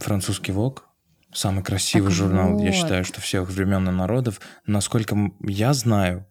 французский 0.00 0.52
ВОК. 0.52 0.84
Самый 1.32 1.62
красивый 1.62 2.08
Так 2.08 2.16
журнал, 2.16 2.58
я 2.58 2.66
вот. 2.66 2.74
считаю, 2.74 3.04
что 3.04 3.20
всех 3.20 3.48
времен 3.50 3.86
и 3.88 3.92
народов. 3.92 4.40
Насколько 4.66 5.16
я 5.40 5.72
знаю, 5.74 6.26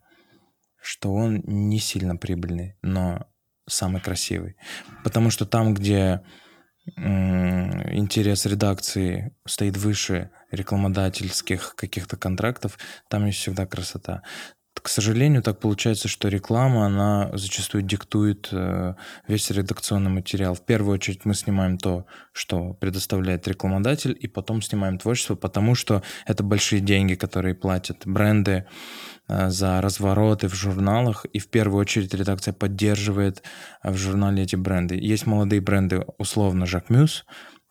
что 0.82 1.14
он 1.14 1.44
не 1.46 1.80
сильно 1.80 2.16
прибыльный, 2.16 2.76
но 2.82 3.28
самый 3.68 4.02
красивый. 4.02 4.56
Потому 5.04 5.30
что 5.30 5.46
там, 5.46 5.74
где 5.74 6.22
интерес 6.96 8.46
редакции 8.46 9.36
стоит 9.46 9.78
выше 9.78 10.32
рекламодательских 10.52 11.76
каких-то 11.76 12.18
контрактов, 12.18 12.78
там 13.10 13.26
есть 13.26 13.40
всегда 13.40 13.66
красота. 13.66 14.24
К 14.82 14.90
сожалению, 14.90 15.42
так 15.42 15.60
получается, 15.60 16.08
что 16.08 16.28
реклама, 16.28 16.86
она 16.86 17.30
зачастую 17.34 17.84
диктует 17.84 18.50
э, 18.52 18.94
весь 19.28 19.50
редакционный 19.50 20.12
материал. 20.12 20.54
В 20.54 20.62
первую 20.62 20.96
очередь 20.96 21.26
мы 21.26 21.34
снимаем 21.34 21.78
то, 21.78 22.06
что 22.32 22.74
предоставляет 22.74 23.48
рекламодатель, 23.48 24.16
и 24.20 24.28
потом 24.28 24.62
снимаем 24.62 24.98
творчество, 24.98 25.36
потому 25.36 25.76
что 25.76 26.04
это 26.26 26.44
большие 26.44 26.82
деньги, 26.82 27.16
которые 27.16 27.56
платят 27.56 28.04
бренды 28.06 28.66
э, 29.28 29.50
за 29.50 29.82
развороты 29.82 30.48
в 30.48 30.54
журналах, 30.54 31.26
и 31.26 31.40
в 31.40 31.48
первую 31.48 31.82
очередь 31.82 32.14
редакция 32.14 32.54
поддерживает 32.54 33.44
э, 33.84 33.92
в 33.92 33.98
журнале 33.98 34.44
эти 34.44 34.56
бренды. 34.56 34.96
Есть 34.96 35.26
молодые 35.26 35.62
бренды, 35.62 36.06
условно, 36.18 36.66
Жак 36.66 36.90
Мюс, 36.90 37.26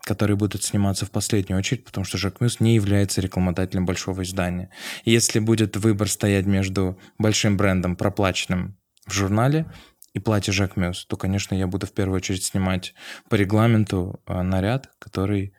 которые 0.06 0.36
будут 0.36 0.62
сниматься 0.62 1.04
в 1.04 1.10
последнюю 1.10 1.58
очередь, 1.58 1.84
потому 1.84 2.04
что 2.04 2.16
Жак 2.16 2.40
Мюс 2.40 2.60
не 2.60 2.76
является 2.76 3.20
рекламодателем 3.20 3.84
большого 3.84 4.22
издания. 4.22 4.70
Если 5.04 5.40
будет 5.40 5.76
выбор 5.76 6.08
стоять 6.08 6.46
между 6.46 6.98
большим 7.18 7.56
брендом, 7.56 7.96
проплаченным 7.96 8.78
в 9.04 9.12
журнале, 9.12 9.66
и 10.14 10.18
платье 10.18 10.52
Жак 10.52 10.76
Мюс, 10.76 11.04
то, 11.04 11.16
конечно, 11.16 11.54
я 11.54 11.66
буду 11.66 11.86
в 11.86 11.92
первую 11.92 12.16
очередь 12.16 12.44
снимать 12.44 12.94
по 13.28 13.34
регламенту 13.34 14.22
э, 14.26 14.40
наряд, 14.40 14.90
который, 14.98 15.52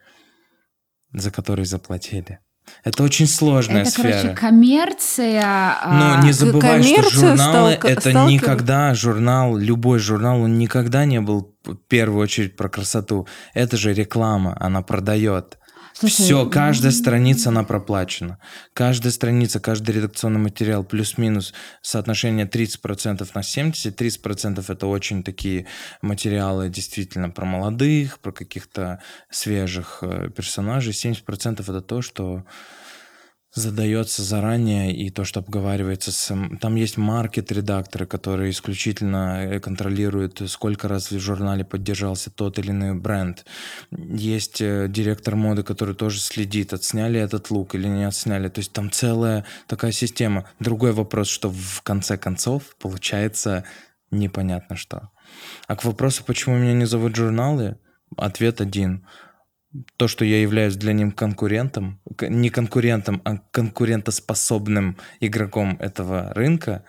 за 1.12 1.30
который 1.30 1.66
заплатили. 1.66 2.40
Это 2.84 3.04
очень 3.04 3.28
сложная 3.28 3.82
это, 3.82 3.92
сфера. 3.92 4.12
короче, 4.22 4.36
коммерция. 4.36 5.44
а, 5.44 6.18
Но 6.20 6.26
не 6.26 6.32
забывай, 6.32 6.84
что 6.84 7.10
журналы 7.10 7.72
это 7.72 8.02
сталкивает- 8.02 8.28
никогда 8.32 8.94
журнал, 8.94 9.58
любой 9.58 10.00
журнал, 10.00 10.42
он 10.42 10.58
никогда 10.58 11.06
не 11.06 11.20
был 11.22 11.54
в 11.66 11.76
первую 11.76 12.24
очередь 12.24 12.56
про 12.56 12.70
красоту. 12.70 13.28
Это 13.54 13.78
же 13.78 13.94
реклама, 13.94 14.56
она 14.60 14.82
продает. 14.82 15.58
Все, 16.06 16.46
каждая 16.48 16.92
страница 16.92 17.50
она 17.50 17.64
проплачена. 17.64 18.38
Каждая 18.74 19.12
страница, 19.12 19.60
каждый 19.60 19.96
редакционный 19.96 20.40
материал 20.40 20.84
плюс-минус 20.84 21.54
соотношение 21.82 22.46
30% 22.46 23.28
на 23.34 23.40
70%. 23.40 23.72
30% 23.74 24.66
это 24.68 24.88
очень 24.88 25.24
такие 25.24 25.66
материалы 26.02 26.70
действительно 26.70 27.30
про 27.30 27.46
молодых, 27.46 28.20
про 28.20 28.32
каких-то 28.32 29.02
свежих 29.32 30.00
э, 30.02 30.30
персонажей. 30.30 30.94
70% 30.94 31.62
это 31.62 31.82
то, 31.82 32.02
что 32.02 32.44
задается 33.62 34.24
заранее 34.24 34.96
и 34.96 35.10
то, 35.10 35.24
что 35.24 35.40
обговаривается 35.40 36.12
с... 36.12 36.36
Там 36.62 36.76
есть 36.76 36.98
маркет-редакторы, 36.98 38.06
которые 38.06 38.52
исключительно 38.52 39.46
э, 39.46 39.60
контролируют, 39.60 40.42
сколько 40.48 40.88
раз 40.88 41.12
в 41.12 41.20
журнале 41.20 41.64
поддержался 41.64 42.30
тот 42.30 42.60
или 42.60 42.72
иной 42.72 42.94
бренд. 42.94 43.46
Есть 43.92 44.62
э, 44.62 44.88
директор 44.90 45.36
моды, 45.36 45.64
который 45.64 45.96
тоже 45.96 46.20
следит, 46.20 46.74
отсняли 46.74 47.20
этот 47.20 47.52
лук 47.52 47.76
или 47.76 47.88
не 47.88 48.06
отсняли. 48.06 48.50
То 48.50 48.60
есть 48.60 48.74
там 48.74 48.92
целая 48.92 49.46
такая 49.68 49.92
система. 49.92 50.46
Другой 50.60 50.92
вопрос, 50.92 51.28
что 51.28 51.50
в 51.50 51.82
конце 51.84 52.18
концов 52.18 52.76
получается 52.80 53.64
непонятно 54.12 54.76
что. 54.76 55.10
А 55.68 55.76
к 55.76 55.84
вопросу, 55.84 56.24
почему 56.26 56.58
меня 56.58 56.74
не 56.74 56.86
зовут 56.86 57.16
журналы, 57.16 57.78
ответ 58.16 58.62
один– 58.62 59.06
то, 59.98 60.08
что 60.08 60.26
я 60.26 60.42
являюсь 60.42 60.76
для 60.76 60.94
них 60.94 61.16
конкурентом, 61.16 62.00
не 62.22 62.50
конкурентом, 62.50 63.22
а 63.26 63.38
конкурентоспособным 63.52 64.98
игроком 65.20 65.78
этого 65.80 66.34
рынка, 66.34 66.84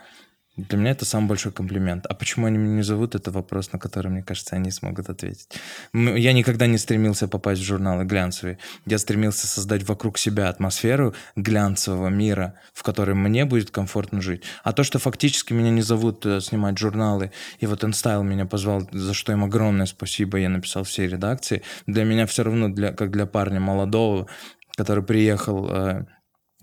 для 0.59 0.77
меня 0.77 0.91
это 0.91 1.05
самый 1.05 1.29
большой 1.29 1.53
комплимент. 1.53 2.05
А 2.07 2.15
почему 2.15 2.47
они 2.47 2.59
меня 2.59 2.77
не 2.77 2.83
зовут, 2.83 3.15
это 3.15 3.31
вопрос, 3.31 3.73
на 3.73 3.79
который, 3.79 4.09
мне 4.09 4.23
кажется, 4.23 4.57
они 4.57 4.73
смогут 4.73 5.09
ответить. 5.09 5.49
Я 5.95 6.33
никогда 6.33 6.67
не 6.67 6.79
стремился 6.79 7.29
попасть 7.29 7.61
в 7.61 7.65
журналы 7.65 8.05
глянцевые. 8.05 8.59
Я 8.85 8.99
стремился 8.99 9.47
создать 9.47 9.89
вокруг 9.89 10.19
себя 10.19 10.49
атмосферу 10.49 11.15
глянцевого 11.37 12.09
мира, 12.09 12.55
в 12.75 12.83
котором 12.83 13.23
мне 13.23 13.45
будет 13.45 13.71
комфортно 13.71 14.21
жить. 14.21 14.43
А 14.65 14.73
то, 14.73 14.83
что 14.83 14.99
фактически 14.99 15.53
меня 15.53 15.71
не 15.71 15.83
зовут 15.83 16.27
э, 16.27 16.41
снимать 16.41 16.77
журналы, 16.77 17.31
и 17.61 17.67
вот 17.67 17.85
InStyle 17.85 18.25
меня 18.25 18.45
позвал, 18.45 18.89
за 18.91 19.15
что 19.15 19.33
им 19.33 19.45
огромное 19.45 19.87
спасибо, 19.87 20.39
я 20.39 20.49
написал 20.49 20.83
всей 20.83 21.07
редакции, 21.07 21.63
для 21.87 22.03
меня 22.03 22.27
все 22.27 22.43
равно, 22.43 22.69
для, 22.69 22.93
как 22.93 23.13
для 23.13 23.27
парня 23.27 23.61
молодого, 23.61 24.27
который 24.75 25.05
приехал 25.05 25.69
э, 25.71 26.07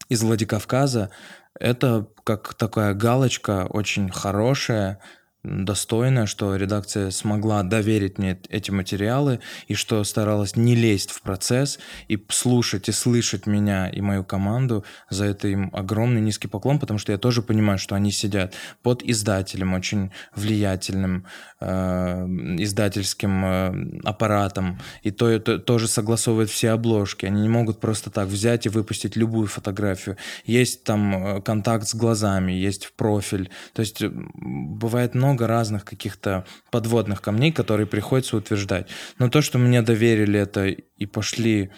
из 0.10 0.22
Владикавказа, 0.22 1.12
это 1.60 2.08
как 2.24 2.54
такая 2.54 2.94
галочка 2.94 3.68
очень 3.70 4.10
хорошая, 4.10 5.00
достойная, 5.46 6.26
что 6.26 6.56
редакция 6.56 7.12
смогла 7.12 7.64
доверить 7.64 8.18
мне 8.18 8.40
эти 8.50 8.72
материалы 8.72 9.40
и 9.68 9.76
что 9.76 10.04
старалась 10.04 10.56
не 10.56 10.76
лезть 10.76 11.12
в 11.12 11.22
процесс 11.22 11.80
и 12.08 12.24
слушать 12.30 12.90
и 12.90 12.92
слышать 12.92 13.46
меня 13.46 13.88
и 13.88 14.02
мою 14.02 14.24
команду. 14.24 14.84
За 15.10 15.26
это 15.26 15.48
им 15.48 15.70
огромный 15.74 16.22
низкий 16.22 16.48
поклон, 16.48 16.80
потому 16.80 16.98
что 16.98 17.12
я 17.12 17.18
тоже 17.18 17.42
понимаю, 17.42 17.78
что 17.78 17.96
они 17.96 18.12
сидят 18.12 18.56
под 18.82 19.04
издателем, 19.04 19.74
очень 19.74 20.12
влиятельным 20.36 21.26
издательским 21.62 23.46
э, 23.46 24.00
аппаратом, 24.04 24.80
и 25.04 25.12
то, 25.12 25.40
то, 25.40 25.58
тоже 25.58 25.88
согласовывают 25.88 26.50
все 26.50 26.72
обложки. 26.72 27.26
Они 27.26 27.42
не 27.42 27.50
могут 27.50 27.80
просто 27.80 28.10
так 28.10 28.28
взять 28.28 28.66
и 28.66 28.70
выпустить 28.70 29.16
любую 29.16 29.48
фотографию. 29.48 30.18
Есть 30.46 30.84
там 30.84 31.16
э, 31.38 31.42
контакт 31.42 31.88
с 31.88 31.96
глазами, 31.96 32.52
есть 32.52 32.92
профиль. 32.98 33.50
То 33.74 33.82
есть 33.82 34.02
э, 34.02 34.12
бывает 34.12 35.16
много 35.16 35.48
разных 35.48 35.86
каких-то 35.86 36.46
подводных 36.72 37.22
камней, 37.22 37.52
которые 37.52 37.88
приходится 37.88 38.36
утверждать. 38.38 38.88
Но 39.18 39.30
то, 39.30 39.42
что 39.42 39.58
мне 39.58 39.82
доверили 39.82 40.40
это 40.40 40.66
и 40.66 41.06
пошли 41.06 41.72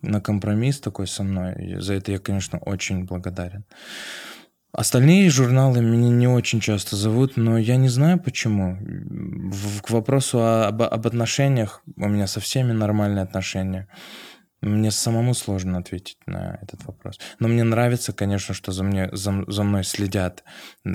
на 0.00 0.20
компромисс 0.20 0.80
такой 0.80 1.06
со 1.06 1.22
мной, 1.22 1.80
за 1.80 1.94
это 1.94 2.12
я, 2.12 2.18
конечно, 2.18 2.58
очень 2.58 3.04
благодарен. 3.04 3.64
Остальные 4.74 5.30
журналы 5.30 5.80
меня 5.80 6.08
не 6.08 6.26
очень 6.26 6.58
часто 6.58 6.96
зовут, 6.96 7.36
но 7.36 7.56
я 7.56 7.76
не 7.76 7.88
знаю 7.88 8.18
почему. 8.18 8.76
К 9.84 9.90
вопросу 9.90 10.42
об, 10.42 10.82
об 10.82 11.06
отношениях 11.06 11.80
у 11.96 12.08
меня 12.08 12.26
со 12.26 12.40
всеми 12.40 12.72
нормальные 12.72 13.22
отношения. 13.22 13.86
Мне 14.62 14.90
самому 14.90 15.34
сложно 15.34 15.78
ответить 15.78 16.16
на 16.26 16.58
этот 16.60 16.84
вопрос. 16.86 17.20
Но 17.38 17.46
мне 17.46 17.62
нравится, 17.62 18.12
конечно, 18.12 18.52
что 18.52 18.72
за, 18.72 18.82
мне, 18.82 19.10
за, 19.12 19.44
за 19.46 19.62
мной 19.62 19.84
следят 19.84 20.42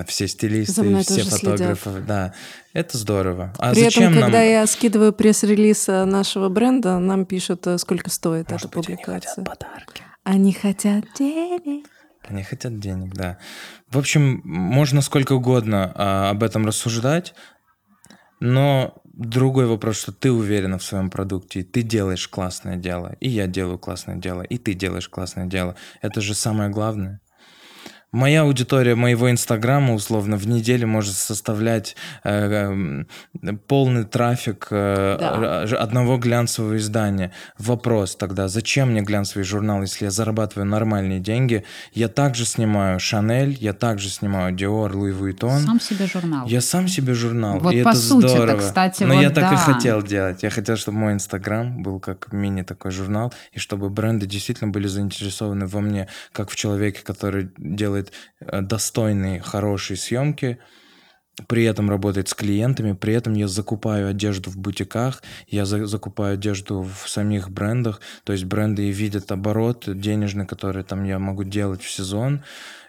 все 0.06 0.28
стилисты, 0.28 0.98
все 1.02 1.22
фотографы. 1.22 1.90
Следят. 1.90 2.06
Да, 2.06 2.34
это 2.74 2.98
здорово. 2.98 3.54
А 3.58 3.72
При 3.72 3.84
зачем 3.84 4.10
этом, 4.10 4.22
когда 4.24 4.40
нам... 4.40 4.48
я 4.48 4.66
скидываю 4.66 5.14
пресс-релиз 5.14 5.88
э, 5.88 6.04
нашего 6.04 6.50
бренда, 6.50 6.98
нам 6.98 7.24
пишут, 7.24 7.66
э, 7.66 7.78
сколько 7.78 8.10
стоит 8.10 8.50
Может 8.50 8.66
эта 8.66 8.76
быть, 8.76 8.86
публикация. 8.86 9.42
Они 9.42 9.44
хотят 9.46 9.58
подарки. 9.58 10.02
Они 10.24 10.52
хотят 10.52 11.04
денег. 11.16 11.86
Они 12.22 12.42
хотят 12.42 12.78
денег, 12.78 13.14
да. 13.14 13.38
В 13.88 13.98
общем, 13.98 14.42
можно 14.44 15.00
сколько 15.00 15.32
угодно 15.32 15.92
а, 15.94 16.30
об 16.30 16.42
этом 16.42 16.66
рассуждать, 16.66 17.34
но 18.40 18.94
другой 19.04 19.66
вопрос, 19.66 19.98
что 19.98 20.12
ты 20.12 20.30
уверена 20.30 20.78
в 20.78 20.84
своем 20.84 21.10
продукте, 21.10 21.62
ты 21.62 21.82
делаешь 21.82 22.28
классное 22.28 22.76
дело, 22.76 23.16
и 23.20 23.28
я 23.28 23.46
делаю 23.46 23.78
классное 23.78 24.16
дело, 24.16 24.42
и 24.42 24.58
ты 24.58 24.74
делаешь 24.74 25.08
классное 25.08 25.46
дело. 25.46 25.76
Это 26.02 26.20
же 26.20 26.34
самое 26.34 26.70
главное. 26.70 27.20
Моя 28.12 28.42
аудитория 28.42 28.96
моего 28.96 29.30
инстаграма 29.30 29.94
условно 29.94 30.36
в 30.36 30.46
неделю 30.48 30.88
может 30.88 31.14
составлять 31.14 31.94
э, 32.24 33.04
э, 33.40 33.52
полный 33.68 34.02
трафик 34.02 34.66
э, 34.70 35.16
да. 35.20 35.62
одного 35.78 36.18
глянцевого 36.18 36.76
издания. 36.76 37.30
Вопрос 37.56 38.16
тогда, 38.16 38.48
зачем 38.48 38.90
мне 38.90 39.02
глянцевый 39.02 39.44
журнал, 39.44 39.82
если 39.82 40.06
я 40.06 40.10
зарабатываю 40.10 40.66
нормальные 40.66 41.20
деньги? 41.20 41.64
Я 41.92 42.08
также 42.08 42.46
снимаю 42.46 42.98
Шанель, 42.98 43.56
я 43.60 43.74
также 43.74 44.08
снимаю 44.08 44.56
Dior, 44.56 44.90
Louis 44.90 45.16
Vuitton. 45.16 45.60
Сам 45.60 45.80
себе 45.80 46.06
журнал. 46.06 46.48
Я 46.48 46.60
сам 46.60 46.88
себе 46.88 47.14
журнал. 47.14 47.60
Вот 47.60 47.72
и 47.72 47.84
по 47.84 47.90
это 47.90 47.98
сути 47.98 48.26
здорово. 48.26 48.58
кстати, 48.58 49.04
Но 49.04 49.14
вот 49.14 49.22
я 49.22 49.30
да. 49.30 49.40
так 49.40 49.52
и 49.52 49.56
хотел 49.56 50.02
делать. 50.02 50.42
Я 50.42 50.50
хотел, 50.50 50.76
чтобы 50.76 50.98
мой 50.98 51.12
инстаграм 51.12 51.80
был 51.80 52.00
как 52.00 52.32
мини 52.32 52.62
такой 52.62 52.90
журнал, 52.90 53.32
и 53.52 53.60
чтобы 53.60 53.88
бренды 53.88 54.26
действительно 54.26 54.72
были 54.72 54.88
заинтересованы 54.88 55.66
во 55.66 55.80
мне, 55.80 56.08
как 56.32 56.50
в 56.50 56.56
человеке, 56.56 57.02
который 57.04 57.50
делает 57.56 57.99
делает 58.00 58.12
э, 58.40 58.60
достойные, 58.62 59.40
хорошие 59.40 59.96
съемки, 59.96 60.58
при 61.48 61.64
этом 61.64 61.88
работает 61.88 62.28
с 62.28 62.34
клиентами, 62.34 62.92
при 62.92 63.14
этом 63.14 63.34
я 63.34 63.48
закупаю 63.48 64.08
одежду 64.08 64.50
в 64.50 64.56
бутиках, 64.56 65.22
я 65.48 65.64
за, 65.64 65.86
закупаю 65.86 66.34
одежду 66.34 66.82
в 66.82 67.08
самих 67.08 67.50
брендах, 67.50 68.00
то 68.24 68.32
есть 68.32 68.44
бренды 68.44 68.90
видят 68.90 69.32
оборот 69.32 69.84
денежный, 69.86 70.46
который 70.46 70.82
там 70.82 71.04
я 71.04 71.18
могу 71.18 71.44
делать 71.44 71.82
в 71.82 71.90
сезон, 71.90 72.42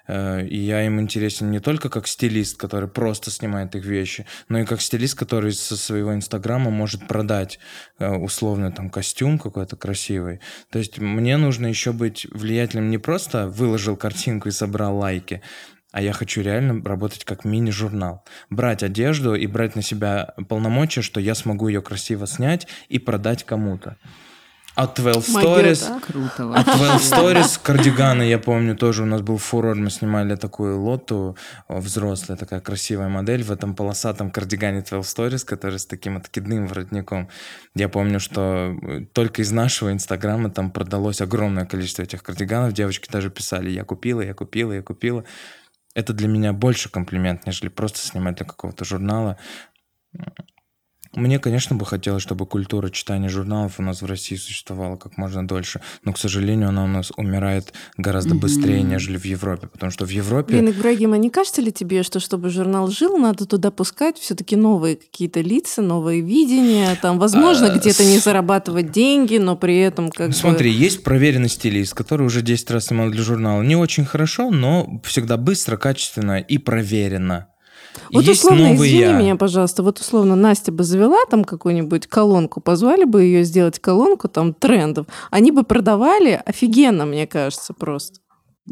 и 0.08 0.58
я 0.58 0.86
им 0.86 1.00
интересен 1.00 1.52
не 1.52 1.60
только 1.60 1.90
как 1.90 2.08
стилист, 2.08 2.58
который 2.58 2.90
просто 2.90 3.32
снимает 3.32 3.76
их 3.76 3.86
вещи, 3.86 4.26
но 4.50 4.60
и 4.60 4.66
как 4.66 4.82
стилист, 4.82 5.18
который 5.18 5.54
со 5.54 5.78
своего 5.78 6.14
инстаграма 6.14 6.72
может 6.72 7.08
продать 7.08 7.60
э, 8.00 8.10
условно 8.10 8.72
там 8.72 8.90
костюм 8.90 9.40
какой-то 9.40 9.76
красивый. 9.76 10.40
То 10.70 10.80
есть 10.80 11.00
мне 11.00 11.38
нужно 11.38 11.68
еще 11.68 11.92
быть 11.92 12.28
влиятельным 12.32 12.90
не 12.90 12.98
просто 12.98 13.48
выложил 13.48 13.96
картинку 13.96 14.50
и 14.50 14.52
собрал 14.52 14.98
лайки, 14.98 15.42
а 15.92 16.02
я 16.02 16.14
хочу 16.14 16.42
реально 16.42 16.82
работать 16.84 17.26
как 17.26 17.44
мини-журнал. 17.44 18.24
Брать 18.50 18.84
одежду 18.84 19.36
и 19.36 19.46
брать 19.46 19.76
на 19.76 19.82
себя 19.82 20.34
полномочия, 20.48 21.02
что 21.02 21.20
я 21.20 21.36
смогу 21.36 21.68
ее 21.68 21.82
красиво 21.82 22.26
снять 22.28 22.68
и 22.88 22.98
продать 22.98 23.44
кому-то. 23.44 23.98
От 24.76 24.96
12 24.96 25.36
Stories. 25.36 26.02
Круто. 26.02 26.54
От 26.54 26.66
12 26.66 27.14
Stories 27.14 27.60
кардиганы, 27.62 28.24
я 28.24 28.40
помню, 28.40 28.76
тоже 28.76 29.04
у 29.04 29.06
нас 29.06 29.22
был 29.22 29.38
фурор. 29.38 29.76
Мы 29.76 29.90
снимали 29.90 30.36
такую 30.36 30.80
лоту, 30.82 31.36
взрослая 31.68 32.38
такая 32.38 32.62
красивая 32.62 33.10
модель 33.10 33.44
в 33.44 33.52
этом 33.52 33.76
полосатом 33.76 34.32
кардигане 34.32 34.82
12 34.82 35.18
Stories, 35.18 35.46
который 35.46 35.80
с 35.80 35.86
таким 35.86 36.18
откидным 36.18 36.68
воротником. 36.68 37.28
Я 37.76 37.90
помню, 37.90 38.20
что 38.20 38.76
э, 38.82 39.06
только 39.14 39.42
из 39.42 39.52
нашего 39.52 39.92
инстаграма 39.92 40.50
там 40.50 40.72
продалось 40.72 41.22
огромное 41.22 41.66
количество 41.66 42.04
этих 42.04 42.24
кардиганов. 42.24 42.74
Девочки 42.74 43.10
даже 43.12 43.30
писали, 43.30 43.70
я 43.70 43.84
купила, 43.84 44.22
я 44.22 44.34
купила, 44.34 44.72
я 44.72 44.82
купила 44.82 45.26
это 45.94 46.14
для 46.14 46.28
меня 46.28 46.54
больше 46.54 46.90
комплимент, 46.90 47.46
нежели 47.46 47.70
просто 47.70 48.00
снимать 48.00 48.36
для 48.36 48.46
какого-то 48.46 48.86
журнала. 48.86 49.38
Мне, 51.14 51.40
конечно, 51.40 51.76
бы 51.76 51.86
хотелось, 51.86 52.24
чтобы 52.24 52.46
культура 52.46 52.90
читания 52.90 53.28
журналов 53.28 53.80
у 53.80 53.84
нас 53.84 54.02
в 54.02 54.06
России 54.06 54.38
существовала 54.38 54.96
как 54.96 55.18
можно 55.18 55.46
дольше, 55.46 55.82
но, 56.06 56.14
к 56.14 56.18
сожалению, 56.18 56.70
она 56.70 56.86
у 56.86 56.88
нас 56.88 57.12
умирает 57.18 57.74
гораздо 57.98 58.34
быстрее, 58.34 58.82
нежели 58.82 59.18
в 59.18 59.26
Европе, 59.26 59.68
потому 59.68 59.92
что 59.92 60.06
в 60.06 60.10
Европе... 60.10 60.54
Блин, 60.54 60.70
Ибрагим, 60.70 61.12
а 61.12 61.18
не 61.18 61.30
кажется 61.30 61.62
ли 61.62 61.72
тебе, 61.72 62.04
что 62.04 62.22
чтобы 62.22 62.50
журнал 62.50 62.88
жил, 62.88 63.18
надо 63.18 63.46
туда 63.46 63.72
пускать 63.72 64.18
все 64.20 64.36
таки 64.36 64.56
новые 64.56 64.96
какие-то 64.96 65.42
лица, 65.42 65.82
новые 65.82 66.22
видения, 66.22 66.98
там, 67.02 67.20
возможно, 67.20 67.68
а, 67.68 67.78
где-то 67.78 68.06
не 68.06 68.20
зарабатывать 68.20 68.92
деньги, 68.92 69.38
но 69.38 69.58
при 69.58 69.80
этом 69.80 70.10
как 70.10 70.34
Смотри, 70.34 70.72
бы... 70.72 70.78
есть 70.78 71.04
проверенный 71.04 71.50
стилист, 71.50 71.94
который 71.94 72.26
уже 72.26 72.42
10 72.42 72.72
раз 72.72 72.86
снимал 72.86 73.10
для 73.10 73.22
журнала. 73.22 73.62
Не 73.62 73.76
очень 73.76 74.06
хорошо, 74.06 74.50
но 74.50 75.02
всегда 75.04 75.36
быстро, 75.36 75.76
качественно 75.76 76.40
и 76.40 76.58
проверено. 76.58 77.51
Вот 78.14 78.24
есть 78.24 78.44
условно, 78.44 78.70
новый 78.70 78.88
извини 78.88 79.14
меня, 79.14 79.36
пожалуйста, 79.36 79.84
вот 79.84 80.00
условно 80.00 80.36
Настя 80.36 80.72
бы 80.72 80.84
завела 80.84 81.20
там 81.30 81.44
какую-нибудь 81.44 82.08
колонку, 82.08 82.62
позвали 82.62 83.04
бы 83.04 83.24
ее 83.24 83.44
сделать 83.44 83.80
колонку 83.80 84.28
там 84.28 84.54
трендов, 84.54 85.08
они 85.30 85.52
бы 85.52 85.64
продавали 85.64 86.42
офигенно, 86.46 87.06
мне 87.06 87.28
кажется, 87.28 87.74
просто. 87.74 88.21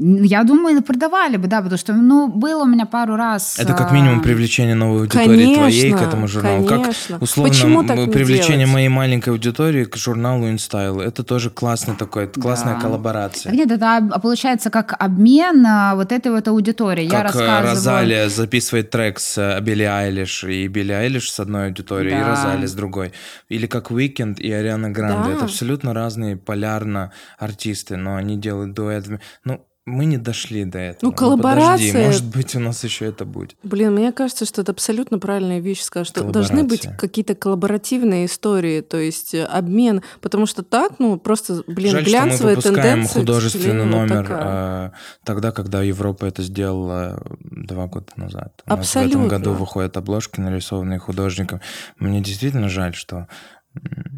Я 0.01 0.45
думаю, 0.45 0.81
продавали 0.81 1.35
бы, 1.35 1.47
да, 1.47 1.57
потому 1.61 1.77
что, 1.77 1.91
ну, 1.91 2.29
было 2.29 2.63
у 2.63 2.65
меня 2.65 2.85
пару 2.85 3.17
раз... 3.17 3.59
Это 3.59 3.73
как 3.73 3.91
минимум 3.91 4.19
а, 4.19 4.23
привлечение 4.23 4.73
новой 4.73 5.01
аудитории 5.01 5.25
Конечно, 5.25 5.55
твоей 5.55 5.91
к 5.91 6.01
этому 6.01 6.27
журналу. 6.29 6.65
конечно. 6.65 7.15
Как, 7.15 7.21
условно, 7.21 7.51
Почему 7.53 7.83
так 7.83 8.09
привлечение 8.09 8.59
делать? 8.59 8.73
моей 8.73 8.87
маленькой 8.87 9.29
аудитории 9.31 9.83
к 9.83 9.97
журналу 9.97 10.47
InStyle. 10.47 11.01
Это 11.03 11.23
тоже 11.23 11.49
классный 11.49 11.95
такой, 11.95 12.23
это 12.25 12.39
классная 12.39 12.75
Да. 12.75 12.79
коллаборация. 12.79 13.51
Нет, 13.51 13.69
это 13.71 13.97
об- 13.97 14.21
получается 14.21 14.69
как 14.69 14.95
обмен 14.97 15.65
а, 15.65 15.95
вот 15.95 16.13
этой 16.13 16.31
вот 16.31 16.47
аудитории. 16.47 17.03
Я 17.03 17.09
Как 17.09 17.19
э, 17.19 17.23
рассказываю... 17.25 17.61
Розалия 17.71 18.29
записывает 18.29 18.89
трек 18.91 19.19
с 19.19 19.37
э, 19.37 19.59
Билли 19.59 19.83
Айлиш, 19.83 20.45
и 20.45 20.67
Билли 20.69 20.93
Айлиш 20.93 21.29
с 21.29 21.41
одной 21.41 21.65
аудиторией, 21.67 22.15
и 22.15 22.19
Да. 22.21 22.29
Розалия 22.29 22.67
с 22.67 22.73
другой. 22.73 23.11
Или 23.49 23.67
как 23.67 23.91
Уикенд 23.91 24.39
и 24.39 24.49
Ариана 24.49 24.89
Гранде. 24.91 25.29
Да. 25.31 25.35
Это 25.35 25.43
абсолютно 25.45 25.93
разные 25.93 26.37
полярно 26.37 27.11
артисты, 27.37 27.97
но 27.97 28.15
они 28.15 28.37
делают 28.37 28.73
дуэт. 28.73 29.05
Ну, 29.43 29.65
мы 29.89 30.05
не 30.05 30.17
дошли 30.17 30.63
до 30.65 30.77
этого. 30.79 31.09
Ну, 31.09 31.15
коллаборация- 31.15 31.91
подожди, 31.91 32.05
может 32.05 32.25
быть, 32.25 32.55
у 32.55 32.59
нас 32.59 32.83
еще 32.83 33.05
это 33.05 33.25
будет. 33.25 33.55
Блин, 33.63 33.93
мне 33.93 34.11
кажется, 34.11 34.45
что 34.45 34.61
это 34.61 34.71
абсолютно 34.71 35.19
правильная 35.19 35.59
вещь 35.59 35.81
сказать, 35.81 36.07
что 36.07 36.23
должны 36.23 36.63
быть 36.63 36.87
какие-то 36.97 37.35
коллаборативные 37.35 38.25
истории, 38.25 38.81
то 38.81 38.97
есть 38.97 39.33
э, 39.33 39.43
обмен, 39.43 40.01
потому 40.21 40.45
что 40.45 40.63
так, 40.63 40.99
ну, 40.99 41.17
просто, 41.17 41.63
блин, 41.67 41.91
Жаль, 41.91 42.05
что 42.05 42.17
мы 42.17 42.25
глянцевая 42.25 42.55
выпускаем 42.55 43.07
художественный 43.07 43.85
номер 43.85 44.27
э, 44.29 44.91
тогда, 45.23 45.51
когда 45.51 45.81
Европа 45.81 46.25
это 46.25 46.43
сделала 46.43 47.21
два 47.41 47.87
года 47.87 48.07
назад. 48.15 48.61
У 48.65 48.69
нас 48.69 48.79
в 48.79 48.81
Абсолютно. 48.81 49.17
этом 49.17 49.27
году 49.27 49.51
выходят 49.53 49.97
обложки, 49.97 50.39
нарисованные 50.39 50.99
художником. 50.99 51.61
Мне 51.97 52.21
действительно 52.21 52.69
жаль, 52.69 52.93
что 52.93 53.27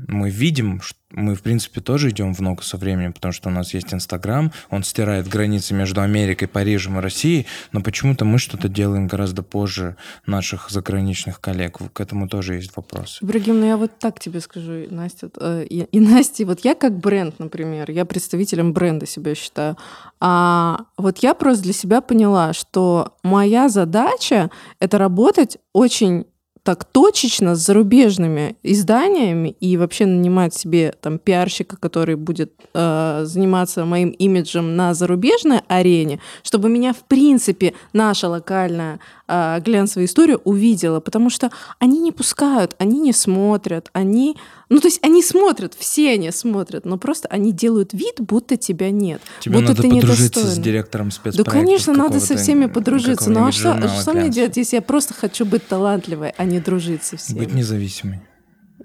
мы 0.07 0.29
видим, 0.29 0.81
ш- 0.81 0.95
мы, 1.09 1.35
в 1.35 1.41
принципе, 1.41 1.81
тоже 1.81 2.09
идем 2.09 2.33
в 2.33 2.39
ногу 2.41 2.61
со 2.61 2.77
временем, 2.77 3.13
потому 3.13 3.31
что 3.31 3.49
у 3.49 3.51
нас 3.51 3.73
есть 3.73 3.93
Инстаграм, 3.93 4.51
он 4.69 4.83
стирает 4.83 5.27
границы 5.27 5.73
между 5.73 6.01
Америкой, 6.01 6.47
Парижем 6.47 6.97
и 6.97 7.01
Россией, 7.01 7.47
но 7.71 7.81
почему-то 7.81 8.25
мы 8.25 8.37
что-то 8.39 8.69
делаем 8.69 9.07
гораздо 9.07 9.43
позже 9.43 9.95
наших 10.25 10.69
заграничных 10.69 11.39
коллег. 11.39 11.79
К 11.93 11.99
этому 11.99 12.27
тоже 12.27 12.55
есть 12.55 12.75
вопросы. 12.75 13.23
Ибрагим, 13.23 13.59
ну 13.59 13.65
я 13.65 13.77
вот 13.77 13.97
так 13.99 14.19
тебе 14.19 14.39
скажу, 14.41 14.85
Настя, 14.89 15.29
э, 15.39 15.65
и, 15.69 15.83
и 15.83 15.99
Настя, 16.01 16.45
вот 16.45 16.61
я 16.65 16.75
как 16.75 16.97
бренд, 16.97 17.39
например, 17.39 17.91
я 17.91 18.05
представителем 18.05 18.73
бренда 18.73 19.05
себя 19.05 19.35
считаю, 19.35 19.77
а 20.19 20.85
вот 20.97 21.19
я 21.19 21.33
просто 21.33 21.63
для 21.63 21.73
себя 21.73 22.01
поняла, 22.01 22.53
что 22.53 23.13
моя 23.23 23.69
задача— 23.69 24.49
это 24.79 24.97
работать 24.97 25.57
очень 25.73 26.25
так 26.63 26.85
точечно 26.85 27.55
с 27.55 27.65
зарубежными 27.65 28.55
изданиями 28.61 29.55
и 29.59 29.77
вообще 29.77 30.05
нанимать 30.05 30.53
себе 30.53 30.93
там 31.01 31.17
пиарщика, 31.17 31.75
который 31.75 32.15
будет 32.15 32.53
э, 32.73 33.21
заниматься 33.25 33.83
моим 33.85 34.09
имиджем 34.09 34.75
на 34.75 34.93
зарубежной 34.93 35.61
арене, 35.67 36.19
чтобы 36.43 36.69
меня 36.69 36.93
в 36.93 37.03
принципе 37.05 37.73
наша 37.93 38.29
локальная 38.29 38.99
э, 39.27 39.59
глянцевая 39.61 40.05
история 40.05 40.37
увидела, 40.37 40.99
потому 40.99 41.31
что 41.31 41.49
они 41.79 41.99
не 41.99 42.11
пускают, 42.11 42.75
они 42.77 42.99
не 42.99 43.13
смотрят, 43.13 43.89
они, 43.93 44.37
ну 44.71 44.79
то 44.79 44.87
есть 44.87 44.99
они 45.03 45.21
смотрят, 45.21 45.75
все 45.77 46.13
они 46.13 46.31
смотрят, 46.31 46.85
но 46.85 46.97
просто 46.97 47.27
они 47.27 47.51
делают 47.51 47.93
вид, 47.93 48.15
будто 48.19 48.55
тебя 48.55 48.89
нет, 48.89 49.21
Тебе 49.41 49.55
будто 49.55 49.69
надо 49.69 49.81
ты 49.81 49.89
подружиться 49.89 50.47
с 50.47 50.57
директором 50.57 51.09
Да, 51.09 51.15
спецпроекта. 51.15 51.51
конечно, 51.51 51.93
надо 51.93 52.19
со 52.21 52.37
всеми 52.37 52.67
подружиться. 52.67 53.29
Ну 53.29 53.45
а 53.45 53.51
что, 53.51 53.77
что 54.01 54.13
мне 54.13 54.29
делать? 54.29 54.55
если 54.55 54.77
я 54.77 54.81
просто 54.81 55.13
хочу 55.13 55.45
быть 55.45 55.67
талантливой, 55.67 56.33
а 56.37 56.45
не 56.45 56.59
дружить 56.61 57.03
со 57.03 57.17
всеми? 57.17 57.39
Быть 57.39 57.53
независимой. 57.53 58.21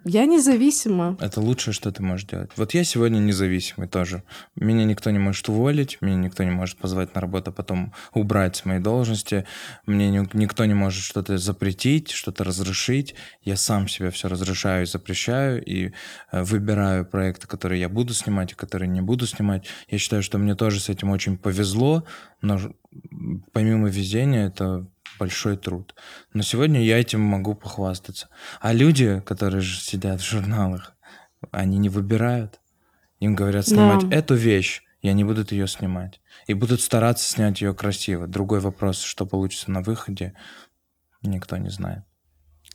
Я 0.09 0.25
независима. 0.25 1.17
Это 1.19 1.41
лучшее, 1.41 1.75
что 1.75 1.91
ты 1.91 2.01
можешь 2.01 2.29
делать. 2.29 2.53
Вот 2.55 2.75
я 2.75 2.85
сегодня 2.85 3.19
независимый 3.19 3.89
тоже. 3.89 4.23
Меня 4.55 4.85
никто 4.85 5.11
не 5.11 5.19
может 5.19 5.49
уволить, 5.49 5.99
меня 6.01 6.15
никто 6.15 6.45
не 6.45 6.53
может 6.53 6.79
позвать 6.79 7.13
на 7.17 7.21
работу, 7.21 7.51
а 7.51 7.53
потом 7.53 7.93
убрать 8.15 8.55
с 8.55 8.65
моей 8.65 8.79
должности. 8.79 9.47
Мне 9.85 10.09
ни- 10.11 10.29
никто 10.33 10.65
не 10.65 10.75
может 10.75 11.03
что-то 11.03 11.39
запретить, 11.39 12.13
что-то 12.13 12.45
разрешить. 12.45 13.17
Я 13.43 13.57
сам 13.57 13.89
себе 13.89 14.13
все 14.13 14.29
разрешаю 14.29 14.85
и 14.85 14.87
запрещаю, 14.87 15.65
и 15.65 15.91
э, 16.31 16.43
выбираю 16.45 17.05
проекты, 17.05 17.49
которые 17.49 17.81
я 17.81 17.89
буду 17.89 18.15
снимать, 18.15 18.53
и 18.53 18.55
которые 18.55 18.89
не 18.89 19.01
буду 19.01 19.27
снимать. 19.27 19.67
Я 19.89 19.99
считаю, 19.99 20.23
что 20.23 20.39
мне 20.39 20.55
тоже 20.55 20.79
с 20.79 20.89
этим 20.89 21.11
очень 21.11 21.37
повезло, 21.37 22.05
но 22.43 22.61
помимо 23.53 23.89
везения 23.89 24.47
это 24.47 24.87
большой 25.19 25.57
труд. 25.57 25.95
Но 26.33 26.43
сегодня 26.43 26.83
я 26.83 26.99
этим 26.99 27.21
могу 27.21 27.55
похвастаться. 27.55 28.29
А 28.61 28.73
люди, 28.73 29.23
которые 29.27 29.61
же 29.61 29.81
сидят 29.81 30.21
в 30.21 30.25
журналах, 30.29 30.95
они 31.51 31.79
не 31.79 31.89
выбирают. 31.89 32.61
Им 33.21 33.35
говорят 33.35 33.67
снимать 33.67 34.09
Да. 34.09 34.17
эту 34.17 34.35
вещь, 34.35 34.83
и 35.01 35.09
они 35.09 35.25
будут 35.25 35.53
ее 35.53 35.67
снимать. 35.69 36.21
И 36.47 36.55
будут 36.55 36.81
стараться 36.81 37.29
снять 37.29 37.61
ее 37.61 37.75
красиво. 37.75 38.27
Другой 38.27 38.61
вопрос, 38.61 39.01
что 39.03 39.27
получится 39.27 39.71
на 39.71 39.81
выходе, 39.83 40.35
никто 41.23 41.57
не 41.57 41.71
знает. 41.71 42.05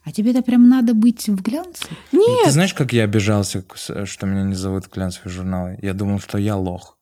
А 0.04 0.12
тебе-то 0.12 0.42
прям 0.42 0.68
надо 0.68 0.94
быть 0.96 1.28
в 1.30 1.42
глянце? 1.44 1.86
Нет, 2.12 2.46
Ты 2.46 2.52
знаешь, 2.52 2.74
как 2.74 2.92
я 2.92 3.04
обижался, 3.04 3.64
что 4.06 4.26
меня 4.26 4.44
не 4.44 4.56
зовут 4.56 4.86
в 4.86 4.90
глянцевые 4.90 5.32
журналы? 5.32 5.78
Я 5.82 5.94
думал, 5.94 6.20
что 6.20 6.38
я 6.40 6.56
лох. 6.56 6.98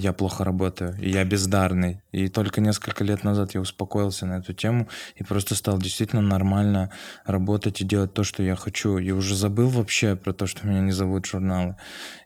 Я 0.00 0.14
плохо 0.14 0.44
работаю, 0.44 0.96
и 0.98 1.10
я 1.10 1.24
бездарный. 1.26 2.00
И 2.10 2.28
только 2.28 2.62
несколько 2.62 3.04
лет 3.04 3.22
назад 3.22 3.52
я 3.52 3.60
успокоился 3.60 4.24
на 4.24 4.38
эту 4.38 4.54
тему 4.54 4.88
и 5.14 5.22
просто 5.22 5.54
стал 5.54 5.78
действительно 5.78 6.22
нормально 6.22 6.90
работать 7.26 7.82
и 7.82 7.84
делать 7.84 8.14
то, 8.14 8.24
что 8.24 8.42
я 8.42 8.56
хочу. 8.56 8.96
И 8.96 9.10
уже 9.10 9.36
забыл 9.36 9.68
вообще 9.68 10.16
про 10.16 10.32
то, 10.32 10.46
что 10.46 10.66
меня 10.66 10.80
не 10.80 10.92
зовут 10.92 11.26
журналы. 11.26 11.76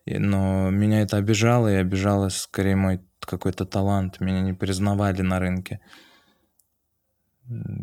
Но 0.07 0.71
меня 0.71 1.01
это 1.01 1.17
обижало, 1.17 1.67
и 1.67 1.75
обижало 1.75 2.29
скорее 2.29 2.77
мой 2.77 3.01
какой-то 3.19 3.65
талант. 3.65 4.21
Меня 4.21 4.41
не 4.41 4.53
признавали 4.53 5.23
на 5.23 5.41
рынке. 5.41 5.81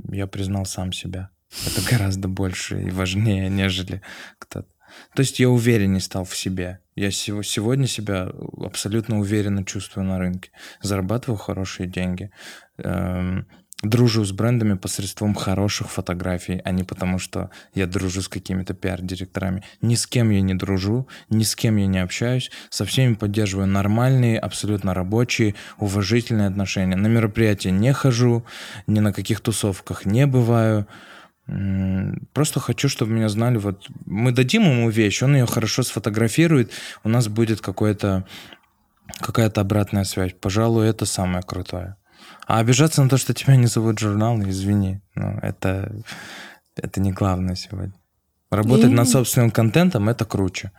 Я 0.10 0.26
признал 0.28 0.66
сам 0.66 0.94
себя. 0.94 1.32
Это 1.68 1.82
гораздо 1.92 2.30
больше 2.30 2.82
и 2.82 2.92
важнее, 2.92 3.50
нежели 3.50 4.02
кто-то. 4.40 4.70
То 5.16 5.22
есть 5.22 5.40
я 5.40 5.50
увереннее 5.50 6.02
стал 6.02 6.26
в 6.26 6.36
себе. 6.36 6.80
Я 6.96 7.10
сего- 7.12 7.44
сегодня 7.44 7.88
себя 7.88 8.30
абсолютно 8.64 9.20
уверенно 9.20 9.64
чувствую 9.66 10.06
на 10.06 10.20
рынке. 10.20 10.52
Зарабатываю 10.82 11.38
хорошие 11.38 11.88
деньги. 11.88 12.32
Эм, 12.78 13.48
Дружу 13.84 14.24
с 14.24 14.32
брендами 14.32 14.76
посредством 14.76 15.34
хороших 15.34 15.90
фотографий, 15.90 16.62
а 16.64 16.70
не 16.70 16.84
потому, 16.84 17.18
что 17.18 17.50
я 17.74 17.88
дружу 17.88 18.22
с 18.22 18.28
какими-то 18.28 18.76
пиар-директорами. 18.76 19.64
Ни 19.82 19.96
с 19.96 20.06
кем 20.06 20.30
я 20.30 20.42
не 20.42 20.54
дружу, 20.54 21.08
ни 21.32 21.42
с 21.42 21.56
кем 21.56 21.78
я 21.78 21.88
не 21.88 21.98
общаюсь. 21.98 22.52
Со 22.70 22.86
всеми 22.86 23.16
поддерживаю 23.16 23.68
нормальные, 23.68 24.38
абсолютно 24.38 24.94
рабочие, 24.94 25.56
уважительные 25.80 26.48
отношения. 26.48 26.96
На 26.96 27.08
мероприятия 27.08 27.72
не 27.72 27.92
хожу, 27.92 28.46
ни 28.86 29.00
на 29.00 29.14
каких 29.14 29.42
тусовках 29.42 30.06
не 30.06 30.28
бываю. 30.28 30.86
Просто 32.34 32.60
хочу, 32.60 32.88
чтобы 32.90 33.12
меня 33.12 33.30
знали. 33.30 33.58
Вот 33.58 33.88
мы 34.06 34.32
дадим 34.32 34.64
ему 34.64 34.90
вещь, 34.90 35.22
он 35.24 35.36
ее 35.36 35.46
хорошо 35.46 35.84
сфотографирует, 35.84 36.72
у 37.04 37.10
нас 37.10 37.28
будет 37.28 37.62
какое-то 37.62 38.26
какая-то 39.20 39.62
обратная 39.62 40.06
связь. 40.06 40.34
Пожалуй, 40.40 40.88
это 40.88 41.06
самое 41.06 41.44
крутое. 41.44 41.98
А 42.48 42.60
обижаться 42.60 43.04
на 43.04 43.10
то, 43.10 43.18
что 43.18 43.34
тебя 43.34 43.56
не 43.56 43.68
зовут 43.68 43.98
в 43.98 44.02
журнал, 44.02 44.40
извини, 44.42 45.02
ну, 45.16 45.38
это, 45.42 45.94
это 46.76 47.02
не 47.02 47.12
главное 47.12 47.56
сегодня. 47.56 47.94
Работать 48.50 48.90
Я- 48.90 48.96
над 48.96 49.10
собственным 49.10 49.52
контентом 49.52 50.10
это 50.10 50.26
круче. 50.26 50.72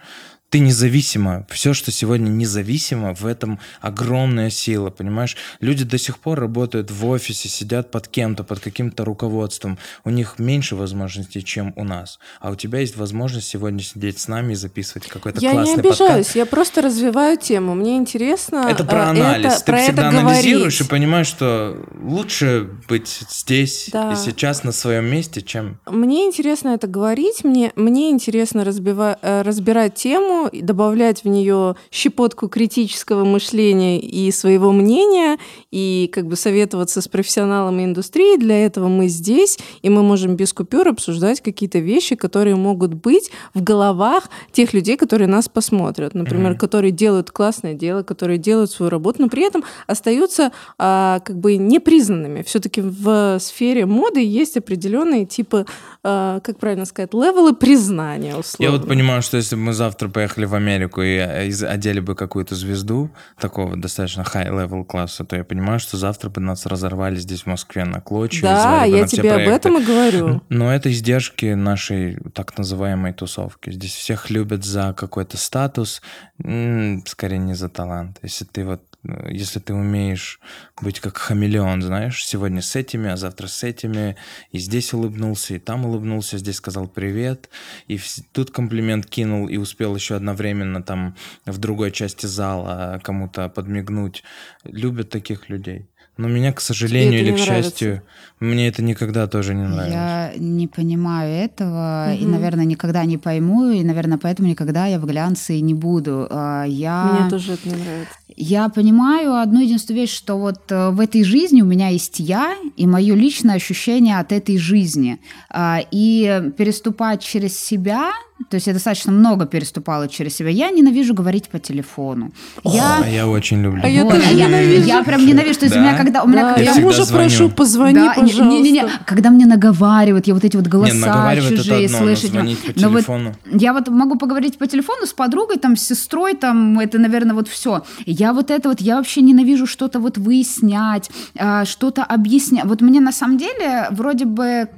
Ты 0.52 0.58
независима. 0.58 1.46
Все, 1.48 1.72
что 1.72 1.90
сегодня 1.90 2.28
независимо, 2.28 3.14
в 3.14 3.24
этом 3.24 3.58
огромная 3.80 4.50
сила, 4.50 4.90
понимаешь? 4.90 5.34
Люди 5.60 5.82
до 5.84 5.96
сих 5.96 6.18
пор 6.18 6.38
работают 6.40 6.90
в 6.90 7.06
офисе, 7.06 7.48
сидят 7.48 7.90
под 7.90 8.06
кем-то, 8.06 8.44
под 8.44 8.60
каким-то 8.60 9.06
руководством. 9.06 9.78
У 10.04 10.10
них 10.10 10.34
меньше 10.38 10.76
возможностей, 10.76 11.42
чем 11.42 11.72
у 11.76 11.84
нас. 11.84 12.18
А 12.38 12.50
у 12.50 12.54
тебя 12.54 12.80
есть 12.80 12.98
возможность 12.98 13.48
сегодня 13.48 13.82
сидеть 13.82 14.18
с 14.18 14.28
нами 14.28 14.52
и 14.52 14.54
записывать 14.54 15.06
какой-то 15.08 15.40
я 15.40 15.52
не 15.52 15.54
классный 15.54 15.74
обижаюсь, 15.76 15.98
подкаст. 15.98 16.36
я 16.36 16.44
просто 16.44 16.82
развиваю 16.82 17.38
тему. 17.38 17.74
Мне 17.74 17.96
интересно. 17.96 18.66
Это 18.68 18.84
про 18.84 18.98
э, 18.98 19.10
анализ. 19.10 19.46
это- 19.54 19.58
Ты 19.64 19.72
про 19.72 19.78
всегда 19.78 20.08
это 20.10 20.18
анализируешь 20.20 20.74
и 20.74 20.84
говорить. 20.84 20.90
понимаешь, 20.90 21.26
что 21.28 21.82
лучше 21.98 22.68
быть 22.90 23.22
здесь 23.30 23.88
Да. 23.90 24.12
и 24.12 24.16
сейчас 24.16 24.64
на 24.64 24.72
своем 24.72 25.06
месте, 25.06 25.40
чем 25.40 25.78
Мне 25.86 26.26
интересно 26.26 26.68
это 26.74 26.88
говорить, 26.88 27.42
мне, 27.42 27.72
мне 27.74 28.10
интересно 28.10 28.60
разбива- 28.66 29.16
э, 29.22 29.40
разбирать 29.40 29.94
тему, 29.94 30.41
и 30.48 30.62
добавлять 30.62 31.24
в 31.24 31.28
нее 31.28 31.76
щепотку 31.90 32.48
критического 32.48 33.24
мышления 33.24 34.00
и 34.00 34.30
своего 34.30 34.72
мнения, 34.72 35.38
и 35.70 36.10
как 36.12 36.26
бы 36.26 36.36
советоваться 36.36 37.00
с 37.00 37.08
профессионалами 37.08 37.84
индустрии. 37.84 38.36
Для 38.38 38.64
этого 38.64 38.88
мы 38.88 39.08
здесь, 39.08 39.58
и 39.82 39.88
мы 39.90 40.02
можем 40.02 40.36
без 40.36 40.52
купюр 40.52 40.88
обсуждать 40.88 41.40
какие-то 41.40 41.78
вещи, 41.78 42.14
которые 42.16 42.56
могут 42.56 42.94
быть 42.94 43.30
в 43.54 43.62
головах 43.62 44.30
тех 44.52 44.72
людей, 44.72 44.96
которые 44.96 45.28
нас 45.28 45.48
посмотрят. 45.48 46.14
Например, 46.14 46.52
Мгм. 46.52 46.58
которые 46.58 46.90
делают 46.90 47.30
классное 47.30 47.74
дело, 47.74 48.02
которые 48.02 48.38
делают 48.38 48.70
свою 48.70 48.88
работу, 48.90 49.22
но 49.22 49.28
при 49.28 49.44
этом 49.46 49.62
остаются 49.86 50.52
а, 50.78 51.20
как 51.20 51.36
бы 51.38 51.56
непризнанными. 51.56 52.42
Все-таки 52.42 52.80
в 52.80 53.38
сфере 53.40 53.86
моды 53.86 54.24
есть 54.24 54.56
определенные 54.56 55.26
типы, 55.26 55.66
а, 56.02 56.40
как 56.40 56.58
правильно 56.58 56.84
сказать, 56.86 57.12
левелы 57.14 57.54
признания, 57.54 58.34
условно. 58.36 58.72
Я 58.72 58.78
вот 58.78 58.88
понимаю, 58.88 59.22
что 59.22 59.36
если 59.36 59.54
бы 59.56 59.62
мы 59.62 59.72
завтра 59.72 60.08
поехали 60.08 60.31
в 60.36 60.54
Америку 60.54 61.02
и 61.02 61.16
э, 61.16 61.50
одели 61.66 62.00
бы 62.00 62.14
какую-то 62.14 62.54
звезду 62.54 63.10
такого 63.38 63.76
достаточно 63.76 64.22
high-level 64.22 64.84
класса, 64.84 65.24
то 65.24 65.36
я 65.36 65.44
понимаю, 65.44 65.78
что 65.78 65.96
завтра 65.96 66.30
бы 66.30 66.40
нас 66.40 66.66
разорвали 66.66 67.16
здесь 67.16 67.42
в 67.42 67.46
Москве 67.46 67.84
на 67.84 68.00
клочья. 68.00 68.42
Да, 68.42 68.84
я 68.84 69.06
тебе 69.06 69.32
об 69.32 69.48
этом 69.48 69.78
и 69.78 69.84
говорю. 69.84 70.42
Но 70.48 70.72
это 70.72 70.90
издержки 70.90 71.54
нашей 71.54 72.18
так 72.34 72.56
называемой 72.56 73.12
тусовки. 73.12 73.70
Здесь 73.70 73.94
всех 73.94 74.30
любят 74.30 74.64
за 74.64 74.94
какой-то 74.96 75.36
статус, 75.36 76.02
скорее 76.38 77.38
не 77.38 77.54
за 77.54 77.68
талант. 77.68 78.18
Если 78.22 78.44
ты 78.44 78.64
вот 78.64 78.82
если 79.28 79.58
ты 79.58 79.74
умеешь 79.74 80.40
быть 80.80 81.00
как 81.00 81.16
хамелеон, 81.16 81.82
знаешь, 81.82 82.24
сегодня 82.24 82.62
с 82.62 82.76
этими, 82.76 83.10
а 83.10 83.16
завтра 83.16 83.48
с 83.48 83.64
этими, 83.64 84.16
и 84.52 84.58
здесь 84.58 84.92
улыбнулся, 84.92 85.54
и 85.54 85.58
там 85.58 85.84
улыбнулся, 85.84 86.38
здесь 86.38 86.56
сказал 86.56 86.86
привет, 86.86 87.50
и 87.88 87.98
тут 88.32 88.50
комплимент 88.50 89.06
кинул, 89.06 89.48
и 89.48 89.56
успел 89.56 89.96
еще 89.96 90.14
одновременно 90.14 90.82
там 90.82 91.16
в 91.46 91.58
другой 91.58 91.90
части 91.90 92.26
зала 92.26 93.00
кому-то 93.02 93.48
подмигнуть. 93.48 94.22
Любят 94.64 95.10
таких 95.10 95.48
людей. 95.48 95.88
Но 96.18 96.28
меня, 96.28 96.52
к 96.52 96.60
сожалению 96.60 97.20
или 97.20 97.30
к 97.30 97.40
нравится? 97.40 97.70
счастью, 97.70 98.02
мне 98.42 98.68
это 98.68 98.82
никогда 98.82 99.26
тоже 99.26 99.54
не 99.54 99.62
нравилось. 99.62 99.92
Я 99.92 100.32
не 100.36 100.66
понимаю 100.68 101.32
этого 101.44 102.14
и, 102.14 102.22
Мгм. 102.22 102.32
наверное, 102.32 102.64
никогда 102.64 103.04
не 103.04 103.18
пойму, 103.18 103.70
и, 103.70 103.82
наверное, 103.84 104.18
поэтому 104.18 104.48
никогда 104.48 104.86
я 104.86 104.98
в 104.98 105.06
глянце 105.06 105.56
и 105.56 105.60
не 105.60 105.74
буду. 105.74 106.26
А, 106.30 106.64
Я... 106.64 107.18
Мне 107.20 107.30
тоже 107.30 107.52
это 107.54 107.68
не 107.68 107.74
нравится. 107.74 108.14
Я 108.34 108.68
понимаю 108.70 109.34
одну 109.34 109.60
единственную 109.60 110.02
вещь, 110.02 110.16
что 110.16 110.38
вот 110.38 110.60
э, 110.72 110.88
в 110.90 111.00
этой 111.00 111.22
жизни 111.22 111.60
у 111.60 111.66
меня 111.66 111.88
есть 111.88 112.18
я 112.18 112.54
и 112.78 112.86
мое 112.86 113.14
личное 113.14 113.56
ощущение 113.56 114.18
от 114.18 114.32
этой 114.32 114.56
жизни. 114.56 115.18
А, 115.50 115.80
И 115.90 116.42
переступать 116.56 117.22
через 117.22 117.58
себя, 117.58 118.10
то 118.48 118.54
есть 118.54 118.66
я 118.66 118.72
достаточно 118.72 119.12
много 119.12 119.44
переступала 119.44 120.08
через 120.08 120.34
себя, 120.34 120.48
я 120.48 120.70
ненавижу 120.70 121.12
говорить 121.12 121.48
по 121.48 121.58
телефону. 121.58 122.32
Я... 122.64 123.00
А 123.04 123.06
я 123.08 123.28
очень 123.28 123.60
люблю. 123.62 123.82
А 123.84 123.88
я 123.88 124.04
Вот, 124.04 124.14
тоже 124.14 124.32
я, 124.32 124.46
ненавижу. 124.46 124.86
я 124.86 125.04
прям 125.04 125.26
ненавижу. 125.26 125.58
То 125.60 125.66
есть 125.66 125.76
у 125.76 125.80
меня 125.80 125.92
Да? 125.92 125.98
когда... 125.98 126.22
У 126.22 126.26
меня 126.28 126.42
Да, 126.42 126.54
когда- 126.54 126.72
я 126.72 126.80
мужа 126.80 127.04
звоню. 127.04 127.28
прошу, 127.28 127.50
позвони, 127.50 127.94
Да, 127.94 128.14
не- 128.16 128.31
пожалуйста. 128.38 128.62
Не-не-не, 128.62 128.88
когда 129.06 129.30
мне 129.30 129.46
наговаривают, 129.46 130.26
я 130.26 130.34
вот 130.34 130.44
эти 130.44 130.56
вот 130.56 130.66
голоса 130.66 130.92
Не, 130.94 131.00
наговаривать 131.00 131.52
это 131.52 131.56
чужие 131.62 131.86
одно, 131.86 131.98
но 131.98 132.04
слышать. 132.04 132.30
звонить 132.30 132.58
по 132.60 132.80
Но 132.80 132.88
вот 132.88 132.96
телефону. 132.98 133.34
я 133.46 133.72
вот 133.72 133.88
могу 133.88 134.18
поговорить 134.18 134.58
по 134.58 134.66
телефону 134.66 135.06
с 135.06 135.12
подругой, 135.12 135.58
там, 135.58 135.76
с 135.76 135.82
сестрой, 135.82 136.34
там, 136.34 136.78
это, 136.78 136.98
наверное, 136.98 137.34
вот 137.34 137.48
все. 137.48 137.82
Я 138.06 138.32
вот 138.32 138.50
это 138.50 138.68
вот, 138.68 138.80
я 138.80 138.96
вообще 138.96 139.20
ненавижу 139.20 139.66
что-то 139.66 140.00
вот 140.00 140.18
выяснять, 140.18 141.10
а, 141.38 141.64
что-то 141.64 142.02
объяснять. 142.04 142.64
Вот 142.64 142.80
мне 142.80 143.00
на 143.00 143.12
самом 143.12 143.38
деле 143.38 143.86
вроде 143.90 144.24
бы 144.24 144.68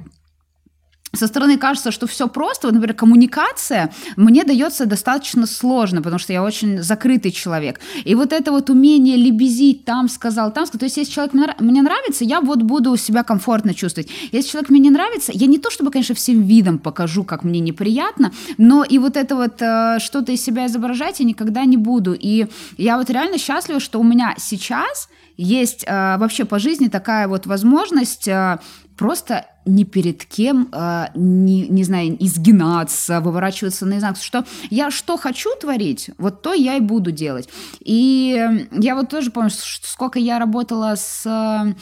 со 1.15 1.27
стороны 1.27 1.57
кажется, 1.57 1.91
что 1.91 2.07
все 2.07 2.27
просто. 2.27 2.67
Вот, 2.67 2.73
например, 2.73 2.95
коммуникация 2.95 3.93
мне 4.15 4.43
дается 4.43 4.85
достаточно 4.85 5.45
сложно, 5.45 6.01
потому 6.01 6.19
что 6.19 6.33
я 6.33 6.43
очень 6.43 6.81
закрытый 6.81 7.31
человек. 7.31 7.79
И 8.03 8.15
вот 8.15 8.33
это 8.33 8.51
вот 8.51 8.69
умение 8.69 9.17
лебезить, 9.17 9.85
там 9.85 10.09
сказал, 10.09 10.51
там 10.51 10.65
сказал. 10.65 10.79
То 10.79 10.85
есть, 10.85 10.97
если 10.97 11.13
человек 11.13 11.33
мне 11.59 11.81
нравится, 11.81 12.23
я 12.23 12.41
вот 12.41 12.61
буду 12.61 12.95
себя 12.97 13.23
комфортно 13.23 13.73
чувствовать. 13.73 14.09
Если 14.31 14.51
человек 14.51 14.69
мне 14.69 14.79
не 14.79 14.89
нравится, 14.89 15.31
я 15.33 15.47
не 15.47 15.57
то 15.57 15.69
чтобы, 15.69 15.91
конечно, 15.91 16.15
всем 16.15 16.43
видом 16.43 16.79
покажу, 16.79 17.23
как 17.23 17.43
мне 17.43 17.59
неприятно, 17.59 18.31
но 18.57 18.83
и 18.83 18.97
вот 18.99 19.17
это 19.17 19.35
вот 19.35 19.61
э, 19.61 19.97
что-то 19.99 20.31
из 20.31 20.43
себя 20.43 20.67
изображать 20.67 21.19
я 21.19 21.25
никогда 21.25 21.65
не 21.65 21.77
буду. 21.77 22.13
И 22.13 22.47
я 22.77 22.97
вот 22.97 23.09
реально 23.09 23.37
счастлива, 23.37 23.79
что 23.79 23.99
у 23.99 24.03
меня 24.03 24.35
сейчас 24.37 25.09
есть 25.37 25.83
э, 25.85 26.17
вообще 26.17 26.45
по 26.45 26.59
жизни 26.59 26.87
такая 26.87 27.27
вот 27.27 27.45
возможность 27.45 28.27
э, 28.27 28.59
просто 28.97 29.45
ни 29.65 29.83
перед 29.83 30.25
кем, 30.25 30.69
э, 30.71 31.07
не, 31.15 31.67
не 31.67 31.83
знаю, 31.83 32.15
изгинаться, 32.23 33.19
выворачиваться 33.19 33.85
наизнанку, 33.85 34.19
что 34.21 34.45
я 34.69 34.91
что 34.91 35.17
хочу 35.17 35.49
творить, 35.59 36.11
вот 36.17 36.41
то 36.41 36.53
я 36.53 36.75
и 36.75 36.79
буду 36.79 37.11
делать. 37.11 37.49
И 37.79 38.47
я 38.71 38.95
вот 38.95 39.09
тоже 39.09 39.31
помню, 39.31 39.49
сколько 39.51 40.19
я 40.19 40.39
работала 40.39 40.95
с 40.95 41.25
э, 41.25 41.73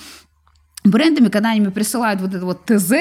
брендами, 0.83 1.29
когда 1.29 1.51
они 1.51 1.61
мне 1.61 1.71
присылают 1.71 2.21
вот 2.21 2.33
это 2.33 2.45
вот 2.45 2.65
ТЗ, 2.65 2.93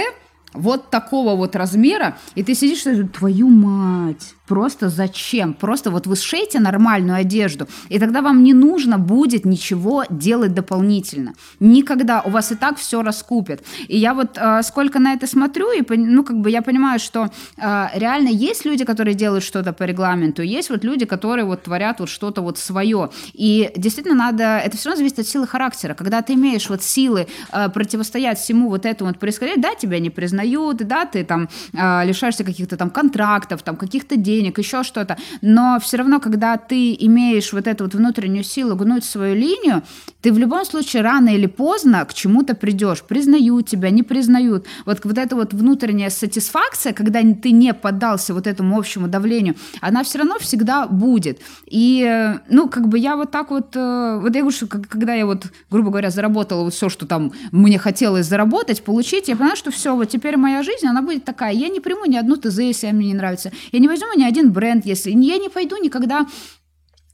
вот 0.52 0.90
такого 0.90 1.34
вот 1.34 1.56
размера, 1.56 2.18
и 2.34 2.42
ты 2.42 2.54
сидишь 2.54 2.86
и 2.86 3.04
твою 3.04 3.48
мать, 3.48 4.34
Просто 4.52 4.90
зачем? 4.90 5.54
Просто 5.54 5.90
вот 5.90 6.06
вы 6.06 6.14
сшейте 6.14 6.60
нормальную 6.60 7.16
одежду, 7.16 7.66
и 7.88 7.98
тогда 7.98 8.20
вам 8.20 8.42
не 8.42 8.52
нужно 8.52 8.98
будет 8.98 9.46
ничего 9.46 10.04
делать 10.10 10.52
дополнительно. 10.52 11.32
Никогда. 11.60 12.20
У 12.20 12.28
вас 12.28 12.52
и 12.52 12.54
так 12.54 12.76
все 12.76 13.02
раскупят. 13.02 13.62
И 13.88 13.96
я 13.96 14.12
вот 14.12 14.36
э, 14.36 14.62
сколько 14.62 14.98
на 14.98 15.14
это 15.14 15.26
смотрю, 15.26 15.72
и 15.72 15.96
ну 15.96 16.22
как 16.22 16.36
бы 16.36 16.50
я 16.50 16.60
понимаю, 16.60 16.98
что 17.00 17.30
э, 17.56 17.86
реально 17.94 18.28
есть 18.28 18.66
люди, 18.66 18.84
которые 18.84 19.14
делают 19.14 19.42
что-то 19.42 19.72
по 19.72 19.84
регламенту, 19.84 20.42
есть 20.42 20.68
вот 20.68 20.84
люди, 20.84 21.06
которые 21.06 21.46
вот 21.46 21.62
творят 21.62 22.00
вот 22.00 22.10
что-то 22.10 22.42
вот 22.42 22.58
свое. 22.58 23.08
И 23.32 23.70
действительно 23.74 24.16
надо, 24.16 24.42
это 24.58 24.76
все 24.76 24.90
равно 24.90 24.98
зависит 24.98 25.18
от 25.20 25.26
силы 25.26 25.46
характера. 25.46 25.94
Когда 25.94 26.20
ты 26.20 26.34
имеешь 26.34 26.68
вот 26.68 26.82
силы 26.82 27.26
э, 27.52 27.68
противостоять 27.70 28.38
всему 28.38 28.68
вот 28.68 28.84
этому 28.84 29.08
вот 29.08 29.18
происходить, 29.18 29.62
да, 29.62 29.74
тебя 29.74 29.98
не 29.98 30.10
признают, 30.10 30.76
да, 30.76 31.06
ты 31.06 31.24
там 31.24 31.48
э, 31.72 32.04
лишаешься 32.04 32.44
каких-то 32.44 32.76
там 32.76 32.90
контрактов, 32.90 33.62
там 33.62 33.76
каких-то 33.76 34.16
денег, 34.16 34.41
денег, 34.42 34.58
еще 34.58 34.82
что-то. 34.82 35.16
Но 35.40 35.78
все 35.80 35.96
равно, 35.96 36.20
когда 36.20 36.56
ты 36.56 36.94
имеешь 36.98 37.52
вот 37.52 37.66
эту 37.66 37.84
вот 37.84 37.94
внутреннюю 37.94 38.44
силу 38.44 38.74
гнуть 38.76 39.04
свою 39.04 39.34
линию, 39.34 39.82
ты 40.20 40.32
в 40.32 40.38
любом 40.38 40.64
случае 40.64 41.02
рано 41.02 41.30
или 41.30 41.46
поздно 41.46 42.04
к 42.04 42.14
чему-то 42.14 42.54
придешь. 42.54 43.02
Признают 43.02 43.68
тебя, 43.68 43.90
не 43.90 44.02
признают. 44.02 44.66
Вот, 44.86 45.04
вот 45.04 45.18
эта 45.18 45.36
вот 45.36 45.52
внутренняя 45.52 46.10
сатисфакция, 46.10 46.92
когда 46.92 47.20
ты 47.20 47.50
не 47.52 47.74
поддался 47.74 48.34
вот 48.34 48.46
этому 48.46 48.78
общему 48.78 49.08
давлению, 49.08 49.54
она 49.80 50.02
все 50.02 50.18
равно 50.18 50.38
всегда 50.38 50.86
будет. 50.86 51.40
И, 51.66 52.36
ну, 52.48 52.68
как 52.68 52.88
бы 52.88 52.98
я 52.98 53.16
вот 53.16 53.30
так 53.30 53.50
вот, 53.50 53.76
э, 53.76 54.18
вот 54.20 54.34
я 54.34 54.40
говорю, 54.42 54.56
что 54.56 54.66
когда 54.66 55.14
я 55.14 55.26
вот, 55.26 55.46
грубо 55.70 55.90
говоря, 55.90 56.10
заработала 56.10 56.64
вот 56.64 56.74
все, 56.74 56.88
что 56.88 57.06
там 57.06 57.32
мне 57.52 57.78
хотелось 57.78 58.26
заработать, 58.26 58.82
получить, 58.82 59.28
я 59.28 59.36
поняла, 59.36 59.56
что 59.56 59.70
все, 59.70 59.94
вот 59.94 60.08
теперь 60.08 60.36
моя 60.36 60.62
жизнь, 60.62 60.86
она 60.86 61.02
будет 61.02 61.24
такая. 61.24 61.52
Я 61.52 61.68
не 61.68 61.80
приму 61.80 62.04
ни 62.06 62.16
одну 62.16 62.36
ТЗ, 62.36 62.58
если 62.58 62.90
мне 62.92 63.08
не 63.08 63.14
нравится. 63.14 63.52
Я 63.72 63.78
не 63.78 63.88
возьму 63.88 64.08
ни 64.16 64.24
один 64.32 64.52
бренд, 64.52 64.86
если... 64.86 65.10
Я 65.10 65.38
не 65.38 65.48
пойду 65.48 65.76
никогда 65.76 66.26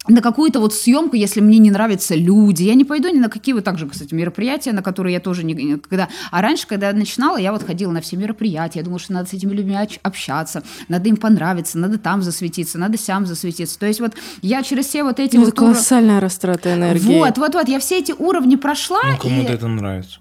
на 0.09 0.23
какую-то 0.23 0.61
вот 0.61 0.73
съемку, 0.74 1.16
если 1.16 1.40
мне 1.40 1.59
не 1.59 1.70
нравятся 1.70 2.15
люди. 2.15 2.62
Я 2.62 2.74
не 2.74 2.85
пойду 2.85 3.09
ни 3.09 3.19
на 3.19 3.28
какие 3.28 3.53
вот 3.53 3.65
также, 3.65 3.86
кстати, 3.86 4.15
мероприятия, 4.15 4.73
на 4.73 4.82
которые 4.82 5.15
я 5.15 5.20
тоже 5.20 5.45
не... 5.45 5.77
Когда... 5.77 6.09
А 6.31 6.40
раньше, 6.40 6.66
когда 6.66 6.89
я 6.89 6.95
начинала, 6.95 7.36
я 7.36 7.53
вот 7.53 7.62
ходила 7.62 7.93
на 7.93 8.01
все 8.01 8.16
мероприятия. 8.16 8.78
Я 8.78 8.85
думала, 8.85 9.01
что 9.01 9.12
надо 9.12 9.28
с 9.28 9.35
этими 9.35 9.53
людьми 9.53 9.77
общаться, 10.03 10.62
надо 10.89 11.09
им 11.09 11.16
понравиться, 11.16 11.78
надо 11.78 11.99
там 11.99 12.23
засветиться, 12.23 12.78
надо 12.78 12.97
сям 12.97 13.27
засветиться. 13.27 13.78
То 13.78 13.86
есть 13.86 14.01
вот 14.01 14.15
я 14.40 14.62
через 14.62 14.86
все 14.86 15.03
вот 15.03 15.20
эти... 15.20 15.36
Ну, 15.36 15.43
вот 15.43 15.49
это 15.49 15.57
колоссальная 15.57 16.20
растрата 16.20 16.74
энергии. 16.74 17.19
Вот, 17.19 17.36
вот, 17.36 17.55
вот. 17.55 17.69
Я 17.69 17.78
все 17.78 17.99
эти 17.99 18.12
уровни 18.12 18.57
прошла. 18.57 19.01
Ну, 19.05 19.19
кому-то 19.19 19.53
и... 19.53 19.55
это 19.55 19.69
нравится. 19.69 20.20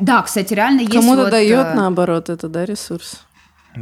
Да, 0.00 0.22
кстати, 0.22 0.54
реально 0.54 0.80
есть 0.80 0.92
Кому-то 0.92 1.22
вот... 1.22 1.30
дает, 1.30 1.66
э, 1.66 1.74
наоборот, 1.74 2.28
это, 2.28 2.48
да, 2.48 2.64
ресурс. 2.64 3.20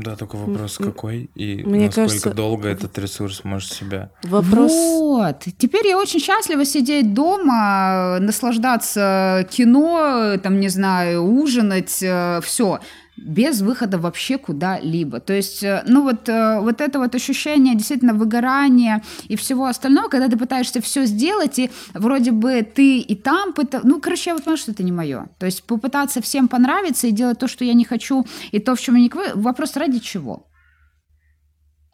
Да, 0.02 0.16
только 0.16 0.36
вопрос 0.36 0.78
какой 0.78 1.30
и 1.34 1.62
Мне 1.64 1.86
насколько 1.86 2.08
кажется, 2.08 2.34
долго 2.34 2.68
этот 2.68 2.98
ресурс 2.98 3.44
может 3.44 3.72
себя. 3.72 4.10
Вопрос... 4.24 4.72
Вот. 4.72 5.44
Теперь 5.58 5.86
я 5.86 5.98
очень 5.98 6.20
счастлива 6.20 6.64
сидеть 6.64 7.14
дома, 7.14 8.18
наслаждаться 8.20 9.46
кино, 9.50 10.36
там, 10.42 10.60
не 10.60 10.68
знаю, 10.68 11.22
ужинать, 11.22 11.90
все 11.90 12.80
без 13.16 13.60
выхода 13.62 13.98
вообще 13.98 14.38
куда-либо. 14.38 15.20
То 15.20 15.32
есть, 15.32 15.62
э, 15.62 15.82
ну 15.86 16.02
вот, 16.02 16.28
э, 16.28 16.60
вот 16.60 16.80
это 16.80 16.98
вот 16.98 17.14
ощущение 17.14 17.74
действительно 17.74 18.12
выгорания 18.12 19.02
и 19.28 19.36
всего 19.36 19.66
остального, 19.66 20.08
когда 20.08 20.28
ты 20.28 20.36
пытаешься 20.36 20.80
все 20.80 21.06
сделать, 21.06 21.58
и 21.58 21.70
вроде 21.94 22.32
бы 22.32 22.62
ты 22.62 22.98
и 22.98 23.14
там, 23.14 23.52
пыта... 23.52 23.80
ну, 23.84 24.00
короче, 24.00 24.30
я 24.30 24.34
вот 24.34 24.44
понимаю, 24.44 24.58
что 24.58 24.72
это 24.72 24.82
не 24.82 24.92
мое. 24.92 25.28
То 25.38 25.46
есть 25.46 25.64
попытаться 25.64 26.20
всем 26.20 26.48
понравиться 26.48 27.06
и 27.06 27.10
делать 27.12 27.38
то, 27.38 27.48
что 27.48 27.64
я 27.64 27.74
не 27.74 27.84
хочу, 27.84 28.26
и 28.52 28.58
то, 28.58 28.74
в 28.74 28.80
чем 28.80 28.96
я 28.96 29.02
не... 29.02 29.10
Вопрос 29.34 29.76
ради 29.76 29.98
чего? 29.98 30.46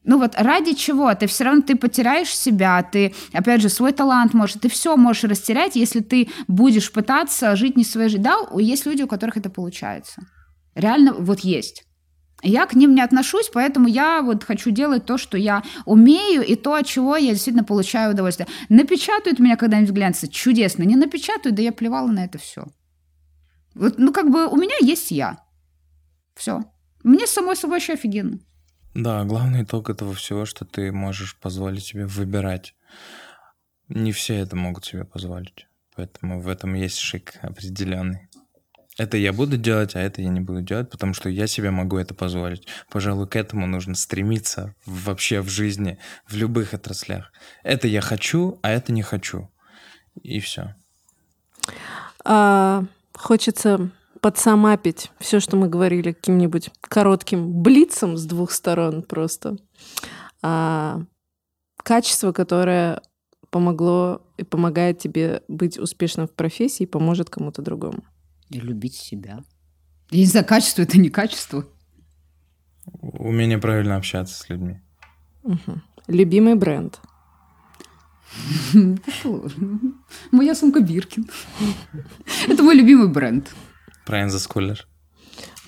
Ну 0.05 0.19
вот 0.19 0.35
ради 0.37 0.75
чего? 0.75 1.15
Ты 1.15 1.29
все 1.29 1.45
равно 1.45 1.63
ты 1.63 1.77
потеряешь 1.77 2.37
себя, 2.37 2.83
ты, 2.83 3.15
опять 3.33 3.61
же, 3.61 3.69
свой 3.69 3.93
талант 3.93 4.35
можешь, 4.35 4.57
ты 4.61 4.69
все 4.69 4.97
можешь 4.97 5.23
растерять, 5.25 5.77
если 5.77 6.01
ты 6.01 6.29
будешь 6.49 6.91
пытаться 6.91 7.55
жить 7.55 7.77
не 7.77 7.85
своей 7.85 8.09
жизнью. 8.09 8.25
Да, 8.25 8.61
есть 8.61 8.85
люди, 8.87 9.03
у 9.03 9.07
которых 9.07 9.37
это 9.37 9.49
получается. 9.49 10.23
Реально 10.75 11.15
вот 11.15 11.41
есть. 11.41 11.85
Я 12.43 12.67
к 12.67 12.75
ним 12.75 12.95
не 12.95 13.01
отношусь, 13.01 13.49
поэтому 13.53 13.87
я 13.87 14.21
вот 14.21 14.43
хочу 14.43 14.71
делать 14.71 15.07
то, 15.07 15.17
что 15.17 15.39
я 15.39 15.63
умею, 15.85 16.45
и 16.45 16.57
то, 16.57 16.75
от 16.75 16.87
чего 16.87 17.17
я 17.17 17.31
действительно 17.31 17.65
получаю 17.65 18.13
удовольствие. 18.13 18.49
Напечатают 18.69 19.39
меня 19.39 19.57
когда-нибудь 19.57 19.91
в 19.91 19.95
глянце, 19.95 20.27
чудесно. 20.27 20.83
Не 20.83 20.97
напечатают, 20.97 21.55
да 21.55 21.63
я 21.63 21.73
плевала 21.73 22.09
на 22.09 22.25
это 22.25 22.39
все. 22.39 22.67
Вот, 23.75 23.99
ну, 23.99 24.13
как 24.13 24.31
бы 24.31 24.49
у 24.49 24.57
меня 24.57 24.75
есть 24.81 25.13
я. 25.13 25.39
Все. 26.35 26.65
Мне 27.05 27.27
самой 27.27 27.55
собой 27.55 27.79
еще 27.79 27.93
офигенно. 27.93 28.41
Да, 28.95 29.25
главный 29.25 29.63
итог 29.63 29.89
этого 29.89 30.13
всего, 30.13 30.45
что 30.45 30.65
ты 30.65 30.93
можешь 30.93 31.39
позволить 31.39 31.85
себе 31.85 32.07
выбирать. 32.07 32.75
Не 33.89 34.11
все 34.11 34.35
это 34.35 34.57
могут 34.57 34.85
себе 34.85 35.05
позволить. 35.05 35.67
Поэтому 35.95 36.41
в 36.41 36.49
этом 36.49 36.75
есть 36.75 36.99
шик 36.99 37.35
определенный. 37.43 38.29
Это 38.99 39.17
я 39.17 39.33
буду 39.33 39.57
делать, 39.57 39.97
а 39.97 40.01
это 40.01 40.21
я 40.21 40.29
не 40.29 40.41
буду 40.41 40.61
делать, 40.61 40.91
потому 40.91 41.15
что 41.15 41.31
я 41.31 41.47
себе 41.47 41.71
могу 41.71 41.97
это 41.97 42.13
позволить. 42.15 42.67
Пожалуй, 42.91 43.27
к 43.27 43.37
этому 43.37 43.67
нужно 43.67 43.95
стремиться 43.95 44.75
вообще 44.85 45.41
в 45.41 45.49
жизни, 45.49 45.99
в 46.29 46.37
любых 46.37 46.75
отраслях. 46.75 47.33
Это 47.63 47.89
я 47.89 48.03
хочу, 48.03 48.59
а 48.63 48.71
это 48.71 48.93
не 48.93 49.03
хочу. 49.03 49.49
И 50.23 50.41
все. 50.41 50.75
А, 52.25 52.85
хочется 53.15 53.91
подсамапить 54.21 55.11
все, 55.19 55.41
что 55.41 55.57
мы 55.57 55.69
говорили, 55.69 56.13
каким-нибудь 56.13 56.71
коротким 56.83 57.63
блицем 57.63 58.19
с 58.19 58.27
двух 58.27 58.53
сторон 58.53 59.03
просто. 59.03 59.57
А, 60.43 61.01
качество, 61.79 62.33
которое 62.33 63.01
помогло 63.51 64.23
и 64.37 64.45
помогает 64.45 64.99
тебе 64.99 65.43
быть 65.49 65.79
успешным 65.79 66.29
в 66.29 66.33
профессии 66.33 66.85
поможет 66.85 67.31
кому-то 67.31 67.63
другому. 67.63 68.03
И 68.53 68.61
любить 68.61 68.95
себя. 68.95 69.43
Я 70.11 70.19
не 70.19 70.27
знаю, 70.27 70.45
качество 70.47 70.83
это 70.83 70.99
не 70.99 71.09
качество. 71.09 71.67
Умение 73.01 73.59
правильно 73.59 73.97
общаться 73.97 74.39
с 74.39 74.49
людьми. 74.51 74.81
Угу. 75.43 75.81
Любимый 76.09 76.55
бренд. 76.55 77.01
Моя 80.31 80.55
сумка 80.55 80.81
Биркин. 80.81 81.31
Это 82.49 82.63
мой 82.63 82.75
любимый 82.75 83.09
бренд. 83.09 83.55
Правильно 84.05 84.31
за 84.31 84.39
скулер. 84.39 84.87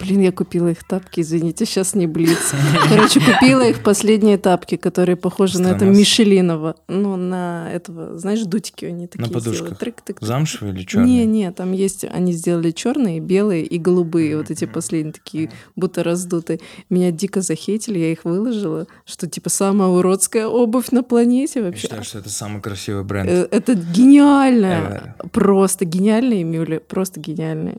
Блин, 0.00 0.20
я 0.22 0.32
купила 0.32 0.68
их 0.68 0.82
тапки, 0.82 1.20
извините, 1.20 1.64
сейчас 1.66 1.94
не 1.94 2.08
блиц. 2.08 2.52
Короче, 2.88 3.20
купила 3.20 3.62
их 3.62 3.82
последние 3.84 4.38
тапки, 4.38 4.76
которые 4.76 5.14
похожи 5.16 5.60
на 5.60 5.68
это 5.68 5.84
Мишелинова. 5.84 6.76
Ну, 6.88 7.14
на 7.16 7.70
этого, 7.72 8.18
знаешь, 8.18 8.42
дутики 8.42 8.86
они 8.86 9.06
такие 9.06 9.26
На 9.26 9.32
подушках. 9.32 9.78
Трык, 9.78 10.00
тык, 10.02 10.18
тык. 10.18 10.26
Замшевые 10.26 10.74
или 10.74 10.82
черные? 10.84 11.24
Не, 11.24 11.26
не, 11.26 11.52
там 11.52 11.72
есть, 11.72 12.04
они 12.04 12.32
сделали 12.32 12.72
черные, 12.72 13.20
белые 13.20 13.64
и 13.64 13.78
голубые, 13.78 14.36
вот 14.36 14.50
эти 14.50 14.64
последние 14.64 15.12
такие, 15.12 15.50
будто 15.76 16.02
раздутые. 16.02 16.58
Меня 16.90 17.12
дико 17.12 17.40
захейтили, 17.40 17.98
я 18.00 18.10
их 18.10 18.24
выложила, 18.24 18.86
что 19.04 19.28
типа 19.28 19.48
самая 19.48 19.88
уродская 19.88 20.48
обувь 20.48 20.90
на 20.90 21.04
планете 21.04 21.60
Я 21.60 21.66
вообще. 21.66 21.82
считаю, 21.82 22.02
что 22.02 22.18
это 22.18 22.30
самый 22.30 22.60
красивый 22.60 23.04
бренд. 23.04 23.30
Э, 23.30 23.46
Это 23.50 23.74
гениально. 23.74 25.14
Просто 25.32 25.84
гениальные, 25.84 26.42
Мюля, 26.44 26.80
просто 26.80 27.20
гениальные. 27.20 27.78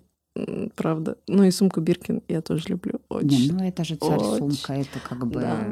Правда. 0.76 1.18
Ну 1.28 1.44
и 1.44 1.52
сумку 1.52 1.80
Биркин 1.80 2.22
я 2.28 2.42
тоже 2.42 2.70
люблю. 2.70 3.00
Не, 3.10 3.18
Очень. 3.18 3.54
ну 3.54 3.64
это 3.64 3.84
же 3.84 3.96
царь 3.96 4.18
Очень. 4.18 4.38
сумка, 4.38 4.74
это 4.74 5.00
как 5.00 5.26
бы... 5.26 5.40
Да. 5.40 5.66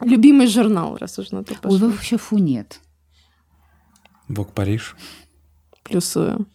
Любимый 0.00 0.46
журнал, 0.46 0.96
раз 0.96 1.18
уж 1.18 1.32
на 1.32 1.42
то 1.42 1.54
Ой, 1.54 1.58
пошло. 1.60 1.88
вообще 1.88 2.16
фу 2.16 2.38
нет. 2.38 2.80
Бог 4.28 4.52
Париж. 4.52 4.94
Плюсую. 5.82 6.46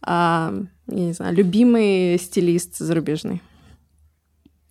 А, 0.00 0.54
я 0.86 1.04
не 1.04 1.12
знаю, 1.12 1.34
любимый 1.34 2.18
стилист 2.18 2.78
зарубежный. 2.78 3.42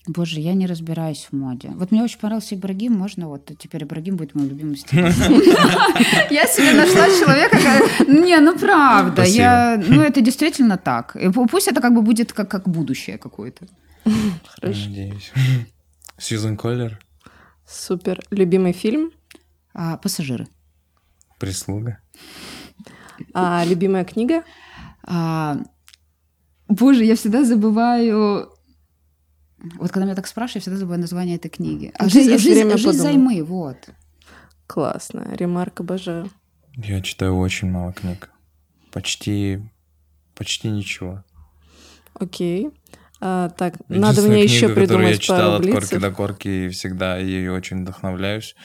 Боже, 0.07 0.39
я 0.39 0.53
не 0.53 0.67
разбираюсь 0.67 1.27
в 1.29 1.35
моде. 1.35 1.69
Вот 1.75 1.91
мне 1.91 2.01
очень 2.01 2.19
понравился 2.19 2.55
Ибрагим, 2.55 2.93
можно 2.93 3.27
вот 3.27 3.51
теперь 3.59 3.83
Ибрагим 3.83 4.15
будет 4.15 4.35
мой 4.35 4.47
любимый 4.47 4.77
стилист. 4.77 5.19
Я 6.31 6.47
себе 6.47 6.73
нашла 6.73 7.07
человека, 7.07 7.57
не, 8.07 8.39
ну 8.39 8.57
правда, 8.57 9.23
я, 9.23 9.81
ну 9.85 10.01
это 10.01 10.21
действительно 10.21 10.77
так. 10.77 11.15
Пусть 11.51 11.67
это 11.67 11.81
как 11.81 11.93
бы 11.93 12.01
будет 12.01 12.31
как, 12.31 12.49
как 12.49 12.69
будущее 12.69 13.17
какое-то. 13.17 13.67
Хорошо. 14.45 14.87
Надеюсь. 14.87 15.31
Сьюзен 16.17 16.55
Коллер. 16.55 16.99
Супер. 17.67 18.21
Любимый 18.31 18.71
фильм? 18.71 19.11
А, 19.73 19.97
пассажиры. 19.97 20.47
Прислуга. 21.37 21.99
А 23.33 23.65
любимая 23.65 24.05
книга? 24.05 24.43
А, 25.03 25.57
боже, 26.69 27.03
я 27.03 27.15
всегда 27.15 27.43
забываю 27.43 28.56
вот 29.59 29.91
когда 29.91 30.05
меня 30.05 30.15
так 30.15 30.27
спрашивают, 30.27 30.55
я 30.55 30.61
всегда 30.61 30.77
забываю 30.77 31.01
название 31.01 31.37
этой 31.37 31.49
книги. 31.49 31.91
А 31.97 32.07
жизнь, 32.07 32.37
жизнь, 32.37 32.69
жизнь 32.77 32.91
займы, 32.91 33.43
вот. 33.43 33.77
Классно. 34.67 35.27
Ремарк 35.35 35.79
обожаю. 35.79 36.29
Я 36.75 37.01
читаю 37.01 37.37
очень 37.37 37.71
мало 37.71 37.93
книг. 37.93 38.29
Почти, 38.91 39.59
почти 40.35 40.69
ничего. 40.69 41.23
Окей. 42.13 42.69
А, 43.19 43.49
так, 43.49 43.75
надо 43.89 44.21
мне 44.21 44.31
книга, 44.31 44.43
еще 44.43 44.69
придумать 44.69 45.09
я 45.09 45.17
читал 45.17 45.55
от 45.55 45.65
корки 45.65 45.97
до 45.97 46.11
корки 46.11 46.47
и 46.47 46.69
всегда 46.69 47.17
ей 47.17 47.49
очень 47.49 47.81
вдохновляюсь. 47.81 48.55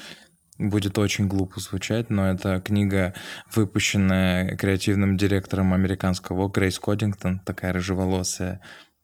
Будет 0.59 0.99
очень 0.99 1.27
глупо 1.27 1.59
звучать, 1.61 2.11
но 2.11 2.31
это 2.31 2.61
книга, 2.61 3.15
выпущенная 3.55 4.57
креативным 4.57 5.17
директором 5.17 5.73
американского 5.73 6.49
Грейс 6.49 6.79
Кодингтон, 6.79 7.41
такая 7.41 7.73
рыжеволосая 7.73 8.61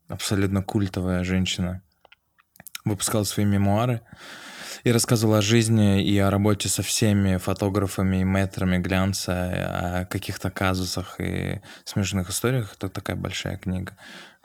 абсолютно 0.09 0.63
культовая 0.63 1.25
женщина, 1.25 1.83
выпускала 2.85 3.25
свои 3.25 3.47
мемуары 3.47 4.01
и 4.85 4.93
рассказывала 4.93 5.39
о 5.39 5.43
жизни 5.43 6.03
и 6.03 6.19
о 6.19 6.31
работе 6.31 6.69
со 6.69 6.83
всеми 6.83 7.37
фотографами 7.37 8.19
и 8.19 8.25
мэтрами 8.25 8.79
глянца, 8.79 10.01
о 10.01 10.05
каких-то 10.07 10.51
казусах 10.51 11.21
и 11.21 11.61
смешных 11.85 12.31
историях. 12.31 12.75
Это 12.75 12.89
такая 12.89 13.17
большая 13.17 13.59
книга. 13.59 13.97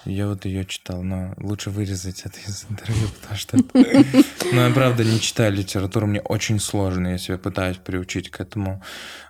Я 0.05 0.27
вот 0.27 0.45
ее 0.45 0.65
читал, 0.65 1.01
но 1.01 1.33
лучше 1.37 1.69
вырезать 1.69 2.21
это 2.25 2.37
из 2.39 2.65
интервью, 2.69 3.07
потому 3.21 3.37
что... 3.37 3.57
Ну, 3.57 4.67
я 4.67 4.69
правда 4.71 5.03
не 5.03 5.19
читаю 5.19 5.53
литературу, 5.53 6.07
мне 6.07 6.21
очень 6.21 6.59
сложно, 6.59 7.07
я 7.07 7.17
себя 7.17 7.37
пытаюсь 7.37 7.77
приучить 7.77 8.29
к 8.29 8.41
этому, 8.41 8.83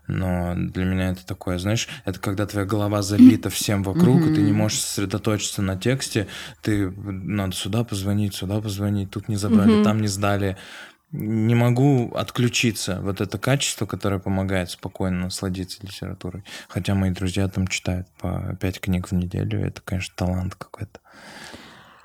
но 0.07 0.53
для 0.55 0.85
меня 0.85 1.11
это 1.11 1.25
такое, 1.25 1.59
знаешь, 1.59 1.87
это 2.05 2.19
когда 2.19 2.45
твоя 2.45 2.65
голова 2.65 3.01
забита 3.01 3.49
всем 3.49 3.83
вокруг, 3.83 4.21
и 4.21 4.33
ты 4.33 4.41
не 4.41 4.51
можешь 4.51 4.81
сосредоточиться 4.81 5.61
на 5.61 5.77
тексте, 5.77 6.27
ты 6.61 6.89
надо 6.89 7.55
сюда 7.55 7.83
позвонить, 7.83 8.33
сюда 8.33 8.59
позвонить, 8.59 9.11
тут 9.11 9.29
не 9.29 9.35
забрали, 9.35 9.83
там 9.83 10.01
не 10.01 10.07
сдали, 10.07 10.57
не 11.13 11.53
могу 11.53 12.11
отключиться. 12.15 12.99
Вот 13.01 13.21
это 13.21 13.37
качество, 13.37 13.85
которое 13.85 14.19
помогает 14.19 14.71
спокойно 14.71 15.25
насладиться 15.25 15.79
литературой. 15.83 16.43
Хотя 16.67 16.95
мои 16.95 17.11
друзья 17.11 17.47
там 17.47 17.67
читают 17.67 18.07
по 18.19 18.57
пять 18.59 18.81
книг 18.81 19.09
в 19.09 19.13
неделю. 19.13 19.65
Это, 19.65 19.81
конечно, 19.81 20.13
талант 20.17 20.55
какой-то. 20.55 20.99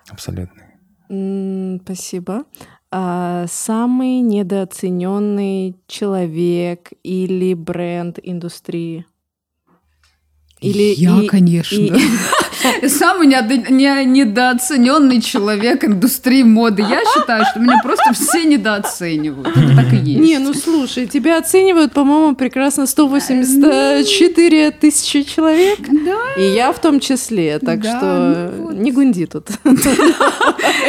Абсолютный. 0.08 0.64
Спасибо. 1.82 2.44
А 2.90 3.46
самый 3.48 4.20
недооцененный 4.20 5.76
человек 5.86 6.90
или 7.02 7.54
бренд 7.54 8.18
индустрии? 8.22 9.06
Или 10.60 10.94
я, 10.94 11.20
и, 11.22 11.26
конечно. 11.26 11.76
И... 11.76 11.92
Самый 12.88 13.28
недооцененный 13.28 15.20
человек 15.20 15.84
индустрии 15.84 16.42
моды. 16.42 16.82
Я 16.82 17.00
считаю, 17.14 17.44
что 17.44 17.60
меня 17.60 17.80
просто 17.82 18.12
все 18.12 18.44
недооценивают. 18.44 19.56
Это 19.56 19.76
так 19.76 19.92
и 19.92 19.96
есть. 19.96 20.20
Не, 20.20 20.38
ну 20.38 20.52
слушай, 20.54 21.06
тебя 21.06 21.38
оценивают, 21.38 21.92
по-моему, 21.92 22.34
прекрасно 22.34 22.86
184 22.86 24.70
тысячи 24.72 25.22
человек. 25.22 25.78
Да. 25.80 26.18
И 26.36 26.54
я 26.54 26.72
в 26.72 26.80
том 26.80 26.98
числе. 26.98 27.60
Так 27.60 27.80
да, 27.80 27.96
что 27.96 28.52
ну 28.56 28.64
вот. 28.64 28.74
не 28.74 28.90
гунди 28.90 29.26
тут. 29.26 29.48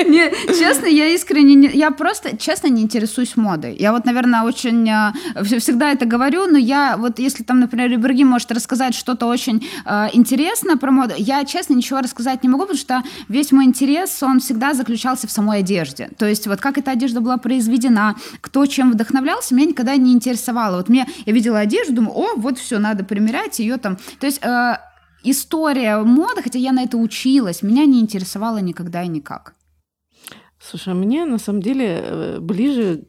Не, 0.08 0.32
честно, 0.58 0.86
я 0.86 1.08
искренне... 1.14 1.56
Не, 1.56 1.70
я 1.74 1.92
просто, 1.92 2.38
честно, 2.38 2.68
не 2.68 2.82
интересуюсь 2.82 3.36
модой. 3.36 3.76
Я 3.78 3.92
вот, 3.92 4.06
наверное, 4.06 4.44
очень... 4.44 4.88
Э, 4.90 5.12
всегда 5.44 5.92
это 5.92 6.06
говорю, 6.06 6.48
но 6.48 6.58
я 6.58 6.96
вот, 6.98 7.20
если 7.20 7.44
там, 7.44 7.60
например, 7.60 7.94
Ибрагим 7.94 8.28
может 8.28 8.52
рассказать 8.52 8.96
что-то 8.96 9.26
очень 9.26 9.59
э, 9.86 10.08
интересное 10.14 10.76
про 10.76 10.92
моду, 10.92 11.14
я, 11.18 11.46
честно, 11.46 11.70
честно, 11.70 11.74
ничего 11.74 12.00
рассказать 12.00 12.44
не 12.44 12.50
могу, 12.50 12.64
потому 12.64 12.80
что 12.80 13.04
весь 13.28 13.52
мой 13.52 13.66
интерес, 13.66 14.24
он 14.24 14.40
всегда 14.40 14.74
заключался 14.74 15.28
в 15.28 15.32
самой 15.32 15.60
одежде. 15.60 16.10
То 16.18 16.26
есть 16.26 16.48
вот 16.48 16.60
как 16.60 16.78
эта 16.78 16.92
одежда 16.92 17.22
была 17.22 17.38
произведена, 17.38 18.16
кто 18.42 18.66
чем 18.66 18.92
вдохновлялся, 18.92 19.54
меня 19.54 19.68
никогда 19.68 19.96
не 19.98 20.14
интересовало. 20.14 20.78
Вот 20.78 20.90
мне, 20.90 21.06
я 21.26 21.34
видела 21.34 21.60
одежду, 21.60 21.94
думаю, 21.94 22.14
о, 22.18 22.36
вот 22.38 22.58
все, 22.58 22.80
надо 22.80 23.04
примерять 23.04 23.60
ее 23.60 23.78
там. 23.78 23.98
То 24.20 24.26
есть 24.26 24.40
э, 24.42 24.78
история 25.24 25.98
моды, 25.98 26.42
хотя 26.42 26.60
я 26.60 26.72
на 26.72 26.84
это 26.84 26.98
училась, 26.98 27.62
меня 27.62 27.86
не 27.86 28.00
интересовала 28.00 28.60
никогда 28.60 29.04
и 29.04 29.08
никак. 29.08 29.56
Слушай, 30.62 30.94
а 30.94 30.96
мне 30.96 31.26
на 31.26 31.40
самом 31.40 31.62
деле 31.62 32.00
э, 32.02 32.40
ближе 32.40 33.04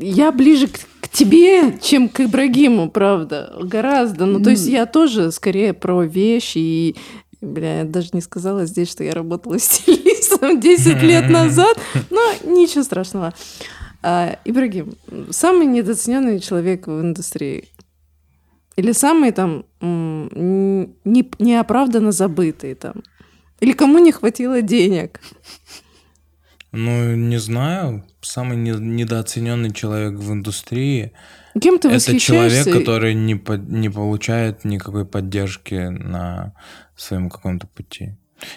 я 0.00 0.32
ближе 0.32 0.68
к, 0.68 0.78
к 1.00 1.08
тебе, 1.08 1.78
чем 1.80 2.08
к 2.08 2.20
Ибрагиму, 2.20 2.90
правда, 2.90 3.54
гораздо. 3.62 4.26
Ну, 4.26 4.42
то 4.42 4.50
есть 4.50 4.66
я 4.66 4.86
тоже 4.86 5.32
скорее 5.32 5.74
про 5.74 6.02
вещи 6.02 6.58
и 6.58 6.96
Бля, 7.40 7.78
я 7.78 7.84
даже 7.84 8.10
не 8.14 8.20
сказала 8.20 8.66
здесь, 8.66 8.90
что 8.90 9.04
я 9.04 9.12
работала 9.12 9.58
стилистом 9.58 10.60
10 10.60 11.02
лет 11.02 11.28
назад, 11.30 11.78
но 12.10 12.20
ничего 12.44 12.82
страшного. 12.82 13.32
А, 14.02 14.38
Ибрагим, 14.44 14.94
самый 15.30 15.66
недооцененный 15.66 16.40
человек 16.40 16.86
в 16.86 17.00
индустрии? 17.00 17.68
Или 18.76 18.92
самый 18.92 19.32
там 19.32 19.64
не, 19.80 21.30
неоправданно 21.38 22.12
забытый 22.12 22.74
там? 22.74 23.02
Или 23.60 23.72
кому 23.72 23.98
не 23.98 24.12
хватило 24.12 24.62
денег? 24.62 25.20
Ну, 26.72 27.14
не 27.14 27.38
знаю. 27.38 28.04
Самый 28.20 28.56
не, 28.56 28.70
недооцененный 28.70 29.72
человек 29.72 30.18
в 30.18 30.32
индустрии. 30.32 31.12
Кем 31.60 31.78
ты 31.78 31.88
Это 31.88 32.18
человек, 32.20 32.66
который 32.70 33.14
не, 33.14 33.34
по, 33.34 33.52
не 33.52 33.88
получает 33.88 34.64
никакой 34.64 35.04
поддержки 35.06 35.74
на 35.74 36.54
своем 36.96 37.30
каком-то 37.30 37.66
пути. 37.66 38.16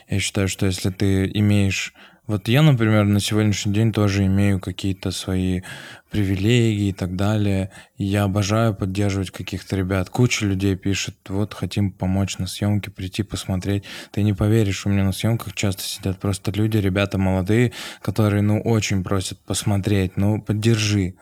Я 0.10 0.20
считаю, 0.20 0.48
что 0.48 0.66
если 0.66 0.90
ты 0.90 1.30
имеешь... 1.34 1.94
Вот 2.32 2.48
я, 2.48 2.62
например, 2.62 3.04
на 3.04 3.20
сегодняшний 3.20 3.74
день 3.74 3.92
тоже 3.92 4.26
имею 4.26 4.62
какие-то 4.62 5.12
свои 5.12 5.64
привилегии 6.12 6.88
и 6.88 6.94
так 6.94 7.18
далее. 7.18 7.72
Я 7.98 8.24
обожаю 8.24 8.74
поддерживать 8.74 9.32
каких-то 9.32 9.76
ребят. 9.76 10.10
Куча 10.10 10.46
людей 10.46 10.78
пишет, 10.78 11.18
вот 11.28 11.54
хотим 11.54 11.92
помочь 11.92 12.38
на 12.38 12.48
съемке, 12.48 12.90
прийти 12.90 13.24
посмотреть. 13.24 13.84
Ты 14.14 14.24
не 14.24 14.32
поверишь, 14.32 14.86
у 14.86 14.90
меня 14.90 15.04
на 15.04 15.12
съемках 15.12 15.54
часто 15.56 15.84
сидят 15.84 16.22
просто 16.22 16.52
люди, 16.52 16.78
ребята 16.78 17.18
молодые, 17.18 17.74
которые, 18.02 18.42
ну, 18.44 18.62
очень 18.62 19.04
просят 19.04 19.38
посмотреть, 19.42 20.16
ну, 20.16 20.42
поддержи. 20.42 21.16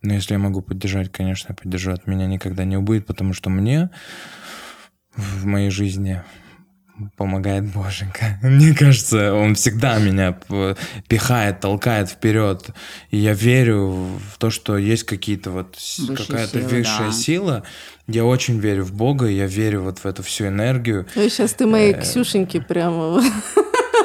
Но 0.00 0.14
если 0.14 0.32
я 0.32 0.38
могу 0.38 0.62
поддержать, 0.62 1.12
конечно, 1.12 1.54
поддержу. 1.54 1.92
От 1.92 2.06
меня 2.06 2.24
никогда 2.26 2.64
не 2.64 2.78
убудет, 2.78 3.04
потому 3.04 3.34
что 3.34 3.50
мне 3.50 3.90
в 5.16 5.44
моей 5.44 5.68
жизни 5.68 6.22
помогает 7.16 7.64
Боженька. 7.64 8.38
Мне 8.42 8.74
кажется, 8.74 9.34
он 9.34 9.54
всегда 9.54 9.98
меня 9.98 10.38
пихает, 11.08 11.60
толкает 11.60 12.08
вперед. 12.10 12.70
И 13.10 13.16
я 13.18 13.32
верю 13.32 13.88
в 14.30 14.38
то, 14.38 14.50
что 14.50 14.76
есть 14.76 15.04
какие-то 15.04 15.50
вот 15.50 15.76
какая-то 16.16 16.58
высшая 16.60 17.08
да. 17.08 17.12
сила. 17.12 17.62
Я 18.06 18.24
очень 18.24 18.58
верю 18.60 18.84
в 18.84 18.92
Бога, 18.92 19.26
я 19.26 19.46
верю 19.46 19.82
вот 19.82 19.98
в 19.98 20.06
эту 20.06 20.22
всю 20.22 20.46
энергию. 20.46 21.06
Ну, 21.16 21.28
сейчас 21.28 21.54
ты 21.54 21.66
моей 21.66 21.92
э, 21.92 22.00
Ксюшеньки 22.00 22.60
прямо 22.60 23.20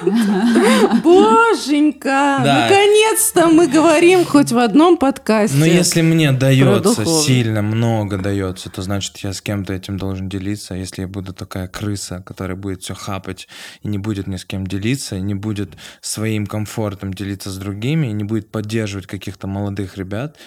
Боженька, 1.04 2.40
да. 2.44 2.68
наконец-то 2.68 3.48
мы 3.48 3.68
говорим 3.68 4.26
хоть 4.26 4.52
в 4.52 4.58
одном 4.58 4.98
подкасте. 4.98 5.58
Но 5.58 5.66
если 5.66 6.02
мне 6.02 6.32
дается 6.32 7.06
сильно 7.06 7.62
много 7.62 8.18
дается, 8.18 8.70
то 8.70 8.82
значит 8.82 9.18
я 9.18 9.34
с 9.34 9.42
кем-то 9.42 9.74
этим 9.74 9.98
должен 9.98 10.30
делиться. 10.30 10.74
Если 10.74 11.02
я 11.02 11.08
буду 11.08 11.34
такая 11.34 11.68
крыса, 11.68 12.24
которая 12.26 12.58
будет 12.58 12.82
все 12.82 12.96
хапать 12.96 13.48
и 13.84 13.88
не 13.88 13.98
будет 13.98 14.28
ни 14.28 14.38
с 14.38 14.46
кем 14.46 14.66
делиться, 14.66 15.18
и 15.18 15.22
не 15.22 15.36
будет 15.36 15.74
своим 16.02 16.48
комфортом 16.48 17.14
делиться 17.14 17.52
с 17.52 17.58
другими, 17.58 18.08
и 18.08 18.14
не 18.14 18.24
будет 18.24 18.52
поддерживать 18.52 19.08
каких-то 19.08 19.48
молодых 19.48 19.98
ребят, 19.98 20.38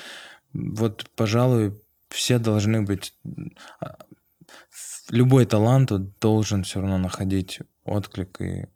вот, 0.53 1.07
пожалуй, 1.17 1.75
все 2.09 2.39
должны 2.39 2.83
быть 2.83 3.15
а, 3.81 3.97
любой 5.11 5.47
талант 5.47 5.91
должен 6.21 6.65
все 6.65 6.81
равно 6.81 6.99
находить 6.99 7.61
отклик 7.85 8.41
и 8.41 8.67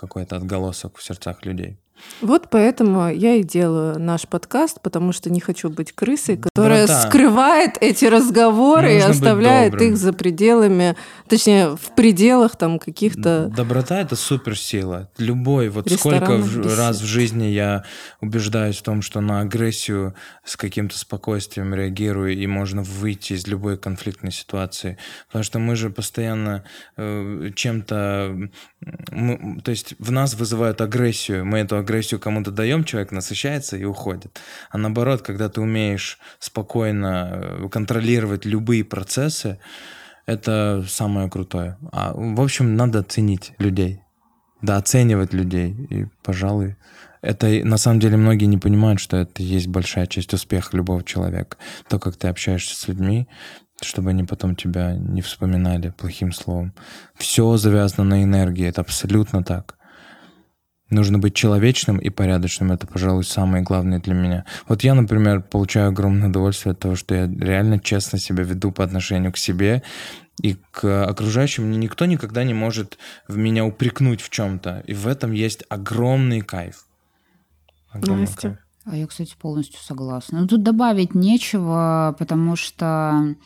какой-то 0.00 0.36
отголосок 0.36 0.96
в 0.96 1.02
сердцах 1.02 1.44
людей. 1.44 1.78
Вот 2.20 2.48
поэтому 2.50 3.08
я 3.10 3.36
и 3.36 3.42
делаю 3.42 3.98
наш 3.98 4.26
подкаст, 4.26 4.80
потому 4.82 5.12
что 5.12 5.30
не 5.30 5.40
хочу 5.40 5.70
быть 5.70 5.92
крысой, 5.92 6.36
которая 6.36 6.86
Доброта. 6.86 7.08
скрывает 7.08 7.78
эти 7.80 8.04
разговоры 8.04 8.90
и 8.90 8.94
Нужно 8.96 9.08
быть 9.08 9.16
оставляет 9.16 9.80
их 9.80 9.96
за 9.96 10.12
пределами, 10.12 10.96
точнее, 11.28 11.76
в 11.76 11.94
пределах 11.96 12.56
там 12.56 12.78
каких-то... 12.78 13.50
Доброта 13.54 14.00
это 14.00 14.16
суперсила. 14.16 15.10
Любой, 15.18 15.68
вот 15.68 15.90
сколько 15.90 16.36
в- 16.36 16.78
раз 16.78 17.00
в 17.00 17.04
жизни 17.06 17.44
я 17.46 17.84
убеждаюсь 18.20 18.78
в 18.78 18.82
том, 18.82 19.02
что 19.02 19.20
на 19.20 19.40
агрессию 19.40 20.14
с 20.44 20.56
каким-то 20.56 20.98
спокойствием 20.98 21.74
реагирую, 21.74 22.34
и 22.36 22.46
можно 22.46 22.82
выйти 22.82 23.32
из 23.34 23.46
любой 23.46 23.78
конфликтной 23.78 24.32
ситуации. 24.32 24.98
Потому 25.28 25.44
что 25.44 25.58
мы 25.58 25.76
же 25.76 25.90
постоянно 25.90 26.64
э, 26.96 27.50
чем-то... 27.54 28.36
мы- 29.10 29.60
то 29.62 29.70
есть 29.70 29.94
в 29.98 30.10
нас 30.10 30.34
вызывают 30.34 30.80
агрессию. 30.80 31.46
Мы 31.46 31.58
эту 31.58 31.76
агрессию 31.76 31.89
кому-то 32.18 32.50
даем, 32.50 32.84
человек 32.84 33.12
насыщается 33.12 33.76
и 33.76 33.84
уходит. 33.84 34.40
А 34.70 34.78
наоборот, 34.78 35.22
когда 35.22 35.48
ты 35.48 35.60
умеешь 35.60 36.18
спокойно 36.38 37.30
э, 37.32 37.68
контролировать 37.70 38.44
любые 38.44 38.84
процессы, 38.84 39.58
это 40.26 40.84
самое 40.88 41.28
крутое. 41.28 41.76
А, 41.92 42.12
в 42.14 42.40
общем, 42.40 42.76
надо 42.76 43.02
ценить 43.02 43.52
людей. 43.58 44.00
Да, 44.62 44.76
оценивать 44.76 45.32
людей. 45.32 45.74
И, 45.90 46.06
пожалуй, 46.22 46.76
это 47.22 47.48
на 47.64 47.78
самом 47.78 48.00
деле 48.00 48.16
многие 48.16 48.44
не 48.44 48.58
понимают, 48.58 49.00
что 49.00 49.16
это 49.16 49.42
есть 49.42 49.68
большая 49.68 50.06
часть 50.06 50.32
успеха 50.32 50.76
любого 50.76 51.02
человека. 51.02 51.56
То, 51.88 51.98
как 51.98 52.16
ты 52.16 52.28
общаешься 52.28 52.76
с 52.76 52.88
людьми, 52.88 53.28
чтобы 53.82 54.10
они 54.10 54.24
потом 54.24 54.54
тебя 54.56 54.94
не 54.94 55.22
вспоминали 55.22 55.90
плохим 55.90 56.32
словом. 56.32 56.74
Все 57.16 57.56
завязано 57.56 58.04
на 58.04 58.22
энергии, 58.22 58.66
это 58.66 58.82
абсолютно 58.82 59.42
так. 59.42 59.76
Нужно 60.90 61.18
быть 61.20 61.34
человечным 61.34 61.98
и 61.98 62.10
порядочным. 62.10 62.72
Это, 62.72 62.86
пожалуй, 62.86 63.24
самое 63.24 63.62
главное 63.62 64.00
для 64.00 64.14
меня. 64.14 64.44
Вот 64.66 64.82
я, 64.82 64.94
например, 64.94 65.40
получаю 65.40 65.88
огромное 65.88 66.28
удовольствие 66.28 66.72
от 66.72 66.80
того, 66.80 66.96
что 66.96 67.14
я 67.14 67.26
реально 67.26 67.78
честно 67.78 68.18
себя 68.18 68.42
веду 68.42 68.72
по 68.72 68.82
отношению 68.82 69.32
к 69.32 69.36
себе 69.36 69.84
и 70.42 70.56
к 70.72 71.04
окружающим. 71.04 71.66
Мне 71.66 71.78
никто 71.78 72.06
никогда 72.06 72.42
не 72.42 72.54
может 72.54 72.98
в 73.28 73.36
меня 73.36 73.64
упрекнуть 73.64 74.20
в 74.20 74.30
чем-то. 74.30 74.82
И 74.86 74.94
в 74.94 75.06
этом 75.06 75.30
есть 75.30 75.64
огромный 75.68 76.40
кайф. 76.40 76.86
Огромный 77.90 78.26
Настя. 78.26 78.40
кайф. 78.40 78.58
А 78.86 78.96
я, 78.96 79.06
кстати, 79.06 79.36
полностью 79.38 79.78
согласна. 79.80 80.40
Ну, 80.40 80.48
тут 80.48 80.64
добавить 80.64 81.14
нечего, 81.14 82.16
потому 82.18 82.56
что 82.56 83.36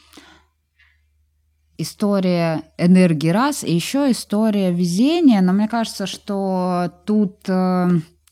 история 1.78 2.62
энергии 2.78 3.30
раз, 3.30 3.64
и 3.64 3.74
еще 3.74 4.10
история 4.10 4.72
везения, 4.72 5.40
но 5.40 5.52
мне 5.52 5.68
кажется, 5.68 6.06
что 6.06 6.92
тут 7.04 7.48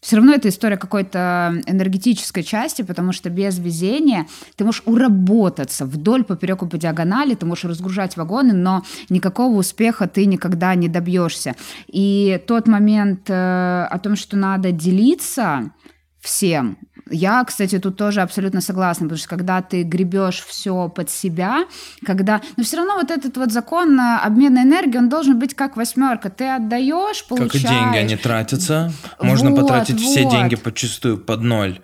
все 0.02 0.16
равно 0.16 0.34
это 0.34 0.48
история 0.48 0.76
какой-то 0.76 1.62
энергетической 1.64 2.42
части, 2.42 2.82
потому 2.82 3.12
что 3.12 3.30
без 3.30 3.60
везения 3.60 4.26
ты 4.56 4.64
можешь 4.64 4.82
уработаться 4.84 5.86
вдоль, 5.86 6.24
поперек 6.24 6.64
и 6.64 6.66
по 6.66 6.76
диагонали, 6.76 7.36
ты 7.36 7.46
можешь 7.46 7.66
разгружать 7.66 8.16
вагоны, 8.16 8.52
но 8.52 8.82
никакого 9.08 9.56
успеха 9.56 10.08
ты 10.08 10.26
никогда 10.26 10.74
не 10.74 10.88
добьешься. 10.88 11.54
И 11.86 12.42
тот 12.48 12.66
момент 12.66 13.30
э, 13.30 13.86
о 13.88 13.98
том, 14.00 14.16
что 14.16 14.36
надо 14.36 14.72
делиться 14.72 15.70
всем. 16.20 16.78
Я, 17.12 17.44
кстати, 17.44 17.78
тут 17.78 17.96
тоже 17.96 18.22
абсолютно 18.22 18.60
согласна, 18.60 19.04
потому 19.06 19.18
что 19.18 19.28
когда 19.28 19.60
ты 19.62 19.82
гребешь 19.82 20.42
все 20.46 20.88
под 20.88 21.10
себя, 21.10 21.64
когда... 22.04 22.40
Но 22.56 22.64
все 22.64 22.78
равно 22.78 22.94
вот 22.96 23.10
этот 23.10 23.36
вот 23.36 23.52
закон 23.52 23.98
э, 24.00 24.18
обмена 24.22 24.62
энергии, 24.62 24.98
он 24.98 25.08
должен 25.08 25.38
быть 25.38 25.54
как 25.54 25.76
восьмерка. 25.76 26.30
Ты 26.30 26.48
отдаешь, 26.48 27.22
Как 27.22 27.28
получаешь. 27.28 27.64
и 27.64 27.68
деньги, 27.68 27.96
они 27.98 28.16
тратятся. 28.16 28.92
Можно 29.20 29.50
Вот, 29.50 29.60
потратить 29.60 30.00
все 30.00 30.24
вот. 30.24 30.32
деньги 30.32 30.56
подчистую 30.56 31.18
под 31.18 31.42
ноль. 31.42 31.80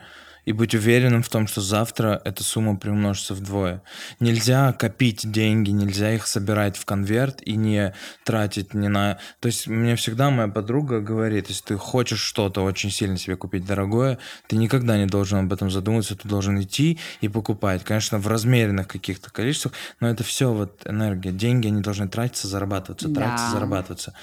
И 0.49 0.53
быть 0.53 0.75
уверенным 0.75 1.23
в 1.23 1.29
том, 1.29 1.47
что 1.47 1.61
завтра 1.61 2.23
эта 2.25 2.43
сумма 2.43 2.75
приумножится 2.79 3.35
вдвое. 3.35 3.83
Нельзя 4.19 4.73
копить 4.73 5.31
деньги, 5.31 5.69
нельзя 5.69 6.15
их 6.15 6.27
собирать 6.27 6.79
в 6.79 6.87
конверт 6.87 7.43
и 7.43 7.55
не 7.55 7.93
тратить 8.25 8.73
ни 8.73 8.87
на... 8.87 9.19
То 9.41 9.49
есть 9.49 9.66
мне 9.66 9.95
всегда 9.95 10.31
моя 10.31 10.49
подруга 10.49 11.01
говорит, 11.01 11.51
если 11.51 11.65
ты 11.65 11.77
хочешь 11.77 12.20
что-то 12.20 12.65
очень 12.65 12.91
сильно 12.91 13.19
себе 13.19 13.37
купить 13.37 13.66
дорогое, 13.66 14.16
ты 14.47 14.57
никогда 14.57 14.97
не 14.97 15.05
должен 15.05 15.41
об 15.41 15.53
этом 15.53 15.70
задумываться, 15.70 16.16
ты 16.16 16.27
должен 16.27 16.59
идти 16.62 16.99
и 17.20 17.29
покупать. 17.29 17.85
Конечно, 17.85 18.19
в 18.19 18.27
размеренных 18.27 18.89
каких-то 18.89 19.31
количествах, 19.31 19.75
но 20.01 20.09
это 20.09 20.25
все 20.25 20.51
вот 20.51 20.81
энергия. 20.87 21.31
Деньги, 21.31 21.66
они 21.66 21.83
должны 21.83 22.09
тратиться, 22.09 22.49
зарабатываться, 22.49 23.09
Да. 23.09 23.20
тратиться, 23.20 23.51
зарабатываться. 23.51 24.15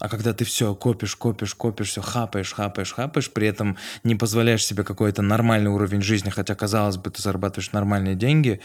А 0.00 0.08
когда 0.08 0.32
ты 0.32 0.44
все 0.46 0.74
копишь, 0.74 1.14
копишь, 1.14 1.54
копишь, 1.54 1.90
все 1.90 2.00
хапаешь, 2.00 2.54
хапаешь, 2.54 2.92
хапаешь, 2.94 3.30
при 3.30 3.46
этом 3.46 3.76
не 4.02 4.14
позволяешь 4.16 4.64
себе 4.64 4.82
какой-то 4.82 5.20
нормальный 5.20 5.70
уровень 5.70 6.00
жизни, 6.00 6.30
хотя, 6.30 6.54
казалось 6.54 6.96
бы, 6.96 7.10
ты 7.10 7.20
зарабатываешь 7.20 7.72
нормальные 7.72 8.14
деньги, 8.14 8.60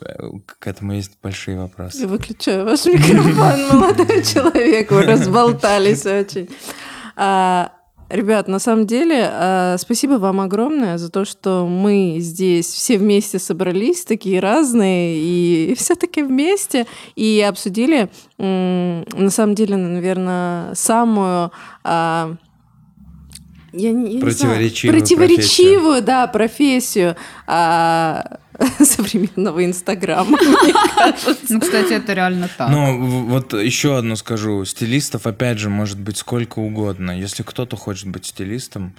э, 0.00 0.18
к 0.58 0.66
этому 0.66 0.92
есть 0.92 1.12
большие 1.22 1.54
Я 1.56 1.62
вопросы. 1.62 2.06
выключаю 2.06 2.66
ваш 2.66 2.84
микрофон, 2.86 3.78
молодой 3.80 4.22
человек, 4.22 4.90
вы 4.90 5.06
разболтались 5.06 6.04
очень. 6.04 6.48
Ребят, 8.10 8.48
на 8.48 8.58
самом 8.58 8.88
деле, 8.88 9.28
а, 9.30 9.76
спасибо 9.78 10.14
вам 10.14 10.40
огромное 10.40 10.98
за 10.98 11.10
то, 11.10 11.24
что 11.24 11.64
мы 11.68 12.16
здесь 12.18 12.66
все 12.66 12.98
вместе 12.98 13.38
собрались, 13.38 14.04
такие 14.04 14.40
разные, 14.40 15.16
и 15.16 15.74
все-таки 15.78 16.24
вместе, 16.24 16.86
и 17.14 17.44
обсудили, 17.48 18.10
на 18.36 19.30
самом 19.30 19.54
деле, 19.54 19.76
наверное, 19.76 20.74
самую... 20.74 21.52
а, 21.84 22.34
я 23.72 23.92
не, 23.92 24.14
я 24.14 24.20
не 24.20 24.30
знаю, 24.30 24.54
Противоречивую 24.56 24.98
противоречивую, 24.98 26.02
да, 26.02 26.26
профессию 26.26 27.14
а, 27.46 28.38
современного 28.84 29.64
Инстаграма, 29.64 30.38
мне 30.62 30.72
кажется. 30.94 31.36
Ну, 31.54 31.60
кстати, 31.60 31.92
это 31.94 32.12
реально 32.12 32.48
так. 32.56 32.70
Но 32.70 32.96
в- 32.98 33.24
вот 33.26 33.52
еще 33.54 33.96
одно 33.98 34.16
скажу. 34.16 34.64
Стилистов, 34.64 35.26
опять 35.26 35.58
же, 35.58 35.68
может 35.70 35.98
быть 35.98 36.16
сколько 36.16 36.58
угодно. 36.58 37.10
Если 37.18 37.42
кто-то 37.42 37.76
хочет 37.76 38.08
быть 38.08 38.26
стилистом, 38.26 38.94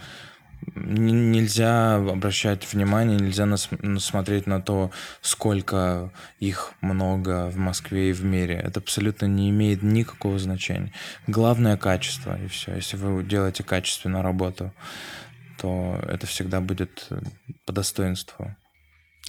нельзя 0.75 1.95
обращать 1.95 2.71
внимание, 2.71 3.19
нельзя 3.19 3.45
нас- 3.45 3.69
смотреть 3.99 4.47
на 4.47 4.61
то, 4.61 4.91
сколько 5.21 6.11
их 6.39 6.73
много 6.81 7.49
в 7.49 7.57
Москве 7.57 8.09
и 8.09 8.13
в 8.13 8.23
мире. 8.23 8.55
Это 8.63 8.79
абсолютно 8.79 9.25
не 9.25 9.49
имеет 9.49 9.81
никакого 9.83 10.39
значения. 10.39 10.91
Главное 11.27 11.77
качество, 11.77 12.37
и 12.43 12.47
все. 12.47 12.75
Если 12.75 12.97
вы 12.97 13.23
делаете 13.23 13.63
качественную 13.63 14.23
работу, 14.23 14.71
то 15.59 15.99
это 16.07 16.25
всегда 16.27 16.61
будет 16.61 17.07
по 17.65 17.73
достоинству. 17.73 18.55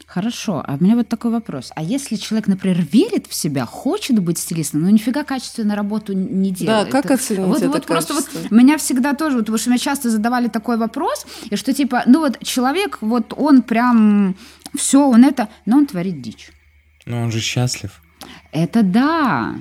Хорошо, 0.07 0.63
а 0.67 0.77
у 0.79 0.85
меня 0.85 0.97
вот 0.97 1.09
такой 1.09 1.31
вопрос. 1.31 1.73
А 1.75 1.83
если 1.83 2.17
человек, 2.17 2.47
например, 2.47 2.87
верит 2.93 3.27
в 3.27 3.35
себя, 3.35 3.65
хочет 3.67 4.19
быть 4.19 4.39
стилистом, 4.39 4.83
но 4.83 4.91
нифига 4.91 5.25
качественную 5.25 5.77
работу 5.77 6.13
не 6.13 6.51
делает? 6.51 6.91
как 6.91 7.11
оценить 7.11 7.47
вот, 7.47 7.59
это 7.59 7.71
вот 7.71 7.87
просто 7.87 8.15
вот 8.15 8.29
меня 8.51 8.77
всегда 8.79 9.15
тоже, 9.15 9.37
вот, 9.37 9.47
потому 9.47 9.59
что 9.59 9.71
мне 9.71 9.79
часто 9.79 10.11
задавали 10.11 10.49
такой 10.49 10.77
вопрос, 10.77 11.27
и 11.51 11.57
что 11.57 11.73
типа, 11.73 12.03
ну 12.07 12.21
вот 12.21 12.43
человек, 12.45 12.99
вот 13.01 13.33
он 13.37 13.63
прям 13.63 14.37
все, 14.77 15.07
он 15.07 15.25
это, 15.25 15.49
но 15.67 15.79
он 15.79 15.87
творит 15.87 16.21
дичь. 16.21 16.51
Но 17.07 17.23
он 17.23 17.33
же 17.33 17.41
счастлив. 17.41 18.01
Это 18.53 18.83
да. 18.83 19.55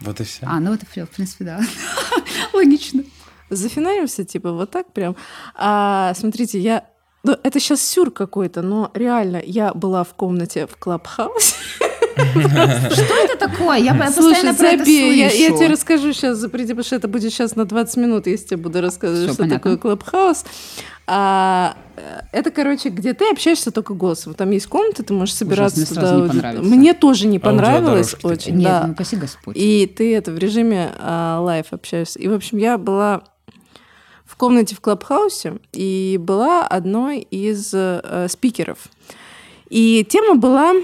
Вот 0.00 0.20
и 0.20 0.24
все. 0.24 0.46
А, 0.46 0.60
ну 0.60 0.74
это 0.74 0.86
всё, 0.90 1.06
в 1.06 1.10
принципе, 1.10 1.44
да. 1.44 1.60
Логично. 2.52 3.04
Зафинаримся, 3.50 4.24
типа, 4.24 4.52
вот 4.52 4.70
так 4.70 4.92
прям. 4.92 5.16
А, 5.54 6.14
смотрите, 6.14 6.58
я... 6.60 6.84
Ну, 7.22 7.36
это 7.42 7.60
сейчас 7.60 7.82
сюр 7.82 8.10
какой-то, 8.10 8.62
но 8.62 8.90
реально, 8.94 9.42
я 9.44 9.74
была 9.74 10.04
в 10.04 10.14
комнате 10.14 10.66
в 10.66 10.76
Клабхаусе. 10.76 11.54
Что 12.16 13.14
это 13.24 13.36
такое? 13.38 13.78
Я 13.78 13.94
постоянно 13.94 14.54
про 14.54 14.68
это 14.68 14.84
забей, 14.84 15.16
я, 15.16 15.26
я 15.26 15.30
слышу. 15.30 15.56
тебе 15.56 15.66
расскажу 15.68 16.12
сейчас, 16.12 16.38
запрети, 16.38 16.68
потому 16.68 16.84
что 16.84 16.96
это 16.96 17.08
будет 17.08 17.32
сейчас 17.32 17.56
на 17.56 17.64
20 17.64 17.96
минут, 17.98 18.26
если 18.26 18.56
я 18.56 18.58
буду 18.58 18.80
рассказывать, 18.80 19.34
что 19.34 19.48
такое 19.48 19.76
Clubhouse. 19.76 20.44
А, 21.12 21.76
э, 21.96 22.20
это, 22.32 22.50
короче, 22.50 22.88
где 22.88 23.14
ты 23.14 23.28
общаешься 23.30 23.72
только 23.72 23.94
голосом. 23.94 24.34
Там 24.34 24.50
есть 24.50 24.66
комната, 24.66 25.02
ты 25.02 25.12
можешь 25.12 25.34
собираться 25.34 25.78
мне 25.78 25.86
сразу 25.86 26.28
туда. 26.28 26.52
Мне 26.52 26.94
тоже 26.94 27.26
не 27.26 27.38
понравилось 27.38 28.14
очень. 28.22 28.56
Нет, 28.56 28.64
да. 28.64 28.86
ну 28.86 29.18
Господь. 29.18 29.56
И 29.56 29.86
ты 29.86 30.14
это 30.14 30.30
в 30.30 30.38
режиме 30.38 30.92
а, 30.98 31.40
live 31.40 31.66
общаешься. 31.72 32.18
И, 32.20 32.28
в 32.28 32.32
общем, 32.32 32.58
я 32.58 32.78
была 32.78 33.24
в 34.30 34.36
комнате 34.36 34.76
в 34.76 34.80
Клабхаусе 34.80 35.54
и 35.72 36.16
была 36.20 36.64
одной 36.64 37.18
из 37.18 37.72
э, 37.74 38.28
спикеров. 38.28 38.78
И 39.68 40.06
тема 40.08 40.36
была 40.36 40.74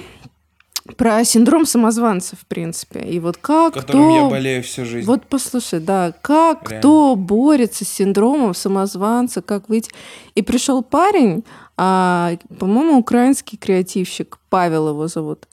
про 0.96 1.24
синдром 1.24 1.64
самозванца, 1.64 2.34
в 2.34 2.44
принципе. 2.46 3.00
И 3.00 3.20
вот 3.20 3.36
как 3.36 3.74
Которым 3.74 4.08
я 4.10 4.20
кто... 4.22 4.30
болею 4.30 4.62
всю 4.64 4.84
жизнь. 4.84 5.06
Вот 5.06 5.26
послушай, 5.26 5.78
да, 5.78 6.12
как 6.22 6.70
Реально. 6.70 6.80
кто 6.80 7.14
борется 7.14 7.84
с 7.84 7.88
синдромом 7.88 8.52
самозванца, 8.52 9.42
как 9.42 9.68
выйти. 9.68 9.92
И 10.34 10.42
пришел 10.42 10.82
парень, 10.82 11.44
а, 11.76 12.32
по-моему, 12.58 12.98
украинский 12.98 13.58
креативщик, 13.58 14.38
Павел 14.48 14.88
его 14.88 15.06
зовут. 15.06 15.46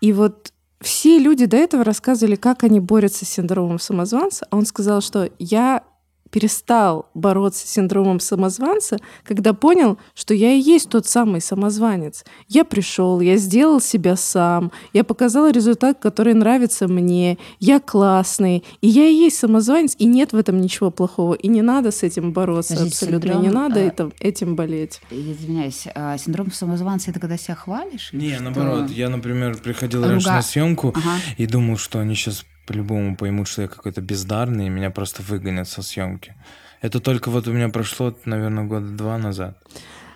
И 0.00 0.14
вот 0.14 0.52
все 0.80 1.18
люди 1.18 1.44
до 1.44 1.58
этого 1.58 1.84
рассказывали, 1.84 2.36
как 2.36 2.64
они 2.64 2.80
борются 2.80 3.26
с 3.26 3.28
синдромом 3.28 3.78
самозванца, 3.78 4.46
а 4.50 4.56
он 4.56 4.64
сказал, 4.64 5.02
что 5.02 5.28
я 5.38 5.82
перестал 6.30 7.08
бороться 7.14 7.66
с 7.66 7.70
синдромом 7.70 8.20
самозванца, 8.20 8.98
когда 9.24 9.52
понял, 9.52 9.98
что 10.14 10.34
я 10.34 10.52
и 10.52 10.60
есть 10.60 10.88
тот 10.88 11.06
самый 11.06 11.40
самозванец. 11.40 12.24
Я 12.48 12.64
пришел, 12.64 13.20
я 13.20 13.36
сделал 13.36 13.80
себя 13.80 14.16
сам, 14.16 14.72
я 14.92 15.04
показал 15.04 15.48
результат, 15.50 15.98
который 16.00 16.34
нравится 16.34 16.88
мне, 16.88 17.38
я 17.60 17.80
классный, 17.80 18.64
и 18.80 18.88
я 18.88 19.06
и 19.08 19.14
есть 19.14 19.38
самозванец, 19.38 19.94
и 19.98 20.04
нет 20.06 20.32
в 20.32 20.36
этом 20.36 20.60
ничего 20.60 20.90
плохого, 20.90 21.34
и 21.34 21.48
не 21.48 21.62
надо 21.62 21.90
с 21.90 22.02
этим 22.02 22.32
бороться 22.32 22.74
Подождите, 22.74 22.96
абсолютно, 22.96 23.32
синдром, 23.32 23.42
не 23.42 23.50
надо 23.50 23.80
э, 23.80 23.86
это, 23.88 24.10
этим 24.20 24.56
болеть. 24.56 25.00
Извиняюсь, 25.10 25.86
а 25.94 26.16
синдром 26.18 26.52
самозванца 26.52 27.10
это 27.10 27.20
когда 27.20 27.36
себя 27.36 27.54
хвалишь? 27.54 28.10
Не, 28.12 28.34
что? 28.34 28.42
наоборот, 28.44 28.90
я, 28.90 29.08
например, 29.08 29.56
приходил 29.58 30.00
Руга- 30.00 30.10
раньше 30.12 30.28
на 30.28 30.42
съемку 30.42 30.88
Ага. 30.94 31.16
и 31.36 31.46
думал, 31.46 31.76
что 31.76 31.98
они 32.00 32.14
сейчас 32.14 32.44
по-любому 32.68 33.16
поймут, 33.16 33.48
что 33.48 33.62
я 33.62 33.68
какой-то 33.68 34.00
бездарный, 34.00 34.66
и 34.66 34.70
меня 34.70 34.90
просто 34.90 35.22
выгонят 35.22 35.68
со 35.68 35.82
съемки. 35.82 36.34
Это 36.82 37.00
только 37.00 37.30
вот 37.30 37.48
у 37.48 37.52
меня 37.52 37.68
прошло, 37.70 38.14
наверное, 38.26 38.64
года 38.64 38.86
два 38.86 39.18
назад. 39.18 39.56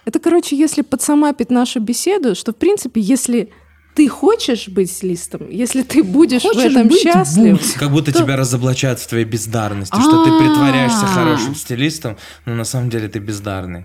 Это, 0.04 0.18
короче, 0.18 0.56
если 0.56 0.82
подсамапить 0.82 1.50
нашу 1.50 1.80
беседу, 1.80 2.34
что, 2.34 2.52
в 2.52 2.56
принципе, 2.56 3.00
если 3.00 3.48
ты 3.94 4.08
хочешь 4.08 4.68
быть 4.68 4.90
стилистом, 4.90 5.48
если 5.50 5.82
ты 5.82 6.02
будешь 6.02 6.42
в 6.42 6.48
Хочешь 6.48 6.64
этом 6.72 6.88
быть, 6.88 7.02
счастлив, 7.02 7.58
будь. 7.58 7.72
Как 7.74 7.90
будто 7.90 8.12
То- 8.12 8.18
тебя 8.22 8.36
разоблачают 8.36 9.00
в 9.00 9.06
твоей 9.06 9.24
бездарности, 9.24 10.00
что 10.00 10.24
ты 10.24 10.30
притворяешься 10.38 11.06
хорошим 11.06 11.54
стилистом, 11.54 12.16
но 12.46 12.54
на 12.54 12.64
самом 12.64 12.90
деле 12.90 13.08
ты 13.08 13.18
бездарный. 13.18 13.84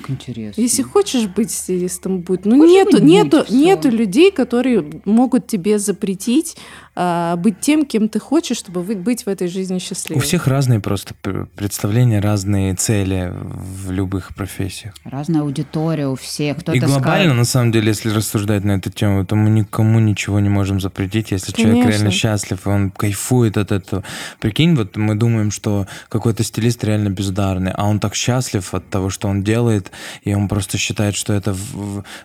Как 0.00 0.10
Интересно. 0.10 0.60
Если 0.60 0.82
хочешь 0.82 1.26
быть 1.28 1.50
стилистом, 1.50 2.20
будь. 2.22 2.44
Ну 2.44 2.58
Хочешь 2.58 2.74
нету, 2.74 2.90
быть, 2.92 3.00
будь, 3.02 3.10
нету, 3.10 3.44
нету 3.50 3.90
людей, 3.90 4.32
которые 4.32 4.84
могут 5.04 5.46
тебе 5.46 5.78
запретить 5.78 6.56
быть 6.96 7.60
тем, 7.60 7.84
кем 7.86 8.08
ты 8.08 8.18
хочешь, 8.20 8.56
чтобы 8.56 8.82
вы- 8.82 8.94
быть 8.96 9.24
в 9.26 9.28
этой 9.28 9.48
жизни 9.48 9.76
У 9.76 9.80
счастливым. 9.80 10.22
всех 10.22 10.46
разные 10.46 10.80
просто 10.80 11.14
представления, 11.56 12.20
разные 12.20 12.74
цели 12.74 13.32
в 13.34 13.90
любых 13.90 14.34
профессиях. 14.34 14.94
Разная 15.04 15.40
аудитория 15.42 16.06
у 16.06 16.14
всех. 16.14 16.58
Кто-то 16.58 16.76
И 16.76 16.80
глобально, 16.80 17.00
скажет, 17.24 17.36
на 17.36 17.44
самом 17.44 17.72
деле, 17.72 17.88
если 17.88 18.10
рассуждать 18.10 18.64
на 18.64 18.72
эту 18.72 18.90
тему, 18.90 19.24
то 19.26 19.34
мы 19.34 19.50
никому 19.50 19.98
ничего 19.98 20.38
не 20.40 20.48
можем 20.48 20.80
запретить, 20.80 21.32
если 21.32 21.52
человек 21.52 21.74
Конечно. 21.82 21.90
реально 21.90 22.10
счастлив, 22.12 22.66
и 22.66 22.68
он 22.68 22.90
кайфует 22.90 23.56
от 23.56 23.72
этого. 23.72 24.04
Прикинь, 24.40 24.76
вот 24.76 24.96
мы 24.96 25.14
думаем, 25.16 25.50
что 25.50 25.86
какой-то 26.08 26.44
стилист 26.44 26.84
реально 26.84 27.08
бездарный, 27.10 27.72
а 27.74 27.86
он 27.86 27.98
так 27.98 28.14
счастлив 28.14 28.72
от 28.72 28.88
того, 28.88 29.10
что 29.10 29.28
он 29.28 29.42
делает, 29.42 29.90
и 30.22 30.32
он 30.34 30.48
просто 30.48 30.78
считает, 30.78 31.16
что 31.16 31.32
это 31.32 31.56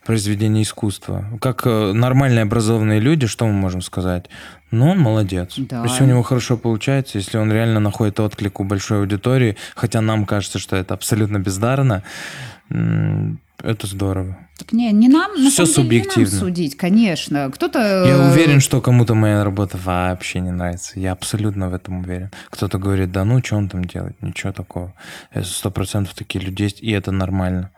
произведение 0.05 0.63
искусства. 0.63 1.25
Как 1.41 1.63
э, 1.65 1.91
нормальные 1.93 2.43
образованные 2.43 2.99
люди, 2.99 3.27
что 3.27 3.45
мы 3.47 3.53
можем 3.53 3.81
сказать? 3.81 4.25
Ну, 4.71 4.89
он 4.89 4.99
молодец. 4.99 5.55
Да. 5.57 5.83
Если 5.83 6.03
у 6.03 6.07
него 6.07 6.23
хорошо 6.23 6.57
получается, 6.57 7.17
если 7.17 7.37
он 7.37 7.51
реально 7.51 7.79
находит 7.79 8.19
отклик 8.19 8.59
у 8.59 8.63
большой 8.63 8.99
аудитории, 8.99 9.57
хотя 9.75 10.01
нам 10.01 10.25
кажется, 10.25 10.59
что 10.59 10.75
это 10.75 10.93
абсолютно 10.93 11.39
бездарно, 11.39 12.03
это 12.69 13.87
здорово. 13.87 14.37
Так 14.57 14.73
не, 14.73 14.91
не 14.91 15.07
нам, 15.07 15.31
на 15.41 15.49
самом 15.49 15.51
деле, 15.51 15.67
не 15.67 15.73
субъективно. 15.73 16.31
нам 16.31 16.39
судить, 16.39 16.77
конечно. 16.77 17.49
Кто-то... 17.49 17.79
Я 17.79 18.15
э, 18.15 18.31
уверен, 18.31 18.59
что 18.59 18.81
кому-то 18.81 19.15
моя 19.15 19.43
работа 19.43 19.77
вообще 19.81 20.39
не 20.39 20.51
нравится. 20.51 20.99
Я 20.99 21.13
абсолютно 21.13 21.69
в 21.69 21.73
этом 21.73 21.99
уверен. 21.99 22.29
Кто-то 22.49 22.77
говорит, 22.77 23.11
да 23.11 23.23
ну, 23.23 23.43
что 23.43 23.55
он 23.55 23.69
там 23.69 23.85
делает? 23.85 24.21
Ничего 24.21 24.51
такого. 24.51 24.93
Это 25.31 25.47
Сто 25.47 25.71
процентов 25.71 26.13
такие 26.13 26.43
люди 26.43 26.63
есть, 26.63 26.81
и 26.81 26.91
это 26.91 27.11
нормально. 27.11 27.71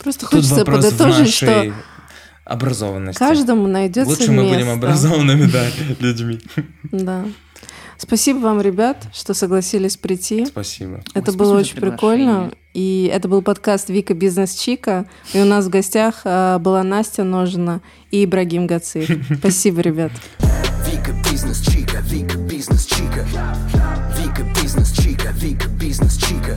Просто 0.00 0.22
Тут 0.22 0.30
хочется 0.30 0.64
подытожить, 0.64 1.18
нашей 1.18 1.32
что 1.32 1.74
образованности. 2.48 3.18
каждому 3.18 3.66
найдется 3.66 4.10
Лучше 4.10 4.32
мы 4.32 4.44
будем 4.44 4.66
место. 4.66 4.72
образованными, 4.72 5.44
да, 5.50 5.64
людьми. 6.00 6.40
Да. 6.90 7.24
Спасибо 8.00 8.38
вам, 8.38 8.60
ребят, 8.60 9.08
что 9.12 9.34
согласились 9.34 9.96
прийти. 9.96 10.46
Спасибо. 10.46 11.02
Это 11.14 11.32
Ой, 11.32 11.36
было 11.36 11.54
спасибо 11.58 11.78
очень 11.86 11.90
прикольно. 11.90 12.50
И 12.72 13.10
это 13.12 13.26
был 13.28 13.42
подкаст 13.42 13.88
Вика 13.88 14.14
Бизнес 14.14 14.54
Чика. 14.54 15.06
И 15.32 15.40
у 15.40 15.44
нас 15.44 15.64
в 15.64 15.68
гостях 15.68 16.20
а, 16.24 16.60
была 16.60 16.84
Настя 16.84 17.24
Ножина 17.24 17.80
и 18.12 18.24
Ибрагим 18.24 18.68
Гациев. 18.68 19.10
Спасибо, 19.38 19.80
ребят. 19.80 20.12
Вика 20.86 21.12
бизнес 21.28 21.60
чика, 21.60 21.98
Вика 22.02 22.38
бизнес 22.38 22.86
чика. 22.86 23.26
Вика 24.16 24.46
бизнес 24.62 24.92
чика, 24.92 25.30
Вика 25.32 25.68
бизнес 25.68 26.16
чика. 26.16 26.56